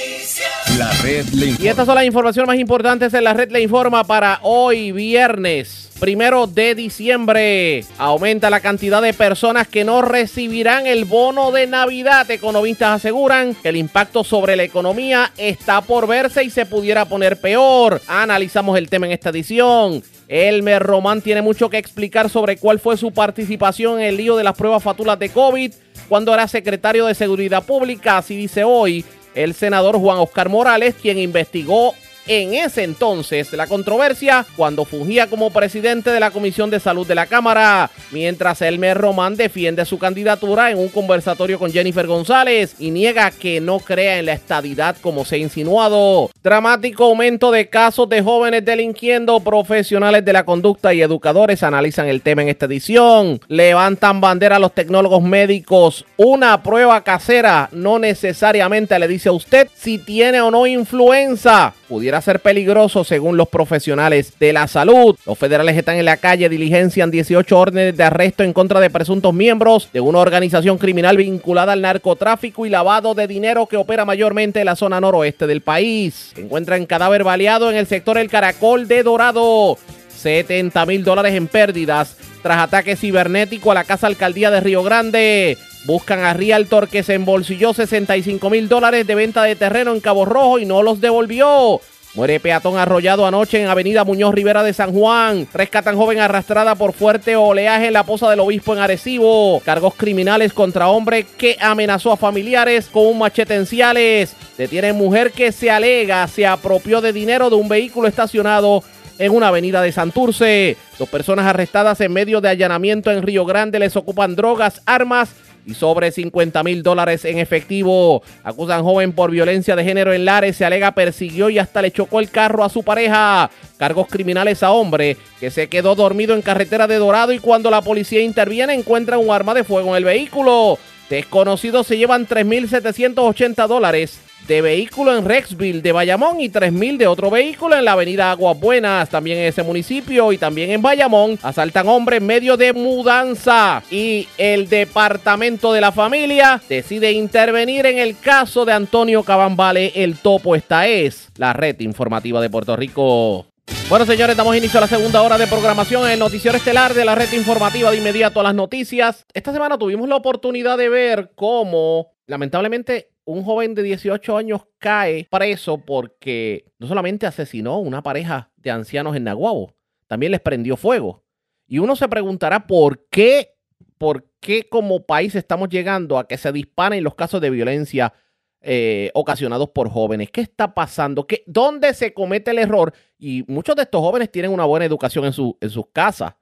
Y 1.58 1.68
estas 1.68 1.86
son 1.86 1.94
las 1.94 2.04
informaciones 2.04 2.46
más 2.46 2.58
importantes 2.58 3.14
en 3.14 3.24
la 3.24 3.32
red 3.32 3.50
le 3.50 3.62
informa 3.62 4.04
para 4.04 4.40
hoy 4.42 4.92
viernes. 4.92 5.88
Primero 5.98 6.46
de 6.46 6.74
diciembre 6.74 7.82
aumenta 7.96 8.50
la 8.50 8.60
cantidad 8.60 9.00
de 9.00 9.14
personas 9.14 9.68
que 9.68 9.84
no 9.84 10.02
recibirán 10.02 10.86
el 10.86 11.06
bono 11.06 11.50
de 11.50 11.66
Navidad. 11.66 12.30
Economistas 12.30 12.96
aseguran 12.96 13.54
que 13.54 13.70
el 13.70 13.76
impacto 13.76 14.22
sobre 14.22 14.54
la 14.54 14.64
economía 14.64 15.32
está 15.38 15.80
por 15.80 16.06
verse 16.06 16.44
y 16.44 16.50
se 16.50 16.66
pudiera 16.66 17.06
poner 17.06 17.40
peor. 17.40 18.02
Analizamos 18.06 18.76
el 18.76 18.90
tema 18.90 19.06
en 19.06 19.12
esta 19.12 19.30
edición. 19.30 20.02
Elmer 20.28 20.82
Román 20.82 21.22
tiene 21.22 21.40
mucho 21.40 21.70
que 21.70 21.78
explicar 21.78 22.28
sobre 22.28 22.58
cuál 22.58 22.80
fue 22.80 22.98
su 22.98 23.12
participación 23.12 24.00
en 24.00 24.06
el 24.08 24.16
lío 24.18 24.36
de 24.36 24.44
las 24.44 24.56
pruebas 24.56 24.82
fatulas 24.82 25.18
de 25.18 25.30
COVID 25.30 25.72
cuando 26.08 26.34
era 26.34 26.46
secretario 26.48 27.06
de 27.06 27.14
Seguridad 27.14 27.64
Pública. 27.64 28.18
Así 28.18 28.36
dice 28.36 28.64
hoy 28.64 29.04
el 29.36 29.54
senador 29.54 29.96
Juan 29.98 30.18
Oscar 30.18 30.48
Morales, 30.48 30.96
quien 31.00 31.18
investigó 31.18 31.94
en 32.26 32.54
ese 32.54 32.84
entonces 32.84 33.52
la 33.52 33.66
controversia 33.66 34.46
cuando 34.56 34.84
fungía 34.84 35.26
como 35.26 35.50
presidente 35.50 36.10
de 36.10 36.20
la 36.20 36.30
Comisión 36.30 36.70
de 36.70 36.80
Salud 36.80 37.06
de 37.06 37.14
la 37.14 37.26
Cámara, 37.26 37.90
mientras 38.10 38.62
Elmer 38.62 38.98
Román 38.98 39.36
defiende 39.36 39.84
su 39.84 39.98
candidatura 39.98 40.70
en 40.70 40.78
un 40.78 40.88
conversatorio 40.88 41.58
con 41.58 41.72
Jennifer 41.72 42.06
González 42.06 42.76
y 42.78 42.90
niega 42.90 43.30
que 43.30 43.60
no 43.60 43.78
crea 43.78 44.18
en 44.18 44.26
la 44.26 44.32
estadidad 44.32 44.96
como 45.00 45.24
se 45.24 45.36
ha 45.36 45.38
insinuado. 45.38 46.30
Dramático 46.42 47.04
aumento 47.04 47.50
de 47.50 47.68
casos 47.68 48.08
de 48.08 48.22
jóvenes 48.22 48.64
delinquiendo, 48.64 49.40
profesionales 49.40 50.24
de 50.24 50.32
la 50.32 50.44
conducta 50.44 50.94
y 50.94 51.02
educadores 51.02 51.62
analizan 51.62 52.08
el 52.08 52.22
tema 52.22 52.42
en 52.42 52.48
esta 52.48 52.66
edición. 52.66 53.40
Levantan 53.48 54.20
bandera 54.20 54.56
a 54.56 54.60
los 54.60 54.72
tecnólogos 54.72 55.22
médicos. 55.22 56.04
Una 56.16 56.62
prueba 56.62 57.02
casera 57.02 57.68
no 57.72 57.98
necesariamente 57.98 58.98
le 58.98 59.08
dice 59.08 59.28
a 59.28 59.32
usted 59.32 59.68
si 59.74 59.98
tiene 59.98 60.40
o 60.40 60.50
no 60.50 60.66
influenza. 60.66 61.74
Pudiera 61.88 62.20
ser 62.20 62.40
peligroso 62.40 63.04
según 63.04 63.36
los 63.36 63.48
profesionales 63.48 64.32
de 64.40 64.52
la 64.52 64.66
salud. 64.66 65.16
Los 65.24 65.38
federales 65.38 65.76
están 65.76 65.96
en 65.96 66.04
la 66.04 66.16
calle, 66.16 66.48
diligencian 66.48 67.12
18 67.12 67.58
órdenes 67.58 67.96
de 67.96 68.02
arresto 68.02 68.42
en 68.42 68.52
contra 68.52 68.80
de 68.80 68.90
presuntos 68.90 69.32
miembros 69.32 69.88
de 69.92 70.00
una 70.00 70.18
organización 70.18 70.78
criminal 70.78 71.16
vinculada 71.16 71.72
al 71.72 71.82
narcotráfico 71.82 72.66
y 72.66 72.70
lavado 72.70 73.14
de 73.14 73.28
dinero 73.28 73.66
que 73.66 73.76
opera 73.76 74.04
mayormente 74.04 74.60
en 74.60 74.66
la 74.66 74.74
zona 74.74 75.00
noroeste 75.00 75.46
del 75.46 75.60
país. 75.60 76.32
Se 76.34 76.40
encuentra 76.40 76.76
en 76.76 76.86
cadáver 76.86 77.22
baleado 77.22 77.70
en 77.70 77.76
el 77.76 77.86
sector 77.86 78.18
El 78.18 78.30
Caracol 78.30 78.88
de 78.88 79.04
Dorado. 79.04 79.78
70 80.16 80.86
mil 80.86 81.04
dólares 81.04 81.34
en 81.34 81.46
pérdidas 81.46 82.16
tras 82.42 82.58
ataque 82.58 82.96
cibernético 82.96 83.70
a 83.70 83.74
la 83.74 83.84
casa 83.84 84.08
alcaldía 84.08 84.50
de 84.50 84.60
Río 84.60 84.82
Grande. 84.82 85.56
Buscan 85.86 86.24
a 86.24 86.34
Realtor 86.34 86.88
que 86.88 87.04
se 87.04 87.14
embolsilló 87.14 87.72
65 87.72 88.50
mil 88.50 88.68
dólares 88.68 89.06
de 89.06 89.14
venta 89.14 89.44
de 89.44 89.54
terreno 89.54 89.92
en 89.92 90.00
Cabo 90.00 90.24
Rojo 90.24 90.58
y 90.58 90.66
no 90.66 90.82
los 90.82 91.00
devolvió. 91.00 91.80
Muere 92.14 92.40
peatón 92.40 92.76
arrollado 92.76 93.24
anoche 93.24 93.62
en 93.62 93.68
Avenida 93.68 94.02
Muñoz 94.02 94.34
Rivera 94.34 94.64
de 94.64 94.72
San 94.72 94.92
Juan. 94.92 95.46
Rescatan 95.54 95.96
joven 95.96 96.18
arrastrada 96.18 96.74
por 96.74 96.92
fuerte 96.92 97.36
oleaje 97.36 97.86
en 97.86 97.92
la 97.92 98.02
poza 98.02 98.28
del 98.28 98.40
obispo 98.40 98.72
en 98.72 98.80
Arecibo. 98.80 99.60
Cargos 99.64 99.94
criminales 99.94 100.52
contra 100.52 100.88
hombre 100.88 101.24
que 101.24 101.56
amenazó 101.60 102.10
a 102.10 102.16
familiares 102.16 102.88
con 102.90 103.06
un 103.06 103.18
machete 103.18 103.54
en 103.54 103.66
Ciales. 103.66 104.34
Detienen 104.58 104.96
mujer 104.96 105.30
que 105.30 105.52
se 105.52 105.70
alega 105.70 106.26
se 106.26 106.46
apropió 106.46 107.00
de 107.00 107.12
dinero 107.12 107.48
de 107.48 107.56
un 107.56 107.68
vehículo 107.68 108.08
estacionado 108.08 108.82
en 109.18 109.32
una 109.32 109.48
avenida 109.48 109.82
de 109.82 109.92
Santurce. 109.92 110.76
Dos 110.98 111.08
personas 111.08 111.46
arrestadas 111.46 112.00
en 112.00 112.12
medio 112.12 112.40
de 112.40 112.48
allanamiento 112.48 113.12
en 113.12 113.22
Río 113.22 113.44
Grande 113.44 113.78
les 113.78 113.94
ocupan 113.94 114.34
drogas, 114.34 114.82
armas 114.84 115.30
y 115.66 115.74
sobre 115.74 116.12
50 116.12 116.62
mil 116.62 116.82
dólares 116.82 117.24
en 117.24 117.38
efectivo. 117.38 118.22
Acusan 118.44 118.82
joven 118.82 119.12
por 119.12 119.30
violencia 119.30 119.76
de 119.76 119.84
género 119.84 120.12
en 120.12 120.24
Lares. 120.24 120.56
Se 120.56 120.64
alega 120.64 120.92
persiguió 120.92 121.50
y 121.50 121.58
hasta 121.58 121.82
le 121.82 121.90
chocó 121.90 122.20
el 122.20 122.30
carro 122.30 122.64
a 122.64 122.68
su 122.68 122.82
pareja. 122.82 123.50
Cargos 123.76 124.06
criminales 124.08 124.62
a 124.62 124.70
hombre 124.70 125.16
que 125.40 125.50
se 125.50 125.68
quedó 125.68 125.94
dormido 125.94 126.34
en 126.34 126.42
carretera 126.42 126.86
de 126.86 126.96
Dorado 126.96 127.32
y 127.32 127.40
cuando 127.40 127.70
la 127.70 127.82
policía 127.82 128.22
interviene 128.22 128.74
encuentra 128.74 129.18
un 129.18 129.30
arma 129.30 129.52
de 129.52 129.64
fuego 129.64 129.90
en 129.90 129.96
el 129.96 130.04
vehículo. 130.04 130.78
Desconocidos 131.10 131.86
se 131.86 131.98
llevan 131.98 132.26
3.780 132.26 133.66
dólares 133.66 134.20
de 134.46 134.62
vehículo 134.62 135.16
en 135.16 135.24
Rexville 135.24 135.82
de 135.82 135.92
Bayamón 135.92 136.40
y 136.40 136.48
3.000 136.48 136.96
de 136.98 137.06
otro 137.06 137.30
vehículo 137.30 137.76
en 137.76 137.84
la 137.84 137.92
avenida 137.92 138.30
Aguas 138.30 138.58
Buenas, 138.58 139.08
también 139.08 139.38
en 139.38 139.46
ese 139.46 139.62
municipio 139.62 140.32
y 140.32 140.38
también 140.38 140.70
en 140.70 140.82
Bayamón. 140.82 141.38
Asaltan 141.42 141.88
hombre 141.88 142.18
en 142.18 142.26
medio 142.26 142.56
de 142.56 142.72
mudanza 142.72 143.82
y 143.90 144.28
el 144.38 144.68
departamento 144.68 145.72
de 145.72 145.80
la 145.80 145.92
familia 145.92 146.60
decide 146.68 147.12
intervenir 147.12 147.86
en 147.86 147.98
el 147.98 148.18
caso 148.18 148.64
de 148.64 148.72
Antonio 148.72 149.22
Cabambale. 149.22 149.92
El 149.94 150.18
topo 150.18 150.54
esta 150.54 150.86
es 150.86 151.28
la 151.36 151.52
red 151.52 151.80
informativa 151.80 152.40
de 152.40 152.50
Puerto 152.50 152.76
Rico. 152.76 153.46
Bueno, 153.88 154.04
señores, 154.04 154.36
damos 154.36 154.56
inicio 154.56 154.78
a 154.78 154.82
la 154.82 154.88
segunda 154.88 155.22
hora 155.22 155.38
de 155.38 155.46
programación 155.46 156.04
en 156.06 156.12
el 156.12 156.18
noticiero 156.18 156.56
estelar 156.56 156.94
de 156.94 157.04
la 157.04 157.14
red 157.14 157.32
informativa 157.32 157.90
de 157.90 157.96
inmediato 157.96 158.40
a 158.40 158.42
las 158.44 158.54
noticias. 158.54 159.26
Esta 159.32 159.52
semana 159.52 159.78
tuvimos 159.78 160.08
la 160.08 160.16
oportunidad 160.16 160.78
de 160.78 160.88
ver 160.88 161.32
cómo, 161.34 162.12
lamentablemente, 162.26 163.10
un 163.26 163.42
joven 163.42 163.74
de 163.74 163.82
18 163.82 164.36
años 164.36 164.62
cae 164.78 165.26
preso 165.30 165.78
porque 165.78 166.72
no 166.78 166.86
solamente 166.86 167.26
asesinó 167.26 167.78
una 167.78 168.02
pareja 168.02 168.50
de 168.56 168.70
ancianos 168.70 169.14
en 169.16 169.24
Naguabo, 169.24 169.74
también 170.06 170.32
les 170.32 170.40
prendió 170.40 170.76
fuego. 170.76 171.24
Y 171.66 171.78
uno 171.78 171.96
se 171.96 172.08
preguntará 172.08 172.66
por 172.66 173.08
qué, 173.08 173.56
por 173.98 174.30
qué 174.40 174.68
como 174.68 175.04
país 175.04 175.34
estamos 175.34 175.68
llegando 175.68 176.18
a 176.18 176.28
que 176.28 176.38
se 176.38 176.52
disparen 176.52 177.02
los 177.02 177.16
casos 177.16 177.40
de 177.40 177.50
violencia 177.50 178.14
eh, 178.60 179.10
ocasionados 179.14 179.70
por 179.70 179.90
jóvenes. 179.90 180.30
¿Qué 180.30 180.40
está 180.40 180.72
pasando? 180.72 181.26
¿Qué, 181.26 181.42
¿Dónde 181.46 181.92
se 181.94 182.14
comete 182.14 182.52
el 182.52 182.60
error? 182.60 182.94
Y 183.18 183.44
muchos 183.48 183.74
de 183.74 183.82
estos 183.82 184.00
jóvenes 184.00 184.30
tienen 184.30 184.52
una 184.52 184.64
buena 184.64 184.86
educación 184.86 185.24
en, 185.24 185.32
su, 185.32 185.58
en 185.60 185.70
sus 185.70 185.86
casas 185.92 186.34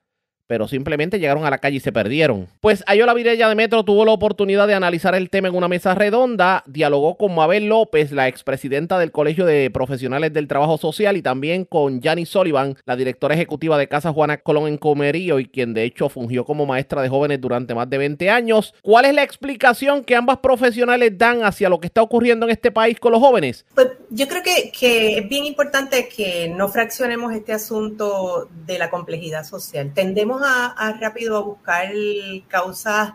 pero 0.47 0.69
simplemente 0.69 1.19
llegaron 1.19 1.45
a 1.45 1.51
la 1.51 1.59
calle 1.59 1.77
y 1.77 1.81
se 1.81 1.93
perdieron. 1.93 2.49
Pues 2.61 2.85
Ayola 2.87 3.15
Virella 3.15 3.49
de 3.49 3.55
Metro 3.55 3.85
tuvo 3.85 4.05
la 4.05 4.13
oportunidad 4.13 4.67
de 4.67 4.75
analizar 4.75 5.15
el 5.15 5.31
tema 5.31 5.49
en 5.49 5.55
una 5.55 5.69
mesa 5.69 5.95
redonda, 5.95 6.63
dialogó 6.67 7.17
con 7.17 7.35
Mabel 7.35 7.69
López, 7.69 8.13
la 8.13 8.29
expresidenta 8.29 8.99
del 8.99 9.13
Colegio 9.13 9.47
de 9.47 9.71
Profesionales 9.71 10.33
del 10.33 10.49
Trabajo 10.49 10.79
Social, 10.79 11.17
y 11.17 11.23
también 11.23 11.65
con 11.65 12.01
Janice 12.01 12.33
Sullivan, 12.33 12.77
la 12.85 12.97
directora 12.97 13.35
ejecutiva 13.35 13.79
de 13.79 13.89
Casa 13.89 14.13
Juana 14.13 14.39
Colón 14.39 14.69
en 14.69 14.79
Comerío, 14.79 15.39
y 15.39 15.47
quien 15.47 15.75
de 15.75 15.85
hecho 15.85 16.09
fungió 16.09 16.45
como 16.45 16.67
maestra 16.67 17.03
de 17.03 17.09
jóvenes 17.09 17.41
durante 17.41 17.75
más 17.75 17.89
de 17.89 17.99
20 17.99 18.31
años. 18.31 18.75
¿Cuál 18.83 19.07
es 19.07 19.15
la 19.15 19.23
explicación 19.23 20.05
que 20.05 20.17
ambas 20.17 20.39
profesionales 20.39 21.17
dan 21.17 21.45
hacia 21.45 21.69
lo 21.69 21.81
que 21.81 21.87
está 21.87 22.03
ocurriendo 22.03 22.47
en 22.47 22.53
este 22.53 22.71
país 22.71 22.99
con 23.01 23.13
los 23.13 23.21
jóvenes? 23.21 23.65
Pues 23.75 23.89
yo 24.11 24.29
creo 24.29 24.43
que, 24.43 24.71
que 24.79 25.19
es 25.19 25.29
bien 25.29 25.45
importante 25.45 26.09
que 26.09 26.49
no 26.49 26.69
fraccionemos 26.69 27.33
este 27.33 27.53
asunto 27.53 28.49
de 28.67 28.79
la 28.79 28.91
complejidad 28.91 29.45
social. 29.45 29.93
Tendemos 29.95 30.34
a, 30.43 30.97
rápido 31.01 31.37
a 31.37 31.41
buscar 31.41 31.93
causas 32.49 33.13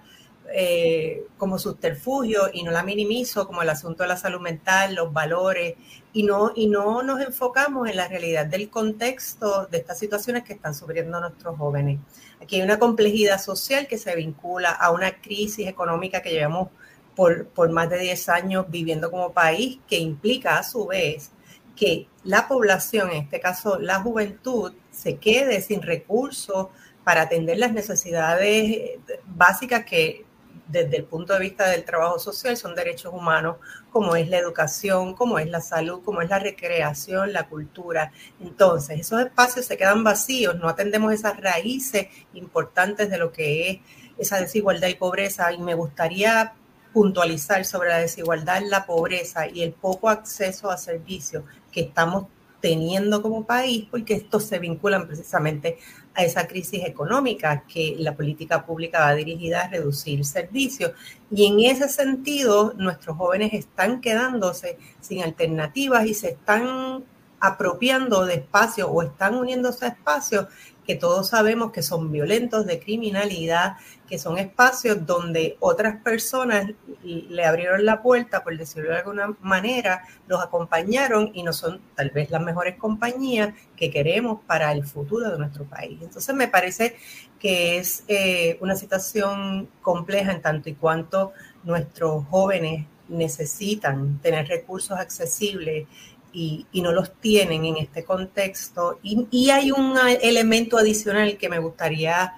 eh, 0.52 1.26
como 1.38 1.60
subterfugio 1.60 2.50
y 2.52 2.64
no 2.64 2.72
la 2.72 2.82
minimizo 2.82 3.46
como 3.46 3.62
el 3.62 3.70
asunto 3.70 4.04
de 4.04 4.10
la 4.10 4.18
salud 4.18 4.42
mental, 4.42 4.96
los 4.96 5.14
valores 5.14 5.76
y 6.12 6.24
no, 6.24 6.52
y 6.56 6.68
no 6.68 7.04
nos 7.04 7.22
enfocamos 7.22 7.88
en 7.88 7.98
la 7.98 8.08
realidad 8.08 8.48
del 8.48 8.70
contexto 8.70 9.68
de 9.68 9.78
estas 9.78 10.00
situaciones 10.00 10.44
que 10.44 10.54
están 10.54 10.74
sufriendo 10.74 11.20
nuestros 11.20 11.56
jóvenes. 11.56 12.00
Aquí 12.42 12.56
hay 12.56 12.62
una 12.64 12.80
complejidad 12.80 13.40
social 13.40 13.88
que 13.88 13.98
se 13.98 14.16
vincula 14.16 14.72
a 14.72 14.92
una 14.92 15.22
crisis 15.22 15.68
económica 15.68 16.22
que 16.22 16.32
llevamos 16.32 16.70
por, 17.16 17.48
por 17.48 17.70
más 17.70 17.90
de 17.90 18.00
10 18.00 18.30
años 18.30 18.66
viviendo 18.70 19.12
como 19.12 19.34
país, 19.34 19.80
que 19.88 20.00
implica 20.00 20.58
a 20.58 20.64
su 20.64 20.88
vez 20.88 21.32
que 21.76 22.08
la 22.24 22.48
población, 22.48 23.12
en 23.12 23.24
este 23.24 23.40
caso 23.40 23.80
la 23.80 24.02
juventud, 24.02 24.74
se 24.92 25.18
quede 25.18 25.62
sin 25.62 25.82
recursos 25.82 26.68
para 27.10 27.24
atender 27.24 27.58
las 27.58 27.74
necesidades 27.74 29.00
básicas 29.26 29.84
que 29.84 30.26
desde 30.68 30.98
el 30.98 31.06
punto 31.06 31.34
de 31.34 31.40
vista 31.40 31.68
del 31.68 31.84
trabajo 31.84 32.20
social 32.20 32.56
son 32.56 32.76
derechos 32.76 33.12
humanos, 33.12 33.56
como 33.90 34.16
es 34.16 34.30
la 34.30 34.38
educación, 34.38 35.16
como 35.16 35.40
es 35.40 35.50
la 35.50 35.60
salud, 35.60 36.04
como 36.06 36.22
es 36.22 36.30
la 36.30 36.38
recreación, 36.38 37.34
la 37.34 37.50
cultura. 37.50 38.12
Entonces, 38.40 39.00
esos 39.00 39.22
espacios 39.22 39.66
se 39.66 39.76
quedan 39.76 40.04
vacíos, 40.04 40.56
no 40.60 40.70
atendemos 40.70 41.12
esas 41.12 41.42
raíces 41.42 42.10
importantes 42.36 43.10
de 43.10 43.18
lo 43.18 43.32
que 43.32 43.72
es 43.72 43.80
esa 44.20 44.40
desigualdad 44.40 44.90
y 44.90 44.94
pobreza. 44.94 45.52
Y 45.52 45.58
me 45.58 45.74
gustaría 45.74 46.54
puntualizar 46.94 47.66
sobre 47.66 47.90
la 47.90 47.98
desigualdad, 47.98 48.62
la 48.64 48.86
pobreza 48.86 49.48
y 49.48 49.64
el 49.64 49.74
poco 49.74 50.10
acceso 50.10 50.70
a 50.70 50.78
servicios 50.78 51.44
que 51.72 51.82
estamos 51.82 52.28
teniendo 52.62 53.22
como 53.22 53.46
país, 53.46 53.88
porque 53.90 54.14
estos 54.14 54.44
se 54.44 54.60
vinculan 54.60 55.08
precisamente 55.08 55.78
a 56.20 56.26
esa 56.26 56.48
crisis 56.48 56.84
económica 56.86 57.64
que 57.66 57.96
la 57.98 58.14
política 58.14 58.66
pública 58.66 59.00
va 59.00 59.16
dirigida 59.16 59.62
a 59.62 59.70
reducir 59.70 60.26
servicios. 60.26 60.92
Y 61.32 61.46
en 61.46 61.60
ese 61.62 61.88
sentido, 61.88 62.74
nuestros 62.78 63.16
jóvenes 63.18 63.54
están 63.54 64.02
quedándose 64.02 64.78
sin 65.00 65.24
alternativas 65.24 66.06
y 66.06 66.14
se 66.14 66.30
están 66.32 67.06
apropiando 67.40 68.26
de 68.26 68.34
espacios 68.36 68.90
o 68.92 69.02
están 69.02 69.36
uniéndose 69.36 69.86
a 69.86 69.90
espacios 69.90 70.48
que 70.90 70.96
todos 70.96 71.28
sabemos 71.28 71.72
que 71.72 71.84
son 71.84 72.12
violentos, 72.12 72.66
de 72.66 72.80
criminalidad, 72.80 73.78
que 74.08 74.18
son 74.18 74.40
espacios 74.40 75.06
donde 75.06 75.56
otras 75.60 76.02
personas 76.02 76.72
le 77.04 77.46
abrieron 77.46 77.86
la 77.86 78.02
puerta, 78.02 78.44
por 78.44 78.58
decirlo 78.58 78.90
de 78.90 78.98
alguna 78.98 79.38
manera, 79.40 80.02
los 80.26 80.42
acompañaron 80.42 81.30
y 81.36 81.44
no 81.44 81.54
son 81.54 81.80
tal 81.96 82.10
vez 82.10 82.32
las 82.32 82.42
mejores 82.42 82.76
compañías 82.78 83.54
que 83.76 83.92
queremos 83.92 84.40
para 84.48 84.72
el 84.72 84.84
futuro 84.84 85.30
de 85.30 85.38
nuestro 85.38 85.66
país. 85.66 86.00
Entonces 86.02 86.34
me 86.34 86.48
parece 86.48 86.96
que 87.40 87.78
es 87.78 88.04
eh, 88.08 88.58
una 88.60 88.76
situación 88.76 89.70
compleja 89.84 90.32
en 90.32 90.42
tanto 90.42 90.72
y 90.72 90.74
cuanto 90.74 91.34
nuestros 91.64 92.26
jóvenes 92.32 92.88
necesitan 93.10 94.18
tener 94.24 94.48
recursos 94.48 94.98
accesibles 94.98 95.88
y, 96.32 96.66
no 96.74 96.92
los 96.92 97.14
tienen 97.20 97.66
en 97.66 97.78
este 97.78 98.04
contexto. 98.04 99.00
Y, 99.04 99.50
hay 99.50 99.72
un 99.72 99.96
elemento 100.22 100.78
adicional 100.78 101.38
que 101.38 101.50
me 101.50 101.60
gustaría 101.60 102.34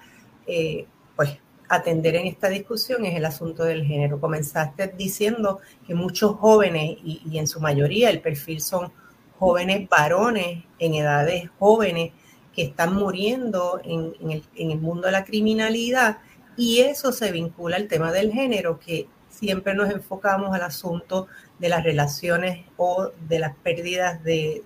eh, 0.46 0.86
pues, 1.16 1.38
atender 1.68 2.16
en 2.16 2.26
esta 2.26 2.48
discusión, 2.48 3.04
es 3.04 3.16
el 3.16 3.24
asunto 3.24 3.64
del 3.64 3.84
género. 3.84 4.20
Comenzaste 4.20 4.88
diciendo 4.88 5.60
que 5.86 5.94
muchos 5.94 6.36
jóvenes, 6.36 6.98
y, 7.04 7.38
en 7.38 7.46
su 7.46 7.60
mayoría 7.60 8.10
el 8.10 8.20
perfil 8.20 8.60
son 8.60 8.92
jóvenes 9.38 9.88
varones 9.88 10.64
en 10.78 10.94
edades 10.94 11.48
jóvenes, 11.58 12.12
que 12.54 12.62
están 12.62 12.94
muriendo 12.94 13.80
en, 13.82 14.14
el, 14.30 14.44
en 14.54 14.70
el 14.72 14.78
mundo 14.78 15.06
de 15.06 15.12
la 15.12 15.24
criminalidad, 15.24 16.18
y 16.56 16.80
eso 16.80 17.12
se 17.12 17.32
vincula 17.32 17.76
al 17.76 17.88
tema 17.88 18.12
del 18.12 18.30
género, 18.30 18.78
que 18.78 19.08
siempre 19.30 19.74
nos 19.74 19.90
enfocamos 19.90 20.54
al 20.54 20.62
asunto 20.62 21.26
de 21.62 21.68
las 21.68 21.84
relaciones 21.84 22.66
o 22.76 23.12
de 23.28 23.38
las 23.38 23.54
pérdidas 23.54 24.20
de, 24.24 24.64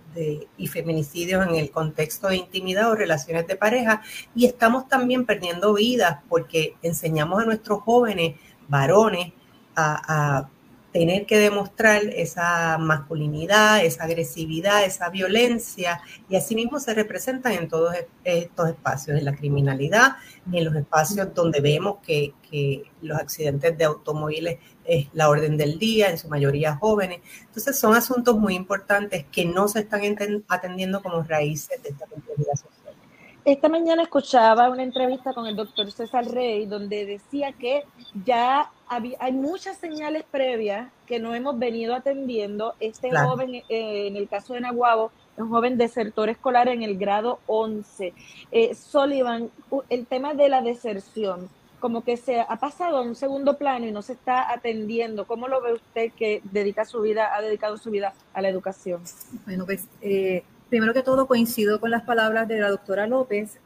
y 0.56 0.66
feminicidios 0.66 1.46
en 1.46 1.54
el 1.54 1.70
contexto 1.70 2.28
de 2.28 2.36
intimidad 2.36 2.90
o 2.90 2.94
relaciones 2.94 3.46
de 3.46 3.54
pareja. 3.54 4.00
Y 4.34 4.46
estamos 4.46 4.88
también 4.88 5.26
perdiendo 5.26 5.74
vidas 5.74 6.20
porque 6.26 6.74
enseñamos 6.80 7.42
a 7.42 7.44
nuestros 7.44 7.82
jóvenes 7.82 8.36
varones 8.66 9.34
a 9.76 10.48
tener 10.98 11.26
que 11.26 11.38
demostrar 11.38 12.04
esa 12.04 12.78
masculinidad, 12.78 13.84
esa 13.84 14.04
agresividad, 14.04 14.82
esa 14.82 15.10
violencia, 15.10 16.00
y 16.26 16.36
asimismo 16.36 16.80
se 16.80 16.94
representan 16.94 17.52
en 17.52 17.68
todos 17.68 17.94
estos 18.24 18.70
espacios, 18.70 19.18
en 19.18 19.26
la 19.26 19.36
criminalidad, 19.36 20.16
en 20.50 20.64
los 20.64 20.74
espacios 20.74 21.34
donde 21.34 21.60
vemos 21.60 21.98
que, 22.02 22.32
los 23.02 23.18
accidentes 23.18 23.76
de 23.76 23.84
automóviles 23.84 24.58
es 24.86 25.08
la 25.12 25.28
orden 25.28 25.58
del 25.58 25.78
día, 25.78 26.08
en 26.08 26.16
su 26.16 26.28
mayoría 26.28 26.76
jóvenes. 26.76 27.20
Entonces 27.42 27.78
son 27.78 27.94
asuntos 27.94 28.38
muy 28.38 28.54
importantes 28.54 29.26
que 29.30 29.44
no 29.44 29.68
se 29.68 29.80
están 29.80 30.00
atendiendo 30.48 31.02
como 31.02 31.22
raíces 31.22 31.82
de 31.82 31.90
esta 31.90 32.06
complejidad 32.06 32.54
social. 32.54 32.75
Esta 33.46 33.68
mañana 33.68 34.02
escuchaba 34.02 34.68
una 34.70 34.82
entrevista 34.82 35.32
con 35.32 35.46
el 35.46 35.54
doctor 35.54 35.92
César 35.92 36.26
Rey 36.26 36.66
donde 36.66 37.06
decía 37.06 37.52
que 37.52 37.84
ya 38.24 38.72
hay 38.88 39.32
muchas 39.32 39.76
señales 39.76 40.24
previas 40.28 40.90
que 41.06 41.20
no 41.20 41.32
hemos 41.32 41.56
venido 41.56 41.94
atendiendo. 41.94 42.74
Este 42.80 43.08
joven, 43.16 43.54
eh, 43.54 44.08
en 44.08 44.16
el 44.16 44.28
caso 44.28 44.54
de 44.54 44.62
Naguabo, 44.62 45.12
un 45.36 45.48
joven 45.48 45.78
desertor 45.78 46.28
escolar 46.28 46.66
en 46.66 46.82
el 46.82 46.98
grado 46.98 47.38
11. 47.46 48.14
Eh, 48.50 48.74
Sullivan, 48.74 49.48
el 49.90 50.06
tema 50.06 50.34
de 50.34 50.48
la 50.48 50.60
deserción, 50.60 51.48
como 51.78 52.02
que 52.02 52.16
se 52.16 52.40
ha 52.40 52.56
pasado 52.56 52.96
a 52.96 53.02
un 53.02 53.14
segundo 53.14 53.58
plano 53.58 53.86
y 53.86 53.92
no 53.92 54.02
se 54.02 54.14
está 54.14 54.52
atendiendo. 54.52 55.24
¿Cómo 55.24 55.46
lo 55.46 55.62
ve 55.62 55.74
usted 55.74 56.10
que 56.18 56.42
dedica 56.50 56.84
su 56.84 57.00
vida, 57.00 57.32
ha 57.32 57.40
dedicado 57.42 57.76
su 57.76 57.92
vida 57.92 58.12
a 58.34 58.42
la 58.42 58.48
educación? 58.48 59.02
Bueno, 59.44 59.66
pues 59.66 59.86
eh, 60.00 60.42
primero 60.68 60.92
que 60.92 61.02
todo 61.02 61.26
coincido 61.26 61.80
con 61.80 61.90
las 61.90 62.02
palabras 62.02 62.48
de 62.48 62.60
la 62.60 62.70
doctora 62.70 63.06
López. 63.06 63.58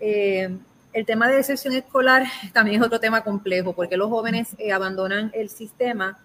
Eh, 0.00 0.56
el 0.92 1.06
tema 1.06 1.28
de 1.28 1.36
deserción 1.36 1.74
escolar 1.74 2.24
también 2.52 2.80
es 2.80 2.86
otro 2.86 3.00
tema 3.00 3.22
complejo, 3.22 3.72
porque 3.72 3.96
los 3.96 4.08
jóvenes 4.10 4.54
eh, 4.58 4.72
abandonan 4.72 5.30
el 5.34 5.48
sistema. 5.48 6.18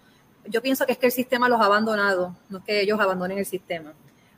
Yo 0.45 0.61
pienso 0.61 0.85
que 0.85 0.93
es 0.93 0.97
que 0.97 1.07
el 1.07 1.11
sistema 1.11 1.47
los 1.47 1.61
ha 1.61 1.65
abandonado, 1.65 2.35
no 2.49 2.59
es 2.59 2.63
que 2.63 2.81
ellos 2.81 2.99
abandonen 2.99 3.37
el 3.37 3.45
sistema. 3.45 3.93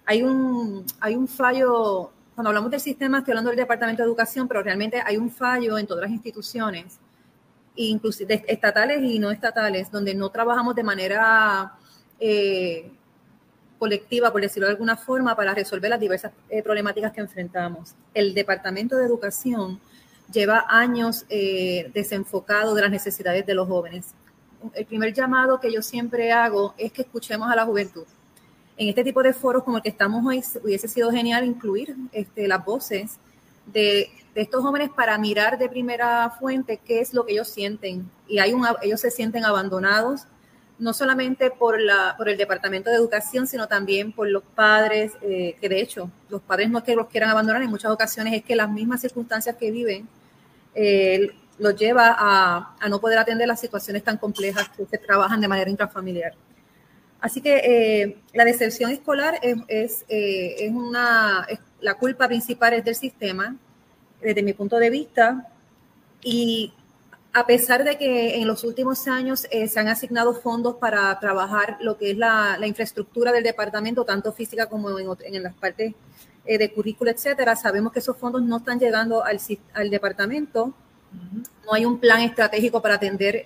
Hay 0.06 0.24
un, 0.24 0.86
hay 1.00 1.16
un 1.16 1.28
fallo 1.28 2.12
cuando 2.40 2.52
hablamos 2.52 2.72
del 2.72 2.80
sistema, 2.80 3.18
estoy 3.18 3.34
hablando 3.34 3.50
del 3.50 3.58
Departamento 3.58 4.02
de 4.02 4.08
Educación, 4.08 4.48
pero 4.48 4.64
realmente 4.64 5.04
hay 5.06 5.18
un 5.18 5.30
fallo 5.30 5.78
en 5.78 5.86
todas 5.86 6.04
las 6.04 6.12
instituciones, 6.12 6.98
inclusive 7.76 8.46
estatales 8.48 9.04
y 9.04 9.20
no 9.20 9.30
estatales, 9.30 9.92
donde 9.92 10.16
no 10.16 10.30
trabajamos 10.30 10.74
de 10.74 10.84
manera 10.84 11.74
eh, 12.18 12.94
colectiva, 13.80 14.32
por 14.32 14.42
decirlo 14.42 14.68
de 14.68 14.74
alguna 14.74 14.98
forma, 14.98 15.36
para 15.36 15.56
resolver 15.56 15.90
las 15.90 16.00
diversas 16.00 16.32
eh, 16.50 16.62
problemáticas 16.62 17.12
que 17.12 17.22
enfrentamos. 17.22 17.96
El 18.14 18.34
Departamento 18.36 18.98
de 18.98 19.06
Educación 19.06 19.80
lleva 20.32 20.66
años 20.68 21.26
eh, 21.30 21.90
desenfocado 21.94 22.76
de 22.76 22.84
las 22.84 22.92
necesidades 22.92 23.46
de 23.46 23.56
los 23.56 23.68
jóvenes. 23.68 24.14
El 24.74 24.86
primer 24.86 25.14
llamado 25.14 25.60
que 25.60 25.72
yo 25.72 25.82
siempre 25.82 26.32
hago 26.32 26.76
es 26.78 26.92
que 26.92 27.02
escuchemos 27.02 27.50
a 27.50 27.56
la 27.56 27.66
juventud 27.66 28.06
en 28.80 28.88
este 28.88 29.04
tipo 29.04 29.22
de 29.22 29.34
foros 29.34 29.64
como 29.64 29.78
el 29.78 29.84
que 29.84 29.90
estamos 29.90 30.26
hoy, 30.26 30.42
hubiese 30.64 30.88
sido 30.88 31.12
genial 31.12 31.46
incluir 31.46 31.96
este, 32.14 32.48
las 32.48 32.64
voces 32.64 33.20
de, 33.66 34.10
estos 34.36 34.64
jóvenes 34.64 34.90
para 34.90 35.18
mirar 35.18 35.58
de 35.58 35.68
primera 35.68 36.30
fuente 36.40 36.80
qué 36.86 37.02
es 37.02 37.14
lo 37.14 37.26
que 37.26 37.34
ellos 37.34 37.50
sienten. 37.50 38.10
Y 38.26 38.40
hay 38.40 38.54
un, 38.54 38.66
ellos 38.82 39.02
se 39.02 39.12
sienten 39.12 39.44
abandonados, 39.44 40.28
no 40.80 40.94
solamente 40.94 41.52
por, 41.52 41.80
la, 41.80 42.16
por 42.18 42.30
el 42.30 42.38
Departamento 42.38 42.90
de 42.90 42.96
Educación, 42.96 43.48
sino 43.48 43.68
también 43.68 44.12
por 44.12 44.28
los 44.28 44.44
padres, 44.44 45.14
eh, 45.22 45.56
que 45.60 45.70
de 45.70 45.82
hecho 45.82 46.10
los 46.30 46.42
padres 46.42 46.70
no 46.70 46.80
es 46.80 46.84
que 46.84 46.96
los 46.96 47.08
quieran 47.08 47.30
abandonar, 47.30 47.62
en 47.62 47.70
muchas 47.70 47.92
ocasiones 47.92 48.34
es 48.34 48.44
que 48.44 48.56
las 48.56 48.70
mismas 48.70 49.02
circunstancias 49.02 49.56
que 49.58 49.72
viven 49.72 50.08
eh, 50.74 51.32
los 51.58 51.76
lleva 51.76 52.16
a, 52.18 52.76
a 52.80 52.90
no 52.90 53.00
poder 53.00 53.20
atender 53.20 53.48
las 53.48 53.60
situaciones 53.60 54.04
tan 54.04 54.18
complejas 54.18 54.70
que 54.70 54.86
se 54.86 54.98
trabajan 54.98 55.42
de 55.42 55.48
manera 55.48 55.70
intrafamiliar. 55.70 56.34
Así 57.22 57.42
que 57.42 57.58
eh, 57.58 58.18
la 58.34 58.46
deserción 58.46 58.92
escolar 58.92 59.40
es, 59.42 60.06
eh, 60.08 60.56
es, 60.60 60.72
una, 60.72 61.46
la 61.82 61.96
culpa 61.96 62.28
principal 62.28 62.74
es 62.74 62.86
del 62.86 62.96
sistema, 62.96 63.56
desde 64.22 64.42
mi 64.42 64.54
punto 64.54 64.78
de 64.78 64.90
vista, 64.90 65.48
y 66.22 66.74
a 67.34 67.46
pesar 67.46 67.84
de 67.84 67.98
que 67.98 68.38
en 68.38 68.48
los 68.48 68.64
últimos 68.64 69.08
años 69.08 69.48
eh, 69.52 69.68
se 69.68 69.80
han 69.80 69.88
asignado 69.88 70.34
fondos 70.34 70.76
para 70.76 71.18
trabajar 71.20 71.78
lo 71.82 71.98
que 71.98 72.12
es 72.12 72.18
la, 72.18 72.58
infraestructura 72.66 73.32
del 73.32 73.44
departamento, 73.44 74.04
tanto 74.04 74.32
física 74.32 74.68
como 74.68 74.98
en, 74.98 75.08
en 75.22 75.44
las 75.44 75.54
partes 75.54 75.94
de 76.46 76.74
currícula, 76.74 77.12
etcétera, 77.12 77.56
sabemos 77.56 77.94
que 77.94 78.00
esos 78.00 78.18
fondos 78.18 78.42
no 78.42 78.58
están 78.58 78.80
llegando 78.80 79.24
al, 79.24 79.40
al 79.74 79.90
departamento. 79.92 80.74
No 81.66 81.74
hay 81.74 81.86
un 81.86 82.00
plan 82.00 82.22
estratégico 82.22 82.82
para 82.82 82.96
atender 82.96 83.44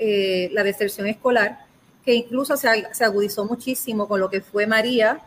la 0.54 0.64
deserción 0.64 1.08
escolar 1.08 1.66
que 2.04 2.14
incluso 2.14 2.58
se, 2.58 2.68
agudizó 3.04 3.46
muchísimo 3.46 4.08
con 4.08 4.20
lo 4.20 4.30
que 4.30 4.42
fue 4.42 4.68
María, 4.68 5.20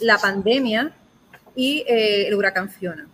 la 0.00 0.18
pandemia 0.18 0.94
y 1.54 1.84
eh, 1.88 2.28
el 2.28 2.34
huracán 2.34 2.68
Fiona. 2.68 3.08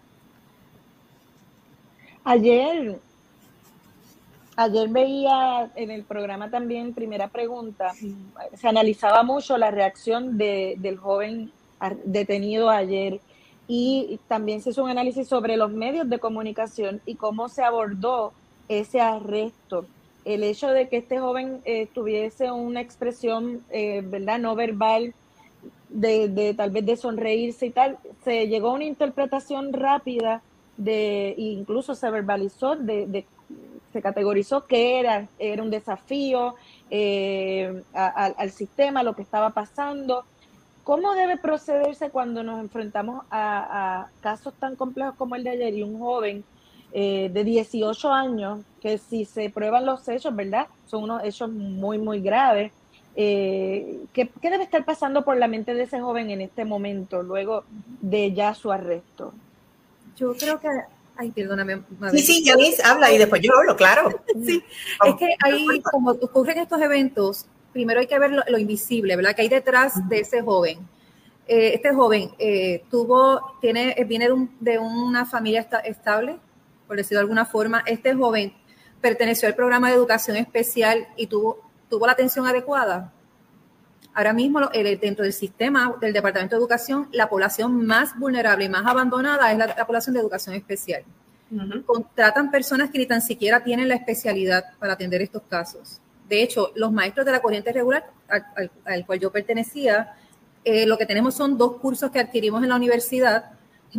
Ayer, 2.25 2.99
ayer 4.57 4.89
veía 4.89 5.71
en 5.77 5.91
el 5.91 6.05
programa 6.05 6.51
también, 6.51 6.95
primera 6.95 7.29
pregunta, 7.29 7.93
se 8.55 8.69
analizaba 8.69 9.23
mucho 9.23 9.57
la 9.59 9.71
reacción 9.71 10.39
del 10.39 10.97
joven 10.99 11.53
detenido 12.05 12.71
ayer 12.71 13.21
y 13.67 14.21
también 14.29 14.61
se 14.61 14.71
hizo 14.71 14.85
un 14.85 14.91
análisis 14.91 15.27
sobre 15.29 15.57
los 15.57 15.73
medios 15.73 16.09
de 16.09 16.19
comunicación 16.19 17.01
y 17.07 17.15
cómo 17.15 17.49
se 17.49 17.63
abordó 17.63 18.33
ese 18.69 19.01
arresto 19.01 19.87
el 20.25 20.45
hecho 20.45 20.69
de 20.69 20.89
que 20.89 20.99
este 20.99 21.19
joven 21.19 21.61
eh, 21.65 21.89
tuviese 21.93 22.51
una 22.51 22.81
expresión, 22.81 23.63
eh, 23.71 24.03
¿verdad?, 24.05 24.39
no 24.39 24.55
verbal, 24.55 25.15
de, 25.89 26.55
tal 26.57 26.71
vez 26.71 26.87
de 26.87 26.97
sonreírse 26.97 27.67
y 27.67 27.71
tal, 27.71 27.99
se 28.25 28.49
llegó 28.49 28.71
a 28.71 28.75
una 28.75 28.85
interpretación 28.85 29.73
rápida 29.73 30.43
de, 30.77 31.35
incluso 31.37 31.95
se 31.95 32.11
verbalizó, 32.11 32.77
de, 32.77 33.27
se 33.93 34.03
categorizó 34.03 34.67
que 34.67 35.01
era, 35.01 35.29
era 35.39 35.63
un 35.63 35.71
desafío 35.71 36.55
eh, 36.91 37.83
al 37.93 38.51
sistema, 38.51 39.03
lo 39.03 39.15
que 39.15 39.23
estaba 39.23 39.51
pasando. 39.51 40.25
¿Cómo 40.85 41.15
debe 41.15 41.37
procederse 41.37 42.11
cuando 42.11 42.43
nos 42.43 42.61
enfrentamos 42.61 43.25
a, 43.31 44.09
casos 44.21 44.55
tan 44.55 44.75
complejos 44.75 45.15
como 45.17 45.37
el 45.37 45.45
de 45.45 45.51
ayer 45.51 45.75
y 45.75 45.83
un 45.83 45.99
joven 45.99 46.45
eh, 46.93 47.31
de 47.33 47.45
18 47.45 48.13
años, 48.13 48.61
que 48.81 48.99
si 48.99 49.25
se 49.25 49.49
prueban 49.49 49.87
los 49.87 50.07
hechos, 50.09 50.35
¿verdad? 50.35 50.67
Son 50.87 51.05
unos 51.05 51.23
hechos 51.23 51.51
muy, 51.51 51.99
muy 51.99 52.21
graves. 52.21 52.73
Eh, 53.15 54.01
¿qué, 54.13 54.29
debe 54.43 54.65
estar 54.65 54.85
pasando 54.85 55.25
por 55.25 55.37
la 55.37 55.47
mente 55.47 55.75
de 55.75 55.85
ese 55.85 56.01
joven 56.01 56.31
en 56.31 56.41
este 56.41 56.65
momento, 56.65 57.23
luego 57.23 57.65
de 58.01 58.33
ya 58.33 58.55
su 58.55 58.73
arresto? 58.73 59.33
Yo 60.17 60.35
creo 60.35 60.59
que 60.59 60.69
Ay, 61.17 61.31
perdóname. 61.31 61.83
Sí, 62.11 62.19
sí, 62.21 62.45
Yanis 62.45 62.85
habla 62.85 63.13
y 63.13 63.19
después 63.19 63.41
yo 63.43 63.53
hablo, 63.57 63.77
claro. 63.77 64.23
sí, 64.45 64.63
es 65.05 65.15
que 65.17 65.35
ahí, 65.45 65.81
como 65.83 66.13
ocurren 66.13 66.59
estos 66.59 66.81
eventos, 66.81 67.47
primero 67.73 68.01
hay 68.01 68.07
que 68.07 68.19
ver 68.19 68.33
lo, 68.47 68.59
invisible, 68.59 69.17
¿verdad? 69.17 69.35
Que 69.35 69.43
hay 69.43 69.49
detrás 69.49 70.09
de 70.09 70.21
ese 70.21 70.43
joven. 70.43 70.79
Eh, 71.47 71.73
este 71.75 71.93
joven 71.93 72.31
tuvo, 72.91 73.59
tiene, 73.61 73.95
viene 74.09 74.29
de, 74.29 74.49
de 74.61 74.79
una 74.79 75.27
familia 75.27 75.67
estable, 75.85 76.39
por 76.87 76.97
decirlo 76.97 77.19
de 77.19 77.23
alguna 77.23 77.45
forma, 77.45 77.83
este 77.87 78.15
joven 78.15 78.55
perteneció 79.03 79.49
al 79.49 79.55
programa 79.55 79.89
de 79.89 79.97
educación 79.97 80.37
especial 80.37 81.09
y 81.17 81.27
tuvo, 81.27 81.61
tuvo 81.91 82.07
la 82.07 82.13
atención 82.13 82.47
adecuada. 82.47 83.13
Ahora 84.15 84.33
mismo, 84.35 84.61
dentro 85.01 85.25
del 85.25 85.33
sistema 85.33 85.97
del 86.01 86.13
Departamento 86.13 86.57
de 86.57 86.61
Educación, 86.61 87.09
la 87.13 87.29
población 87.31 87.87
más 87.87 88.19
vulnerable 88.19 88.67
y 88.67 88.69
más 88.69 88.85
abandonada 88.87 89.51
es 89.51 89.59
la, 89.59 89.87
población 89.87 90.15
de 90.15 90.21
educación 90.21 90.55
especial. 90.55 91.03
Contratan 91.87 92.51
personas 92.51 92.91
que 92.91 92.99
ni 92.99 93.07
tan 93.07 93.23
siquiera 93.23 93.63
tienen 93.63 93.89
la 93.89 93.95
especialidad 93.95 94.65
para 94.79 94.95
atender 94.95 95.23
estos 95.23 95.43
casos. 95.49 96.01
De 96.29 96.43
hecho, 96.43 96.73
los 96.77 96.93
maestros 96.93 97.27
de 97.27 97.33
la 97.33 97.41
corriente 97.41 97.73
regular, 97.73 98.11
al, 98.85 99.07
cual 99.07 99.19
yo 99.19 99.31
pertenecía, 99.31 100.15
eh, 100.65 100.87
lo 100.87 100.97
que 100.97 101.07
tenemos 101.07 101.35
son 101.35 101.59
dos 101.59 101.79
cursos 101.79 102.11
que 102.11 102.21
adquirimos 102.21 102.63
en 102.63 102.69
la 102.71 102.77
universidad 102.77 103.53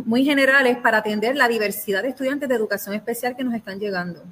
muy 0.04 0.24
generales 0.24 0.78
para 0.78 0.98
atender 0.98 1.36
la 1.36 1.48
diversidad 1.48 2.02
de 2.02 2.08
estudiantes 2.08 2.48
de 2.48 2.54
educación 2.54 2.94
especial 2.94 3.36
que 3.36 3.44
nos 3.44 3.54
están 3.54 3.78
llegando. 3.78 4.22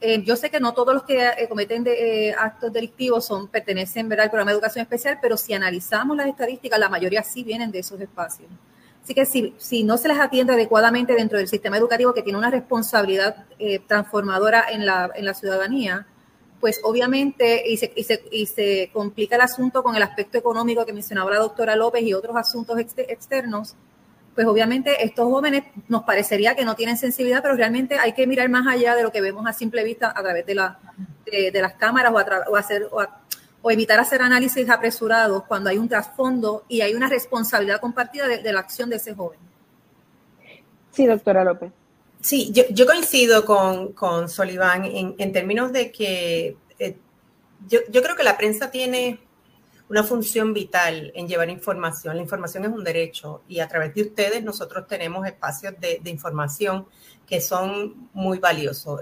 Eh, 0.00 0.22
yo 0.24 0.34
sé 0.34 0.50
que 0.50 0.58
no 0.58 0.74
todos 0.74 0.94
los 0.94 1.04
que 1.04 1.24
eh, 1.24 1.48
cometen 1.48 1.84
de, 1.84 2.28
eh, 2.28 2.34
actos 2.36 2.72
delictivos 2.72 3.24
son, 3.24 3.46
pertenecen 3.48 4.12
al 4.12 4.30
programa 4.30 4.50
de 4.50 4.56
educación 4.56 4.82
especial, 4.82 5.18
pero 5.22 5.36
si 5.36 5.54
analizamos 5.54 6.16
las 6.16 6.26
estadísticas, 6.26 6.78
la 6.78 6.88
mayoría 6.88 7.22
sí 7.22 7.44
vienen 7.44 7.70
de 7.70 7.78
esos 7.78 8.00
espacios. 8.00 8.48
Así 9.02 9.14
que 9.14 9.24
si, 9.24 9.54
si 9.58 9.84
no 9.84 9.96
se 9.96 10.08
les 10.08 10.18
atiende 10.18 10.54
adecuadamente 10.54 11.14
dentro 11.14 11.38
del 11.38 11.46
sistema 11.46 11.76
educativo 11.76 12.12
que 12.12 12.22
tiene 12.22 12.38
una 12.38 12.50
responsabilidad 12.50 13.46
transformadora 13.86 14.64
en 14.68 14.84
la, 14.84 15.10
en 15.14 15.24
la 15.24 15.32
ciudadanía, 15.32 16.08
pues 16.60 16.80
obviamente, 16.82 17.62
y 17.70 17.76
se, 17.76 17.92
y, 17.94 18.02
se, 18.02 18.24
y 18.32 18.46
se, 18.46 18.90
complica 18.92 19.36
el 19.36 19.42
asunto 19.42 19.84
con 19.84 19.94
el 19.94 20.02
aspecto 20.02 20.38
económico 20.38 20.84
que 20.84 20.92
mencionaba 20.92 21.30
la 21.30 21.38
doctora 21.38 21.76
López 21.76 22.02
y 22.02 22.14
otros 22.14 22.34
asuntos 22.34 22.80
externos, 22.80 23.76
pues 24.36 24.46
obviamente 24.46 25.02
estos 25.02 25.24
jóvenes 25.24 25.64
nos 25.88 26.04
parecería 26.04 26.54
que 26.54 26.66
no 26.66 26.76
tienen 26.76 26.98
sensibilidad, 26.98 27.42
pero 27.42 27.56
realmente 27.56 27.98
hay 27.98 28.12
que 28.12 28.26
mirar 28.26 28.50
más 28.50 28.66
allá 28.66 28.94
de 28.94 29.02
lo 29.02 29.10
que 29.10 29.22
vemos 29.22 29.46
a 29.46 29.54
simple 29.54 29.82
vista 29.82 30.12
a 30.14 30.22
través 30.22 30.44
de, 30.44 30.54
la, 30.54 30.78
de, 31.24 31.58
las 31.62 31.72
cámaras 31.72 32.12
o, 32.12 32.54
hacer, 32.54 32.86
o, 32.92 33.70
evitar 33.70 33.98
hacer 33.98 34.20
análisis 34.20 34.68
apresurados 34.68 35.44
cuando 35.44 35.70
hay 35.70 35.78
un 35.78 35.88
trasfondo 35.88 36.66
y 36.68 36.82
hay 36.82 36.92
una 36.94 37.08
responsabilidad 37.08 37.80
compartida 37.80 38.28
de, 38.28 38.52
la 38.52 38.60
acción 38.60 38.90
de 38.90 38.96
ese 38.96 39.14
joven. 39.14 39.38
Sí, 40.92 41.06
doctora 41.06 41.42
López. 41.42 41.72
Sí, 42.20 42.52
yo, 42.52 42.86
coincido 42.86 43.46
con, 43.46 43.94
con 43.94 44.28
Soliván 44.28 44.84
en, 44.84 45.32
términos 45.32 45.72
de 45.72 45.90
que 45.90 46.58
eh, 46.78 46.96
yo, 47.68 47.80
yo 47.88 48.02
creo 48.02 48.14
que 48.14 48.22
la 48.22 48.36
prensa 48.36 48.70
tiene 48.70 49.18
una 49.88 50.02
función 50.02 50.52
vital 50.52 51.12
en 51.14 51.28
llevar 51.28 51.48
información. 51.48 52.16
La 52.16 52.22
información 52.22 52.64
es 52.64 52.70
un 52.70 52.82
derecho 52.82 53.42
y 53.48 53.60
a 53.60 53.68
través 53.68 53.94
de 53.94 54.02
ustedes 54.02 54.42
nosotros 54.42 54.86
tenemos 54.88 55.26
espacios 55.26 55.74
de, 55.80 56.00
información 56.10 56.86
que 57.26 57.40
son 57.40 58.08
muy 58.12 58.38
valiosos. 58.38 59.00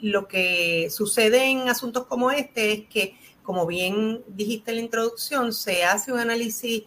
Lo 0.00 0.28
que 0.28 0.88
sucede 0.90 1.44
en 1.44 1.68
asuntos 1.68 2.06
como 2.06 2.30
este 2.30 2.72
es 2.72 2.86
que, 2.86 3.16
como 3.42 3.66
bien 3.66 4.22
dijiste 4.28 4.70
en 4.70 4.76
la 4.78 4.82
introducción, 4.82 5.52
se 5.52 5.84
hace 5.84 6.12
un 6.12 6.20
análisis 6.20 6.84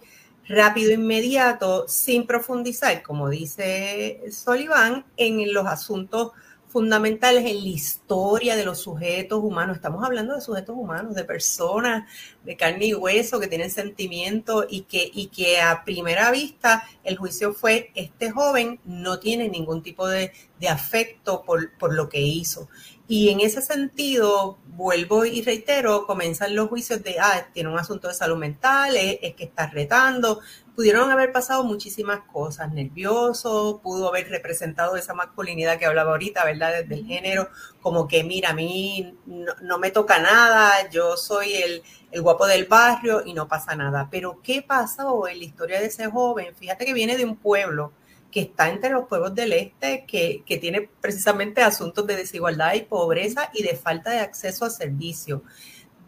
rápido, 0.48 0.91
inmediato, 0.91 1.88
sin 1.88 2.28
profundizar, 2.28 3.02
como 3.03 3.30
dice 3.30 4.22
Sullivan, 4.32 5.06
en 5.18 5.53
los 5.53 5.66
asuntos 5.66 6.32
fundamentales 6.76 7.46
en 7.46 7.64
la 7.64 7.70
historia 7.70 8.58
de 8.58 8.66
los 8.66 8.80
sujetos 8.80 9.42
humanos. 9.42 9.78
Estamos 9.78 10.04
hablando 10.04 10.36
de 10.36 10.42
sujetos 10.42 10.76
humanos, 10.78 11.16
de 11.16 11.24
personas 11.24 12.04
de 12.44 12.58
carne 12.58 12.88
y 12.88 12.94
hueso 12.94 13.40
que 13.40 13.48
tienen 13.48 13.72
sentimientos 13.72 14.66
y 14.70 14.82
que, 14.82 15.10
y 15.14 15.28
que 15.28 15.62
a 15.62 15.86
primera 15.86 16.32
vista 16.32 16.84
el 17.06 17.16
juicio 17.16 17.54
fue, 17.54 17.92
este 17.96 18.30
joven 18.30 18.82
no 18.84 19.20
tiene 19.20 19.48
ningún 19.48 19.84
tipo 19.84 20.06
de, 20.06 20.34
de 20.60 20.68
afecto 20.68 21.44
por, 21.46 21.72
por 21.78 21.94
lo 21.94 22.10
que 22.10 22.20
hizo. 22.20 22.68
Y 23.07 23.30
en 23.30 23.40
ese 23.40 23.61
sentido, 23.61 24.57
vuelvo 24.65 25.26
y 25.26 25.44
reitero, 25.44 26.07
comienzan 26.07 26.56
los 26.56 26.69
juicios 26.69 27.03
de, 27.03 27.18
ah, 27.19 27.48
tiene 27.53 27.69
un 27.69 27.77
asunto 27.77 28.07
de 28.07 28.15
salud 28.15 28.38
mental, 28.38 28.98
es, 28.98 29.19
es, 29.22 29.36
que 29.36 29.44
está 29.44 29.68
retando. 29.68 30.40
Pudieron 30.76 31.11
haber 31.11 31.32
pasado 31.32 31.64
muchísimas 31.64 32.22
cosas, 32.32 32.73
nervioso, 32.73 33.80
pudo 33.84 34.10
haber 34.10 34.27
representado 34.30 34.95
esa 34.95 35.14
masculinidad 35.14 35.77
que 35.77 35.86
hablaba 35.86 36.11
ahorita, 36.11 36.44
¿verdad? 36.45 36.82
Desde 36.82 36.95
el 36.95 37.06
género, 37.06 37.49
como 37.80 38.07
que, 38.07 38.23
mira, 38.23 38.49
a 38.49 38.53
mí 38.53 39.15
no, 39.27 39.53
no 39.61 39.77
me 39.77 39.91
toca 39.91 40.18
nada, 40.18 40.90
yo 40.90 41.15
soy 41.15 41.53
el, 41.53 41.84
el, 42.11 42.22
guapo 42.23 42.48
del 42.48 42.65
barrio 42.65 43.22
y 43.23 43.34
no 43.34 43.48
pasa 43.48 43.76
nada. 43.76 44.07
Pero, 44.10 44.41
¿qué 44.41 44.64
pasó 44.64 45.27
en 45.27 45.38
la 45.38 45.45
historia 45.45 45.80
de 45.80 45.88
ese 45.88 46.10
joven? 46.10 46.56
Fíjate 46.56 46.86
que 46.86 46.94
viene 46.94 47.18
de 47.18 47.26
un 47.26 47.36
pueblo 47.36 47.94
que 48.36 48.41
está 48.41 48.68
entre 48.68 48.90
los 48.90 49.07
pueblos 49.07 49.34
del 49.34 49.53
este, 49.53 50.03
que, 50.06 50.44
que, 50.45 50.57
tiene 50.57 50.90
precisamente 50.99 51.62
asuntos 51.62 52.06
de 52.06 52.18
desigualdad 52.18 52.74
y 52.74 52.82
pobreza 52.82 53.49
y 53.53 53.64
de 53.64 53.78
falta 53.78 54.12
de 54.12 54.20
acceso 54.20 54.66
a 54.66 54.70
servicios. 54.70 55.41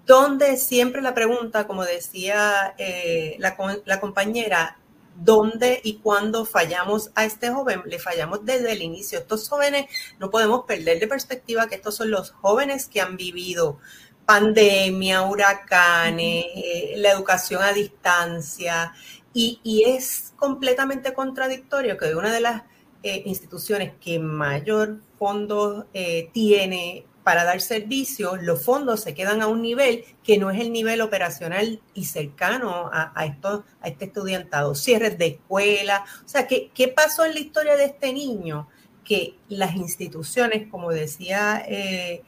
Donde 0.06 0.58
siempre 0.58 1.02
la 1.02 1.14
pregunta, 1.14 1.66
como 1.68 1.86
decía 1.86 2.76
eh, 2.78 3.38
la, 3.40 3.56
la 3.86 4.02
compañera, 4.02 4.78
¿dónde 5.16 5.80
y 5.82 6.00
cuándo 6.00 6.44
fallamos 6.44 7.12
a 7.16 7.24
este 7.24 7.50
joven? 7.50 7.84
Le 7.86 7.98
fallamos 7.98 8.44
desde 8.44 8.74
el 8.74 8.82
inicio. 8.82 9.20
Estos 9.20 9.48
jóvenes 9.48 9.86
no 10.20 10.30
podemos 10.30 10.66
perder 10.66 11.00
de 11.00 11.08
perspectiva 11.08 11.68
que 11.68 11.76
estos 11.76 11.96
son 11.96 12.12
los 12.12 12.32
jóvenes 12.32 12.88
que 12.88 13.00
han 13.00 13.16
vivido 13.16 13.80
pandemia, 14.28 15.22
huracanes, 15.22 16.46
eh, 16.54 16.96
la 16.98 17.12
educación 17.12 17.64
a 17.64 17.72
distancia, 17.72 18.94
y, 19.38 19.84
es 19.86 20.34
completamente 20.36 21.14
contradictorio 21.14 21.98
que 21.98 22.16
una 22.16 22.34
de 22.34 22.42
las 22.42 22.64
eh, 23.04 23.22
instituciones 23.26 23.94
que 24.02 24.20
mayor 24.20 25.00
fondos 25.20 25.86
eh, 25.94 26.30
tiene 26.34 27.06
para 27.24 27.44
dar 27.44 27.62
servicios, 27.62 28.42
los 28.42 28.64
fondos 28.64 29.02
se 29.02 29.14
quedan 29.14 29.42
a 29.42 29.48
un 29.48 29.62
nivel 29.62 30.06
que 30.24 30.38
no 30.38 30.50
es 30.50 30.60
el 30.62 30.72
nivel 30.72 31.02
operacional 31.02 31.82
y 31.94 32.06
cercano 32.06 32.90
a, 32.92 33.12
a, 33.14 33.26
esto, 33.26 33.66
a 33.82 33.90
este 33.90 34.06
estudiantado. 34.06 34.74
Cierres 34.76 35.18
de 35.18 35.28
escuela. 35.28 36.06
O 36.26 36.28
sea, 36.28 36.48
¿qué, 36.48 36.72
¿qué 36.74 36.88
pasó 36.88 37.26
en 37.26 37.34
la 37.34 37.40
historia 37.40 37.76
de 37.76 37.86
este 37.86 38.14
niño? 38.14 38.70
Que 39.04 39.36
las 39.50 39.76
instituciones, 39.76 40.68
como 40.70 40.92
decía 40.92 41.64
eh, 41.68 42.24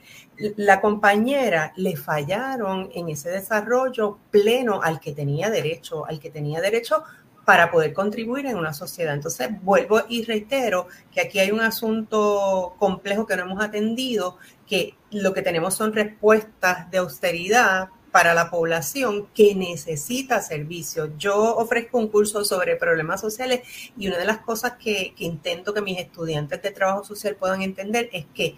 la 0.56 0.82
compañera 0.82 1.74
le 1.76 1.96
fallaron 1.96 2.90
en 2.94 3.10
ese 3.10 3.30
desarrollo 3.30 4.18
pleno 4.32 4.82
al 4.82 5.00
que 5.00 5.12
tenía 5.12 5.50
derecho, 5.50 6.06
al 6.06 6.20
que 6.20 6.30
tenía 6.30 6.62
derecho 6.62 7.04
para 7.46 7.72
poder 7.72 7.94
contribuir 7.94 8.46
en 8.46 8.58
una 8.58 8.74
sociedad. 8.74 9.14
Entonces, 9.14 9.50
vuelvo 9.64 10.02
y 10.08 10.24
reitero 10.24 10.88
que 11.12 11.22
aquí 11.22 11.40
hay 11.40 11.52
un 11.52 11.62
asunto 11.62 12.76
complejo 12.78 13.26
que 13.26 13.36
no 13.36 13.44
hemos 13.44 13.64
atendido, 13.64 14.38
que 14.68 14.96
lo 15.12 15.34
que 15.34 15.42
tenemos 15.42 15.74
son 15.74 15.94
respuestas 15.94 16.90
de 16.92 17.00
austeridad 17.00 17.90
para 18.12 18.34
la 18.34 18.50
población 18.50 19.28
que 19.34 19.56
necesita 19.56 20.42
servicios. 20.42 21.10
Yo 21.18 21.56
ofrezco 21.58 21.98
un 21.98 22.08
curso 22.08 22.46
sobre 22.46 22.76
problemas 22.76 23.22
sociales 23.22 23.62
y 23.98 24.08
una 24.08 24.18
de 24.18 24.26
las 24.26 24.40
cosas 24.40 24.74
que, 24.74 25.14
que 25.16 25.26
intento 25.26 25.74
que 25.74 25.82
mis 25.82 26.00
estudiantes 26.00 26.62
de 26.62 26.72
trabajo 26.72 27.04
social 27.04 27.36
puedan 27.36 27.62
entender 27.62 28.10
es 28.14 28.26
que 28.34 28.58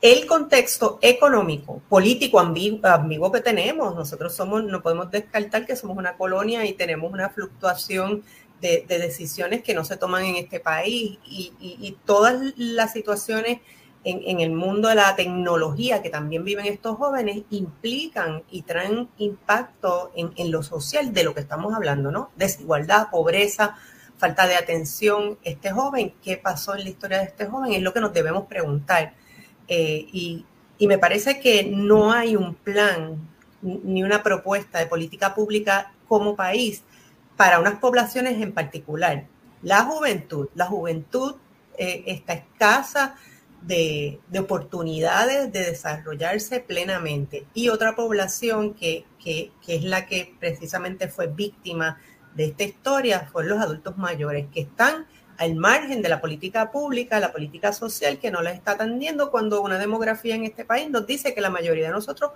el 0.00 0.26
contexto 0.26 0.98
económico, 1.02 1.82
político 1.88 2.38
ambiguo, 2.38 3.32
que 3.32 3.40
tenemos. 3.40 3.94
Nosotros 3.94 4.34
somos, 4.34 4.62
no 4.64 4.80
podemos 4.82 5.10
descartar 5.10 5.66
que 5.66 5.76
somos 5.76 5.96
una 5.96 6.16
colonia 6.16 6.64
y 6.66 6.74
tenemos 6.74 7.12
una 7.12 7.30
fluctuación 7.30 8.22
de, 8.60 8.84
de 8.86 8.98
decisiones 8.98 9.62
que 9.62 9.74
no 9.74 9.84
se 9.84 9.96
toman 9.96 10.24
en 10.24 10.36
este 10.36 10.60
país 10.60 11.18
y, 11.24 11.96
todas 12.04 12.40
las 12.56 12.92
situaciones 12.92 13.60
en, 14.04 14.20
en, 14.24 14.40
el 14.40 14.52
mundo 14.52 14.88
de 14.88 14.94
la 14.94 15.14
tecnología 15.16 16.00
que 16.00 16.10
también 16.10 16.44
viven 16.44 16.66
estos 16.66 16.96
jóvenes 16.96 17.42
implican 17.50 18.42
y 18.50 18.62
traen 18.62 19.08
impacto 19.18 20.12
en, 20.14 20.32
en 20.36 20.50
lo 20.50 20.62
social 20.62 21.12
de 21.12 21.24
lo 21.24 21.34
que 21.34 21.40
estamos 21.40 21.74
hablando, 21.74 22.10
¿no? 22.10 22.30
Desigualdad, 22.36 23.10
pobreza, 23.10 23.76
falta 24.16 24.46
de 24.46 24.56
atención. 24.56 25.38
Este 25.42 25.70
joven, 25.70 26.14
¿qué 26.22 26.36
pasó 26.36 26.74
en 26.74 26.84
la 26.84 26.90
historia 26.90 27.18
de 27.18 27.24
este 27.24 27.46
joven? 27.46 27.72
Es 27.72 27.82
lo 27.82 27.92
que 27.92 28.00
nos 28.00 28.12
debemos 28.12 28.46
preguntar 28.46 29.14
eh, 29.68 30.06
y, 30.12 30.44
me 30.80 30.98
parece 30.98 31.40
que 31.40 31.64
no 31.64 32.12
hay 32.12 32.36
un 32.36 32.54
plan 32.54 33.28
ni 33.62 34.04
una 34.04 34.22
propuesta 34.22 34.78
de 34.78 34.86
política 34.86 35.34
pública 35.34 35.92
como 36.06 36.36
país 36.36 36.84
para 37.36 37.58
unas 37.58 37.80
poblaciones 37.80 38.40
en 38.40 38.52
particular. 38.52 39.26
La 39.62 39.82
juventud, 39.82 40.48
la 40.54 40.66
juventud 40.66 41.34
eh, 41.76 42.04
está 42.06 42.34
escasa 42.34 43.16
de, 43.62 44.20
de, 44.28 44.38
oportunidades 44.38 45.52
de 45.52 45.64
desarrollarse 45.64 46.60
plenamente. 46.60 47.44
Y 47.54 47.70
otra 47.70 47.96
población 47.96 48.74
que, 48.74 49.04
que, 49.22 49.50
que 49.66 49.74
es 49.74 49.84
la 49.84 50.06
que 50.06 50.34
precisamente 50.38 51.08
fue 51.08 51.26
víctima 51.26 51.98
de 52.34 52.46
esta 52.46 52.62
historia 52.62 53.28
fueron 53.32 53.58
los 53.58 53.60
adultos 53.60 53.98
mayores, 53.98 54.46
que 54.52 54.60
están 54.60 55.06
al 55.38 55.54
margen 55.54 56.02
de 56.02 56.08
la 56.08 56.20
política 56.20 56.70
pública, 56.70 57.20
la 57.20 57.32
política 57.32 57.72
social 57.72 58.18
que 58.18 58.30
no 58.30 58.42
les 58.42 58.54
está 58.54 58.72
atendiendo 58.72 59.30
cuando 59.30 59.62
una 59.62 59.78
demografía 59.78 60.34
en 60.34 60.44
este 60.44 60.64
país 60.64 60.90
nos 60.90 61.06
dice 61.06 61.32
que 61.32 61.40
la 61.40 61.48
mayoría 61.48 61.86
de 61.86 61.92
nosotros 61.92 62.32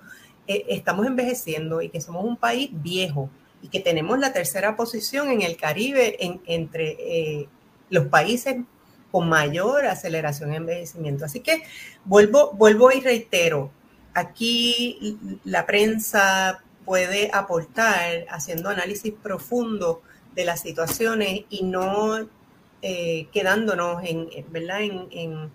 eh, 0.46 0.64
estamos 0.68 1.06
envejeciendo 1.06 1.82
y 1.82 1.88
que 1.88 2.00
somos 2.00 2.24
un 2.24 2.36
país 2.36 2.70
viejo 2.72 3.28
y 3.60 3.68
que 3.68 3.80
tenemos 3.80 4.18
la 4.20 4.32
tercera 4.32 4.76
posición 4.76 5.30
en 5.30 5.42
el 5.42 5.56
Caribe 5.56 6.24
en, 6.24 6.40
entre 6.46 6.96
eh, 7.00 7.48
los 7.90 8.06
países 8.06 8.56
con 9.10 9.28
mayor 9.28 9.84
aceleración 9.86 10.50
en 10.50 10.56
envejecimiento. 10.56 11.24
Así 11.24 11.40
que 11.40 11.62
vuelvo, 12.04 12.52
vuelvo 12.52 12.92
y 12.92 13.00
reitero, 13.00 13.72
aquí 14.14 15.18
la 15.44 15.66
prensa 15.66 16.62
puede 16.84 17.30
aportar 17.32 18.26
haciendo 18.30 18.68
análisis 18.68 19.12
profundo 19.12 20.02
de 20.34 20.44
las 20.44 20.60
situaciones 20.60 21.42
y 21.50 21.64
no 21.64 22.28
eh, 22.82 23.28
quedándonos 23.32 24.02
en, 24.04 24.28
¿verdad? 24.50 24.82
En, 24.82 25.08
en, 25.10 25.50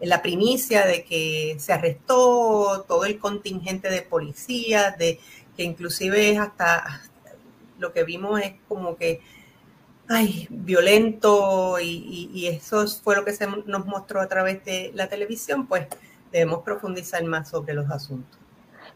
en, 0.00 0.08
la 0.08 0.22
primicia 0.22 0.86
de 0.86 1.04
que 1.04 1.56
se 1.58 1.72
arrestó 1.74 2.86
todo 2.88 3.04
el 3.04 3.18
contingente 3.18 3.90
de 3.90 4.02
policías, 4.02 4.96
de 4.96 5.20
que 5.56 5.62
inclusive 5.62 6.38
hasta, 6.38 6.76
hasta 6.76 7.10
lo 7.78 7.92
que 7.92 8.04
vimos 8.04 8.40
es 8.40 8.54
como 8.66 8.96
que 8.96 9.20
ay, 10.08 10.48
violento 10.50 11.78
y, 11.78 11.84
y, 11.84 12.30
y, 12.34 12.46
eso 12.48 12.86
fue 12.88 13.14
lo 13.14 13.24
que 13.24 13.32
se 13.32 13.46
nos 13.46 13.86
mostró 13.86 14.20
a 14.20 14.26
través 14.26 14.64
de 14.64 14.90
la 14.94 15.08
televisión, 15.08 15.66
pues 15.66 15.86
debemos 16.32 16.62
profundizar 16.62 17.22
más 17.24 17.50
sobre 17.50 17.74
los 17.74 17.88
asuntos. 17.90 18.38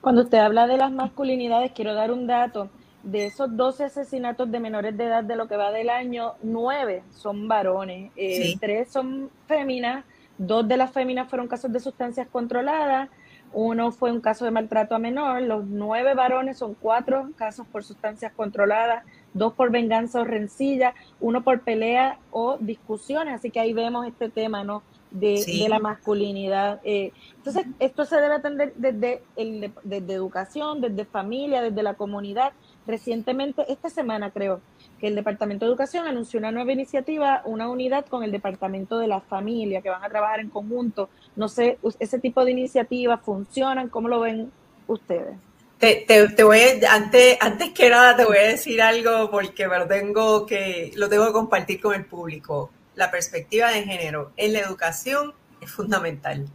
Cuando 0.01 0.23
usted 0.23 0.39
habla 0.39 0.67
de 0.67 0.77
las 0.77 0.91
masculinidades, 0.91 1.73
quiero 1.73 1.95
dar 1.95 2.11
un 2.11 2.27
dato 2.27 2.69
de 3.05 3.27
esos 3.27 3.55
12 3.55 3.85
asesinatos 3.85 4.51
de 4.51 4.61
menores 4.61 4.97
de 4.97 5.05
edad 5.05 5.23
de 5.23 5.37
lo 5.37 5.47
que 5.47 5.57
va 5.57 5.71
del 5.71 5.91
año, 5.91 6.35
9 6.43 7.03
son 7.11 7.47
varones, 7.47 8.11
eh, 8.17 8.53
sí. 8.53 8.59
3 8.59 8.91
son 8.91 9.31
féminas, 9.47 10.05
dos 10.39 10.67
de 10.67 10.77
las 10.77 10.91
féminas 10.91 11.29
fueron 11.29 11.47
casos 11.47 11.71
de 11.71 11.81
sustancias 11.81 12.27
controladas, 12.33 13.11
uno 13.53 13.93
fue 13.93 14.11
un 14.11 14.21
caso 14.21 14.45
de 14.45 14.51
maltrato 14.51 14.95
a 14.95 14.99
menor, 14.99 15.43
los 15.43 15.65
9 15.67 16.15
varones 16.15 16.59
son 16.59 16.75
4 16.75 17.31
casos 17.37 17.67
por 17.69 17.85
sustancias 17.85 18.33
controladas, 18.35 19.05
dos 19.35 19.53
por 19.53 19.71
venganza 19.71 20.21
o 20.21 20.25
rencilla, 20.25 20.95
uno 21.21 21.45
por 21.45 21.61
pelea 21.61 22.19
o 22.31 22.57
discusiones, 22.59 23.35
así 23.35 23.51
que 23.51 23.61
ahí 23.61 23.73
vemos 23.73 24.07
este 24.07 24.31
tema, 24.31 24.65
¿no? 24.65 24.83
De, 25.11 25.37
sí. 25.37 25.63
de 25.63 25.69
la 25.69 25.79
masculinidad. 25.79 26.81
Eh, 26.83 27.13
entonces, 27.37 27.67
esto 27.79 28.05
se 28.05 28.17
debe 28.17 28.35
atender 28.35 28.73
desde, 28.75 29.23
el, 29.37 29.73
desde 29.85 30.13
educación, 30.13 30.81
desde 30.81 31.05
familia, 31.05 31.63
desde 31.63 31.85
la 31.85 31.95
comunidad, 31.95 32.53
Recientemente, 32.87 33.65
esta 33.69 33.89
semana 33.89 34.31
creo, 34.31 34.61
que 35.01 35.07
el 35.07 35.15
Departamento 35.15 35.65
de 35.65 35.71
Educación 35.71 36.07
anunció 36.07 36.39
una 36.39 36.53
nueva 36.53 36.73
iniciativa, 36.73 37.43
una 37.45 37.69
unidad 37.69 38.07
con 38.07 38.23
el 38.23 38.31
Departamento 38.31 38.99
de 38.99 39.09
la 39.09 39.21
Familia, 39.21 39.81
que 39.81 39.91
van 39.91 40.05
a 40.05 40.09
trabajar 40.09 40.41
en 40.41 40.51
conjunto. 40.51 41.09
No 41.35 41.49
sé, 41.49 41.79
ese 41.99 42.19
tipo 42.19 42.45
de 42.45 42.51
iniciativas 42.51 43.21
funcionan, 43.23 43.89
¿cómo 43.89 44.09
lo 44.09 44.21
ven 44.21 44.53
ustedes? 44.87 45.37
Te, 45.79 46.05
te, 46.07 46.29
te 46.29 46.45
voy 46.45 46.61
a, 46.61 46.95
antes, 46.95 47.37
antes 47.41 47.71
que 47.71 47.91
nada 47.91 48.17
te 48.17 48.25
voy 48.25 48.37
a 48.37 48.49
decir 48.49 48.81
algo 48.81 49.31
porque 49.31 49.67
me 49.67 49.79
lo 49.79 49.87
tengo 49.87 50.47
que, 50.47 50.93
lo 50.95 51.09
tengo 51.09 51.27
que 51.27 51.33
compartir 51.33 51.81
con 51.81 51.95
el 51.95 52.05
público. 52.05 52.71
La 52.95 53.11
perspectiva 53.11 53.71
de 53.71 53.83
género 53.83 54.33
en 54.37 54.53
la 54.53 54.61
educación 54.61 55.35
es 55.61 55.71
fundamental. 55.71 56.47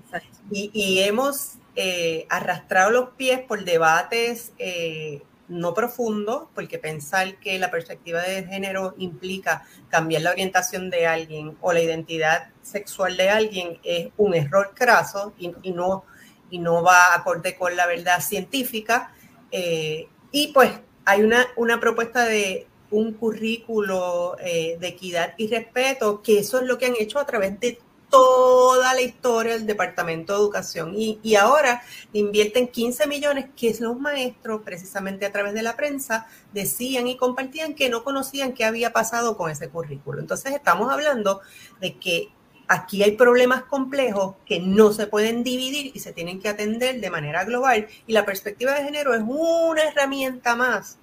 Y, 0.52 0.72
y, 0.74 1.00
hemos 1.00 1.56
eh, 1.76 2.26
arrastrado 2.30 2.92
los 2.92 3.10
pies 3.12 3.42
por 3.42 3.64
debates 3.66 4.54
eh, 4.58 5.22
no 5.50 5.74
profundo, 5.74 6.50
porque 6.56 6.78
pensar 6.78 7.36
que 7.38 7.60
la 7.60 7.72
perspectiva 7.72 8.22
de 8.22 8.44
género 8.44 8.96
implica 8.98 9.66
cambiar 9.90 10.22
la 10.22 10.32
orientación 10.32 10.90
de 10.90 11.08
alguien 11.08 11.58
o 11.60 11.74
la 11.74 11.82
identidad 11.82 12.50
sexual 12.62 13.18
de 13.18 13.30
alguien 13.30 13.80
es 13.84 14.10
un 14.18 14.36
error 14.36 14.74
craso 14.76 15.34
y, 15.38 15.50
no, 15.72 16.06
y 16.50 16.60
no 16.60 16.84
va 16.84 17.16
acorde 17.16 17.56
con 17.58 17.76
la 17.76 17.88
verdad 17.88 18.22
científica. 18.22 19.14
Eh, 19.52 20.08
y 20.32 20.54
pues 20.54 20.72
hay 21.06 21.24
una, 21.24 21.48
una 21.58 21.80
propuesta 21.80 22.26
de 22.26 22.68
un 22.92 23.14
currículo 23.14 24.36
eh, 24.40 24.78
de 24.80 24.88
equidad 24.88 25.34
y 25.38 25.48
respeto, 25.48 26.22
que 26.22 26.40
eso 26.40 26.60
es 26.60 26.68
lo 26.68 26.78
que 26.78 26.86
han 26.86 26.96
hecho 27.00 27.20
a 27.20 27.26
través 27.26 27.60
de 27.60 27.80
toda 28.10 28.94
la 28.94 29.02
historia 29.02 29.54
del 29.54 29.66
Departamento 29.66 30.34
de 30.34 30.40
Educación 30.40 30.94
y, 30.96 31.20
y, 31.22 31.36
ahora 31.36 31.82
invierten 32.14 32.68
15 32.68 33.08
millones 33.08 33.46
que 33.56 33.76
los 33.80 34.00
maestros, 34.00 34.62
precisamente 34.64 35.26
a 35.26 35.32
través 35.32 35.54
de 35.54 35.62
la 35.62 35.76
prensa, 35.76 36.28
decían 36.54 37.08
y 37.08 37.18
compartían 37.18 37.76
que 37.76 37.90
no 37.90 38.04
conocían 38.04 38.54
qué 38.54 38.66
había 38.66 38.92
pasado 38.92 39.38
con 39.38 39.52
ese 39.52 39.70
currículo. 39.70 40.20
Entonces 40.20 40.54
estamos 40.54 40.92
hablando 40.92 41.42
de 41.80 41.98
que 41.98 42.30
aquí 42.70 43.02
hay 43.04 43.14
problemas 43.14 43.64
complejos 43.64 44.36
que 44.46 44.60
no 44.60 44.94
se 44.94 45.08
pueden 45.08 45.44
dividir 45.44 45.92
y 45.96 46.00
se 46.00 46.14
tienen 46.14 46.40
que 46.40 46.50
atender 46.50 47.02
de 47.02 47.10
manera 47.10 47.44
global 47.44 47.88
y 48.06 48.14
la 48.14 48.26
perspectiva 48.26 48.74
de 48.74 48.84
género 48.84 49.16
es 49.16 49.24
una 49.26 49.82
herramienta 49.84 50.56
más 50.56 51.00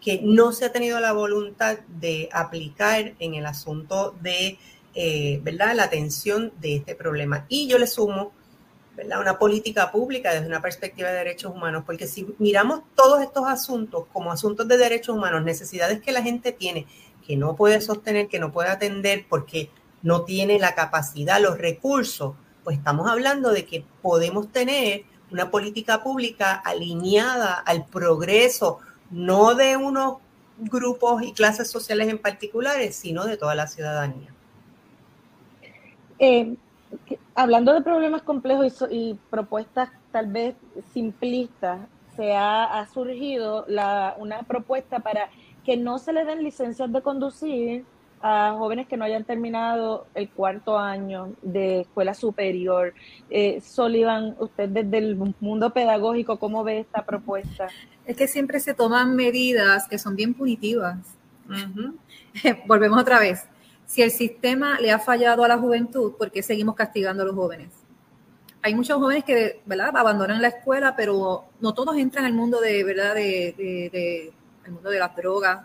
que 0.00 0.20
no 0.22 0.52
se 0.52 0.66
ha 0.66 0.72
tenido 0.72 1.00
la 1.00 1.12
voluntad 1.12 1.78
de 1.88 2.28
aplicar 2.32 3.14
en 3.18 3.34
el 3.34 3.46
asunto 3.46 4.14
de 4.20 4.58
eh, 4.98 5.40
¿verdad? 5.42 5.74
la 5.76 5.84
atención 5.84 6.54
de 6.58 6.76
este 6.76 6.94
problema. 6.94 7.44
Y 7.50 7.68
yo 7.68 7.78
le 7.78 7.86
sumo 7.86 8.32
¿verdad? 8.96 9.20
una 9.20 9.38
política 9.38 9.92
pública 9.92 10.32
desde 10.32 10.46
una 10.46 10.62
perspectiva 10.62 11.10
de 11.10 11.18
derechos 11.18 11.52
humanos, 11.54 11.84
porque 11.84 12.06
si 12.06 12.26
miramos 12.38 12.80
todos 12.94 13.20
estos 13.20 13.46
asuntos 13.46 14.06
como 14.10 14.32
asuntos 14.32 14.66
de 14.66 14.78
derechos 14.78 15.14
humanos, 15.14 15.44
necesidades 15.44 16.00
que 16.00 16.12
la 16.12 16.22
gente 16.22 16.50
tiene, 16.50 16.86
que 17.26 17.36
no 17.36 17.56
puede 17.56 17.82
sostener, 17.82 18.28
que 18.28 18.38
no 18.38 18.52
puede 18.52 18.70
atender 18.70 19.26
porque 19.28 19.68
no 20.00 20.22
tiene 20.22 20.58
la 20.58 20.74
capacidad, 20.74 21.42
los 21.42 21.58
recursos, 21.58 22.34
pues 22.64 22.78
estamos 22.78 23.06
hablando 23.06 23.50
de 23.50 23.66
que 23.66 23.84
podemos 24.00 24.50
tener 24.50 25.04
una 25.30 25.50
política 25.50 26.02
pública 26.02 26.54
alineada 26.54 27.52
al 27.52 27.84
progreso, 27.84 28.78
no 29.10 29.54
de 29.54 29.76
unos 29.76 30.18
grupos 30.56 31.22
y 31.22 31.34
clases 31.34 31.70
sociales 31.70 32.08
en 32.08 32.16
particulares, 32.16 32.96
sino 32.96 33.26
de 33.26 33.36
toda 33.36 33.54
la 33.54 33.66
ciudadanía. 33.66 34.35
Eh, 36.18 36.54
hablando 37.34 37.72
de 37.72 37.82
problemas 37.82 38.22
complejos 38.22 38.86
y, 38.90 38.96
y, 39.10 39.18
propuestas 39.30 39.90
tal 40.12 40.28
vez 40.28 40.54
simplistas, 40.92 41.80
se 42.16 42.34
ha, 42.34 42.64
ha 42.64 42.86
surgido 42.88 43.64
la, 43.68 44.14
una 44.18 44.42
propuesta 44.42 45.00
para 45.00 45.28
que 45.64 45.76
no 45.76 45.98
se 45.98 46.12
le 46.12 46.24
den 46.24 46.42
licencias 46.42 46.90
de 46.92 47.02
conducir 47.02 47.84
a 48.22 48.54
jóvenes 48.56 48.86
que 48.86 48.96
no 48.96 49.04
hayan 49.04 49.24
terminado 49.24 50.06
el 50.14 50.30
cuarto 50.30 50.78
año 50.78 51.34
de 51.42 51.80
escuela 51.80 52.14
superior. 52.14 52.94
Eh, 53.28 53.60
Sullivan, 53.60 54.36
usted 54.38 54.68
desde 54.70 54.98
el 54.98 55.16
mundo 55.40 55.70
pedagógico, 55.70 56.38
¿cómo 56.38 56.64
ve 56.64 56.80
esta 56.80 57.04
propuesta? 57.04 57.68
Es 58.06 58.16
que 58.16 58.26
siempre 58.26 58.58
se 58.60 58.72
toman 58.72 59.14
medidas 59.14 59.86
que 59.86 59.98
son 59.98 60.16
bien 60.16 60.32
punitivas. 60.32 60.98
Uh 61.48 61.52
-huh. 62.32 62.62
Volvemos 62.66 63.00
otra 63.00 63.20
vez 63.20 63.46
si 63.86 64.02
el 64.02 64.10
sistema 64.10 64.80
le 64.80 64.90
ha 64.90 64.98
fallado 64.98 65.44
a 65.44 65.48
la 65.48 65.58
juventud, 65.58 66.12
¿por 66.14 66.30
qué 66.30 66.42
seguimos 66.42 66.74
castigando 66.74 67.22
a 67.22 67.26
los 67.26 67.34
jóvenes? 67.34 67.68
Hay 68.62 68.74
muchos 68.74 68.98
jóvenes 68.98 69.24
que 69.24 69.60
¿verdad? 69.64 69.96
abandonan 69.96 70.42
la 70.42 70.48
escuela, 70.48 70.96
pero 70.96 71.44
no 71.60 71.72
todos 71.72 71.96
entran 71.96 72.24
al 72.24 72.32
mundo 72.32 72.60
de 72.60 72.82
verdad 72.82 73.14
de, 73.14 74.32
mundo 74.68 74.90
de 74.90 74.98
las 74.98 75.14
drogas 75.14 75.60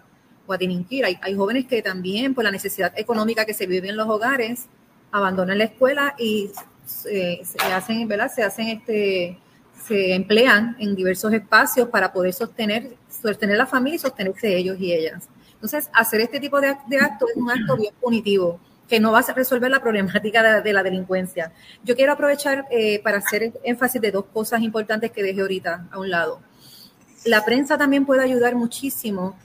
o 0.45 0.53
a 0.53 0.57
delinquir. 0.57 1.05
Hay, 1.05 1.35
jóvenes 1.35 1.65
que 1.65 1.81
también 1.81 2.35
por 2.35 2.43
la 2.43 2.51
necesidad 2.51 2.93
económica 2.95 3.43
que 3.43 3.55
se 3.55 3.65
vive 3.65 3.89
en 3.89 3.97
los 3.97 4.07
hogares 4.07 4.67
abandonan 5.11 5.57
la 5.57 5.63
escuela 5.63 6.15
y 6.19 6.51
se, 6.85 7.41
se 7.43 7.73
hacen, 7.73 8.07
¿verdad? 8.07 8.31
Se 8.33 8.43
hacen 8.43 8.67
este 8.67 9.39
se 9.85 10.13
emplean 10.13 10.75
en 10.79 10.95
diversos 10.95 11.33
espacios 11.33 11.89
para 11.89 12.13
poder 12.13 12.33
sostener, 12.33 12.95
sostener 13.09 13.57
la 13.57 13.65
familia 13.65 13.95
y 13.95 13.99
sostenerse 13.99 14.55
ellos 14.55 14.77
y 14.79 14.93
ellas. 14.93 15.27
Entonces, 15.61 15.91
hacer 15.93 16.21
este 16.21 16.39
tipo 16.39 16.59
de, 16.59 16.75
de 16.87 16.97
actos 16.97 17.29
es 17.29 17.37
un 17.37 17.51
acto 17.51 17.77
bien 17.77 17.93
punitivo 18.01 18.59
que 18.89 18.99
no 18.99 19.11
va 19.11 19.19
a 19.19 19.33
resolver 19.33 19.69
la 19.69 19.79
problemática 19.79 20.61
de, 20.61 20.73
la 20.73 20.83
delincuencia. 20.83 21.53
Yo 21.83 21.95
quiero 21.95 22.11
aprovechar 22.11 22.65
eh, 22.71 22.99
para 23.01 23.19
hacer 23.19 23.53
énfasis 23.63 24.01
de 24.01 24.11
dos 24.11 24.25
cosas 24.33 24.61
importantes 24.61 25.11
que 25.11 25.23
dejé 25.23 25.39
ahorita 25.39 25.87
a 25.91 25.99
un 25.99 26.09
lado. 26.09 26.41
La 27.23 27.45
prensa 27.45 27.77
también 27.77 28.05
puede 28.05 28.23
ayudar 28.23 28.55
muchísimo 28.55 29.37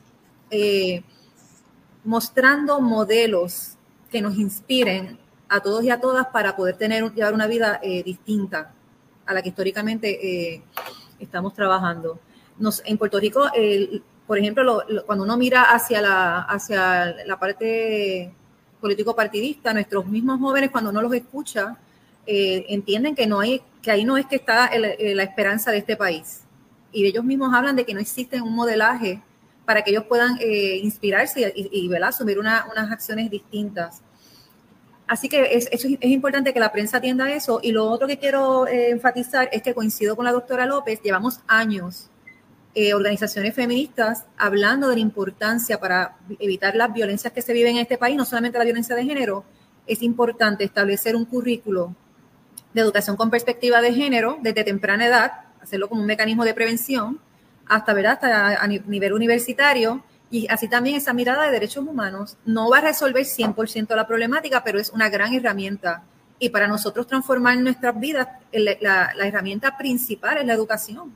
eh, 0.50 1.04
mostrando 2.02 2.80
modelos 2.80 3.76
que 4.10 4.20
nos 4.20 4.36
inspiren 4.36 5.18
a 5.48 5.60
todos 5.60 5.84
y 5.84 5.90
a 5.90 6.00
todas 6.00 6.26
para 6.28 6.56
poder 6.56 6.76
tener 6.76 7.12
llevar 7.12 7.34
una 7.34 7.46
vida 7.46 7.78
eh, 7.82 8.02
distinta 8.02 8.72
a 9.26 9.34
la 9.34 9.42
que 9.42 9.50
históricamente 9.50 10.64
estamos 11.18 11.54
trabajando. 11.54 12.18
Nos, 12.58 12.82
en 12.84 12.98
Puerto 12.98 13.20
Rico, 13.20 13.46
eh, 13.54 14.00
por 14.26 14.38
ejemplo, 14.38 14.64
lo, 14.64 14.82
lo, 14.88 15.06
cuando 15.06 15.24
uno 15.24 15.36
mira 15.36 15.62
hacia 15.62 16.00
la, 16.00 16.42
hacia 16.42 17.14
la 17.24 17.38
parte 17.38 18.32
político-partidista, 18.80 19.72
nuestros 19.72 20.06
mismos 20.06 20.40
jóvenes, 20.40 20.70
cuando 20.70 20.90
uno 20.90 21.02
los 21.02 21.14
escucha, 21.14 21.76
eh, 22.26 22.66
entienden 22.68 23.14
que 23.14 23.26
no 23.26 23.40
hay, 23.40 23.62
que 23.82 23.90
ahí 23.90 24.04
no 24.04 24.16
es 24.16 24.26
que 24.26 24.36
está 24.36 24.66
el, 24.66 24.84
el, 24.84 25.16
la 25.16 25.22
esperanza 25.22 25.70
de 25.70 25.78
este 25.78 25.96
país. 25.96 26.42
Y 26.92 27.06
ellos 27.06 27.24
mismos 27.24 27.54
hablan 27.54 27.76
de 27.76 27.84
que 27.84 27.94
no 27.94 28.00
existe 28.00 28.40
un 28.40 28.54
modelaje 28.54 29.22
para 29.64 29.82
que 29.82 29.90
ellos 29.90 30.04
puedan 30.04 30.38
eh, 30.40 30.80
inspirarse 30.82 31.52
y, 31.54 31.68
y, 31.70 31.92
y 31.92 31.94
asumir 31.96 32.38
una, 32.38 32.66
unas 32.70 32.90
acciones 32.90 33.30
distintas. 33.30 34.02
Así 35.06 35.28
que 35.28 35.56
es, 35.56 35.68
es, 35.70 35.84
es, 35.84 36.10
importante 36.10 36.52
que 36.52 36.58
la 36.58 36.72
prensa 36.72 36.96
atienda 36.96 37.30
eso. 37.32 37.60
Y 37.62 37.70
lo 37.70 37.88
otro 37.88 38.08
que 38.08 38.18
quiero 38.18 38.66
eh, 38.66 38.90
enfatizar 38.90 39.48
es 39.52 39.62
que 39.62 39.72
coincido 39.72 40.16
con 40.16 40.24
la 40.24 40.32
doctora 40.32 40.66
López, 40.66 41.00
llevamos 41.02 41.40
años 41.46 42.10
eh, 42.78 42.92
organizaciones 42.92 43.54
feministas 43.54 44.26
hablando 44.36 44.88
de 44.88 44.96
la 44.96 45.00
importancia 45.00 45.80
para 45.80 46.18
evitar 46.38 46.76
las 46.76 46.92
violencias 46.92 47.32
que 47.32 47.40
se 47.40 47.54
viven 47.54 47.76
en 47.76 47.80
este 47.80 47.96
país, 47.96 48.18
no 48.18 48.26
solamente 48.26 48.58
la 48.58 48.64
violencia 48.64 48.94
de 48.94 49.02
género, 49.02 49.46
es 49.86 50.02
importante 50.02 50.62
establecer 50.62 51.16
un 51.16 51.24
currículo 51.24 51.94
de 52.74 52.82
educación 52.82 53.16
con 53.16 53.30
perspectiva 53.30 53.80
de 53.80 53.94
género 53.94 54.36
desde 54.42 54.62
temprana 54.62 55.06
edad, 55.06 55.32
hacerlo 55.62 55.88
como 55.88 56.02
un 56.02 56.06
mecanismo 56.06 56.44
de 56.44 56.52
prevención, 56.52 57.18
hasta, 57.64 57.94
¿verdad? 57.94 58.12
hasta 58.12 58.62
a 58.62 58.66
nivel 58.66 59.14
universitario, 59.14 60.04
y 60.30 60.46
así 60.48 60.68
también 60.68 60.96
esa 60.96 61.14
mirada 61.14 61.46
de 61.46 61.52
derechos 61.52 61.82
humanos 61.82 62.36
no 62.44 62.68
va 62.68 62.76
a 62.76 62.82
resolver 62.82 63.24
100% 63.24 63.96
la 63.96 64.06
problemática, 64.06 64.62
pero 64.62 64.78
es 64.78 64.90
una 64.90 65.08
gran 65.08 65.32
herramienta. 65.32 66.02
Y 66.38 66.50
para 66.50 66.68
nosotros 66.68 67.06
transformar 67.06 67.56
nuestras 67.56 67.98
vidas, 67.98 68.28
la, 68.52 69.14
la 69.16 69.26
herramienta 69.26 69.78
principal 69.78 70.36
es 70.36 70.44
la 70.44 70.52
educación. 70.52 71.14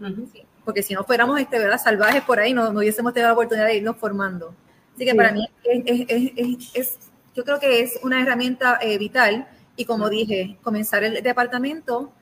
Uh 0.00 0.04
-huh. 0.04 0.32
sí, 0.32 0.45
porque 0.66 0.82
si 0.82 0.92
no 0.92 1.04
fuéramos 1.04 1.40
este, 1.40 1.58
¿verdad? 1.58 1.80
salvajes 1.82 2.22
por 2.22 2.40
ahí, 2.40 2.52
no, 2.52 2.72
no 2.72 2.80
hubiésemos 2.80 3.14
tenido 3.14 3.28
la 3.28 3.34
oportunidad 3.34 3.66
de 3.66 3.76
irnos 3.76 3.96
formando. 3.96 4.52
Así 4.94 5.04
que 5.04 5.12
sí. 5.12 5.16
para 5.16 5.32
mí 5.32 5.48
es, 5.64 5.82
es, 5.86 6.32
es, 6.36 6.70
es, 6.74 6.98
yo 7.34 7.44
creo 7.44 7.60
que 7.60 7.80
es 7.80 7.98
una 8.02 8.20
herramienta 8.20 8.78
eh, 8.82 8.98
vital 8.98 9.46
y 9.76 9.84
como 9.84 10.10
dije, 10.10 10.58
comenzar 10.62 11.04
el 11.04 11.22
departamento 11.22 12.12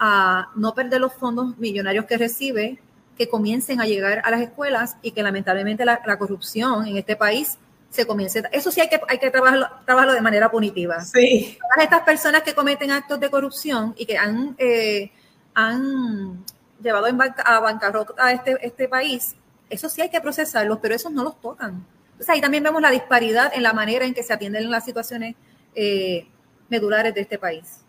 a 0.00 0.50
no 0.56 0.74
perder 0.74 1.00
los 1.00 1.14
fondos 1.14 1.56
millonarios 1.58 2.06
que 2.06 2.18
recibe, 2.18 2.80
que 3.16 3.28
comiencen 3.28 3.80
a 3.80 3.86
llegar 3.86 4.20
a 4.24 4.30
las 4.32 4.40
escuelas 4.40 4.96
y 5.00 5.12
que 5.12 5.22
lamentablemente 5.22 5.84
la, 5.84 6.02
la 6.04 6.18
corrupción 6.18 6.86
en 6.86 6.96
este 6.96 7.14
país 7.14 7.56
se 7.88 8.04
comience. 8.04 8.42
Eso 8.50 8.72
sí 8.72 8.80
hay 8.80 8.88
que, 8.88 9.00
hay 9.06 9.18
que 9.18 9.30
trabajarlo, 9.30 9.68
trabajarlo 9.84 10.14
de 10.14 10.22
manera 10.22 10.50
punitiva. 10.50 11.00
Sí. 11.02 11.56
Todas 11.60 11.84
estas 11.84 12.00
personas 12.00 12.42
que 12.42 12.54
cometen 12.54 12.90
actos 12.90 13.20
de 13.20 13.30
corrupción 13.30 13.94
y 13.96 14.06
que 14.06 14.18
han, 14.18 14.56
eh, 14.58 15.12
han 15.54 16.44
llevado 16.82 17.06
a 17.06 17.60
bancarrota 17.60 18.14
a 18.18 18.32
este, 18.32 18.56
este 18.62 18.88
país, 18.88 19.36
eso 19.70 19.88
sí 19.88 20.02
hay 20.02 20.10
que 20.10 20.20
procesarlos, 20.20 20.78
pero 20.82 20.94
esos 20.94 21.12
no 21.12 21.24
los 21.24 21.40
tocan. 21.40 21.86
Entonces 22.12 22.28
ahí 22.28 22.40
también 22.40 22.62
vemos 22.62 22.82
la 22.82 22.90
disparidad 22.90 23.52
en 23.54 23.62
la 23.62 23.72
manera 23.72 24.04
en 24.04 24.14
que 24.14 24.22
se 24.22 24.32
atienden 24.32 24.70
las 24.70 24.84
situaciones 24.84 25.34
eh, 25.74 26.26
medulares 26.68 27.14
de 27.14 27.22
este 27.22 27.38
país. 27.38 27.82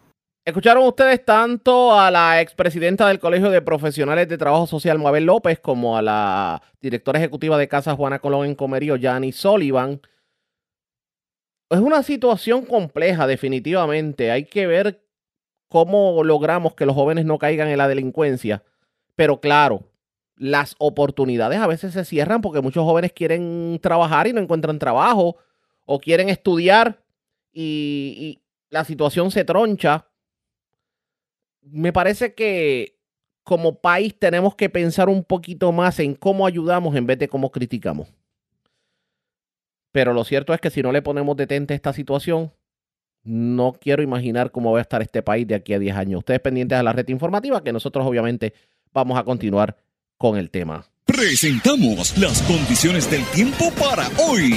Escucharon 0.46 0.86
ustedes 0.86 1.24
tanto 1.24 1.98
a 1.98 2.12
la 2.12 2.42
expresidenta 2.42 3.08
del 3.08 3.20
Colegio 3.20 3.50
de 3.50 3.62
Profesionales 3.62 4.28
de 4.28 4.38
Trabajo 4.38 4.68
Social, 4.68 5.00
Mabel 5.00 5.26
López, 5.26 5.60
como 5.60 5.98
a 5.98 6.02
la 6.02 6.62
directora 6.82 7.20
ejecutiva 7.20 7.58
de 7.58 7.70
Casa 7.70 7.96
Juana 7.96 8.20
Colón 8.20 8.46
en 8.48 8.56
Comerío, 8.56 8.98
Jani 9.00 9.32
Sullivan. 9.32 10.02
Es 11.70 11.80
una 11.80 12.04
situación 12.04 12.66
compleja, 12.66 13.26
definitivamente. 13.26 14.32
Hay 14.32 14.46
que 14.46 14.68
ver 14.68 15.02
cómo 15.70 16.24
logramos 16.26 16.76
que 16.76 16.86
los 16.86 16.96
jóvenes 16.96 17.24
no 17.26 17.38
caigan 17.38 17.70
en 17.70 17.78
la 17.78 17.88
delincuencia. 17.88 18.64
Pero 19.16 19.40
claro, 19.40 19.84
las 20.36 20.76
oportunidades 20.80 21.60
a 21.60 21.68
veces 21.68 21.94
se 21.94 22.06
cierran 22.06 22.42
porque 22.42 22.62
muchos 22.62 22.84
jóvenes 22.84 23.14
quieren 23.14 23.80
trabajar 23.82 24.28
y 24.28 24.34
no 24.34 24.42
encuentran 24.42 24.80
trabajo 24.80 25.38
o 25.86 26.00
quieren 26.00 26.30
estudiar 26.30 27.04
y, 27.54 28.40
la 28.70 28.84
situación 28.84 29.30
se 29.30 29.46
troncha 29.46 30.08
me 31.62 31.94
parece 31.94 32.34
que 32.34 32.98
como 33.44 33.80
país 33.80 34.18
tenemos 34.18 34.56
que 34.56 34.68
pensar 34.68 35.10
un 35.10 35.24
poquito 35.24 35.72
más 35.72 36.00
en 36.00 36.16
cómo 36.16 36.48
ayudamos 36.48 36.96
en 36.96 37.06
vez 37.06 37.20
de 37.20 37.28
cómo 37.28 37.52
criticamos. 37.52 38.12
Pero 39.92 40.12
lo 40.12 40.24
cierto 40.24 40.56
es 40.56 40.60
que 40.60 40.72
si 40.72 40.82
no 40.82 40.92
le 40.92 41.04
ponemos 41.04 41.38
detente 41.38 41.76
esta 41.76 41.94
situación, 41.94 42.52
no 43.24 43.74
quiero 43.80 44.02
imaginar 44.02 44.52
cómo 44.52 44.72
va 44.72 44.80
a 44.80 44.82
estar 44.82 45.04
este 45.04 45.22
país 45.22 45.48
de 45.48 45.56
aquí 45.56 45.74
a 45.74 45.80
10 45.80 45.96
años. 45.96 46.20
Ustedes 46.20 46.40
pendientes 46.40 46.78
a 46.78 46.84
la 46.84 46.94
red 46.94 47.08
informativa, 47.10 47.64
que 47.64 47.72
nosotros 47.72 48.06
obviamente 48.06 48.54
vamos 48.94 49.18
a 49.18 49.24
continuar 49.24 49.78
con 50.18 50.38
el 50.38 50.50
tema. 50.50 50.86
Presentamos 51.06 52.18
las 52.18 52.42
condiciones 52.44 53.12
del 53.12 53.26
tiempo 53.26 53.72
para 53.72 54.08
hoy. 54.26 54.56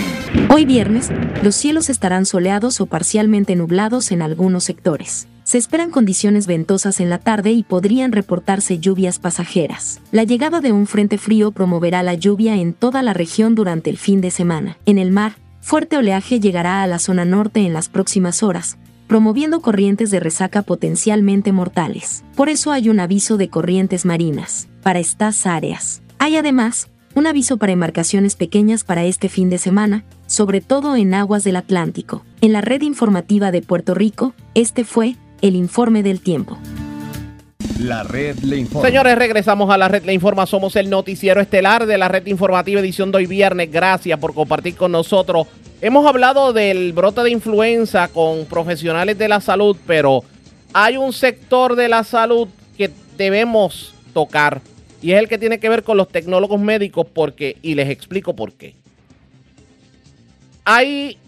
Hoy 0.48 0.64
viernes, 0.64 1.10
los 1.42 1.56
cielos 1.56 1.90
estarán 1.90 2.24
soleados 2.24 2.80
o 2.80 2.86
parcialmente 2.86 3.56
nublados 3.56 4.12
en 4.12 4.22
algunos 4.22 4.62
sectores. 4.62 5.26
Se 5.42 5.58
esperan 5.58 5.90
condiciones 5.90 6.46
ventosas 6.46 7.00
en 7.00 7.10
la 7.10 7.18
tarde 7.18 7.50
y 7.50 7.62
podrían 7.62 8.12
reportarse 8.12 8.78
lluvias 8.78 9.18
pasajeras. 9.18 10.00
La 10.12 10.24
llegada 10.24 10.60
de 10.60 10.72
un 10.72 10.86
frente 10.86 11.18
frío 11.18 11.50
promoverá 11.50 12.02
la 12.04 12.14
lluvia 12.14 12.54
en 12.56 12.74
toda 12.74 13.02
la 13.02 13.12
región 13.12 13.54
durante 13.54 13.90
el 13.90 13.98
fin 13.98 14.20
de 14.20 14.30
semana. 14.30 14.78
En 14.86 14.98
el 14.98 15.10
mar, 15.10 15.34
fuerte 15.60 15.96
oleaje 15.96 16.38
llegará 16.38 16.82
a 16.82 16.86
la 16.86 17.00
zona 17.00 17.24
norte 17.24 17.60
en 17.60 17.72
las 17.72 17.88
próximas 17.88 18.42
horas, 18.42 18.78
promoviendo 19.06 19.60
corrientes 19.60 20.10
de 20.10 20.20
resaca 20.20 20.62
potencialmente 20.62 21.52
mortales. 21.52 22.24
Por 22.34 22.48
eso 22.48 22.72
hay 22.72 22.88
un 22.88 23.00
aviso 23.00 23.36
de 23.36 23.48
corrientes 23.48 24.04
marinas 24.04 24.68
para 24.82 24.98
estas 24.98 25.46
áreas. 25.46 26.02
Hay 26.18 26.36
además 26.36 26.88
un 27.14 27.26
aviso 27.26 27.56
para 27.56 27.72
embarcaciones 27.72 28.36
pequeñas 28.36 28.84
para 28.84 29.04
este 29.04 29.28
fin 29.28 29.48
de 29.48 29.58
semana, 29.58 30.04
sobre 30.26 30.60
todo 30.60 30.96
en 30.96 31.14
aguas 31.14 31.44
del 31.44 31.56
Atlántico. 31.56 32.24
En 32.42 32.52
la 32.52 32.60
red 32.60 32.82
informativa 32.82 33.50
de 33.50 33.62
Puerto 33.62 33.94
Rico, 33.94 34.34
este 34.54 34.84
fue 34.84 35.16
el 35.40 35.56
informe 35.56 36.02
del 36.02 36.20
tiempo. 36.20 36.58
La 37.80 38.02
red 38.02 38.38
le 38.38 38.58
informa. 38.58 38.88
Señores, 38.88 39.16
regresamos 39.18 39.70
a 39.70 39.76
la 39.76 39.88
red 39.88 40.04
Le 40.04 40.14
Informa. 40.14 40.46
Somos 40.46 40.76
el 40.76 40.88
noticiero 40.88 41.40
estelar 41.40 41.84
de 41.84 41.98
la 41.98 42.08
red 42.08 42.26
informativa 42.26 42.80
edición 42.80 43.12
de 43.12 43.18
hoy 43.18 43.26
viernes. 43.26 43.70
Gracias 43.70 44.18
por 44.18 44.32
compartir 44.32 44.76
con 44.76 44.92
nosotros. 44.92 45.46
Hemos 45.82 46.06
hablado 46.06 46.54
del 46.54 46.94
brote 46.94 47.20
de 47.22 47.30
influenza 47.30 48.08
con 48.08 48.46
profesionales 48.46 49.18
de 49.18 49.28
la 49.28 49.42
salud, 49.42 49.76
pero 49.86 50.24
hay 50.72 50.96
un 50.96 51.12
sector 51.12 51.76
de 51.76 51.88
la 51.90 52.02
salud 52.02 52.48
que 52.78 52.90
debemos 53.18 53.94
tocar 54.14 54.62
y 55.02 55.12
es 55.12 55.18
el 55.18 55.28
que 55.28 55.36
tiene 55.36 55.60
que 55.60 55.68
ver 55.68 55.82
con 55.82 55.98
los 55.98 56.08
tecnólogos 56.08 56.58
médicos 56.58 57.06
porque, 57.12 57.58
y 57.60 57.74
les 57.74 57.90
explico 57.90 58.34
por 58.34 58.54
qué. 58.54 58.74
Hay, 60.64 61.18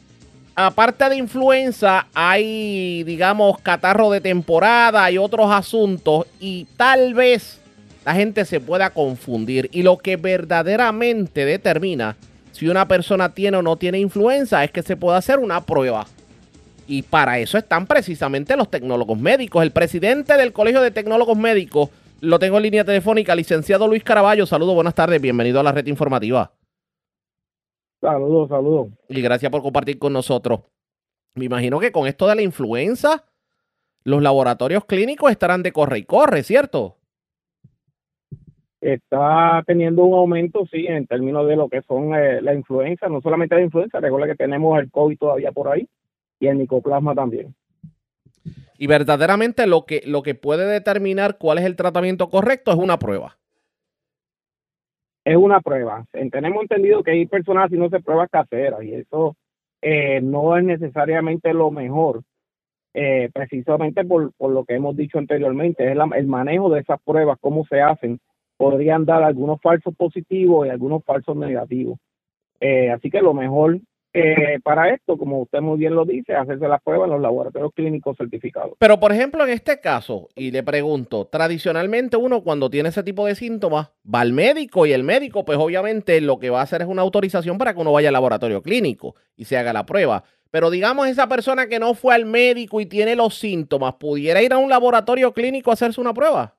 aparte 0.54 1.10
de 1.10 1.16
influenza, 1.16 2.06
hay, 2.14 3.04
digamos, 3.04 3.60
catarro 3.60 4.10
de 4.10 4.22
temporada, 4.22 5.04
hay 5.04 5.18
otros 5.18 5.50
asuntos 5.52 6.26
y 6.40 6.66
tal 6.78 7.12
vez 7.12 7.60
la 8.06 8.14
gente 8.14 8.46
se 8.46 8.60
pueda 8.60 8.88
confundir. 8.90 9.68
Y 9.72 9.82
lo 9.82 9.98
que 9.98 10.16
verdaderamente 10.16 11.44
determina 11.44 12.16
si 12.59 12.68
una 12.68 12.89
persona 12.89 13.32
tiene 13.32 13.56
o 13.56 13.62
no 13.62 13.76
tiene 13.76 14.01
influenza 14.01 14.64
es 14.64 14.72
que 14.72 14.82
se 14.82 14.97
puede 14.97 15.16
hacer 15.16 15.39
una 15.39 15.60
prueba. 15.60 16.06
Y 16.89 17.02
para 17.02 17.39
eso 17.39 17.56
están 17.56 17.86
precisamente 17.86 18.56
los 18.56 18.68
tecnólogos 18.68 19.16
médicos. 19.16 19.62
El 19.62 19.70
presidente 19.70 20.36
del 20.36 20.52
Colegio 20.52 20.82
de 20.82 20.90
Tecnólogos 20.90 21.39
Médicos, 21.39 21.90
lo 22.20 22.40
tengo 22.40 22.56
en 22.56 22.64
línea 22.64 22.85
telefónica, 22.85 23.36
licenciado 23.36 23.86
Luis 23.86 24.02
Caraballo. 24.02 24.44
Saludos, 24.44 24.74
buenas 24.74 24.97
tardes, 24.97 25.20
bienvenido 25.20 25.60
a 25.60 25.62
la 25.62 25.70
red 25.70 25.86
informativa. 25.86 26.51
Saludos, 28.01 28.48
saludos. 28.48 28.89
Y 29.09 29.22
gracias 29.22 29.52
por 29.52 29.62
compartir 29.62 30.01
con 30.01 30.12
nosotros. 30.12 30.62
Me 31.35 31.44
imagino 31.44 31.78
que 31.78 31.93
con 31.93 32.09
esto 32.09 32.26
de 32.26 32.35
la 32.35 32.43
influenza, 32.43 33.24
los 34.02 34.20
laboratorios 34.20 34.85
clínicos 34.85 35.30
estarán 35.30 35.62
de 35.62 35.70
corre 35.70 35.98
y 35.98 36.05
corre, 36.05 36.43
¿cierto? 36.43 36.97
Está 38.80 39.62
teniendo 39.66 40.05
un 40.05 40.16
aumento, 40.16 40.64
sí, 40.70 40.86
en 40.86 41.06
términos 41.06 41.48
de 41.48 41.56
lo 41.56 41.68
que 41.68 41.82
son 41.82 42.14
eh, 42.14 42.40
la 42.40 42.55
influenza, 42.55 43.09
no 43.09 43.20
solamente 43.20 43.56
la 43.56 43.62
influenza, 43.62 43.98
recuerda 43.98 44.28
que 44.28 44.36
tenemos 44.36 44.78
el 44.78 44.90
COVID 44.90 45.18
todavía 45.18 45.50
por 45.50 45.68
ahí 45.68 45.88
y 46.38 46.46
el 46.46 46.56
micoplasma 46.56 47.14
también. 47.14 47.55
Y 48.78 48.86
verdaderamente 48.86 49.66
lo 49.66 49.84
que, 49.84 50.02
lo 50.06 50.22
que 50.22 50.36
puede 50.36 50.66
determinar 50.66 51.38
cuál 51.38 51.59
es 51.59 51.64
el 51.64 51.74
tratamiento 51.74 52.28
correcto 52.30 52.70
es 52.70 52.78
una 52.78 52.98
prueba. 52.98 53.36
Es 55.24 55.36
una 55.36 55.60
prueba. 55.60 56.06
Tenemos 56.12 56.62
entendido 56.62 57.02
que 57.02 57.10
hay 57.10 57.26
personas 57.26 57.64
haciéndose 57.66 58.00
pruebas 58.00 58.30
caseras 58.30 58.82
y 58.84 58.94
eso 58.94 59.36
eh, 59.82 60.20
no 60.22 60.56
es 60.56 60.64
necesariamente 60.64 61.52
lo 61.52 61.70
mejor, 61.70 62.22
eh, 62.94 63.28
precisamente 63.34 64.05
por, 64.05 64.32
por, 64.34 64.52
lo 64.52 64.64
que 64.64 64.74
hemos 64.74 64.96
dicho 64.96 65.18
anteriormente, 65.18 65.90
es 65.90 65.96
la, 65.96 66.09
el 66.16 66.26
manejo 66.26 66.70
de 66.70 66.80
esas 66.80 67.00
pruebas, 67.02 67.38
cómo 67.40 67.66
se 67.66 67.80
hacen, 67.80 68.18
podrían 68.59 69.06
dar 69.06 69.22
algunos 69.22 69.59
falsos 69.62 69.94
positivos 69.97 70.66
y 70.66 70.70
algunos 70.70 71.02
falsos 71.05 71.35
negativos. 71.35 71.98
Eh, 72.60 72.90
así 72.90 73.09
que 73.09 73.22
lo 73.22 73.32
mejor 73.32 73.80
eh, 74.14 74.59
para 74.64 74.93
esto, 74.93 75.16
como 75.16 75.40
usted 75.40 75.60
muy 75.60 75.78
bien 75.78 75.94
lo 75.94 76.05
dice, 76.05 76.35
hacerse 76.35 76.66
la 76.66 76.78
prueba 76.78 77.05
en 77.05 77.12
los 77.12 77.20
laboratorios 77.20 77.72
clínicos 77.74 78.16
certificados. 78.16 78.72
Pero, 78.78 78.98
por 78.98 79.12
ejemplo, 79.12 79.44
en 79.44 79.51
este 79.51 79.80
caso, 79.80 80.28
y 80.35 80.51
le 80.51 80.62
pregunto, 80.62 81.26
tradicionalmente 81.26 82.16
uno 82.16 82.43
cuando 82.43 82.68
tiene 82.68 82.89
ese 82.89 83.02
tipo 83.02 83.26
de 83.26 83.35
síntomas 83.35 83.90
va 84.12 84.20
al 84.22 84.32
médico 84.32 84.86
y 84.86 84.93
el 84.93 85.05
médico, 85.05 85.44
pues 85.44 85.59
obviamente 85.59 86.20
lo 86.20 86.39
que 86.39 86.51
va 86.51 86.60
a 86.60 86.64
hacer 86.64 86.82
es 86.82 86.89
una 86.89 87.02
autorización 87.02 87.59
para 87.59 87.74
que 87.74 87.80
uno 87.80 87.93
vaya 87.93 88.09
al 88.09 88.14
laboratorio 88.14 88.62
clínico 88.62 89.14
y 89.36 89.44
se 89.44 89.56
haga 89.56 89.72
la 89.72 89.86
prueba. 89.86 90.24
Pero 90.51 90.70
digamos, 90.70 91.06
esa 91.06 91.28
persona 91.28 91.68
que 91.68 91.78
no 91.78 91.94
fue 91.94 92.14
al 92.14 92.24
médico 92.24 92.80
y 92.80 92.86
tiene 92.86 93.14
los 93.14 93.39
síntomas, 93.39 93.94
¿pudiera 93.94 94.43
ir 94.43 94.52
a 94.52 94.59
un 94.59 94.70
laboratorio 94.70 95.32
clínico 95.32 95.70
a 95.70 95.74
hacerse 95.74 96.01
una 96.01 96.14
prueba? 96.14 96.57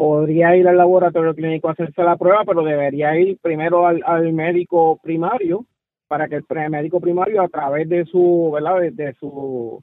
Podría 0.00 0.56
ir 0.56 0.66
al 0.66 0.78
laboratorio 0.78 1.34
clínico 1.34 1.68
a 1.68 1.72
hacerse 1.72 2.02
la 2.02 2.16
prueba, 2.16 2.42
pero 2.46 2.62
debería 2.62 3.14
ir 3.18 3.36
primero 3.42 3.86
al, 3.86 4.02
al 4.06 4.32
médico 4.32 4.98
primario 5.02 5.66
para 6.08 6.26
que 6.26 6.36
el 6.36 6.70
médico 6.70 7.00
primario 7.00 7.42
a 7.42 7.48
través 7.48 7.86
de 7.86 8.06
su, 8.06 8.50
¿verdad? 8.50 8.80
De, 8.80 8.92
de 8.92 9.14
su... 9.20 9.78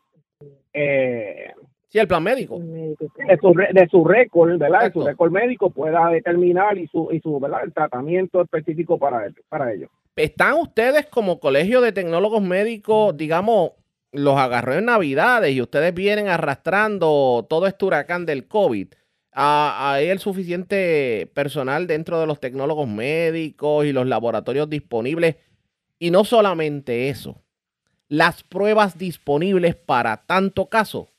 Eh, 0.73 1.51
sí, 1.87 1.99
el 1.99 2.07
plan 2.07 2.23
médico. 2.23 2.57
De 2.57 3.37
su, 3.39 3.53
de 3.53 3.87
su 3.91 4.03
récord, 4.05 4.57
¿verdad? 4.57 4.85
De 4.85 4.91
su 4.91 5.05
récord 5.05 5.31
médico 5.31 5.69
pueda 5.69 6.09
determinar 6.09 6.79
y 6.79 6.87
su, 6.87 7.09
y 7.11 7.19
su 7.19 7.39
¿verdad? 7.39 7.65
El 7.65 7.73
tratamiento 7.73 8.41
específico 8.41 8.97
para, 8.97 9.23
él, 9.27 9.35
para 9.47 9.71
ellos. 9.71 9.91
¿Están 10.15 10.55
ustedes 10.55 11.05
como 11.05 11.39
colegio 11.39 11.79
de 11.79 11.91
tecnólogos 11.91 12.41
médicos, 12.41 13.15
digamos, 13.15 13.73
los 14.11 14.35
agarró 14.35 14.73
en 14.73 14.85
Navidades 14.85 15.51
y 15.51 15.61
ustedes 15.61 15.93
vienen 15.93 16.27
arrastrando 16.27 17.45
todo 17.47 17.67
este 17.67 17.85
huracán 17.85 18.25
del 18.25 18.47
COVID? 18.47 18.87
Hay 19.39 20.07
el 20.07 20.17
suficiente 20.17 21.29
personal 21.35 21.85
dentro 21.85 22.19
de 22.19 22.25
los 22.25 22.39
tecnólogos 22.39 22.87
médicos 22.87 23.85
y 23.85 23.93
los 23.93 24.07
laboratorios 24.07 24.67
disponibles. 24.67 25.35
Y 25.99 26.09
no 26.09 26.23
solamente 26.23 27.09
eso, 27.09 27.39
las 28.09 28.43
pruebas 28.43 28.97
disponibles 28.97 29.75
para 29.75 30.17
tanto 30.17 30.67
caso. 30.67 31.09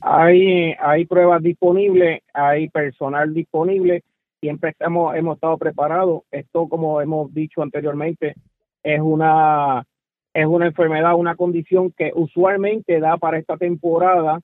Hay, 0.00 0.74
hay 0.80 1.06
pruebas 1.06 1.42
disponibles, 1.42 2.22
hay 2.34 2.68
personal 2.68 3.32
disponible, 3.32 4.02
siempre 4.40 4.70
estamos, 4.70 5.14
hemos 5.14 5.36
estado 5.36 5.58
preparados. 5.58 6.22
Esto, 6.32 6.68
como 6.68 7.00
hemos 7.00 7.32
dicho 7.32 7.62
anteriormente, 7.62 8.34
es 8.82 9.00
una, 9.00 9.86
es 10.34 10.46
una 10.46 10.66
enfermedad, 10.66 11.14
una 11.14 11.36
condición 11.36 11.92
que 11.92 12.10
usualmente 12.14 12.98
da 12.98 13.16
para 13.16 13.38
esta 13.38 13.56
temporada 13.56 14.40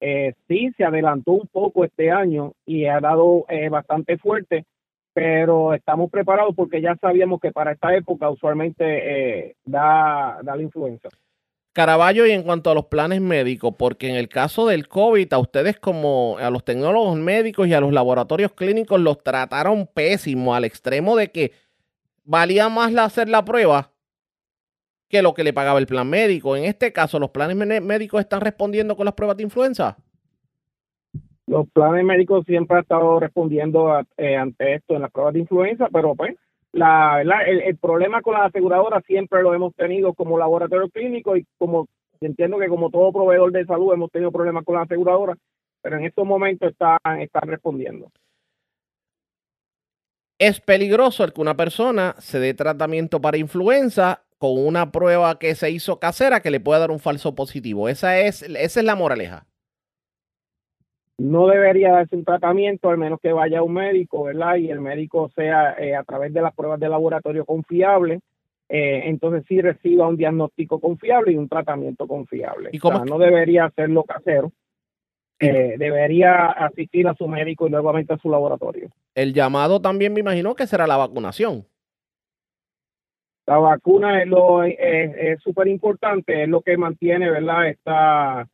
eh, 0.00 0.34
sí 0.48 0.70
se 0.76 0.84
adelantó 0.84 1.32
un 1.32 1.48
poco 1.48 1.84
este 1.84 2.10
año 2.10 2.52
y 2.66 2.86
ha 2.86 3.00
dado 3.00 3.46
eh, 3.48 3.68
bastante 3.68 4.18
fuerte, 4.18 4.64
pero 5.12 5.72
estamos 5.72 6.10
preparados 6.10 6.54
porque 6.54 6.80
ya 6.80 6.96
sabíamos 7.00 7.40
que 7.40 7.52
para 7.52 7.72
esta 7.72 7.94
época 7.94 8.28
usualmente 8.28 8.84
eh, 8.84 9.56
da, 9.64 10.38
da 10.42 10.56
la 10.56 10.62
influenza. 10.62 11.08
Caraballo, 11.72 12.26
y 12.26 12.30
en 12.30 12.42
cuanto 12.42 12.70
a 12.70 12.74
los 12.74 12.86
planes 12.86 13.20
médicos, 13.20 13.74
porque 13.78 14.08
en 14.08 14.16
el 14.16 14.30
caso 14.30 14.66
del 14.66 14.88
COVID, 14.88 15.30
a 15.34 15.38
ustedes 15.38 15.78
como 15.78 16.38
a 16.38 16.48
los 16.48 16.64
tecnólogos 16.64 17.18
médicos 17.18 17.68
y 17.68 17.74
a 17.74 17.80
los 17.80 17.92
laboratorios 17.92 18.52
clínicos 18.52 18.98
los 18.98 19.22
trataron 19.22 19.86
pésimo, 19.86 20.54
al 20.54 20.64
extremo 20.64 21.16
de 21.16 21.28
que 21.28 21.52
valía 22.24 22.70
más 22.70 22.96
hacer 22.96 23.28
la 23.28 23.44
prueba 23.44 23.90
que 25.08 25.22
lo 25.22 25.34
que 25.34 25.44
le 25.44 25.52
pagaba 25.52 25.78
el 25.78 25.86
plan 25.86 26.08
médico. 26.08 26.56
En 26.56 26.64
este 26.64 26.92
caso, 26.92 27.18
¿los 27.18 27.30
planes 27.30 27.56
médicos 27.56 28.20
están 28.20 28.40
respondiendo 28.40 28.96
con 28.96 29.04
las 29.04 29.14
pruebas 29.14 29.36
de 29.36 29.44
influenza? 29.44 29.96
Los 31.46 31.68
planes 31.70 32.04
médicos 32.04 32.44
siempre 32.44 32.76
han 32.76 32.82
estado 32.82 33.20
respondiendo 33.20 34.00
eh, 34.16 34.36
ante 34.36 34.74
esto 34.74 34.96
en 34.96 35.02
las 35.02 35.12
pruebas 35.12 35.34
de 35.34 35.40
influenza, 35.40 35.88
pero 35.92 36.16
pues 36.16 36.34
la, 36.72 37.22
el, 37.22 37.76
problema 37.76 38.20
con 38.20 38.34
las 38.34 38.46
aseguradoras 38.46 39.04
siempre 39.06 39.42
lo 39.42 39.54
hemos 39.54 39.74
tenido 39.74 40.12
como 40.12 40.38
laboratorio 40.38 40.88
clínico 40.90 41.36
y 41.36 41.46
como 41.56 41.86
entiendo 42.20 42.58
que 42.58 42.68
como 42.68 42.90
todo 42.90 43.12
proveedor 43.12 43.52
de 43.52 43.64
salud 43.64 43.94
hemos 43.94 44.10
tenido 44.10 44.32
problemas 44.32 44.64
con 44.64 44.74
las 44.74 44.84
aseguradoras, 44.84 45.38
pero 45.82 45.98
en 45.98 46.04
estos 46.04 46.26
momentos 46.26 46.70
están, 46.70 46.98
están 47.20 47.48
respondiendo. 47.48 48.10
Es 50.38 50.60
peligroso 50.60 51.24
el 51.24 51.32
que 51.32 51.40
una 51.40 51.56
persona 51.56 52.14
se 52.18 52.40
dé 52.40 52.52
tratamiento 52.52 53.20
para 53.20 53.38
influenza 53.38 54.25
con 54.38 54.58
una 54.58 54.92
prueba 54.92 55.38
que 55.38 55.54
se 55.54 55.70
hizo 55.70 55.98
casera 55.98 56.40
que 56.40 56.50
le 56.50 56.60
puede 56.60 56.80
dar 56.80 56.90
un 56.90 57.00
falso 57.00 57.34
positivo. 57.34 57.88
Esa 57.88 58.20
es, 58.20 58.42
esa 58.42 58.80
es 58.80 58.86
la 58.86 58.94
moraleja. 58.96 59.46
no 61.18 61.46
debería 61.46 61.92
darse 61.92 62.16
un 62.16 62.24
tratamiento 62.24 62.90
al 62.90 62.98
menos 62.98 63.18
que 63.22 63.32
vaya 63.32 63.60
a 63.60 63.62
un 63.62 63.72
médico, 63.72 64.24
¿verdad? 64.24 64.56
Y 64.56 64.70
el 64.70 64.80
médico 64.80 65.30
sea 65.34 65.74
eh, 65.78 65.96
a 65.96 66.04
través 66.04 66.32
de 66.32 66.42
las 66.42 66.54
pruebas 66.54 66.78
de 66.78 66.88
laboratorio 66.88 67.44
confiable, 67.44 68.20
eh, 68.68 69.02
entonces 69.04 69.44
sí 69.48 69.60
reciba 69.60 70.08
un 70.08 70.16
diagnóstico 70.16 70.80
confiable 70.80 71.32
y 71.32 71.36
un 71.36 71.48
tratamiento 71.48 72.06
confiable. 72.06 72.70
¿Y 72.72 72.78
cómo 72.78 72.96
O 72.96 72.98
sea, 72.98 73.06
no 73.06 73.18
debería 73.18 73.66
hacerlo 73.66 74.02
casero, 74.02 74.52
eh, 75.38 75.76
debería 75.78 76.46
asistir 76.46 77.06
a 77.08 77.14
su 77.14 77.28
médico 77.28 77.66
y 77.66 77.70
nuevamente 77.70 78.14
a 78.14 78.18
su 78.18 78.30
laboratorio. 78.30 78.90
El 79.14 79.32
llamado 79.32 79.80
también 79.80 80.12
me 80.12 80.20
imagino 80.20 80.54
que 80.54 80.66
será 80.66 80.86
la 80.86 80.96
vacunación. 80.96 81.66
La 83.46 83.58
vacuna 83.58 84.22
es 84.22 84.28
lo 84.28 84.64
es 84.64 85.40
súper 85.40 85.68
importante, 85.68 86.42
es 86.42 86.48
lo 86.48 86.62
que 86.62 86.76
mantiene, 86.76 87.30
¿verdad? 87.30 87.68
Esta 87.68 88.48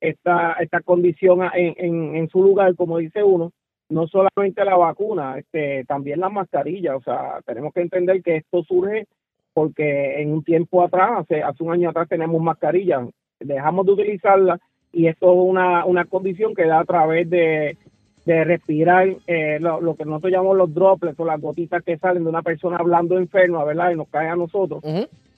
esta 0.00 0.52
esta 0.60 0.80
condición 0.80 1.40
en, 1.54 1.74
en, 1.78 2.16
en 2.16 2.28
su 2.28 2.42
lugar, 2.42 2.74
como 2.76 2.98
dice 2.98 3.22
uno, 3.22 3.52
no 3.88 4.06
solamente 4.08 4.64
la 4.64 4.76
vacuna, 4.76 5.38
este 5.38 5.84
también 5.84 6.20
la 6.20 6.28
mascarilla, 6.28 6.96
o 6.96 7.02
sea, 7.02 7.40
tenemos 7.44 7.72
que 7.72 7.80
entender 7.80 8.22
que 8.22 8.36
esto 8.36 8.62
surge 8.64 9.06
porque 9.52 10.20
en 10.20 10.32
un 10.32 10.44
tiempo 10.44 10.82
atrás, 10.82 11.20
hace, 11.20 11.42
hace 11.42 11.62
un 11.64 11.72
año 11.72 11.88
atrás 11.88 12.08
tenemos 12.08 12.40
mascarillas, 12.42 13.08
dejamos 13.40 13.86
de 13.86 13.92
utilizarla 13.92 14.60
y 14.92 15.06
esto 15.06 15.32
es 15.32 15.38
una, 15.38 15.84
una 15.86 16.04
condición 16.04 16.54
que 16.54 16.66
da 16.66 16.80
a 16.80 16.84
través 16.84 17.28
de, 17.30 17.78
de 18.26 18.44
respirar 18.44 19.08
eh, 19.26 19.58
lo, 19.60 19.80
lo 19.80 19.94
que 19.94 20.04
nosotros 20.04 20.32
llamamos 20.32 20.56
los 20.58 20.74
droplets 20.74 21.18
o 21.18 21.24
las 21.24 21.40
gotitas 21.40 21.82
que 21.82 21.96
salen 21.96 22.24
de 22.24 22.28
una 22.28 22.42
persona 22.42 22.76
hablando 22.76 23.16
enferma, 23.16 23.64
¿verdad? 23.64 23.92
Y 23.92 23.96
nos 23.96 24.08
cae 24.08 24.28
a 24.28 24.36
nosotros 24.36 24.82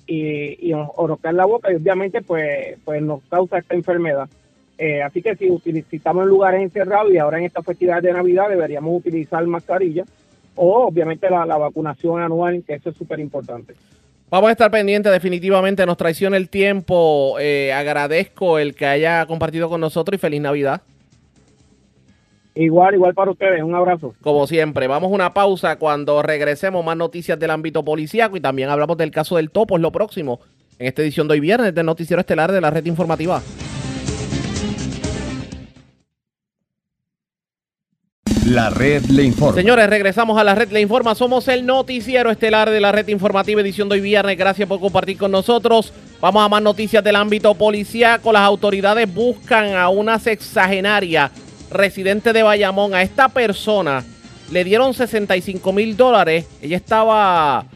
y, 0.07 0.69
y 0.69 0.73
nos- 0.73 0.89
o 0.97 1.07
nos 1.07 1.21
cae 1.21 1.31
en 1.33 1.37
la 1.37 1.45
boca 1.45 1.71
y 1.71 1.77
obviamente 1.77 2.23
pues, 2.23 2.79
pues 2.85 3.01
nos 3.03 3.21
causa 3.29 3.59
esta 3.59 3.75
enfermedad. 3.75 4.29
Eh, 4.79 5.03
así 5.03 5.21
que 5.23 5.37
si, 5.37 5.49
si 5.91 5.97
estamos 5.97 6.23
en 6.23 6.29
lugares 6.31 6.63
encerrados 6.63 7.13
y 7.13 7.19
ahora 7.19 7.39
en 7.39 7.45
estas 7.45 7.65
festividades 7.65 8.05
de 8.05 8.13
Navidad 8.13 8.49
deberíamos 8.49 8.97
utilizar 8.97 9.45
mascarilla 9.47 10.05
o 10.55 10.87
obviamente 10.87 11.29
la, 11.29 11.45
la 11.45 11.57
vacunación 11.59 12.23
anual, 12.23 12.63
que 12.67 12.75
eso 12.75 12.91
es 12.91 12.97
súper 12.97 13.21
importante. 13.21 13.75
Vamos 14.31 14.49
a 14.49 14.53
estar 14.53 14.71
pendientes, 14.71 15.11
definitivamente 15.13 15.85
nos 15.87 15.97
traiciona 15.97 16.37
el 16.37 16.49
tiempo. 16.49 17.37
Eh, 17.41 17.73
agradezco 17.73 18.59
el 18.59 18.75
que 18.75 18.87
haya 18.87 19.25
compartido 19.27 19.69
con 19.69 19.81
nosotros 19.81 20.15
y 20.17 20.19
feliz 20.19 20.41
Navidad. 20.41 20.83
Igual, 22.59 22.95
igual 22.95 23.15
para 23.15 23.31
ustedes, 23.31 23.63
un 23.63 23.73
abrazo. 23.73 24.15
Como 24.21 24.45
siempre, 24.49 24.89
vamos 24.89 25.13
a 25.13 25.15
una 25.15 25.33
pausa. 25.33 25.77
Cuando 25.77 26.23
regresemos, 26.23 26.85
más 26.85 26.97
noticias 26.97 27.39
del 27.39 27.51
ámbito 27.51 27.85
policíaco 27.85 28.37
y 28.37 28.41
también 28.41 28.69
hablamos 28.69 28.97
del 28.97 29.13
caso 29.13 29.37
del 29.37 29.51
topo, 29.51 29.77
es 29.77 29.81
lo 29.81 29.93
próximo 29.93 30.41
en 30.77 30.89
esta 30.89 31.03
edición 31.03 31.29
de 31.29 31.35
hoy 31.35 31.41
viernes 31.41 31.73
del 31.73 31.87
Noticiero 31.87 32.19
Estelar 32.19 32.51
de 32.51 32.61
la 32.61 32.71
Red 32.71 32.87
Informativa. 32.87 33.41
La 38.45 38.71
red 38.71 39.05
le 39.05 39.23
informa. 39.23 39.55
Señores, 39.55 39.89
regresamos 39.89 40.37
a 40.37 40.43
la 40.43 40.55
red 40.55 40.71
Le 40.71 40.81
Informa. 40.81 41.15
Somos 41.15 41.47
el 41.49 41.67
noticiero 41.67 42.31
estelar 42.31 42.71
de 42.71 42.81
la 42.81 42.91
red 42.91 43.07
informativa 43.09 43.61
edición 43.61 43.89
de 43.89 43.97
hoy 43.97 44.01
viernes. 44.01 44.39
Gracias 44.39 44.67
por 44.67 44.81
compartir 44.81 45.19
con 45.19 45.31
nosotros. 45.31 45.93
Vamos 46.21 46.43
a 46.43 46.49
más 46.49 46.63
noticias 46.63 47.05
del 47.05 47.17
ámbito 47.17 47.55
policíaco. 47.55 48.33
Las 48.33 48.43
autoridades 48.43 49.13
buscan 49.13 49.77
a 49.77 49.91
una 49.91 50.19
sexagenaria 50.19 51.31
residente 51.71 52.33
de 52.33 52.43
Bayamón. 52.43 52.95
A 52.95 53.03
esta 53.03 53.29
persona 53.29 54.05
le 54.51 54.65
dieron 54.65 54.95
65 54.95 55.73
mil 55.73 55.97
dólares. 55.97 56.47
Ella 56.63 56.77
estaba, 56.77 57.67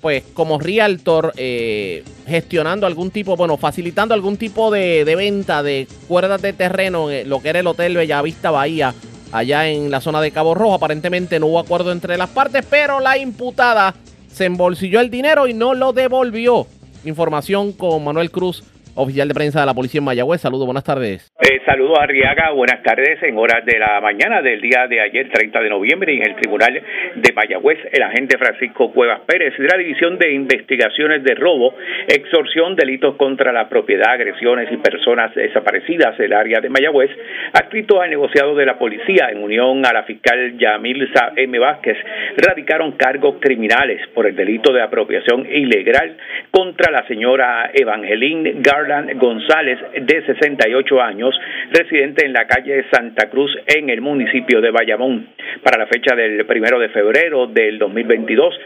pues, 0.00 0.24
como 0.34 0.58
realtor, 0.58 1.32
eh, 1.36 2.04
gestionando 2.26 2.86
algún 2.86 3.10
tipo, 3.10 3.36
bueno, 3.36 3.56
facilitando 3.56 4.14
algún 4.14 4.36
tipo 4.36 4.70
de, 4.70 5.04
de 5.04 5.16
venta 5.16 5.62
de 5.62 5.88
cuerdas 6.08 6.42
de 6.42 6.52
terreno 6.52 7.10
en 7.10 7.28
lo 7.28 7.40
que 7.40 7.48
era 7.48 7.60
el 7.60 7.66
Hotel 7.66 7.96
Bellavista 7.96 8.50
Bahía 8.50 8.94
allá 9.32 9.68
en 9.68 9.90
la 9.90 10.00
zona 10.00 10.20
de 10.20 10.30
Cabo 10.30 10.54
Rojo. 10.54 10.74
Aparentemente 10.74 11.38
no 11.38 11.46
hubo 11.46 11.58
acuerdo 11.58 11.92
entre 11.92 12.16
las 12.16 12.30
partes, 12.30 12.64
pero 12.68 13.00
la 13.00 13.18
imputada 13.18 13.94
se 14.32 14.44
embolsilló 14.44 15.00
el 15.00 15.10
dinero 15.10 15.46
y 15.46 15.54
no 15.54 15.74
lo 15.74 15.92
devolvió. 15.92 16.66
Información 17.04 17.72
con 17.72 18.04
Manuel 18.04 18.30
Cruz, 18.30 18.62
oficial 19.02 19.28
de 19.28 19.34
prensa 19.34 19.60
de 19.60 19.66
la 19.66 19.74
policía 19.74 19.98
en 19.98 20.04
Mayagüez. 20.04 20.40
Saludos, 20.40 20.66
buenas 20.66 20.84
tardes. 20.84 21.32
Eh, 21.40 21.60
saludos 21.64 21.98
Arriaga, 21.98 22.50
buenas 22.50 22.82
tardes. 22.82 23.22
En 23.22 23.36
horas 23.38 23.64
de 23.64 23.78
la 23.78 24.00
mañana 24.00 24.42
del 24.42 24.60
día 24.60 24.86
de 24.88 25.00
ayer, 25.00 25.30
30 25.30 25.60
de 25.60 25.70
noviembre, 25.70 26.14
en 26.14 26.22
el 26.22 26.36
Tribunal 26.36 26.82
de 27.14 27.32
Mayagüez, 27.32 27.78
el 27.92 28.02
agente 28.02 28.36
Francisco 28.36 28.92
Cuevas 28.92 29.20
Pérez 29.26 29.56
de 29.56 29.66
la 29.66 29.78
División 29.78 30.18
de 30.18 30.32
Investigaciones 30.32 31.24
de 31.24 31.34
Robo, 31.34 31.74
Extorsión, 32.08 32.76
Delitos 32.76 33.16
contra 33.16 33.52
la 33.52 33.68
Propiedad, 33.68 34.12
Agresiones 34.12 34.68
y 34.70 34.76
Personas 34.76 35.34
Desaparecidas 35.34 36.18
del 36.18 36.32
área 36.32 36.60
de 36.60 36.68
Mayagüez, 36.68 37.10
adscrito 37.54 38.00
al 38.00 38.10
negociado 38.10 38.54
de 38.54 38.66
la 38.66 38.78
policía 38.78 39.30
en 39.30 39.42
unión 39.42 39.84
a 39.86 39.92
la 39.92 40.02
fiscal 40.02 40.58
Yamilza 40.58 41.32
M. 41.36 41.58
Vázquez, 41.58 41.96
radicaron 42.36 42.92
cargos 42.92 43.36
criminales 43.40 44.06
por 44.14 44.26
el 44.26 44.36
delito 44.36 44.72
de 44.72 44.82
apropiación 44.82 45.46
ilegal 45.50 46.16
contra 46.50 46.90
la 46.92 47.06
señora 47.06 47.70
Evangeline 47.72 48.56
Garland 48.60 48.89
González, 49.14 49.78
de 50.00 50.26
68 50.26 51.00
años, 51.00 51.38
residente 51.70 52.26
en 52.26 52.32
la 52.32 52.46
calle 52.46 52.84
Santa 52.90 53.30
Cruz, 53.30 53.56
en 53.66 53.88
el 53.88 54.00
municipio 54.00 54.60
de 54.60 54.70
Bayamón. 54.70 55.28
Para 55.62 55.78
la 55.78 55.86
fecha 55.86 56.16
del 56.16 56.44
primero 56.46 56.78
de 56.78 56.88
febrero 56.88 57.46
del 57.46 57.78
2022, 57.78 58.58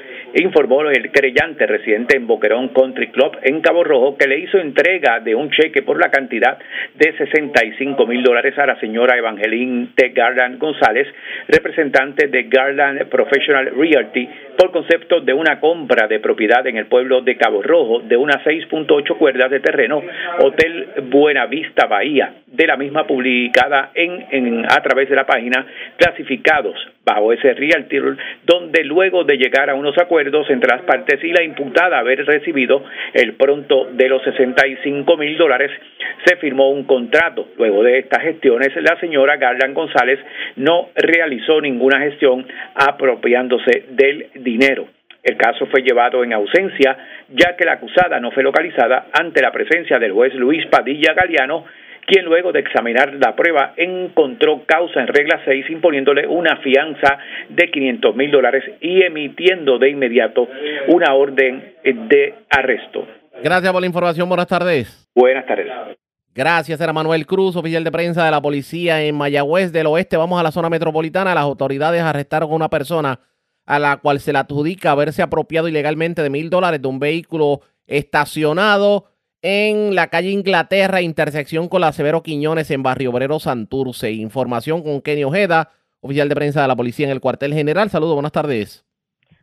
informó 0.43 0.83
el 0.83 1.11
creyente 1.13 1.67
residente 1.67 2.17
en 2.17 2.27
Boquerón 2.27 2.69
Country 2.69 3.09
Club 3.09 3.39
en 3.43 3.61
Cabo 3.61 3.85
Rojo 3.85 4.17
que 4.17 4.27
le 4.27 4.39
hizo 4.39 4.59
entrega 4.59 5.21
de 5.21 5.35
un 5.35 5.51
cheque 5.51 5.83
por 5.83 6.01
la 6.01 6.11
cantidad 6.11 6.59
de 6.95 7.17
65 7.17 8.07
mil 8.07 8.23
dólares 8.23 8.59
a 8.59 8.67
la 8.67 8.79
señora 8.81 9.17
Evangeline 9.17 9.91
T. 9.95 10.09
Garland 10.09 10.59
González, 10.59 11.07
representante 11.49 12.29
de 12.29 12.45
Garland 12.45 13.07
Professional 13.09 13.71
Realty, 13.77 14.29
por 14.57 14.71
concepto 14.71 15.21
de 15.21 15.33
una 15.33 15.61
compra 15.61 16.07
de 16.07 16.21
propiedad 16.21 16.67
en 16.67 16.77
el 16.77 16.87
pueblo 16.87 17.21
de 17.21 17.37
Cabo 17.37 17.63
Rojo 17.63 18.01
de 18.01 18.17
unas 18.17 18.45
6.8 18.45 19.17
cuerdas 19.17 19.51
de 19.51 19.61
terreno, 19.61 20.03
Hotel 20.41 20.89
Buenavista 21.11 21.87
Bahía, 21.87 22.35
de 22.47 22.67
la 22.67 22.77
misma 22.77 23.07
publicada 23.07 23.91
en, 23.95 24.27
en 24.31 24.65
a 24.65 24.83
través 24.83 25.09
de 25.09 25.17
la 25.17 25.27
página 25.27 25.67
clasificados 25.97 26.77
bajo 27.05 27.33
ese 27.33 27.53
realty, 27.55 27.99
donde 28.45 28.85
luego 28.85 29.25
de 29.25 29.37
llegar 29.37 29.69
a 29.69 29.75
unos 29.75 29.97
acuerdos 29.99 30.49
entre 30.49 30.75
las 30.75 30.83
partes 30.83 31.23
y 31.23 31.33
la 31.33 31.43
imputada 31.43 31.99
haber 31.99 32.25
recibido 32.25 32.83
el 33.13 33.35
pronto 33.35 33.89
de 33.93 34.09
los 34.09 34.23
65 34.23 35.17
mil 35.17 35.37
dólares, 35.37 35.71
se 36.25 36.37
firmó 36.37 36.71
un 36.71 36.85
contrato. 36.85 37.49
Luego 37.59 37.83
de 37.83 37.99
estas 37.99 38.23
gestiones, 38.23 38.71
la 38.77 38.99
señora 39.01 39.37
Garland 39.37 39.75
González 39.75 40.19
no 40.57 40.89
realizó 40.95 41.61
ninguna 41.61 42.01
gestión 42.01 42.47
apropiándose 42.75 43.85
del 43.91 44.29
dinero. 44.45 44.87
El 45.25 45.39
caso 45.39 45.67
fue 45.67 45.81
llevado 45.83 46.23
en 46.23 46.35
ausencia, 46.35 46.97
ya 47.31 47.57
que 47.57 47.65
la 47.65 47.73
acusada 47.73 48.21
no 48.21 48.31
fue 48.31 48.43
localizada 48.43 49.07
ante 49.13 49.41
la 49.41 49.51
presencia 49.51 49.99
del 49.99 50.13
juez 50.13 50.35
Luis 50.35 50.67
Padilla 50.67 51.15
Galeano, 51.15 51.65
quien 52.07 52.27
luego 52.27 52.53
de 52.53 52.61
examinar 52.61 53.15
la 53.15 53.35
prueba 53.35 53.73
encontró 53.79 54.63
causa 54.67 55.01
en 55.01 55.07
regla 55.07 55.41
6 55.47 55.71
imponiéndole 55.71 56.27
una 56.27 56.59
fianza 56.59 57.19
de 57.49 57.71
500 57.71 58.15
mil 58.15 58.31
dólares 58.31 58.65
y 58.83 59.03
emitiendo 59.03 59.79
de 59.79 59.89
inmediato 59.89 60.47
una 60.89 61.15
orden 61.15 61.75
de 61.83 62.35
arresto. 62.51 63.09
Gracias 63.43 63.73
por 63.73 63.81
la 63.81 63.87
información, 63.87 64.29
buenas 64.29 64.47
tardes. 64.47 65.11
Buenas 65.15 65.47
tardes. 65.47 65.69
Gracias, 66.35 66.81
era 66.81 66.93
Manuel 66.93 67.27
Cruz, 67.27 67.57
oficial 67.57 67.85
de 67.85 67.93
prensa 67.93 68.25
de 68.25 68.31
la 68.31 68.43
policía 68.43 69.01
en 69.03 69.15
Mayagüez 69.17 69.73
del 69.73 69.87
Oeste. 69.87 70.17
Vamos 70.17 70.39
a 70.39 70.43
la 70.43 70.51
zona 70.51 70.69
metropolitana. 70.69 71.35
Las 71.35 71.45
autoridades 71.45 72.03
arrestaron 72.03 72.51
a 72.51 72.55
una 72.55 72.69
persona 72.69 73.21
a 73.67 73.79
la 73.79 73.97
cual 73.99 74.21
se 74.21 74.33
le 74.33 74.39
adjudica 74.39 74.91
haberse 74.91 75.23
apropiado 75.23 75.69
ilegalmente 75.69 76.23
de 76.23 76.31
mil 76.31 76.51
dólares 76.51 76.83
de 76.83 76.89
un 76.89 76.99
vehículo 76.99 77.61
estacionado 77.87 79.07
en 79.43 79.95
la 79.95 80.09
calle 80.09 80.31
Inglaterra, 80.31 81.03
intersección 81.03 81.69
con 81.69 81.83
la 81.83 81.93
Severo 81.93 82.23
Quiñones 82.23 82.71
en 82.71 82.83
Barrio 82.83 83.11
Obrero 83.11 83.39
Santurce. 83.39 84.11
Información 84.13 84.83
con 84.83 85.03
Kenny 85.03 85.25
Ojeda, 85.25 85.71
oficial 86.01 86.29
de 86.29 86.35
prensa 86.35 86.63
de 86.63 86.69
la 86.69 86.77
policía 86.77 87.07
en 87.07 87.13
el 87.13 87.21
cuartel 87.21 87.53
general. 87.53 87.91
Saludos, 87.91 88.15
buenas 88.15 88.33
tardes. 88.33 88.87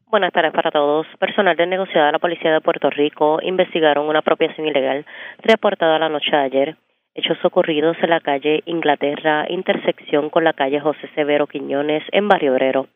Buenas 0.08 0.34
tardes 0.34 0.52
para 0.52 0.72
todos. 0.72 1.08
Personal 1.20 1.56
del 1.56 1.70
negociado 1.70 2.08
de 2.08 2.12
la 2.12 2.20
Policía 2.20 2.52
de 2.52 2.62
Puerto 2.62 2.90
Rico 2.90 3.40
investigaron 3.44 4.10
una 4.10 4.20
apropiación 4.20 4.68
ilegal 4.68 5.06
reportada 5.38 6.00
la 6.00 6.10
noche 6.10 6.32
de 6.32 6.38
ayer. 6.38 6.76
Hechos 7.14 7.38
ocurridos 7.46 7.96
en 8.02 8.10
la 8.10 8.20
calle 8.20 8.62
Inglaterra, 8.66 9.46
intersección 9.50 10.30
con 10.30 10.44
la 10.44 10.54
calle 10.54 10.80
José 10.82 11.10
Severo 11.16 11.48
Quiñones 11.48 12.04
en 12.12 12.28
Barrio 12.28 12.54
Obrero. 12.54 12.88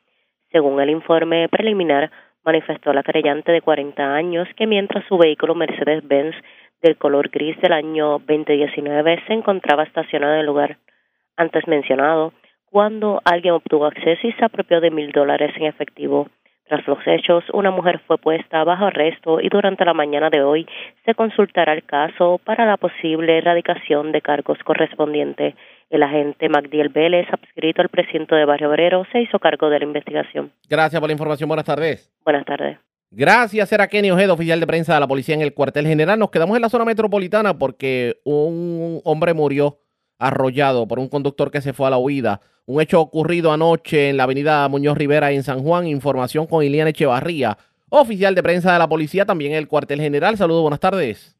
Según 0.55 0.79
el 0.79 0.89
informe 0.89 1.49
preliminar, 1.49 2.09
manifestó 2.45 2.93
la 2.93 3.03
creyente 3.03 3.51
de 3.51 3.59
40 3.59 4.15
años 4.15 4.47
que 4.55 4.65
mientras 4.65 5.03
su 5.03 5.17
vehículo 5.17 5.53
Mercedes-Benz 5.53 6.33
del 6.81 6.95
color 6.95 7.27
gris 7.27 7.59
del 7.59 7.73
año 7.73 8.19
2019 8.19 9.21
se 9.27 9.33
encontraba 9.33 9.83
estacionado 9.83 10.35
en 10.35 10.39
el 10.39 10.45
lugar 10.45 10.77
antes 11.35 11.67
mencionado, 11.67 12.31
cuando 12.71 13.21
alguien 13.25 13.55
obtuvo 13.55 13.85
acceso 13.85 14.25
y 14.25 14.31
se 14.31 14.45
apropió 14.45 14.79
de 14.79 14.91
mil 14.91 15.11
dólares 15.11 15.51
en 15.57 15.65
efectivo. 15.65 16.29
Tras 16.69 16.87
los 16.87 17.05
hechos, 17.05 17.43
una 17.51 17.69
mujer 17.69 17.99
fue 18.07 18.17
puesta 18.17 18.63
bajo 18.63 18.85
arresto 18.85 19.41
y 19.41 19.49
durante 19.49 19.83
la 19.83 19.93
mañana 19.93 20.29
de 20.29 20.41
hoy 20.41 20.65
se 21.03 21.15
consultará 21.15 21.73
el 21.73 21.83
caso 21.83 22.39
para 22.45 22.65
la 22.65 22.77
posible 22.77 23.39
erradicación 23.39 24.13
de 24.13 24.21
cargos 24.21 24.57
correspondientes. 24.63 25.53
El 25.95 26.03
agente 26.03 26.49
Magdiel 26.49 26.89
Vélez, 26.89 27.25
adscrito 27.31 27.81
al 27.81 27.87
precinto 27.87 28.35
de 28.35 28.43
Barrio 28.43 28.69
Obrero, 28.69 29.05
se 29.13 29.21
hizo 29.21 29.39
cargo 29.39 29.69
de 29.69 29.79
la 29.79 29.85
investigación. 29.85 30.51
Gracias 30.69 30.99
por 30.99 31.07
la 31.07 31.13
información. 31.13 31.47
Buenas 31.47 31.65
tardes. 31.65 32.13
Buenas 32.25 32.45
tardes. 32.45 32.77
Gracias, 33.11 33.71
era 33.71 33.87
Kenny 33.87 34.11
Ojeda, 34.11 34.33
oficial 34.33 34.59
de 34.59 34.67
prensa 34.67 34.93
de 34.93 34.99
la 34.99 35.07
policía 35.07 35.35
en 35.35 35.41
el 35.41 35.53
cuartel 35.53 35.87
general. 35.87 36.19
Nos 36.19 36.31
quedamos 36.31 36.57
en 36.57 36.63
la 36.63 36.67
zona 36.67 36.83
metropolitana 36.83 37.57
porque 37.57 38.17
un 38.25 38.99
hombre 39.05 39.33
murió 39.33 39.77
arrollado 40.19 40.85
por 40.85 40.99
un 40.99 41.07
conductor 41.07 41.49
que 41.49 41.61
se 41.61 41.71
fue 41.71 41.87
a 41.87 41.91
la 41.91 41.97
huida. 41.97 42.41
Un 42.65 42.81
hecho 42.81 42.99
ocurrido 42.99 43.53
anoche 43.53 44.09
en 44.09 44.17
la 44.17 44.23
avenida 44.23 44.67
Muñoz 44.67 44.97
Rivera 44.97 45.31
en 45.31 45.43
San 45.43 45.63
Juan. 45.63 45.87
Información 45.87 46.45
con 46.45 46.61
Iliana 46.61 46.89
Echevarría, 46.89 47.55
oficial 47.87 48.35
de 48.35 48.43
prensa 48.43 48.73
de 48.73 48.79
la 48.79 48.89
policía, 48.89 49.23
también 49.23 49.53
en 49.53 49.59
el 49.59 49.69
cuartel 49.69 50.01
general. 50.01 50.35
Saludos, 50.35 50.63
buenas 50.63 50.81
tardes. 50.81 51.39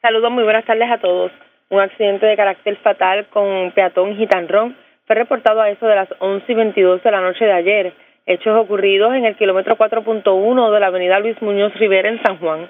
Saludos, 0.00 0.32
muy 0.32 0.42
buenas 0.42 0.66
tardes 0.66 0.90
a 0.90 1.00
todos. 1.00 1.30
Un 1.72 1.80
accidente 1.80 2.26
de 2.26 2.36
carácter 2.36 2.76
fatal 2.82 3.28
con 3.30 3.72
peatón 3.74 4.14
gitanrón 4.18 4.76
fue 5.06 5.16
reportado 5.16 5.62
a 5.62 5.70
eso 5.70 5.86
de 5.86 5.96
las 5.96 6.08
11 6.18 6.44
y 6.52 6.54
22 6.54 7.02
de 7.02 7.10
la 7.10 7.22
noche 7.22 7.46
de 7.46 7.52
ayer. 7.52 7.94
Hechos 8.26 8.58
ocurridos 8.58 9.14
en 9.14 9.24
el 9.24 9.36
kilómetro 9.36 9.78
4.1 9.78 10.70
de 10.70 10.80
la 10.80 10.88
avenida 10.88 11.18
Luis 11.18 11.40
Muñoz 11.40 11.72
Rivera 11.76 12.10
en 12.10 12.22
San 12.22 12.36
Juan. 12.36 12.68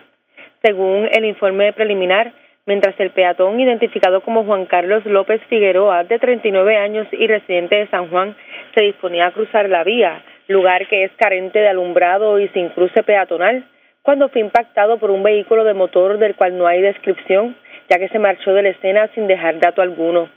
Según 0.63 1.09
el 1.11 1.25
informe 1.25 1.73
preliminar, 1.73 2.31
mientras 2.65 2.95
el 3.01 3.11
peatón 3.11 3.59
identificado 3.59 4.21
como 4.21 4.45
Juan 4.45 4.67
Carlos 4.67 5.05
López 5.05 5.43
Figueroa, 5.49 6.05
de 6.05 6.21
39 6.21 6.77
años 6.77 7.09
y 7.11 7.27
residente 7.27 7.75
de 7.75 7.89
San 7.89 8.09
Juan, 8.09 8.37
se 8.77 8.85
disponía 8.85 9.27
a 9.27 9.33
cruzar 9.33 9.69
la 9.69 9.83
vía, 9.83 10.23
lugar 10.47 10.87
que 10.87 11.03
es 11.03 11.11
carente 11.17 11.59
de 11.59 11.71
alumbrado 11.71 12.39
y 12.39 12.47
sin 12.51 12.69
cruce 12.69 13.03
peatonal, 13.03 13.65
cuando 14.03 14.29
fue 14.29 14.43
impactado 14.43 14.99
por 14.99 15.11
un 15.11 15.25
vehículo 15.25 15.65
de 15.65 15.75
motor 15.75 16.19
del 16.19 16.37
cual 16.37 16.57
no 16.57 16.69
hay 16.69 16.81
descripción, 16.83 17.57
ya 17.93 17.99
que 17.99 18.09
se 18.09 18.19
marchó 18.19 18.55
de 18.55 18.63
la 18.63 18.71
escena 18.71 19.11
sin 19.15 19.27
dejar 19.27 19.61
dato 19.61 19.83
alguno. 19.83 20.31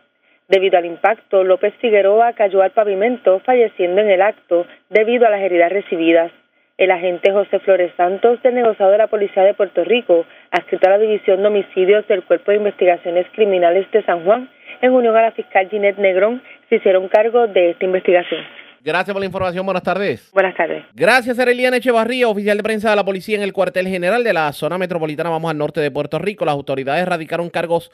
Debido 0.49 0.77
al 0.77 0.85
impacto, 0.85 1.45
López 1.45 1.73
Figueroa 1.75 2.33
cayó 2.33 2.61
al 2.61 2.71
pavimento, 2.71 3.39
falleciendo 3.45 4.01
en 4.01 4.09
el 4.09 4.21
acto 4.21 4.67
debido 4.89 5.25
a 5.25 5.29
las 5.29 5.39
heridas 5.39 5.71
recibidas. 5.71 6.33
El 6.77 6.91
agente 6.91 7.31
José 7.31 7.59
Flores 7.59 7.93
Santos, 7.95 8.43
del 8.43 8.55
negociado 8.55 8.91
de 8.91 8.97
la 8.97 9.07
Policía 9.07 9.43
de 9.43 9.53
Puerto 9.53 9.85
Rico, 9.85 10.25
adscrito 10.51 10.87
a 10.87 10.89
la 10.89 10.97
División 10.97 11.41
de 11.41 11.47
Homicidios 11.47 12.05
del 12.09 12.23
Cuerpo 12.23 12.51
de 12.51 12.57
Investigaciones 12.57 13.25
Criminales 13.31 13.89
de 13.89 14.03
San 14.03 14.25
Juan, 14.25 14.49
en 14.81 14.91
unión 14.91 15.15
a 15.15 15.21
la 15.21 15.31
fiscal 15.31 15.69
Ginette 15.69 15.97
Negrón, 15.97 16.41
se 16.67 16.75
hicieron 16.75 17.07
cargo 17.07 17.47
de 17.47 17.69
esta 17.69 17.85
investigación. 17.85 18.43
Gracias 18.85 19.13
por 19.15 19.19
la 19.19 19.25
información. 19.25 19.65
Buenas 19.65 19.81
tardes. 19.81 20.29
Buenas 20.31 20.55
tardes. 20.55 20.85
Gracias, 20.93 21.39
Areliana 21.39 21.77
Echevarría, 21.77 22.27
oficial 22.27 22.55
de 22.55 22.61
prensa 22.61 22.91
de 22.91 22.95
la 22.95 23.03
policía 23.03 23.35
en 23.35 23.41
el 23.41 23.51
cuartel 23.51 23.87
general 23.87 24.23
de 24.23 24.31
la 24.31 24.53
zona 24.53 24.77
metropolitana. 24.77 25.31
Vamos 25.31 25.49
al 25.49 25.57
norte 25.57 25.81
de 25.81 25.89
Puerto 25.89 26.19
Rico. 26.19 26.45
Las 26.45 26.53
autoridades 26.53 27.03
radicaron 27.07 27.49
cargos 27.49 27.89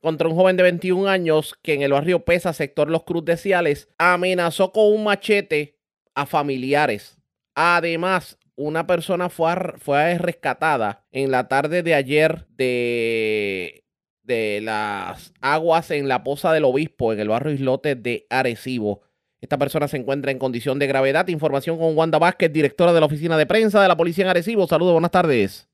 contra 0.00 0.28
un 0.28 0.36
joven 0.36 0.56
de 0.56 0.62
21 0.62 1.08
años 1.08 1.58
que 1.64 1.74
en 1.74 1.82
el 1.82 1.90
barrio 1.90 2.24
Pesa, 2.24 2.52
sector 2.52 2.88
Los 2.88 3.02
Cruz 3.02 3.24
de 3.24 3.36
Ciales, 3.36 3.88
amenazó 3.98 4.70
con 4.70 4.92
un 4.92 5.02
machete 5.02 5.80
a 6.14 6.26
familiares. 6.26 7.18
Además, 7.56 8.38
una 8.54 8.86
persona 8.86 9.28
fue, 9.28 9.52
fue 9.78 10.16
rescatada 10.16 11.04
en 11.10 11.32
la 11.32 11.48
tarde 11.48 11.82
de 11.82 11.94
ayer 11.94 12.46
de, 12.50 13.84
de 14.22 14.60
las 14.62 15.34
aguas 15.40 15.90
en 15.90 16.06
la 16.06 16.22
Poza 16.22 16.52
del 16.52 16.66
Obispo, 16.66 17.12
en 17.12 17.18
el 17.18 17.30
barrio 17.30 17.52
Islote 17.52 17.96
de 17.96 18.28
Arecibo. 18.30 19.05
Esta 19.46 19.58
persona 19.58 19.86
se 19.86 19.96
encuentra 19.96 20.32
en 20.32 20.40
condición 20.40 20.80
de 20.80 20.88
gravedad. 20.88 21.28
Información 21.28 21.78
con 21.78 21.96
Wanda 21.96 22.18
Vázquez, 22.18 22.52
directora 22.52 22.92
de 22.92 22.98
la 22.98 23.06
oficina 23.06 23.38
de 23.38 23.46
prensa 23.46 23.80
de 23.80 23.86
la 23.86 23.96
policía 23.96 24.24
en 24.24 24.30
Arecibo. 24.30 24.66
Saludos, 24.66 24.94
buenas 24.94 25.12
tardes. 25.12 25.68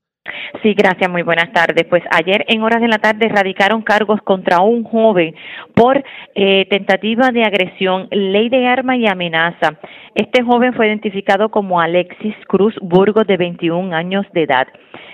Sí, 0.61 0.75
gracias, 0.75 1.09
muy 1.09 1.23
buenas 1.23 1.51
tardes. 1.53 1.83
Pues 1.89 2.03
ayer 2.11 2.45
en 2.49 2.61
horas 2.61 2.81
de 2.81 2.87
la 2.87 2.99
tarde 2.99 3.29
radicaron 3.29 3.81
cargos 3.81 4.21
contra 4.21 4.61
un 4.61 4.83
joven 4.83 5.33
por 5.73 6.03
eh, 6.35 6.67
tentativa 6.69 7.31
de 7.31 7.45
agresión, 7.45 8.07
ley 8.11 8.47
de 8.49 8.67
arma 8.67 8.95
y 8.95 9.07
amenaza. 9.07 9.79
Este 10.13 10.43
joven 10.43 10.75
fue 10.75 10.85
identificado 10.85 11.49
como 11.49 11.81
Alexis 11.81 12.35
Cruz 12.47 12.75
Burgos, 12.79 13.25
de 13.25 13.37
21 13.37 13.91
años 13.95 14.27
de 14.33 14.43
edad. 14.43 14.67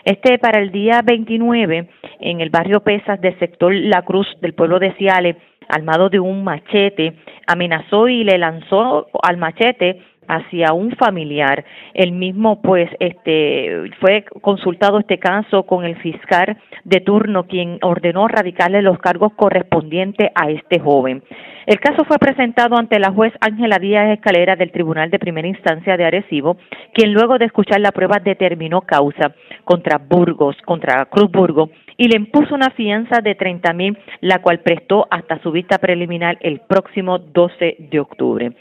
Este 0.04 0.38
para 0.38 0.60
el 0.60 0.74
día 0.74 1.02
29, 1.02 1.90
en 2.20 2.42
el 2.42 2.50
barrio 2.50 2.82
Pesas 2.82 3.22
del 3.22 3.40
sector 3.40 3.74
La 3.74 4.02
Cruz 4.02 4.28
del 4.42 4.54
pueblo 4.54 4.80
de 4.80 4.94
Ciales, 4.96 5.38
armado 5.70 6.10
de 6.10 6.20
un 6.20 6.44
machete, 6.44 7.14
amenazó 7.48 8.10
y 8.10 8.24
le 8.24 8.38
lanzó 8.38 9.08
al 9.24 9.38
machete 9.38 10.02
hacia 10.30 10.74
un 10.74 10.92
familiar. 10.92 11.66
El 11.94 12.14
mismo, 12.14 12.62
pues, 12.62 12.90
este, 13.00 13.92
fue 14.00 14.24
consultado 14.42 15.00
este 15.00 15.18
caso 15.18 15.64
con 15.64 15.84
el 15.84 15.98
fiscal 15.98 16.58
de 16.86 17.02
turno, 17.02 17.48
quien 17.48 17.80
ordenó 17.82 18.28
radicarle 18.28 18.82
los 18.82 19.00
cargos 19.00 19.34
correspondientes 19.34 20.30
a 20.36 20.50
este 20.52 20.80
joven. 20.80 21.24
El 21.66 21.80
caso 21.80 22.04
fue 22.06 22.18
presentado 22.18 22.78
ante 22.78 23.00
la 23.00 23.12
juez 23.12 23.34
Ángela 23.42 23.78
Díaz 23.80 24.10
Escalera 24.10 24.56
del 24.56 24.72
Tribunal 24.72 25.12
de 25.12 25.20
Primera 25.20 25.48
Instancia 25.48 25.98
de 25.98 26.06
Arecibo, 26.06 26.58
quien 26.94 27.14
luego 27.14 27.38
de 27.38 27.46
escuchar 27.46 27.82
la 27.82 27.92
prueba 27.92 28.20
determinó 28.24 28.82
causa 28.82 29.36
contra 29.66 29.98
Burgos, 29.98 30.56
contra 30.66 31.06
Cruz 31.06 31.32
Burgos, 31.32 31.70
y 31.98 32.08
le 32.08 32.18
impuso 32.18 32.56
una 32.56 32.70
fianza 32.72 33.22
de 33.22 33.36
30 33.36 33.74
mil, 33.74 33.98
la 34.22 34.42
cual 34.42 34.62
prestó 34.62 35.08
hasta 35.12 35.40
su 35.44 35.52
vista 35.52 35.78
preliminar 35.80 36.38
el 36.42 36.62
próximo 36.62 37.20
12 37.20 37.76
de 37.78 38.00
octubre. 38.00 38.52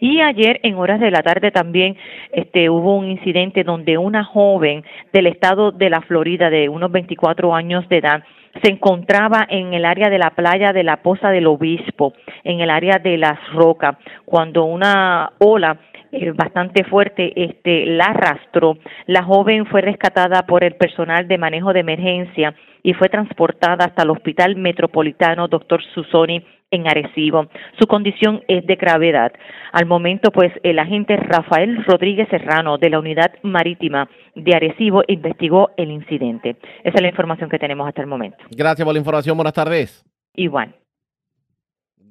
Y 0.00 0.22
ayer 0.22 0.60
en 0.62 0.76
horas 0.76 0.98
de 0.98 1.10
la 1.10 1.22
tarde 1.22 1.50
también 1.50 1.96
este, 2.32 2.70
hubo 2.70 2.96
un 2.96 3.10
incidente 3.10 3.64
donde 3.64 3.98
una 3.98 4.24
joven 4.24 4.82
del 5.12 5.26
estado 5.26 5.72
de 5.72 5.90
la 5.90 6.00
Florida 6.00 6.48
de 6.48 6.68
unos 6.70 6.90
24 6.90 7.54
años 7.54 7.86
de 7.88 7.98
edad 7.98 8.24
se 8.62 8.70
encontraba 8.70 9.46
en 9.48 9.74
el 9.74 9.84
área 9.84 10.10
de 10.10 10.18
la 10.18 10.30
playa 10.30 10.72
de 10.72 10.82
la 10.82 11.02
Poza 11.02 11.30
del 11.30 11.46
Obispo, 11.46 12.14
en 12.42 12.60
el 12.60 12.70
área 12.70 12.98
de 12.98 13.16
las 13.16 13.38
rocas, 13.52 13.96
cuando 14.24 14.64
una 14.64 15.32
ola 15.38 15.78
eh, 16.12 16.32
bastante 16.32 16.82
fuerte 16.84 17.32
este 17.36 17.86
la 17.86 18.06
arrastró. 18.06 18.76
La 19.06 19.22
joven 19.22 19.66
fue 19.66 19.82
rescatada 19.82 20.42
por 20.46 20.64
el 20.64 20.74
personal 20.74 21.28
de 21.28 21.38
manejo 21.38 21.72
de 21.72 21.80
emergencia 21.80 22.54
y 22.82 22.94
fue 22.94 23.08
transportada 23.08 23.84
hasta 23.84 24.02
el 24.02 24.10
Hospital 24.10 24.56
Metropolitano 24.56 25.46
Dr. 25.46 25.80
Susoni 25.94 26.44
en 26.70 26.88
Arecibo. 26.88 27.46
Su 27.78 27.86
condición 27.86 28.42
es 28.48 28.66
de 28.66 28.76
gravedad. 28.76 29.32
Al 29.72 29.86
momento, 29.86 30.30
pues, 30.30 30.52
el 30.62 30.78
agente 30.78 31.16
Rafael 31.16 31.84
Rodríguez 31.84 32.28
Serrano 32.30 32.78
de 32.78 32.90
la 32.90 32.98
Unidad 32.98 33.32
Marítima 33.42 34.08
de 34.34 34.54
Arecibo 34.54 35.02
investigó 35.08 35.70
el 35.76 35.90
incidente. 35.90 36.56
Esa 36.84 36.96
es 36.96 37.02
la 37.02 37.08
información 37.08 37.50
que 37.50 37.58
tenemos 37.58 37.88
hasta 37.88 38.00
el 38.00 38.06
momento. 38.06 38.38
Gracias 38.50 38.84
por 38.84 38.94
la 38.94 38.98
información. 38.98 39.36
Buenas 39.36 39.54
tardes. 39.54 40.04
Igual. 40.34 40.74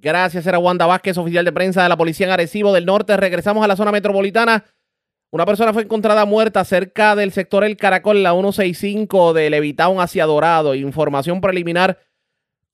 Gracias, 0.01 0.47
era 0.47 0.59
Wanda 0.59 0.85
Vázquez, 0.85 1.17
oficial 1.17 1.43
de 1.43 1.51
prensa 1.51 1.83
de 1.83 1.89
la 1.89 1.97
Policía 1.97 2.25
en 2.25 2.31
Arecibo 2.31 2.71
del 2.71 2.85
Norte. 2.85 3.17
Regresamos 3.17 3.63
a 3.63 3.67
la 3.67 3.75
zona 3.75 3.91
metropolitana. 3.91 4.63
Una 5.31 5.45
persona 5.45 5.73
fue 5.73 5.83
encontrada 5.83 6.25
muerta 6.25 6.63
cerca 6.63 7.15
del 7.15 7.31
sector 7.31 7.63
El 7.63 7.77
Caracol, 7.77 8.23
la 8.23 8.31
165 8.31 9.33
de 9.33 9.49
Levitown 9.49 9.99
hacia 9.99 10.25
Dorado. 10.25 10.73
Información 10.73 11.41
preliminar 11.41 11.97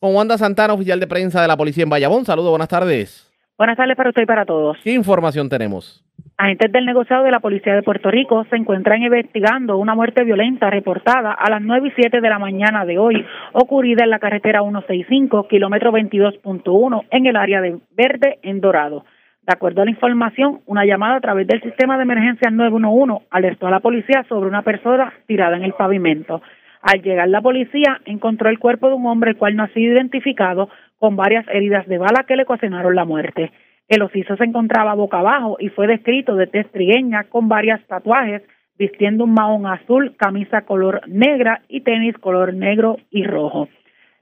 con 0.06 0.16
Wanda 0.16 0.38
Santana, 0.38 0.76
oficial 0.76 1.00
de 1.00 1.08
prensa 1.08 1.42
de 1.42 1.48
la 1.48 1.58
policía 1.58 1.84
en 1.84 1.90
Bayamón. 1.90 2.26
Saludos, 2.26 2.52
buenas 2.52 2.68
tardes. 2.68 3.28
Buenas 3.58 3.76
tardes 3.76 3.98
para 3.98 4.10
usted 4.10 4.22
y 4.22 4.26
para 4.28 4.46
todos. 4.46 4.78
¿Qué 4.84 4.94
información 4.94 5.50
tenemos? 5.50 6.06
Agentes 6.38 6.72
del 6.72 6.86
negociado 6.86 7.24
de 7.24 7.32
la 7.32 7.40
Policía 7.40 7.74
de 7.74 7.82
Puerto 7.82 8.12
Rico 8.12 8.46
se 8.52 8.56
encuentran 8.56 9.02
investigando 9.02 9.78
una 9.78 9.96
muerte 9.96 10.24
violenta 10.24 10.70
reportada 10.70 11.32
a 11.32 11.50
las 11.50 11.60
9 11.60 11.88
y 11.88 11.92
7 12.00 12.22
de 12.22 12.30
la 12.30 12.38
mañana 12.38 12.86
de 12.86 13.00
hoy, 13.00 13.26
ocurrida 13.54 14.04
en 14.04 14.12
la 14.12 14.20
carretera 14.20 14.62
165, 14.62 15.48
kilómetro 15.48 15.92
22.1, 15.92 17.06
en 17.10 17.26
el 17.26 17.36
área 17.36 17.62
de 17.62 17.80
Verde, 17.98 18.38
en 18.44 18.62
Dorado. 18.62 19.06
De 19.42 19.54
acuerdo 19.54 19.82
a 19.82 19.86
la 19.86 19.92
información, 19.92 20.62
una 20.68 20.86
llamada 20.86 21.16
a 21.16 21.22
través 21.22 21.48
del 21.48 21.64
sistema 21.64 21.98
de 21.98 22.04
emergencia 22.04 22.52
911 22.52 23.26
alertó 23.32 23.66
a 23.66 23.72
la 23.72 23.80
policía 23.80 24.24
sobre 24.30 24.50
una 24.50 24.62
persona 24.62 25.14
tirada 25.26 25.58
en 25.58 25.64
el 25.64 25.74
pavimento. 25.74 26.44
Al 26.86 27.02
llegar 27.02 27.28
la 27.30 27.42
policía, 27.42 28.00
encontró 28.06 28.48
el 28.48 28.60
cuerpo 28.60 28.90
de 28.90 28.94
un 28.94 29.08
hombre 29.08 29.32
el 29.32 29.38
cual 29.38 29.56
no 29.56 29.64
ha 29.64 29.70
sido 29.70 29.94
identificado 29.94 30.70
con 31.00 31.16
varias 31.16 31.44
heridas 31.48 31.88
de 31.88 31.98
bala 31.98 32.26
que 32.28 32.36
le 32.36 32.44
ocasionaron 32.44 32.94
la 32.94 33.06
muerte. 33.06 33.52
El 33.88 34.04
oficio 34.04 34.38
se 34.38 34.44
encontraba 34.44 34.94
boca 34.94 35.18
abajo 35.18 35.58
y 35.60 35.70
fue 35.70 35.88
descrito 35.88 36.36
de 36.36 36.46
tez 36.46 36.72
trigueña 36.72 37.24
con 37.24 37.50
varios 37.50 37.84
tatuajes, 37.88 38.44
vistiendo 38.78 39.24
un 39.24 39.34
mahón 39.34 39.66
azul, 39.66 40.16
camisa 40.16 40.62
color 40.62 41.02
negra 41.08 41.64
y 41.70 41.82
tenis 41.82 42.16
color 42.20 42.54
negro 42.54 42.98
y 43.10 43.24
rojo. 43.24 43.68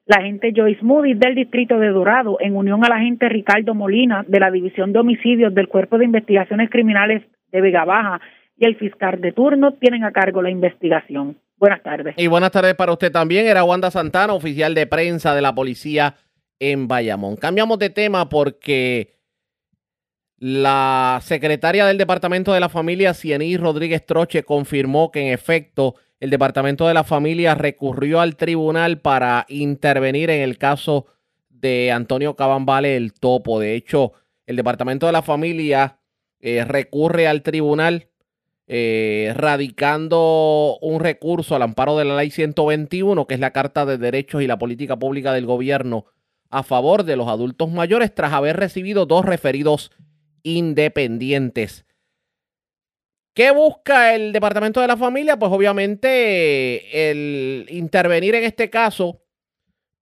La 0.05 0.21
agente 0.21 0.53
Joyce 0.55 0.85
Moody 0.85 1.15
del 1.15 1.35
distrito 1.35 1.77
de 1.79 1.89
Dorado, 1.89 2.37
en 2.39 2.55
unión 2.55 2.85
a 2.85 2.87
la 2.87 2.95
agente 2.95 3.27
Ricardo 3.27 3.75
Molina 3.75 4.23
de 4.25 4.39
la 4.39 4.51
División 4.51 4.93
de 4.93 4.99
Homicidios 4.99 5.53
del 5.53 5.67
Cuerpo 5.67 5.97
de 5.97 6.05
Investigaciones 6.05 6.69
Criminales 6.69 7.23
de 7.51 7.59
Vega 7.59 7.83
Baja 7.83 8.21
y 8.57 8.63
el 8.63 8.77
fiscal 8.77 9.19
de 9.19 9.33
turno, 9.33 9.73
tienen 9.73 10.05
a 10.05 10.13
cargo 10.13 10.41
la 10.41 10.49
investigación. 10.49 11.35
Buenas 11.63 11.81
tardes. 11.81 12.13
Y 12.17 12.27
buenas 12.27 12.51
tardes 12.51 12.75
para 12.75 12.91
usted 12.91 13.09
también. 13.09 13.47
Era 13.47 13.63
Wanda 13.63 13.89
Santana, 13.89 14.33
oficial 14.33 14.75
de 14.75 14.85
prensa 14.85 15.33
de 15.33 15.41
la 15.41 15.55
policía 15.55 16.17
en 16.59 16.89
Bayamón. 16.89 17.37
Cambiamos 17.37 17.79
de 17.79 17.89
tema 17.89 18.27
porque 18.27 19.15
la 20.39 21.21
secretaria 21.23 21.85
del 21.85 21.97
Departamento 21.97 22.51
de 22.51 22.59
la 22.59 22.67
Familia, 22.67 23.13
Ciení 23.13 23.55
Rodríguez 23.55 24.05
Troche, 24.05 24.43
confirmó 24.43 25.09
que 25.09 25.21
en 25.21 25.33
efecto 25.33 25.95
el 26.19 26.31
Departamento 26.31 26.85
de 26.85 26.95
la 26.95 27.05
Familia 27.05 27.55
recurrió 27.55 28.19
al 28.19 28.35
tribunal 28.35 28.99
para 28.99 29.45
intervenir 29.47 30.31
en 30.31 30.41
el 30.41 30.57
caso 30.57 31.05
de 31.47 31.93
Antonio 31.93 32.35
Cabambale 32.35 32.97
el 32.97 33.13
topo. 33.13 33.61
De 33.61 33.75
hecho, 33.75 34.11
el 34.47 34.57
Departamento 34.57 35.05
de 35.05 35.13
la 35.13 35.21
Familia 35.21 35.97
eh, 36.41 36.65
recurre 36.65 37.25
al 37.25 37.41
tribunal 37.41 38.09
eh, 38.67 39.33
radicando 39.35 40.77
un 40.81 40.99
recurso 40.99 41.55
al 41.55 41.61
amparo 41.61 41.97
de 41.97 42.05
la 42.05 42.15
ley 42.15 42.31
121, 42.31 43.27
que 43.27 43.33
es 43.33 43.39
la 43.39 43.51
Carta 43.51 43.85
de 43.85 43.97
Derechos 43.97 44.41
y 44.41 44.47
la 44.47 44.57
Política 44.57 44.97
Pública 44.97 45.33
del 45.33 45.45
Gobierno 45.45 46.05
a 46.49 46.63
favor 46.63 47.03
de 47.03 47.15
los 47.15 47.27
adultos 47.27 47.71
mayores, 47.71 48.13
tras 48.13 48.31
haber 48.31 48.57
recibido 48.57 49.05
dos 49.05 49.25
referidos 49.25 49.91
independientes. 50.43 51.85
¿Qué 53.33 53.49
busca 53.51 54.13
el 54.13 54.31
Departamento 54.31 54.79
de 54.79 54.87
la 54.87 54.95
Familia? 54.95 55.39
Pues 55.39 55.51
obviamente 55.51 57.09
el 57.09 57.65
intervenir 57.69 58.35
en 58.35 58.43
este 58.43 58.69
caso 58.69 59.23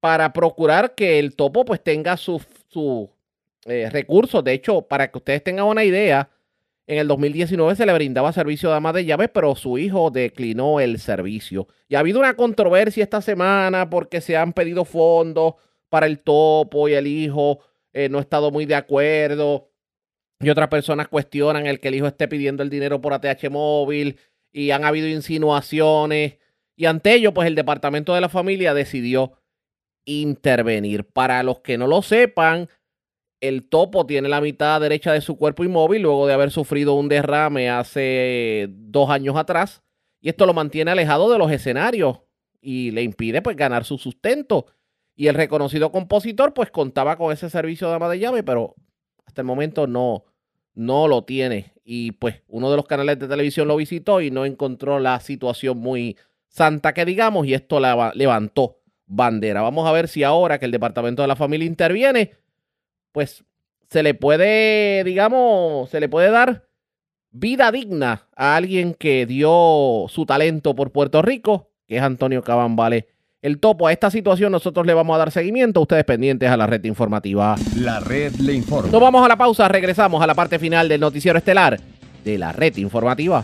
para 0.01 0.33
procurar 0.33 0.95
que 0.95 1.19
el 1.19 1.35
topo 1.35 1.63
pues 1.63 1.81
tenga 1.81 2.17
sus 2.17 2.45
su, 2.67 3.09
eh, 3.65 3.89
recursos. 3.91 4.43
De 4.43 4.53
hecho, 4.53 4.81
para 4.81 5.11
que 5.11 5.17
ustedes 5.17 5.43
tengan 5.43 5.65
una 5.65 5.83
idea, 5.83 6.29
en 6.91 6.97
el 6.97 7.07
2019 7.07 7.73
se 7.77 7.85
le 7.85 7.93
brindaba 7.93 8.33
servicio 8.33 8.69
de 8.69 8.75
ama 8.75 8.91
de 8.91 9.05
llaves, 9.05 9.29
pero 9.33 9.55
su 9.55 9.77
hijo 9.77 10.11
declinó 10.11 10.81
el 10.81 10.99
servicio. 10.99 11.69
Y 11.87 11.95
ha 11.95 11.99
habido 11.99 12.19
una 12.19 12.35
controversia 12.35 13.01
esta 13.01 13.21
semana 13.21 13.89
porque 13.89 14.19
se 14.19 14.35
han 14.35 14.51
pedido 14.51 14.83
fondos 14.83 15.53
para 15.87 16.05
el 16.05 16.19
topo 16.19 16.89
y 16.89 16.93
el 16.93 17.07
hijo 17.07 17.59
eh, 17.93 18.09
no 18.09 18.17
ha 18.17 18.21
estado 18.21 18.51
muy 18.51 18.65
de 18.65 18.75
acuerdo. 18.75 19.69
Y 20.41 20.49
otras 20.49 20.67
personas 20.67 21.07
cuestionan 21.07 21.65
el 21.65 21.79
que 21.79 21.87
el 21.87 21.95
hijo 21.95 22.07
esté 22.07 22.27
pidiendo 22.27 22.61
el 22.61 22.69
dinero 22.69 22.99
por 22.99 23.13
ATH 23.13 23.49
móvil 23.49 24.19
y 24.51 24.71
han 24.71 24.83
habido 24.83 25.07
insinuaciones. 25.07 26.39
Y 26.75 26.87
ante 26.87 27.13
ello, 27.13 27.33
pues 27.33 27.47
el 27.47 27.55
Departamento 27.55 28.13
de 28.13 28.19
la 28.19 28.27
Familia 28.27 28.73
decidió 28.73 29.39
intervenir. 30.03 31.05
Para 31.05 31.41
los 31.43 31.61
que 31.61 31.77
no 31.77 31.87
lo 31.87 32.01
sepan, 32.01 32.67
el 33.41 33.67
topo 33.67 34.05
tiene 34.05 34.29
la 34.29 34.39
mitad 34.39 34.79
derecha 34.79 35.11
de 35.11 35.21
su 35.21 35.35
cuerpo 35.35 35.63
inmóvil 35.63 36.03
luego 36.03 36.27
de 36.27 36.33
haber 36.33 36.51
sufrido 36.51 36.93
un 36.93 37.09
derrame 37.09 37.69
hace 37.69 38.67
dos 38.69 39.09
años 39.09 39.35
atrás. 39.35 39.81
Y 40.21 40.29
esto 40.29 40.45
lo 40.45 40.53
mantiene 40.53 40.91
alejado 40.91 41.31
de 41.31 41.39
los 41.39 41.51
escenarios 41.51 42.19
y 42.61 42.91
le 42.91 43.01
impide 43.01 43.41
pues 43.41 43.57
ganar 43.57 43.83
su 43.83 43.97
sustento. 43.97 44.67
Y 45.15 45.27
el 45.27 45.35
reconocido 45.35 45.91
compositor 45.91 46.53
pues 46.53 46.69
contaba 46.69 47.17
con 47.17 47.33
ese 47.33 47.49
servicio 47.49 47.89
de 47.89 47.95
ama 47.95 48.09
de 48.09 48.19
llave, 48.19 48.43
pero 48.43 48.75
hasta 49.25 49.41
el 49.41 49.47
momento 49.47 49.87
no, 49.87 50.23
no 50.75 51.07
lo 51.07 51.23
tiene. 51.23 51.73
Y 51.83 52.11
pues 52.11 52.43
uno 52.47 52.69
de 52.69 52.77
los 52.77 52.85
canales 52.85 53.17
de 53.17 53.27
televisión 53.27 53.67
lo 53.67 53.75
visitó 53.75 54.21
y 54.21 54.29
no 54.29 54.45
encontró 54.45 54.99
la 54.99 55.19
situación 55.19 55.79
muy 55.79 56.15
santa 56.47 56.93
que 56.93 57.05
digamos 57.05 57.47
y 57.47 57.55
esto 57.55 57.79
la 57.79 58.11
levantó 58.13 58.77
bandera. 59.07 59.61
Vamos 59.61 59.87
a 59.87 59.91
ver 59.91 60.07
si 60.07 60.23
ahora 60.23 60.59
que 60.59 60.65
el 60.65 60.71
Departamento 60.71 61.23
de 61.23 61.27
la 61.27 61.35
Familia 61.35 61.65
interviene, 61.65 62.31
pues 63.11 63.43
se 63.89 64.03
le 64.03 64.13
puede, 64.13 65.03
digamos, 65.03 65.89
se 65.89 65.99
le 65.99 66.09
puede 66.09 66.31
dar 66.31 66.67
vida 67.31 67.71
digna 67.71 68.27
a 68.35 68.55
alguien 68.55 68.93
que 68.93 69.25
dio 69.25 70.05
su 70.09 70.25
talento 70.25 70.75
por 70.75 70.91
Puerto 70.91 71.21
Rico, 71.21 71.71
que 71.87 71.97
es 71.97 72.03
Antonio 72.03 72.43
Cabambale. 72.43 73.07
El 73.41 73.59
topo 73.59 73.87
a 73.87 73.91
esta 73.91 74.11
situación 74.11 74.51
nosotros 74.51 74.85
le 74.85 74.93
vamos 74.93 75.15
a 75.15 75.19
dar 75.19 75.31
seguimiento, 75.31 75.81
ustedes 75.81 76.05
pendientes 76.05 76.49
a 76.49 76.57
la 76.57 76.67
red 76.67 76.83
informativa. 76.85 77.55
La 77.75 77.99
red 77.99 78.33
le 78.35 78.53
informa. 78.53 78.91
Nos 78.91 79.01
vamos 79.01 79.25
a 79.25 79.27
la 79.27 79.35
pausa, 79.35 79.67
regresamos 79.67 80.21
a 80.21 80.27
la 80.27 80.35
parte 80.35 80.59
final 80.59 80.87
del 80.87 81.01
noticiero 81.01 81.39
estelar 81.39 81.79
de 82.23 82.37
la 82.37 82.51
red 82.51 82.77
informativa. 82.77 83.43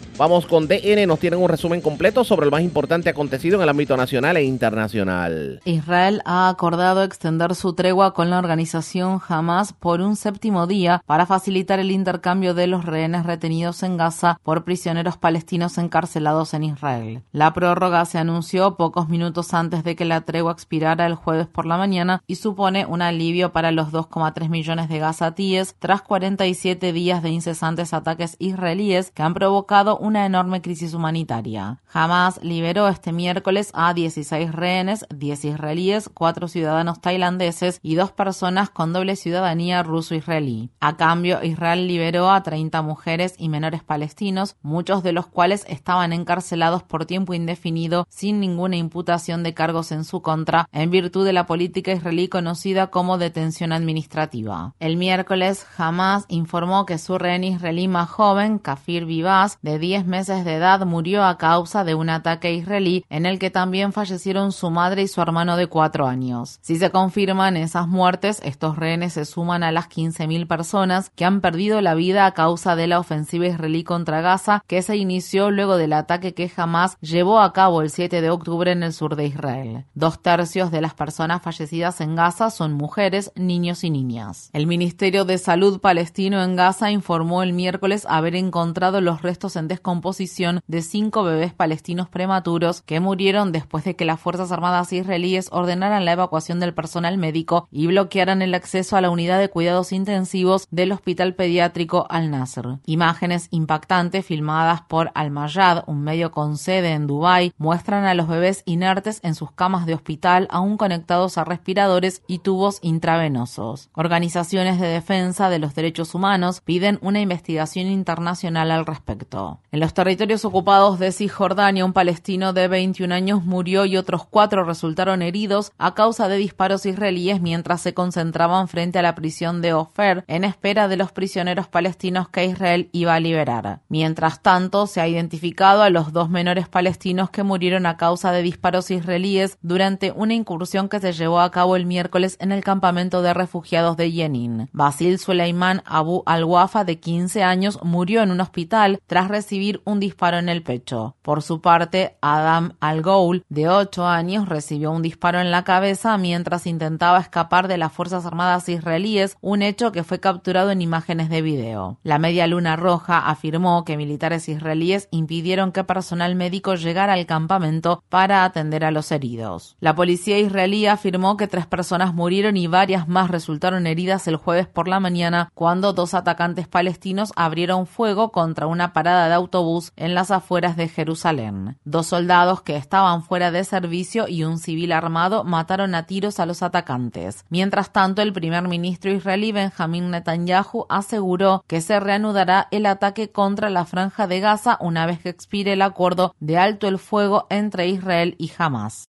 Vamos 0.17 0.45
con 0.45 0.67
DN, 0.67 1.07
nos 1.07 1.19
tienen 1.19 1.41
un 1.41 1.49
resumen 1.49 1.81
completo 1.81 2.23
sobre 2.23 2.45
el 2.45 2.51
más 2.51 2.61
importante 2.61 3.09
acontecido 3.09 3.55
en 3.55 3.63
el 3.63 3.69
ámbito 3.69 3.97
nacional 3.97 4.37
e 4.37 4.43
internacional. 4.43 5.61
Israel 5.65 6.21
ha 6.25 6.49
acordado 6.49 7.03
extender 7.03 7.55
su 7.55 7.73
tregua 7.73 8.13
con 8.13 8.29
la 8.29 8.37
organización 8.37 9.19
Hamas 9.27 9.73
por 9.73 10.01
un 10.01 10.15
séptimo 10.15 10.67
día 10.67 11.01
para 11.07 11.25
facilitar 11.25 11.79
el 11.79 11.91
intercambio 11.91 12.53
de 12.53 12.67
los 12.67 12.85
rehenes 12.85 13.25
retenidos 13.25 13.83
en 13.83 13.97
Gaza 13.97 14.39
por 14.43 14.63
prisioneros 14.63 15.17
palestinos 15.17 15.77
encarcelados 15.77 16.53
en 16.53 16.65
Israel. 16.65 17.23
La 17.31 17.53
prórroga 17.53 18.05
se 18.05 18.19
anunció 18.19 18.75
pocos 18.75 19.09
minutos 19.09 19.53
antes 19.53 19.83
de 19.83 19.95
que 19.95 20.05
la 20.05 20.21
tregua 20.21 20.51
expirara 20.51 21.05
el 21.05 21.15
jueves 21.15 21.47
por 21.47 21.65
la 21.65 21.77
mañana 21.77 22.21
y 22.27 22.35
supone 22.35 22.85
un 22.85 23.01
alivio 23.01 23.53
para 23.53 23.71
los 23.71 23.91
2,3 23.91 24.49
millones 24.49 24.89
de 24.89 24.99
gazatíes 24.99 25.75
tras 25.79 26.01
47 26.01 26.93
días 26.93 27.23
de 27.23 27.29
incesantes 27.29 27.93
ataques 27.93 28.35
israelíes 28.39 29.11
que 29.11 29.23
han 29.23 29.33
provocado 29.33 29.97
un 29.97 30.10
una 30.11 30.25
enorme 30.25 30.61
crisis 30.61 30.93
humanitaria. 30.93 31.79
Hamas 31.93 32.43
liberó 32.43 32.89
este 32.89 33.13
miércoles 33.13 33.71
a 33.73 33.93
16 33.93 34.51
rehenes, 34.51 35.05
10 35.09 35.45
israelíes, 35.45 36.09
4 36.13 36.49
ciudadanos 36.49 36.99
tailandeses 36.99 37.79
y 37.81 37.95
2 37.95 38.11
personas 38.11 38.69
con 38.69 38.91
doble 38.91 39.15
ciudadanía 39.15 39.83
ruso-israelí. 39.83 40.69
A 40.81 40.97
cambio, 40.97 41.41
Israel 41.43 41.87
liberó 41.87 42.29
a 42.29 42.43
30 42.43 42.81
mujeres 42.81 43.35
y 43.37 43.47
menores 43.47 43.83
palestinos, 43.83 44.57
muchos 44.61 45.01
de 45.01 45.13
los 45.13 45.27
cuales 45.27 45.65
estaban 45.69 46.11
encarcelados 46.11 46.83
por 46.83 47.05
tiempo 47.05 47.33
indefinido 47.33 48.05
sin 48.09 48.41
ninguna 48.41 48.75
imputación 48.75 49.43
de 49.43 49.53
cargos 49.53 49.93
en 49.93 50.03
su 50.03 50.21
contra, 50.21 50.67
en 50.73 50.91
virtud 50.91 51.25
de 51.25 51.31
la 51.31 51.45
política 51.45 51.93
israelí 51.93 52.27
conocida 52.27 52.87
como 52.87 53.17
detención 53.17 53.71
administrativa. 53.71 54.73
El 54.81 54.97
miércoles, 54.97 55.65
Hamas 55.77 56.25
informó 56.27 56.85
que 56.85 56.97
su 56.97 57.17
rehén 57.17 57.45
israelí 57.45 57.87
más 57.87 58.09
joven, 58.09 58.59
Kafir 58.59 59.05
Vivaz, 59.05 59.57
de 59.61 59.79
10 59.79 59.90
meses 59.99 60.45
de 60.45 60.55
edad 60.55 60.85
murió 60.85 61.23
a 61.23 61.37
causa 61.37 61.83
de 61.83 61.95
un 61.95 62.09
ataque 62.09 62.53
israelí 62.53 63.05
en 63.09 63.25
el 63.25 63.37
que 63.39 63.49
también 63.49 63.93
fallecieron 63.93 64.51
su 64.51 64.71
madre 64.71 65.03
y 65.03 65.07
su 65.07 65.21
hermano 65.21 65.57
de 65.57 65.67
cuatro 65.67 66.07
años. 66.07 66.59
Si 66.61 66.77
se 66.77 66.89
confirman 66.89 67.57
esas 67.57 67.87
muertes, 67.87 68.41
estos 68.43 68.77
rehenes 68.77 69.13
se 69.13 69.25
suman 69.25 69.63
a 69.63 69.71
las 69.71 69.89
15.000 69.89 70.47
personas 70.47 71.09
que 71.09 71.25
han 71.25 71.41
perdido 71.41 71.81
la 71.81 71.93
vida 71.93 72.25
a 72.25 72.33
causa 72.33 72.75
de 72.75 72.87
la 72.87 72.99
ofensiva 72.99 73.47
israelí 73.47 73.83
contra 73.83 74.21
Gaza 74.21 74.63
que 74.67 74.81
se 74.81 74.95
inició 74.95 75.51
luego 75.51 75.77
del 75.77 75.93
ataque 75.93 76.33
que 76.33 76.49
jamás 76.49 76.97
llevó 77.01 77.41
a 77.41 77.53
cabo 77.53 77.81
el 77.81 77.89
7 77.89 78.21
de 78.21 78.29
octubre 78.29 78.71
en 78.71 78.83
el 78.83 78.93
sur 78.93 79.15
de 79.15 79.25
Israel. 79.25 79.85
Dos 79.93 80.21
tercios 80.21 80.71
de 80.71 80.81
las 80.81 80.93
personas 80.93 81.41
fallecidas 81.41 82.01
en 82.01 82.15
Gaza 82.15 82.49
son 82.49 82.73
mujeres, 82.73 83.31
niños 83.35 83.83
y 83.83 83.89
niñas. 83.89 84.49
El 84.53 84.67
Ministerio 84.67 85.25
de 85.25 85.37
Salud 85.37 85.79
palestino 85.81 86.43
en 86.43 86.55
Gaza 86.55 86.91
informó 86.91 87.43
el 87.43 87.53
miércoles 87.53 88.05
haber 88.09 88.35
encontrado 88.35 89.01
los 89.01 89.21
restos 89.21 89.55
en 89.55 89.67
descomposición 89.67 89.80
composición 89.81 90.61
de 90.67 90.81
cinco 90.81 91.23
bebés 91.23 91.53
palestinos 91.53 92.09
prematuros 92.09 92.81
que 92.81 92.99
murieron 92.99 93.51
después 93.51 93.83
de 93.83 93.95
que 93.95 94.05
las 94.05 94.19
Fuerzas 94.19 94.51
Armadas 94.51 94.93
israelíes 94.93 95.49
ordenaran 95.51 96.05
la 96.05 96.13
evacuación 96.13 96.59
del 96.59 96.73
personal 96.73 97.17
médico 97.17 97.67
y 97.71 97.87
bloquearan 97.87 98.41
el 98.41 98.53
acceso 98.53 98.97
a 98.97 99.01
la 99.01 99.09
unidad 99.09 99.39
de 99.39 99.49
cuidados 99.49 99.91
intensivos 99.91 100.67
del 100.71 100.91
Hospital 100.91 101.35
Pediátrico 101.35 102.07
Al-Nasr. 102.09 102.79
Imágenes 102.85 103.47
impactantes 103.51 104.25
filmadas 104.25 104.81
por 104.81 105.11
Al-Mayad, 105.15 105.83
un 105.87 106.01
medio 106.01 106.31
con 106.31 106.57
sede 106.57 106.93
en 106.93 107.07
Dubái, 107.07 107.53
muestran 107.57 108.05
a 108.05 108.13
los 108.13 108.27
bebés 108.27 108.63
inertes 108.65 109.19
en 109.23 109.35
sus 109.35 109.51
camas 109.51 109.85
de 109.85 109.93
hospital 109.93 110.47
aún 110.49 110.77
conectados 110.77 111.37
a 111.37 111.43
respiradores 111.43 112.23
y 112.27 112.39
tubos 112.39 112.79
intravenosos. 112.81 113.89
Organizaciones 113.93 114.79
de 114.79 114.87
defensa 114.87 115.49
de 115.49 115.59
los 115.59 115.75
derechos 115.75 116.15
humanos 116.15 116.61
piden 116.61 116.99
una 117.01 117.19
investigación 117.19 117.87
internacional 117.87 118.71
al 118.71 118.85
respecto. 118.85 119.59
En 119.73 119.79
los 119.79 119.93
territorios 119.93 120.43
ocupados 120.43 120.99
de 120.99 121.13
Cisjordania, 121.13 121.85
un 121.85 121.93
palestino 121.93 122.51
de 122.51 122.67
21 122.67 123.15
años 123.15 123.45
murió 123.45 123.85
y 123.85 123.95
otros 123.95 124.25
cuatro 124.25 124.65
resultaron 124.65 125.21
heridos 125.21 125.71
a 125.77 125.93
causa 125.93 126.27
de 126.27 126.35
disparos 126.35 126.85
israelíes 126.85 127.39
mientras 127.39 127.79
se 127.79 127.93
concentraban 127.93 128.67
frente 128.67 128.99
a 128.99 129.01
la 129.01 129.15
prisión 129.15 129.61
de 129.61 129.71
Ofer 129.71 130.25
en 130.27 130.43
espera 130.43 130.89
de 130.89 130.97
los 130.97 131.13
prisioneros 131.13 131.69
palestinos 131.69 132.27
que 132.27 132.43
Israel 132.43 132.89
iba 132.91 133.15
a 133.15 133.21
liberar. 133.21 133.79
Mientras 133.87 134.41
tanto, 134.41 134.87
se 134.87 134.99
ha 134.99 135.07
identificado 135.07 135.83
a 135.83 135.89
los 135.89 136.11
dos 136.11 136.29
menores 136.29 136.67
palestinos 136.67 137.29
que 137.29 137.43
murieron 137.43 137.85
a 137.85 137.95
causa 137.95 138.33
de 138.33 138.41
disparos 138.41 138.91
israelíes 138.91 139.57
durante 139.61 140.11
una 140.11 140.33
incursión 140.33 140.89
que 140.89 140.99
se 140.99 141.13
llevó 141.13 141.39
a 141.39 141.49
cabo 141.49 141.77
el 141.77 141.85
miércoles 141.85 142.35
en 142.41 142.51
el 142.51 142.61
campamento 142.61 143.21
de 143.21 143.33
refugiados 143.33 143.95
de 143.95 144.11
Yenin. 144.11 144.67
Basil 144.73 145.17
Suleiman 145.17 145.81
Abu 145.85 146.23
al-Wafa, 146.25 146.83
de 146.83 146.99
15 146.99 147.43
años, 147.43 147.79
murió 147.83 148.21
en 148.21 148.31
un 148.31 148.41
hospital 148.41 148.99
tras 149.07 149.29
recibir 149.29 149.60
un 149.85 149.99
disparo 149.99 150.37
en 150.37 150.49
el 150.49 150.63
pecho. 150.63 151.15
Por 151.21 151.41
su 151.41 151.61
parte, 151.61 152.17
Adam 152.21 152.73
Al-Ghoul, 152.79 153.45
de 153.49 153.69
8 153.69 154.07
años, 154.07 154.49
recibió 154.49 154.91
un 154.91 155.01
disparo 155.01 155.39
en 155.39 155.51
la 155.51 155.63
cabeza 155.63 156.17
mientras 156.17 156.65
intentaba 156.65 157.19
escapar 157.19 157.67
de 157.67 157.77
las 157.77 157.93
Fuerzas 157.93 158.25
Armadas 158.25 158.69
israelíes, 158.69 159.37
un 159.41 159.61
hecho 159.61 159.91
que 159.91 160.03
fue 160.03 160.19
capturado 160.19 160.71
en 160.71 160.81
imágenes 160.81 161.29
de 161.29 161.41
video. 161.41 161.99
La 162.03 162.17
Media 162.17 162.47
Luna 162.47 162.75
Roja 162.75 163.19
afirmó 163.19 163.85
que 163.85 163.97
militares 163.97 164.49
israelíes 164.49 165.07
impidieron 165.11 165.71
que 165.71 165.83
personal 165.83 166.35
médico 166.35 166.75
llegara 166.75 167.13
al 167.13 167.25
campamento 167.25 168.03
para 168.09 168.43
atender 168.43 168.83
a 168.83 168.91
los 168.91 169.11
heridos. 169.11 169.75
La 169.79 169.95
policía 169.95 170.39
israelí 170.39 170.87
afirmó 170.87 171.37
que 171.37 171.47
tres 171.47 171.67
personas 171.67 172.13
murieron 172.13 172.57
y 172.57 172.67
varias 172.67 173.07
más 173.07 173.29
resultaron 173.29 173.87
heridas 173.87 174.27
el 174.27 174.37
jueves 174.37 174.67
por 174.67 174.87
la 174.87 174.99
mañana 174.99 175.51
cuando 175.53 175.93
dos 175.93 176.13
atacantes 176.13 176.67
palestinos 176.67 177.31
abrieron 177.35 177.87
fuego 177.87 178.31
contra 178.31 178.67
una 178.67 178.93
parada 178.93 179.27
de 179.27 179.33
autobús 179.51 179.91
en 179.97 180.15
las 180.15 180.31
afueras 180.31 180.77
de 180.77 180.87
Jerusalén. 180.87 181.77
Dos 181.83 182.07
soldados 182.07 182.61
que 182.61 182.77
estaban 182.77 183.21
fuera 183.21 183.51
de 183.51 183.65
servicio 183.65 184.29
y 184.29 184.45
un 184.45 184.57
civil 184.57 184.93
armado 184.93 185.43
mataron 185.43 185.93
a 185.93 186.05
tiros 186.05 186.39
a 186.39 186.45
los 186.45 186.63
atacantes. 186.63 187.43
Mientras 187.49 187.91
tanto, 187.91 188.21
el 188.21 188.31
primer 188.31 188.65
ministro 188.69 189.11
israelí 189.11 189.51
Benjamin 189.51 190.09
Netanyahu 190.09 190.85
aseguró 190.87 191.65
que 191.67 191.81
se 191.81 191.99
reanudará 191.99 192.69
el 192.71 192.85
ataque 192.85 193.29
contra 193.31 193.69
la 193.69 193.83
franja 193.85 194.25
de 194.25 194.39
Gaza 194.39 194.77
una 194.79 195.05
vez 195.05 195.19
que 195.19 195.29
expire 195.29 195.73
el 195.73 195.81
acuerdo 195.81 196.33
de 196.39 196.57
alto 196.57 196.87
el 196.87 196.97
fuego 196.97 197.47
entre 197.49 197.89
Israel 197.89 198.35
y 198.37 198.51
Hamas. 198.57 199.09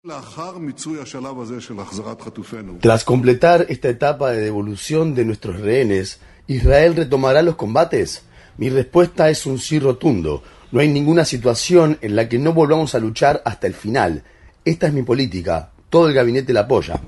Tras 2.81 3.05
completar 3.05 3.67
esta 3.69 3.89
etapa 3.89 4.31
de 4.31 4.41
devolución 4.41 5.15
de 5.17 5.25
nuestros 5.25 5.61
rehenes, 5.61 6.21
¿Israel 6.47 6.95
retomará 6.95 7.43
los 7.43 7.57
combates? 7.57 8.28
Mi 8.59 8.69
respuesta 8.69 9.31
es 9.31 9.47
un 9.47 9.59
sí 9.59 9.79
rotundo. 9.79 10.43
No 10.73 10.81
hay 10.81 10.89
ninguna 10.89 11.25
situación 11.25 11.97
en 12.01 12.17
la 12.17 12.29
que 12.29 12.39
no 12.39 12.53
volvamos 12.53 12.95
a 12.95 12.99
luchar 12.99 13.41
hasta 13.45 13.69
el 13.69 13.75
final. 13.75 14.25
Esta 14.65 14.89
es 14.89 14.93
mi 14.93 15.03
política. 15.03 15.71
Todo 15.89 16.09
el 16.09 16.15
gabinete 16.15 16.53
la 16.53 16.61
apoya. 16.61 17.01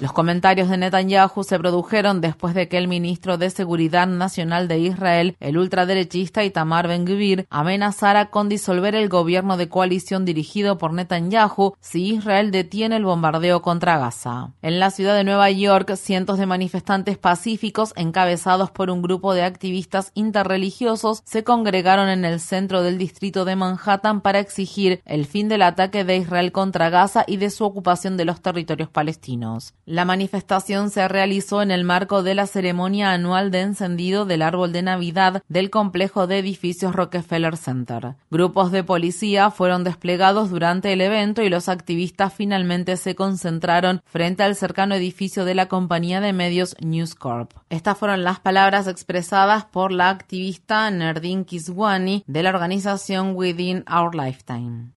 Los 0.00 0.12
comentarios 0.12 0.68
de 0.68 0.76
Netanyahu 0.76 1.44
se 1.44 1.58
produjeron 1.58 2.20
después 2.20 2.54
de 2.54 2.68
que 2.68 2.76
el 2.76 2.88
ministro 2.88 3.38
de 3.38 3.48
Seguridad 3.48 4.06
Nacional 4.06 4.68
de 4.68 4.78
Israel, 4.80 5.36
el 5.40 5.56
ultraderechista 5.56 6.44
Itamar 6.44 6.88
Ben-Gvir, 6.88 7.46
amenazara 7.48 8.26
con 8.26 8.50
disolver 8.50 8.94
el 8.94 9.08
gobierno 9.08 9.56
de 9.56 9.70
coalición 9.70 10.26
dirigido 10.26 10.76
por 10.76 10.92
Netanyahu 10.92 11.74
si 11.80 12.14
Israel 12.14 12.50
detiene 12.50 12.96
el 12.96 13.06
bombardeo 13.06 13.62
contra 13.62 13.96
Gaza. 13.96 14.50
En 14.60 14.78
la 14.78 14.90
ciudad 14.90 15.16
de 15.16 15.24
Nueva 15.24 15.50
York, 15.50 15.94
cientos 15.96 16.38
de 16.38 16.46
manifestantes 16.46 17.16
pacíficos 17.16 17.94
encabezados 17.96 18.70
por 18.70 18.90
un 18.90 19.00
grupo 19.00 19.32
de 19.32 19.42
activistas 19.42 20.10
interreligiosos 20.14 21.22
se 21.24 21.44
congregaron 21.44 22.10
en 22.10 22.26
el 22.26 22.40
centro 22.40 22.82
del 22.82 22.98
distrito 22.98 23.46
de 23.46 23.56
Manhattan 23.56 24.20
para 24.20 24.40
exigir 24.40 25.00
el 25.06 25.24
fin 25.24 25.48
del 25.48 25.62
ataque 25.62 26.04
de 26.04 26.18
Israel 26.18 26.52
contra 26.52 26.90
Gaza 26.90 27.24
y 27.26 27.38
de 27.38 27.48
su 27.48 27.64
ocupación 27.64 28.18
de 28.18 28.26
los 28.26 28.33
territorios 28.42 28.88
palestinos. 28.88 29.74
La 29.84 30.04
manifestación 30.04 30.90
se 30.90 31.06
realizó 31.08 31.62
en 31.62 31.70
el 31.70 31.84
marco 31.84 32.22
de 32.22 32.34
la 32.34 32.46
ceremonia 32.46 33.12
anual 33.12 33.50
de 33.50 33.60
encendido 33.60 34.24
del 34.24 34.42
árbol 34.42 34.72
de 34.72 34.82
Navidad 34.82 35.42
del 35.48 35.70
complejo 35.70 36.26
de 36.26 36.38
edificios 36.38 36.94
Rockefeller 36.94 37.56
Center. 37.56 38.14
Grupos 38.30 38.72
de 38.72 38.84
policía 38.84 39.50
fueron 39.50 39.84
desplegados 39.84 40.50
durante 40.50 40.92
el 40.92 41.00
evento 41.00 41.42
y 41.42 41.48
los 41.48 41.68
activistas 41.68 42.32
finalmente 42.32 42.96
se 42.96 43.14
concentraron 43.14 44.02
frente 44.06 44.42
al 44.42 44.56
cercano 44.56 44.94
edificio 44.94 45.44
de 45.44 45.54
la 45.54 45.66
compañía 45.66 46.20
de 46.20 46.32
medios 46.32 46.76
News 46.80 47.14
Corp. 47.14 47.52
Estas 47.70 47.98
fueron 47.98 48.24
las 48.24 48.40
palabras 48.40 48.86
expresadas 48.86 49.64
por 49.64 49.92
la 49.92 50.10
activista 50.10 50.90
Nerdin 50.90 51.44
Kiswani 51.44 52.24
de 52.26 52.42
la 52.42 52.50
organización 52.50 53.34
Within 53.34 53.84
Our 53.90 54.14
Lifetime. 54.14 54.92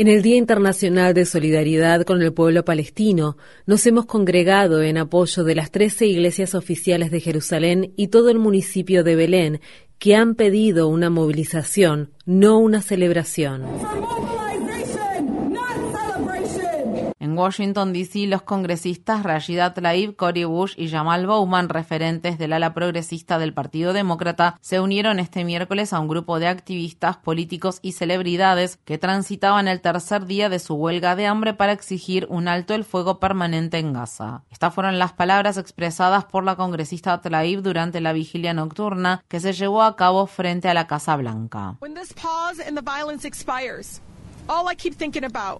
En 0.00 0.08
el 0.08 0.22
Día 0.22 0.36
Internacional 0.36 1.12
de 1.12 1.26
Solidaridad 1.26 2.04
con 2.06 2.22
el 2.22 2.32
Pueblo 2.32 2.64
Palestino, 2.64 3.36
nos 3.66 3.86
hemos 3.86 4.06
congregado 4.06 4.80
en 4.80 4.96
apoyo 4.96 5.44
de 5.44 5.54
las 5.54 5.70
13 5.70 6.06
iglesias 6.06 6.54
oficiales 6.54 7.10
de 7.10 7.20
Jerusalén 7.20 7.92
y 7.98 8.08
todo 8.08 8.30
el 8.30 8.38
municipio 8.38 9.04
de 9.04 9.14
Belén, 9.14 9.60
que 9.98 10.16
han 10.16 10.36
pedido 10.36 10.88
una 10.88 11.10
movilización, 11.10 12.12
no 12.24 12.56
una 12.56 12.80
celebración. 12.80 13.62
En 17.18 17.29
Washington, 17.40 17.94
D.C., 17.94 18.26
los 18.26 18.42
congresistas 18.42 19.22
Rashida 19.22 19.72
Tlaib, 19.72 20.14
Cory 20.14 20.44
Bush 20.44 20.74
y 20.76 20.90
Jamal 20.90 21.26
Bowman, 21.26 21.70
referentes 21.70 22.36
del 22.36 22.52
ala 22.52 22.74
progresista 22.74 23.38
del 23.38 23.54
Partido 23.54 23.94
Demócrata, 23.94 24.58
se 24.60 24.78
unieron 24.78 25.18
este 25.18 25.44
miércoles 25.44 25.94
a 25.94 26.00
un 26.00 26.08
grupo 26.08 26.38
de 26.38 26.48
activistas, 26.48 27.16
políticos 27.16 27.78
y 27.80 27.92
celebridades 27.92 28.76
que 28.84 28.98
transitaban 28.98 29.68
el 29.68 29.80
tercer 29.80 30.26
día 30.26 30.50
de 30.50 30.58
su 30.58 30.74
huelga 30.74 31.16
de 31.16 31.26
hambre 31.26 31.54
para 31.54 31.72
exigir 31.72 32.26
un 32.28 32.46
alto 32.46 32.74
el 32.74 32.84
fuego 32.84 33.18
permanente 33.18 33.78
en 33.78 33.94
Gaza. 33.94 34.42
Estas 34.50 34.74
fueron 34.74 34.98
las 34.98 35.14
palabras 35.14 35.56
expresadas 35.56 36.26
por 36.26 36.44
la 36.44 36.56
congresista 36.56 37.22
Tlaib 37.22 37.62
durante 37.62 38.02
la 38.02 38.12
vigilia 38.12 38.52
nocturna 38.52 39.24
que 39.28 39.40
se 39.40 39.54
llevó 39.54 39.82
a 39.82 39.96
cabo 39.96 40.26
frente 40.26 40.68
a 40.68 40.74
la 40.74 40.86
Casa 40.86 41.16
Blanca. 41.16 41.76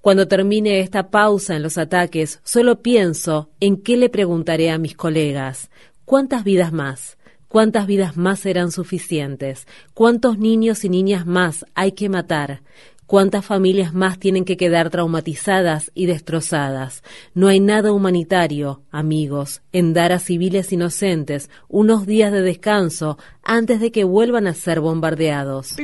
Cuando 0.02 0.26
termine 0.26 0.80
esta 0.80 1.10
pausa 1.10 1.54
en 1.54 1.62
los 1.62 1.78
ataques, 1.78 2.40
solo 2.42 2.82
pienso 2.82 3.50
en 3.60 3.76
qué 3.76 3.96
le 3.96 4.08
preguntaré 4.08 4.70
a 4.70 4.78
mis 4.78 4.96
colegas. 4.96 5.70
¿Cuántas 6.04 6.42
vidas 6.42 6.72
más? 6.72 7.16
¿Cuántas 7.46 7.86
vidas 7.86 8.16
más 8.16 8.40
serán 8.40 8.72
suficientes? 8.72 9.68
¿Cuántos 9.94 10.38
niños 10.38 10.84
y 10.84 10.88
niñas 10.88 11.24
más 11.24 11.64
hay 11.74 11.92
que 11.92 12.08
matar? 12.08 12.62
¿Cuántas 13.10 13.44
familias 13.44 13.92
más 13.92 14.20
tienen 14.20 14.44
que 14.44 14.56
quedar 14.56 14.88
traumatizadas 14.88 15.90
y 15.96 16.06
destrozadas? 16.06 17.02
No 17.34 17.48
hay 17.48 17.58
nada 17.58 17.92
humanitario, 17.92 18.84
amigos, 18.92 19.62
en 19.72 19.94
dar 19.94 20.12
a 20.12 20.20
civiles 20.20 20.72
inocentes 20.72 21.50
unos 21.66 22.06
días 22.06 22.30
de 22.30 22.42
descanso 22.42 23.18
antes 23.42 23.80
de 23.80 23.90
que 23.90 24.04
vuelvan 24.04 24.46
a 24.46 24.54
ser 24.54 24.78
bombardeados. 24.78 25.74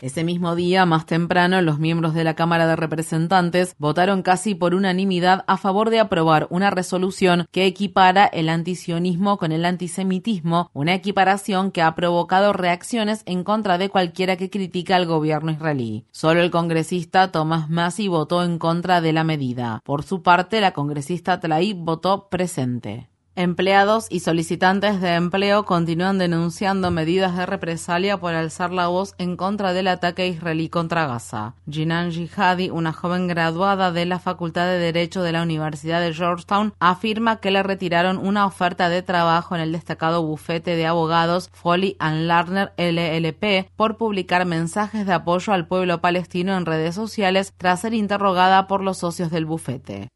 Ese 0.00 0.22
mismo 0.22 0.54
día, 0.54 0.86
más 0.86 1.04
temprano, 1.04 1.60
los 1.62 1.80
miembros 1.80 2.14
de 2.14 2.22
la 2.22 2.34
Cámara 2.34 2.68
de 2.68 2.76
Representantes 2.76 3.74
votaron 3.78 4.22
casi 4.22 4.54
por 4.54 4.76
unanimidad 4.76 5.42
a 5.48 5.56
favor 5.56 5.90
de 5.90 5.98
aprobar 5.98 6.46
una 6.50 6.70
resolución 6.70 7.48
que 7.50 7.66
equipara 7.66 8.24
el 8.24 8.50
antisionismo 8.50 9.36
con 9.36 9.50
el 9.50 9.64
antisemitismo, 9.64 10.70
una 10.74 10.94
equiparación 10.94 11.72
que 11.72 11.82
ha 11.82 11.96
provocado 11.96 12.52
reacciones 12.52 13.22
en 13.26 13.42
contra 13.42 13.76
de 13.78 13.88
cualquiera 13.88 14.36
que 14.36 14.48
critica 14.48 14.94
al 14.94 15.06
gobierno 15.06 15.50
israelí. 15.50 15.87
Solo 16.10 16.40
el 16.40 16.50
congresista 16.50 17.32
Thomas 17.32 17.68
Massey 17.68 18.08
votó 18.08 18.42
en 18.42 18.58
contra 18.58 19.00
de 19.00 19.12
la 19.12 19.24
medida. 19.24 19.80
Por 19.84 20.02
su 20.02 20.22
parte, 20.22 20.60
la 20.60 20.72
congresista 20.72 21.40
Tlaib 21.40 21.76
votó 21.76 22.28
presente. 22.28 23.08
Empleados 23.40 24.08
y 24.10 24.18
solicitantes 24.18 25.00
de 25.00 25.14
empleo 25.14 25.64
continúan 25.64 26.18
denunciando 26.18 26.90
medidas 26.90 27.36
de 27.36 27.46
represalia 27.46 28.18
por 28.18 28.34
alzar 28.34 28.72
la 28.72 28.88
voz 28.88 29.14
en 29.16 29.36
contra 29.36 29.72
del 29.72 29.86
ataque 29.86 30.26
israelí 30.26 30.68
contra 30.68 31.06
Gaza. 31.06 31.54
Jinan 31.70 32.10
Jihadi, 32.10 32.70
una 32.70 32.92
joven 32.92 33.28
graduada 33.28 33.92
de 33.92 34.06
la 34.06 34.18
Facultad 34.18 34.66
de 34.66 34.80
Derecho 34.80 35.22
de 35.22 35.30
la 35.30 35.44
Universidad 35.44 36.00
de 36.00 36.12
Georgetown, 36.12 36.74
afirma 36.80 37.36
que 37.36 37.52
le 37.52 37.62
retiraron 37.62 38.18
una 38.18 38.44
oferta 38.44 38.88
de 38.88 39.02
trabajo 39.02 39.54
en 39.54 39.60
el 39.60 39.70
destacado 39.70 40.24
bufete 40.24 40.74
de 40.74 40.88
abogados 40.88 41.48
Foley 41.52 41.94
and 42.00 42.26
Lerner 42.26 42.72
LLP 42.76 43.70
por 43.76 43.98
publicar 43.98 44.46
mensajes 44.46 45.06
de 45.06 45.12
apoyo 45.12 45.52
al 45.52 45.68
pueblo 45.68 46.00
palestino 46.00 46.56
en 46.56 46.66
redes 46.66 46.96
sociales 46.96 47.54
tras 47.56 47.82
ser 47.82 47.94
interrogada 47.94 48.66
por 48.66 48.82
los 48.82 48.98
socios 48.98 49.30
del 49.30 49.46
bufete. 49.46 50.08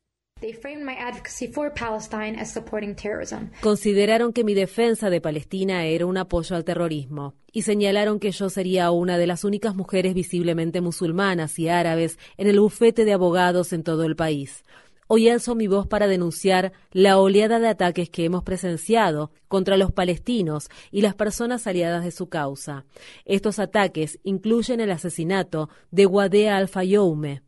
Consideraron 3.61 4.33
que 4.33 4.43
mi 4.43 4.55
defensa 4.55 5.09
de 5.09 5.21
Palestina 5.21 5.85
era 5.85 6.05
un 6.05 6.17
apoyo 6.17 6.57
al 6.57 6.65
terrorismo 6.65 7.35
y 7.53 7.63
señalaron 7.63 8.19
que 8.19 8.33
yo 8.33 8.51
sería 8.51 8.91
una 8.91 9.19
de 9.19 9.29
las 9.29 9.45
únicas 9.45 9.77
mujeres 9.77 10.15
visiblemente 10.15 10.81
musulmanas 10.81 11.59
y 11.61 11.69
árabes 11.69 12.19
en 12.37 12.49
el 12.49 12.59
bufete 12.59 13.05
de 13.05 13.13
abogados 13.13 13.73
en 13.73 13.85
todo 13.85 14.03
el 14.03 14.17
país. 14.17 14.65
Hoy 15.07 15.29
alzo 15.29 15.55
mi 15.55 15.69
voz 15.69 15.87
para 15.87 16.09
denunciar 16.09 16.73
la 16.91 17.19
oleada 17.19 17.61
de 17.61 17.69
ataques 17.69 18.11
que 18.11 18.25
hemos 18.25 18.43
presenciado 18.43 19.31
contra 19.47 19.77
los 19.77 19.93
palestinos 19.93 20.71
y 20.91 21.03
las 21.03 21.15
personas 21.15 21.69
aliadas 21.69 22.03
de 22.03 22.11
su 22.11 22.29
causa. 22.29 22.85
Estos 23.27 23.61
ataques 23.61 24.19
incluyen 24.25 24.81
el 24.81 24.91
asesinato 24.91 25.69
de 25.93 26.07
Wadea 26.07 26.57
Al-Fayoume, 26.57 27.43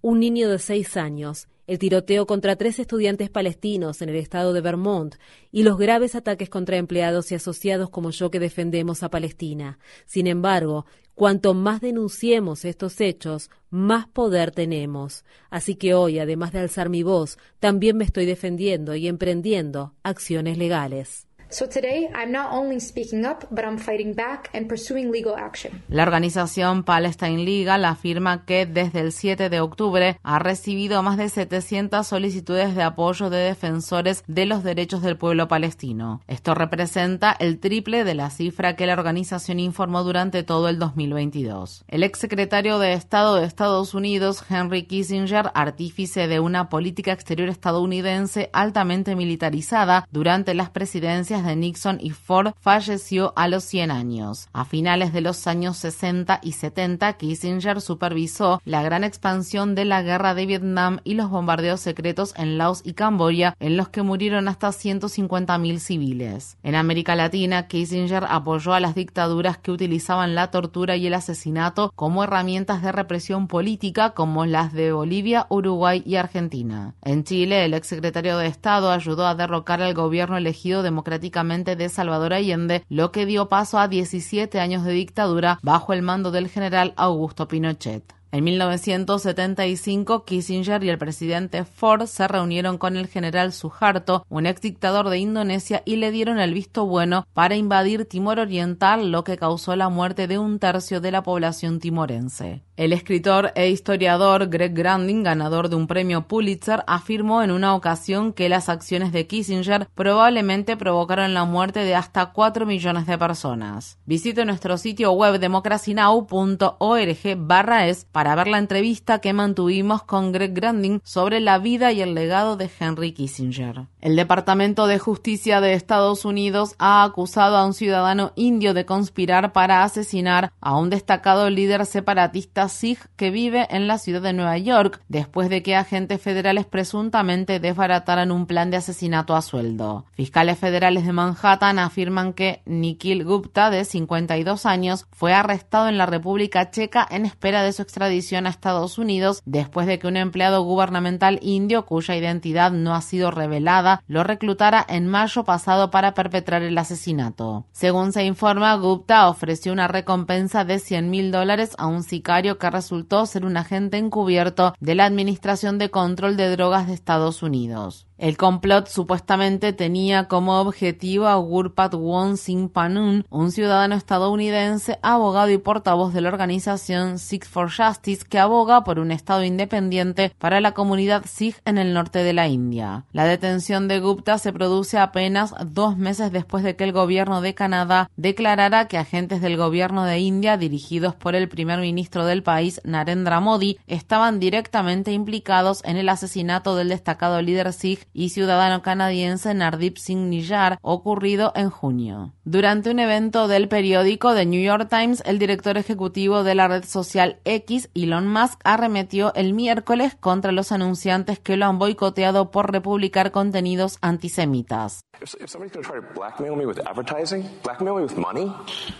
un 0.00 0.18
niño 0.18 0.48
de 0.48 0.58
seis 0.58 0.96
años, 0.96 1.46
el 1.70 1.78
tiroteo 1.78 2.26
contra 2.26 2.56
tres 2.56 2.80
estudiantes 2.80 3.30
palestinos 3.30 4.02
en 4.02 4.08
el 4.08 4.16
estado 4.16 4.52
de 4.52 4.60
Vermont 4.60 5.14
y 5.52 5.62
los 5.62 5.78
graves 5.78 6.16
ataques 6.16 6.50
contra 6.50 6.78
empleados 6.78 7.30
y 7.30 7.36
asociados 7.36 7.90
como 7.90 8.10
yo 8.10 8.28
que 8.28 8.40
defendemos 8.40 9.04
a 9.04 9.08
Palestina. 9.08 9.78
Sin 10.04 10.26
embargo, 10.26 10.84
cuanto 11.14 11.54
más 11.54 11.80
denunciemos 11.80 12.64
estos 12.64 13.00
hechos, 13.00 13.50
más 13.70 14.08
poder 14.08 14.50
tenemos. 14.50 15.24
Así 15.48 15.76
que 15.76 15.94
hoy, 15.94 16.18
además 16.18 16.50
de 16.50 16.58
alzar 16.58 16.88
mi 16.88 17.04
voz, 17.04 17.38
también 17.60 17.96
me 17.96 18.04
estoy 18.04 18.26
defendiendo 18.26 18.96
y 18.96 19.06
emprendiendo 19.06 19.94
acciones 20.02 20.58
legales. 20.58 21.28
So 21.52 21.66
today, 21.66 22.08
I'm 22.14 22.30
not 22.30 22.52
only 22.52 22.78
speaking 22.78 23.24
up, 23.24 23.44
but 23.50 23.64
I'm 23.64 23.76
fighting 23.76 24.14
back 24.14 24.50
and 24.54 24.68
pursuing 24.68 25.10
legal 25.10 25.34
action. 25.36 25.82
La 25.88 26.04
organización 26.04 26.84
Palestine 26.84 27.44
Legal 27.44 27.84
afirma 27.84 28.44
que 28.44 28.66
desde 28.66 29.00
el 29.00 29.10
7 29.10 29.50
de 29.50 29.60
octubre 29.60 30.16
ha 30.22 30.38
recibido 30.38 31.02
más 31.02 31.16
de 31.16 31.28
700 31.28 32.06
solicitudes 32.06 32.76
de 32.76 32.84
apoyo 32.84 33.30
de 33.30 33.38
defensores 33.38 34.22
de 34.28 34.46
los 34.46 34.62
derechos 34.62 35.02
del 35.02 35.16
pueblo 35.16 35.48
palestino. 35.48 36.20
Esto 36.28 36.54
representa 36.54 37.32
el 37.32 37.58
triple 37.58 38.04
de 38.04 38.14
la 38.14 38.30
cifra 38.30 38.76
que 38.76 38.86
la 38.86 38.92
organización 38.92 39.58
informó 39.58 40.04
durante 40.04 40.44
todo 40.44 40.68
el 40.68 40.78
2022. 40.78 41.84
El 41.88 42.04
exsecretario 42.04 42.78
de 42.78 42.92
Estado 42.92 43.34
de 43.34 43.46
Estados 43.46 43.94
Unidos, 43.94 44.44
Henry 44.48 44.84
Kissinger, 44.84 45.50
artífice 45.54 46.28
de 46.28 46.38
una 46.38 46.68
política 46.68 47.10
exterior 47.10 47.48
estadounidense 47.48 48.50
altamente 48.52 49.16
militarizada 49.16 50.06
durante 50.12 50.54
las 50.54 50.70
presidencias 50.70 51.39
de 51.44 51.56
Nixon 51.56 51.98
y 52.00 52.10
Ford 52.10 52.52
falleció 52.60 53.32
a 53.36 53.48
los 53.48 53.64
100 53.64 53.90
años. 53.90 54.48
A 54.52 54.64
finales 54.64 55.12
de 55.12 55.20
los 55.20 55.46
años 55.46 55.76
60 55.78 56.40
y 56.42 56.52
70, 56.52 57.12
Kissinger 57.14 57.80
supervisó 57.80 58.60
la 58.64 58.82
gran 58.82 59.04
expansión 59.04 59.74
de 59.74 59.84
la 59.84 60.02
guerra 60.02 60.34
de 60.34 60.46
Vietnam 60.46 61.00
y 61.04 61.14
los 61.14 61.30
bombardeos 61.30 61.80
secretos 61.80 62.34
en 62.36 62.58
Laos 62.58 62.82
y 62.84 62.94
Camboya, 62.94 63.54
en 63.60 63.76
los 63.76 63.88
que 63.88 64.02
murieron 64.02 64.48
hasta 64.48 64.68
150.000 64.68 65.78
civiles. 65.78 66.56
En 66.62 66.74
América 66.74 67.14
Latina, 67.14 67.68
Kissinger 67.68 68.24
apoyó 68.28 68.72
a 68.72 68.80
las 68.80 68.94
dictaduras 68.94 69.58
que 69.58 69.70
utilizaban 69.70 70.34
la 70.34 70.50
tortura 70.50 70.96
y 70.96 71.06
el 71.06 71.14
asesinato 71.14 71.92
como 71.94 72.24
herramientas 72.24 72.82
de 72.82 72.92
represión 72.92 73.46
política, 73.46 74.10
como 74.10 74.46
las 74.46 74.72
de 74.72 74.92
Bolivia, 74.92 75.46
Uruguay 75.48 76.02
y 76.04 76.16
Argentina. 76.16 76.94
En 77.02 77.24
Chile, 77.24 77.64
el 77.64 77.74
exsecretario 77.74 78.36
de 78.36 78.46
Estado 78.46 78.90
ayudó 78.90 79.26
a 79.26 79.34
derrocar 79.34 79.80
al 79.80 79.94
gobierno 79.94 80.36
elegido 80.36 80.82
democráticamente 80.82 81.29
de 81.76 81.88
Salvador 81.88 82.32
Allende, 82.32 82.84
lo 82.88 83.12
que 83.12 83.24
dio 83.24 83.48
paso 83.48 83.78
a 83.78 83.88
17 83.88 84.60
años 84.60 84.84
de 84.84 84.92
dictadura 84.92 85.58
bajo 85.62 85.92
el 85.92 86.02
mando 86.02 86.30
del 86.30 86.48
general 86.48 86.92
Augusto 86.96 87.48
Pinochet. 87.48 88.19
En 88.32 88.44
1975, 88.44 90.24
Kissinger 90.24 90.84
y 90.84 90.88
el 90.88 90.98
presidente 90.98 91.64
Ford 91.64 92.06
se 92.06 92.28
reunieron 92.28 92.78
con 92.78 92.96
el 92.96 93.08
general 93.08 93.52
Suharto, 93.52 94.24
un 94.28 94.46
ex 94.46 94.60
dictador 94.60 95.08
de 95.08 95.18
Indonesia, 95.18 95.82
y 95.84 95.96
le 95.96 96.12
dieron 96.12 96.38
el 96.38 96.54
visto 96.54 96.86
bueno 96.86 97.26
para 97.34 97.56
invadir 97.56 98.04
Timor 98.04 98.38
Oriental, 98.38 99.10
lo 99.10 99.24
que 99.24 99.36
causó 99.36 99.74
la 99.74 99.88
muerte 99.88 100.28
de 100.28 100.38
un 100.38 100.60
tercio 100.60 101.00
de 101.00 101.10
la 101.10 101.24
población 101.24 101.80
timorense. 101.80 102.62
El 102.76 102.92
escritor 102.92 103.50
e 103.56 103.68
historiador 103.68 104.48
Greg 104.48 104.74
Grandin, 104.74 105.24
ganador 105.24 105.68
de 105.68 105.76
un 105.76 105.86
premio 105.86 106.28
Pulitzer, 106.28 106.84
afirmó 106.86 107.42
en 107.42 107.50
una 107.50 107.74
ocasión 107.74 108.32
que 108.32 108.48
las 108.48 108.68
acciones 108.68 109.12
de 109.12 109.26
Kissinger 109.26 109.88
probablemente 109.94 110.76
provocaron 110.78 111.34
la 111.34 111.44
muerte 111.44 111.80
de 111.80 111.94
hasta 111.96 112.32
4 112.32 112.64
millones 112.64 113.06
de 113.06 113.18
personas. 113.18 113.98
Visite 114.06 114.44
nuestro 114.46 114.78
sitio 114.78 115.12
web 115.12 115.38
democracynow.org 115.40 117.36
barra 117.36 117.86
es 117.86 118.06
para 118.06 118.19
ver 118.22 118.48
la 118.48 118.58
entrevista 118.58 119.20
que 119.20 119.32
mantuvimos 119.32 120.02
con 120.02 120.32
Greg 120.32 120.54
Grandin 120.54 121.00
sobre 121.04 121.40
la 121.40 121.58
vida 121.58 121.92
y 121.92 122.00
el 122.00 122.14
legado 122.14 122.56
de 122.56 122.70
Henry 122.78 123.12
Kissinger. 123.12 123.86
El 124.00 124.16
Departamento 124.16 124.86
de 124.86 124.98
Justicia 124.98 125.60
de 125.60 125.72
Estados 125.72 126.24
Unidos 126.24 126.74
ha 126.78 127.02
acusado 127.02 127.56
a 127.56 127.64
un 127.64 127.74
ciudadano 127.74 128.32
indio 128.36 128.74
de 128.74 128.84
conspirar 128.84 129.52
para 129.52 129.82
asesinar 129.84 130.52
a 130.60 130.76
un 130.76 130.90
destacado 130.90 131.48
líder 131.50 131.86
separatista 131.86 132.68
Sikh 132.68 133.06
que 133.16 133.30
vive 133.30 133.66
en 133.70 133.86
la 133.86 133.98
ciudad 133.98 134.22
de 134.22 134.32
Nueva 134.32 134.58
York 134.58 135.00
después 135.08 135.48
de 135.48 135.62
que 135.62 135.76
agentes 135.76 136.20
federales 136.20 136.66
presuntamente 136.66 137.60
desbarataran 137.60 138.30
un 138.30 138.46
plan 138.46 138.70
de 138.70 138.76
asesinato 138.76 139.34
a 139.34 139.42
sueldo. 139.42 140.04
Fiscales 140.12 140.58
federales 140.58 141.06
de 141.06 141.12
Manhattan 141.12 141.78
afirman 141.78 142.32
que 142.32 142.62
Nikhil 142.66 143.24
Gupta, 143.24 143.70
de 143.70 143.84
52 143.84 144.66
años, 144.66 145.06
fue 145.10 145.32
arrestado 145.32 145.88
en 145.88 145.98
la 145.98 146.06
República 146.06 146.70
Checa 146.70 147.06
en 147.10 147.26
espera 147.26 147.62
de 147.62 147.72
su 147.72 147.82
extradición 147.82 148.09
a 148.10 148.48
Estados 148.48 148.98
Unidos 148.98 149.42
después 149.44 149.86
de 149.86 149.98
que 149.98 150.06
un 150.06 150.16
empleado 150.16 150.62
gubernamental 150.62 151.38
indio 151.42 151.86
cuya 151.86 152.16
identidad 152.16 152.72
no 152.72 152.94
ha 152.94 153.00
sido 153.00 153.30
revelada 153.30 154.02
lo 154.08 154.24
reclutara 154.24 154.84
en 154.88 155.06
mayo 155.06 155.44
pasado 155.44 155.90
para 155.90 156.12
perpetrar 156.12 156.62
el 156.62 156.76
asesinato. 156.76 157.66
Según 157.72 158.12
se 158.12 158.24
informa, 158.24 158.74
Gupta 158.74 159.28
ofreció 159.28 159.72
una 159.72 159.88
recompensa 159.88 160.64
de 160.64 160.78
100 160.78 161.08
mil 161.08 161.30
dólares 161.30 161.74
a 161.78 161.86
un 161.86 162.02
sicario 162.02 162.58
que 162.58 162.70
resultó 162.70 163.26
ser 163.26 163.44
un 163.44 163.56
agente 163.56 163.98
encubierto 163.98 164.74
de 164.80 164.94
la 164.94 165.04
Administración 165.04 165.78
de 165.78 165.90
Control 165.90 166.36
de 166.36 166.50
Drogas 166.50 166.88
de 166.88 166.94
Estados 166.94 167.42
Unidos. 167.42 168.06
El 168.20 168.36
complot 168.36 168.86
supuestamente 168.86 169.72
tenía 169.72 170.28
como 170.28 170.60
objetivo 170.60 171.26
a 171.26 171.36
Gurpat 171.36 171.94
Won 171.94 172.36
Singh 172.36 172.68
Panun, 172.68 173.24
un 173.30 173.50
ciudadano 173.50 173.94
estadounidense, 173.94 174.98
abogado 175.00 175.48
y 175.48 175.56
portavoz 175.56 176.12
de 176.12 176.20
la 176.20 176.28
organización 176.28 177.18
Sikh 177.18 177.46
for 177.46 177.70
Justice 177.70 178.26
que 178.28 178.38
aboga 178.38 178.84
por 178.84 178.98
un 178.98 179.10
Estado 179.10 179.42
independiente 179.42 180.34
para 180.36 180.60
la 180.60 180.72
comunidad 180.72 181.24
Sikh 181.24 181.62
en 181.64 181.78
el 181.78 181.94
norte 181.94 182.18
de 182.18 182.34
la 182.34 182.46
India. 182.46 183.06
La 183.12 183.24
detención 183.24 183.88
de 183.88 184.00
Gupta 184.00 184.36
se 184.36 184.52
produce 184.52 184.98
apenas 184.98 185.54
dos 185.64 185.96
meses 185.96 186.30
después 186.30 186.62
de 186.62 186.76
que 186.76 186.84
el 186.84 186.92
gobierno 186.92 187.40
de 187.40 187.54
Canadá 187.54 188.10
declarara 188.16 188.86
que 188.86 188.98
agentes 188.98 189.40
del 189.40 189.56
gobierno 189.56 190.04
de 190.04 190.18
India, 190.18 190.58
dirigidos 190.58 191.14
por 191.14 191.34
el 191.34 191.48
primer 191.48 191.80
ministro 191.80 192.26
del 192.26 192.42
país, 192.42 192.82
Narendra 192.84 193.40
Modi, 193.40 193.78
estaban 193.86 194.40
directamente 194.40 195.10
implicados 195.10 195.82
en 195.86 195.96
el 195.96 196.10
asesinato 196.10 196.76
del 196.76 196.90
destacado 196.90 197.40
líder 197.40 197.72
Sikh 197.72 198.09
y 198.12 198.30
ciudadano 198.30 198.82
canadiense 198.82 199.54
Nardip 199.54 199.96
Singh 199.96 200.28
Niyar, 200.28 200.78
ocurrido 200.82 201.52
en 201.54 201.70
junio. 201.70 202.32
Durante 202.44 202.90
un 202.90 202.98
evento 202.98 203.48
del 203.48 203.68
periódico 203.68 204.34
The 204.34 204.46
New 204.46 204.62
York 204.62 204.88
Times, 204.88 205.22
el 205.26 205.38
director 205.38 205.76
ejecutivo 205.76 206.42
de 206.42 206.54
la 206.54 206.68
red 206.68 206.84
social 206.84 207.38
X, 207.44 207.88
Elon 207.94 208.26
Musk, 208.26 208.60
arremetió 208.64 209.32
el 209.34 209.54
miércoles 209.54 210.16
contra 210.18 210.52
los 210.52 210.72
anunciantes 210.72 211.38
que 211.38 211.56
lo 211.56 211.66
han 211.66 211.78
boicoteado 211.78 212.50
por 212.50 212.72
republicar 212.72 213.30
contenidos 213.30 213.98
antisemitas. 214.00 215.04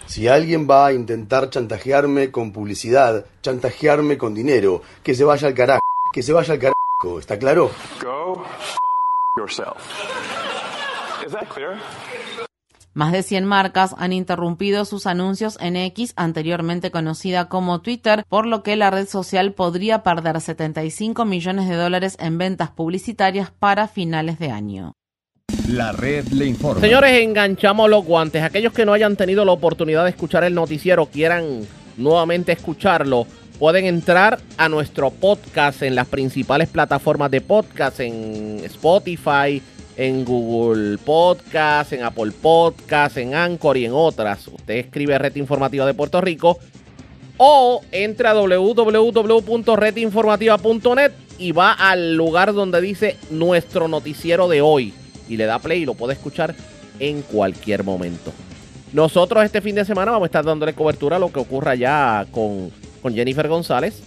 Si 0.07 0.28
alguien 0.28 0.69
va 0.69 0.87
a 0.87 0.93
intentar 0.93 1.51
chantajearme 1.51 2.31
con 2.31 2.53
publicidad, 2.53 3.24
chantajearme 3.43 4.19
con 4.19 4.35
dinero, 4.35 4.82
que 5.03 5.15
se 5.15 5.24
vaya 5.24 5.49
al 5.49 5.55
carajo, 5.55 5.81
que 6.12 6.23
se 6.23 6.32
vaya 6.32 6.55
al 6.55 6.61
carajo, 6.61 7.19
¿está 7.19 7.39
claro? 7.39 7.70
Más 12.93 13.12
de 13.12 13.23
100 13.23 13.45
marcas 13.45 13.95
han 13.99 14.12
interrumpido 14.12 14.85
sus 14.85 15.07
anuncios 15.07 15.57
en 15.61 15.77
X, 15.77 16.12
anteriormente 16.17 16.91
conocida 16.91 17.49
como 17.49 17.81
Twitter, 17.81 18.25
por 18.29 18.47
lo 18.47 18.62
que 18.62 18.75
la 18.75 18.91
red 18.91 19.07
social 19.07 19.53
podría 19.53 20.03
perder 20.03 20.41
75 20.41 21.25
millones 21.25 21.69
de 21.69 21.77
dólares 21.77 22.17
en 22.19 22.37
ventas 22.39 22.71
publicitarias 22.71 23.53
para 23.53 23.87
finales 23.87 24.39
de 24.39 24.51
año. 24.51 24.95
La 25.69 25.93
red 25.93 26.27
le 26.29 26.47
informa. 26.47 26.81
Señores, 26.81 27.12
enganchamos 27.23 27.89
los 27.89 28.05
guantes. 28.05 28.43
Aquellos 28.43 28.73
que 28.73 28.85
no 28.85 28.93
hayan 28.93 29.15
tenido 29.15 29.45
la 29.45 29.53
oportunidad 29.53 30.03
de 30.05 30.11
escuchar 30.11 30.43
el 30.43 30.55
noticiero, 30.55 31.07
quieran 31.07 31.67
nuevamente 31.97 32.51
escucharlo, 32.51 33.27
pueden 33.61 33.85
entrar 33.85 34.41
a 34.57 34.69
nuestro 34.70 35.11
podcast 35.11 35.82
en 35.82 35.95
las 35.95 36.09
principales 36.09 36.70
plataformas 36.70 37.31
de 37.31 37.43
podcast, 37.43 38.01
en 38.01 38.62
Spotify, 38.65 39.61
en 39.99 40.24
Google 40.24 40.97
Podcast, 40.97 41.93
en 41.93 42.03
Apple 42.03 42.32
Podcast, 42.41 43.19
en 43.19 43.35
Anchor 43.35 43.77
y 43.77 43.85
en 43.85 43.93
otras. 43.93 44.49
Usted 44.49 44.77
escribe 44.77 45.19
Red 45.19 45.37
Informativa 45.37 45.85
de 45.85 45.93
Puerto 45.93 46.23
Rico 46.23 46.59
o 47.37 47.82
entra 47.93 48.31
a 48.31 48.35
www.redinformativa.net 48.35 51.12
y 51.39 51.53
va 51.53 51.73
al 51.73 52.16
lugar 52.16 52.55
donde 52.55 52.81
dice 52.81 53.19
nuestro 53.28 53.89
noticiero 53.89 54.49
de 54.49 54.62
hoy 54.62 54.95
y 55.28 55.37
le 55.37 55.45
da 55.45 55.59
play 55.59 55.82
y 55.82 55.85
lo 55.85 55.93
puede 55.93 56.15
escuchar 56.15 56.55
en 56.99 57.20
cualquier 57.20 57.85
momento. 57.85 58.32
Nosotros 58.95 59.45
este 59.45 59.61
fin 59.61 59.74
de 59.74 59.85
semana 59.85 60.12
vamos 60.12 60.24
a 60.24 60.28
estar 60.28 60.47
dándole 60.47 60.73
cobertura 60.73 61.16
a 61.16 61.19
lo 61.19 61.31
que 61.31 61.41
ocurra 61.41 61.74
ya 61.74 62.27
con, 62.32 62.73
con 63.02 63.14
Jennifer 63.14 63.48
González. 63.48 64.02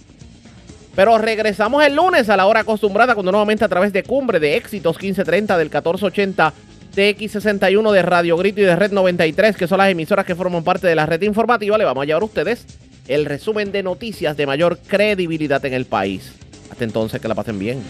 Pero 0.94 1.18
regresamos 1.18 1.84
el 1.84 1.96
lunes 1.96 2.28
a 2.28 2.36
la 2.36 2.46
hora 2.46 2.60
acostumbrada 2.60 3.14
cuando 3.14 3.32
nuevamente 3.32 3.64
a 3.64 3.68
través 3.68 3.92
de 3.92 4.04
Cumbre 4.04 4.38
de 4.38 4.56
Éxitos 4.56 4.96
1530 4.96 5.58
del 5.58 5.66
1480 5.66 6.52
TX61 6.94 7.92
de 7.92 8.02
Radio 8.02 8.36
Grito 8.36 8.60
y 8.60 8.64
de 8.64 8.76
Red 8.76 8.92
93, 8.92 9.56
que 9.56 9.66
son 9.66 9.78
las 9.78 9.90
emisoras 9.90 10.24
que 10.24 10.36
forman 10.36 10.62
parte 10.62 10.86
de 10.86 10.94
la 10.94 11.06
red 11.06 11.20
informativa, 11.22 11.76
le 11.76 11.84
vamos 11.84 12.02
a 12.02 12.06
llevar 12.06 12.22
a 12.22 12.26
ustedes 12.26 12.66
el 13.08 13.24
resumen 13.24 13.72
de 13.72 13.82
noticias 13.82 14.36
de 14.36 14.46
mayor 14.46 14.78
credibilidad 14.78 15.64
en 15.64 15.74
el 15.74 15.86
país. 15.86 16.32
Hasta 16.70 16.84
entonces, 16.84 17.20
que 17.20 17.28
la 17.28 17.34
pasen 17.34 17.58
bien. 17.58 17.82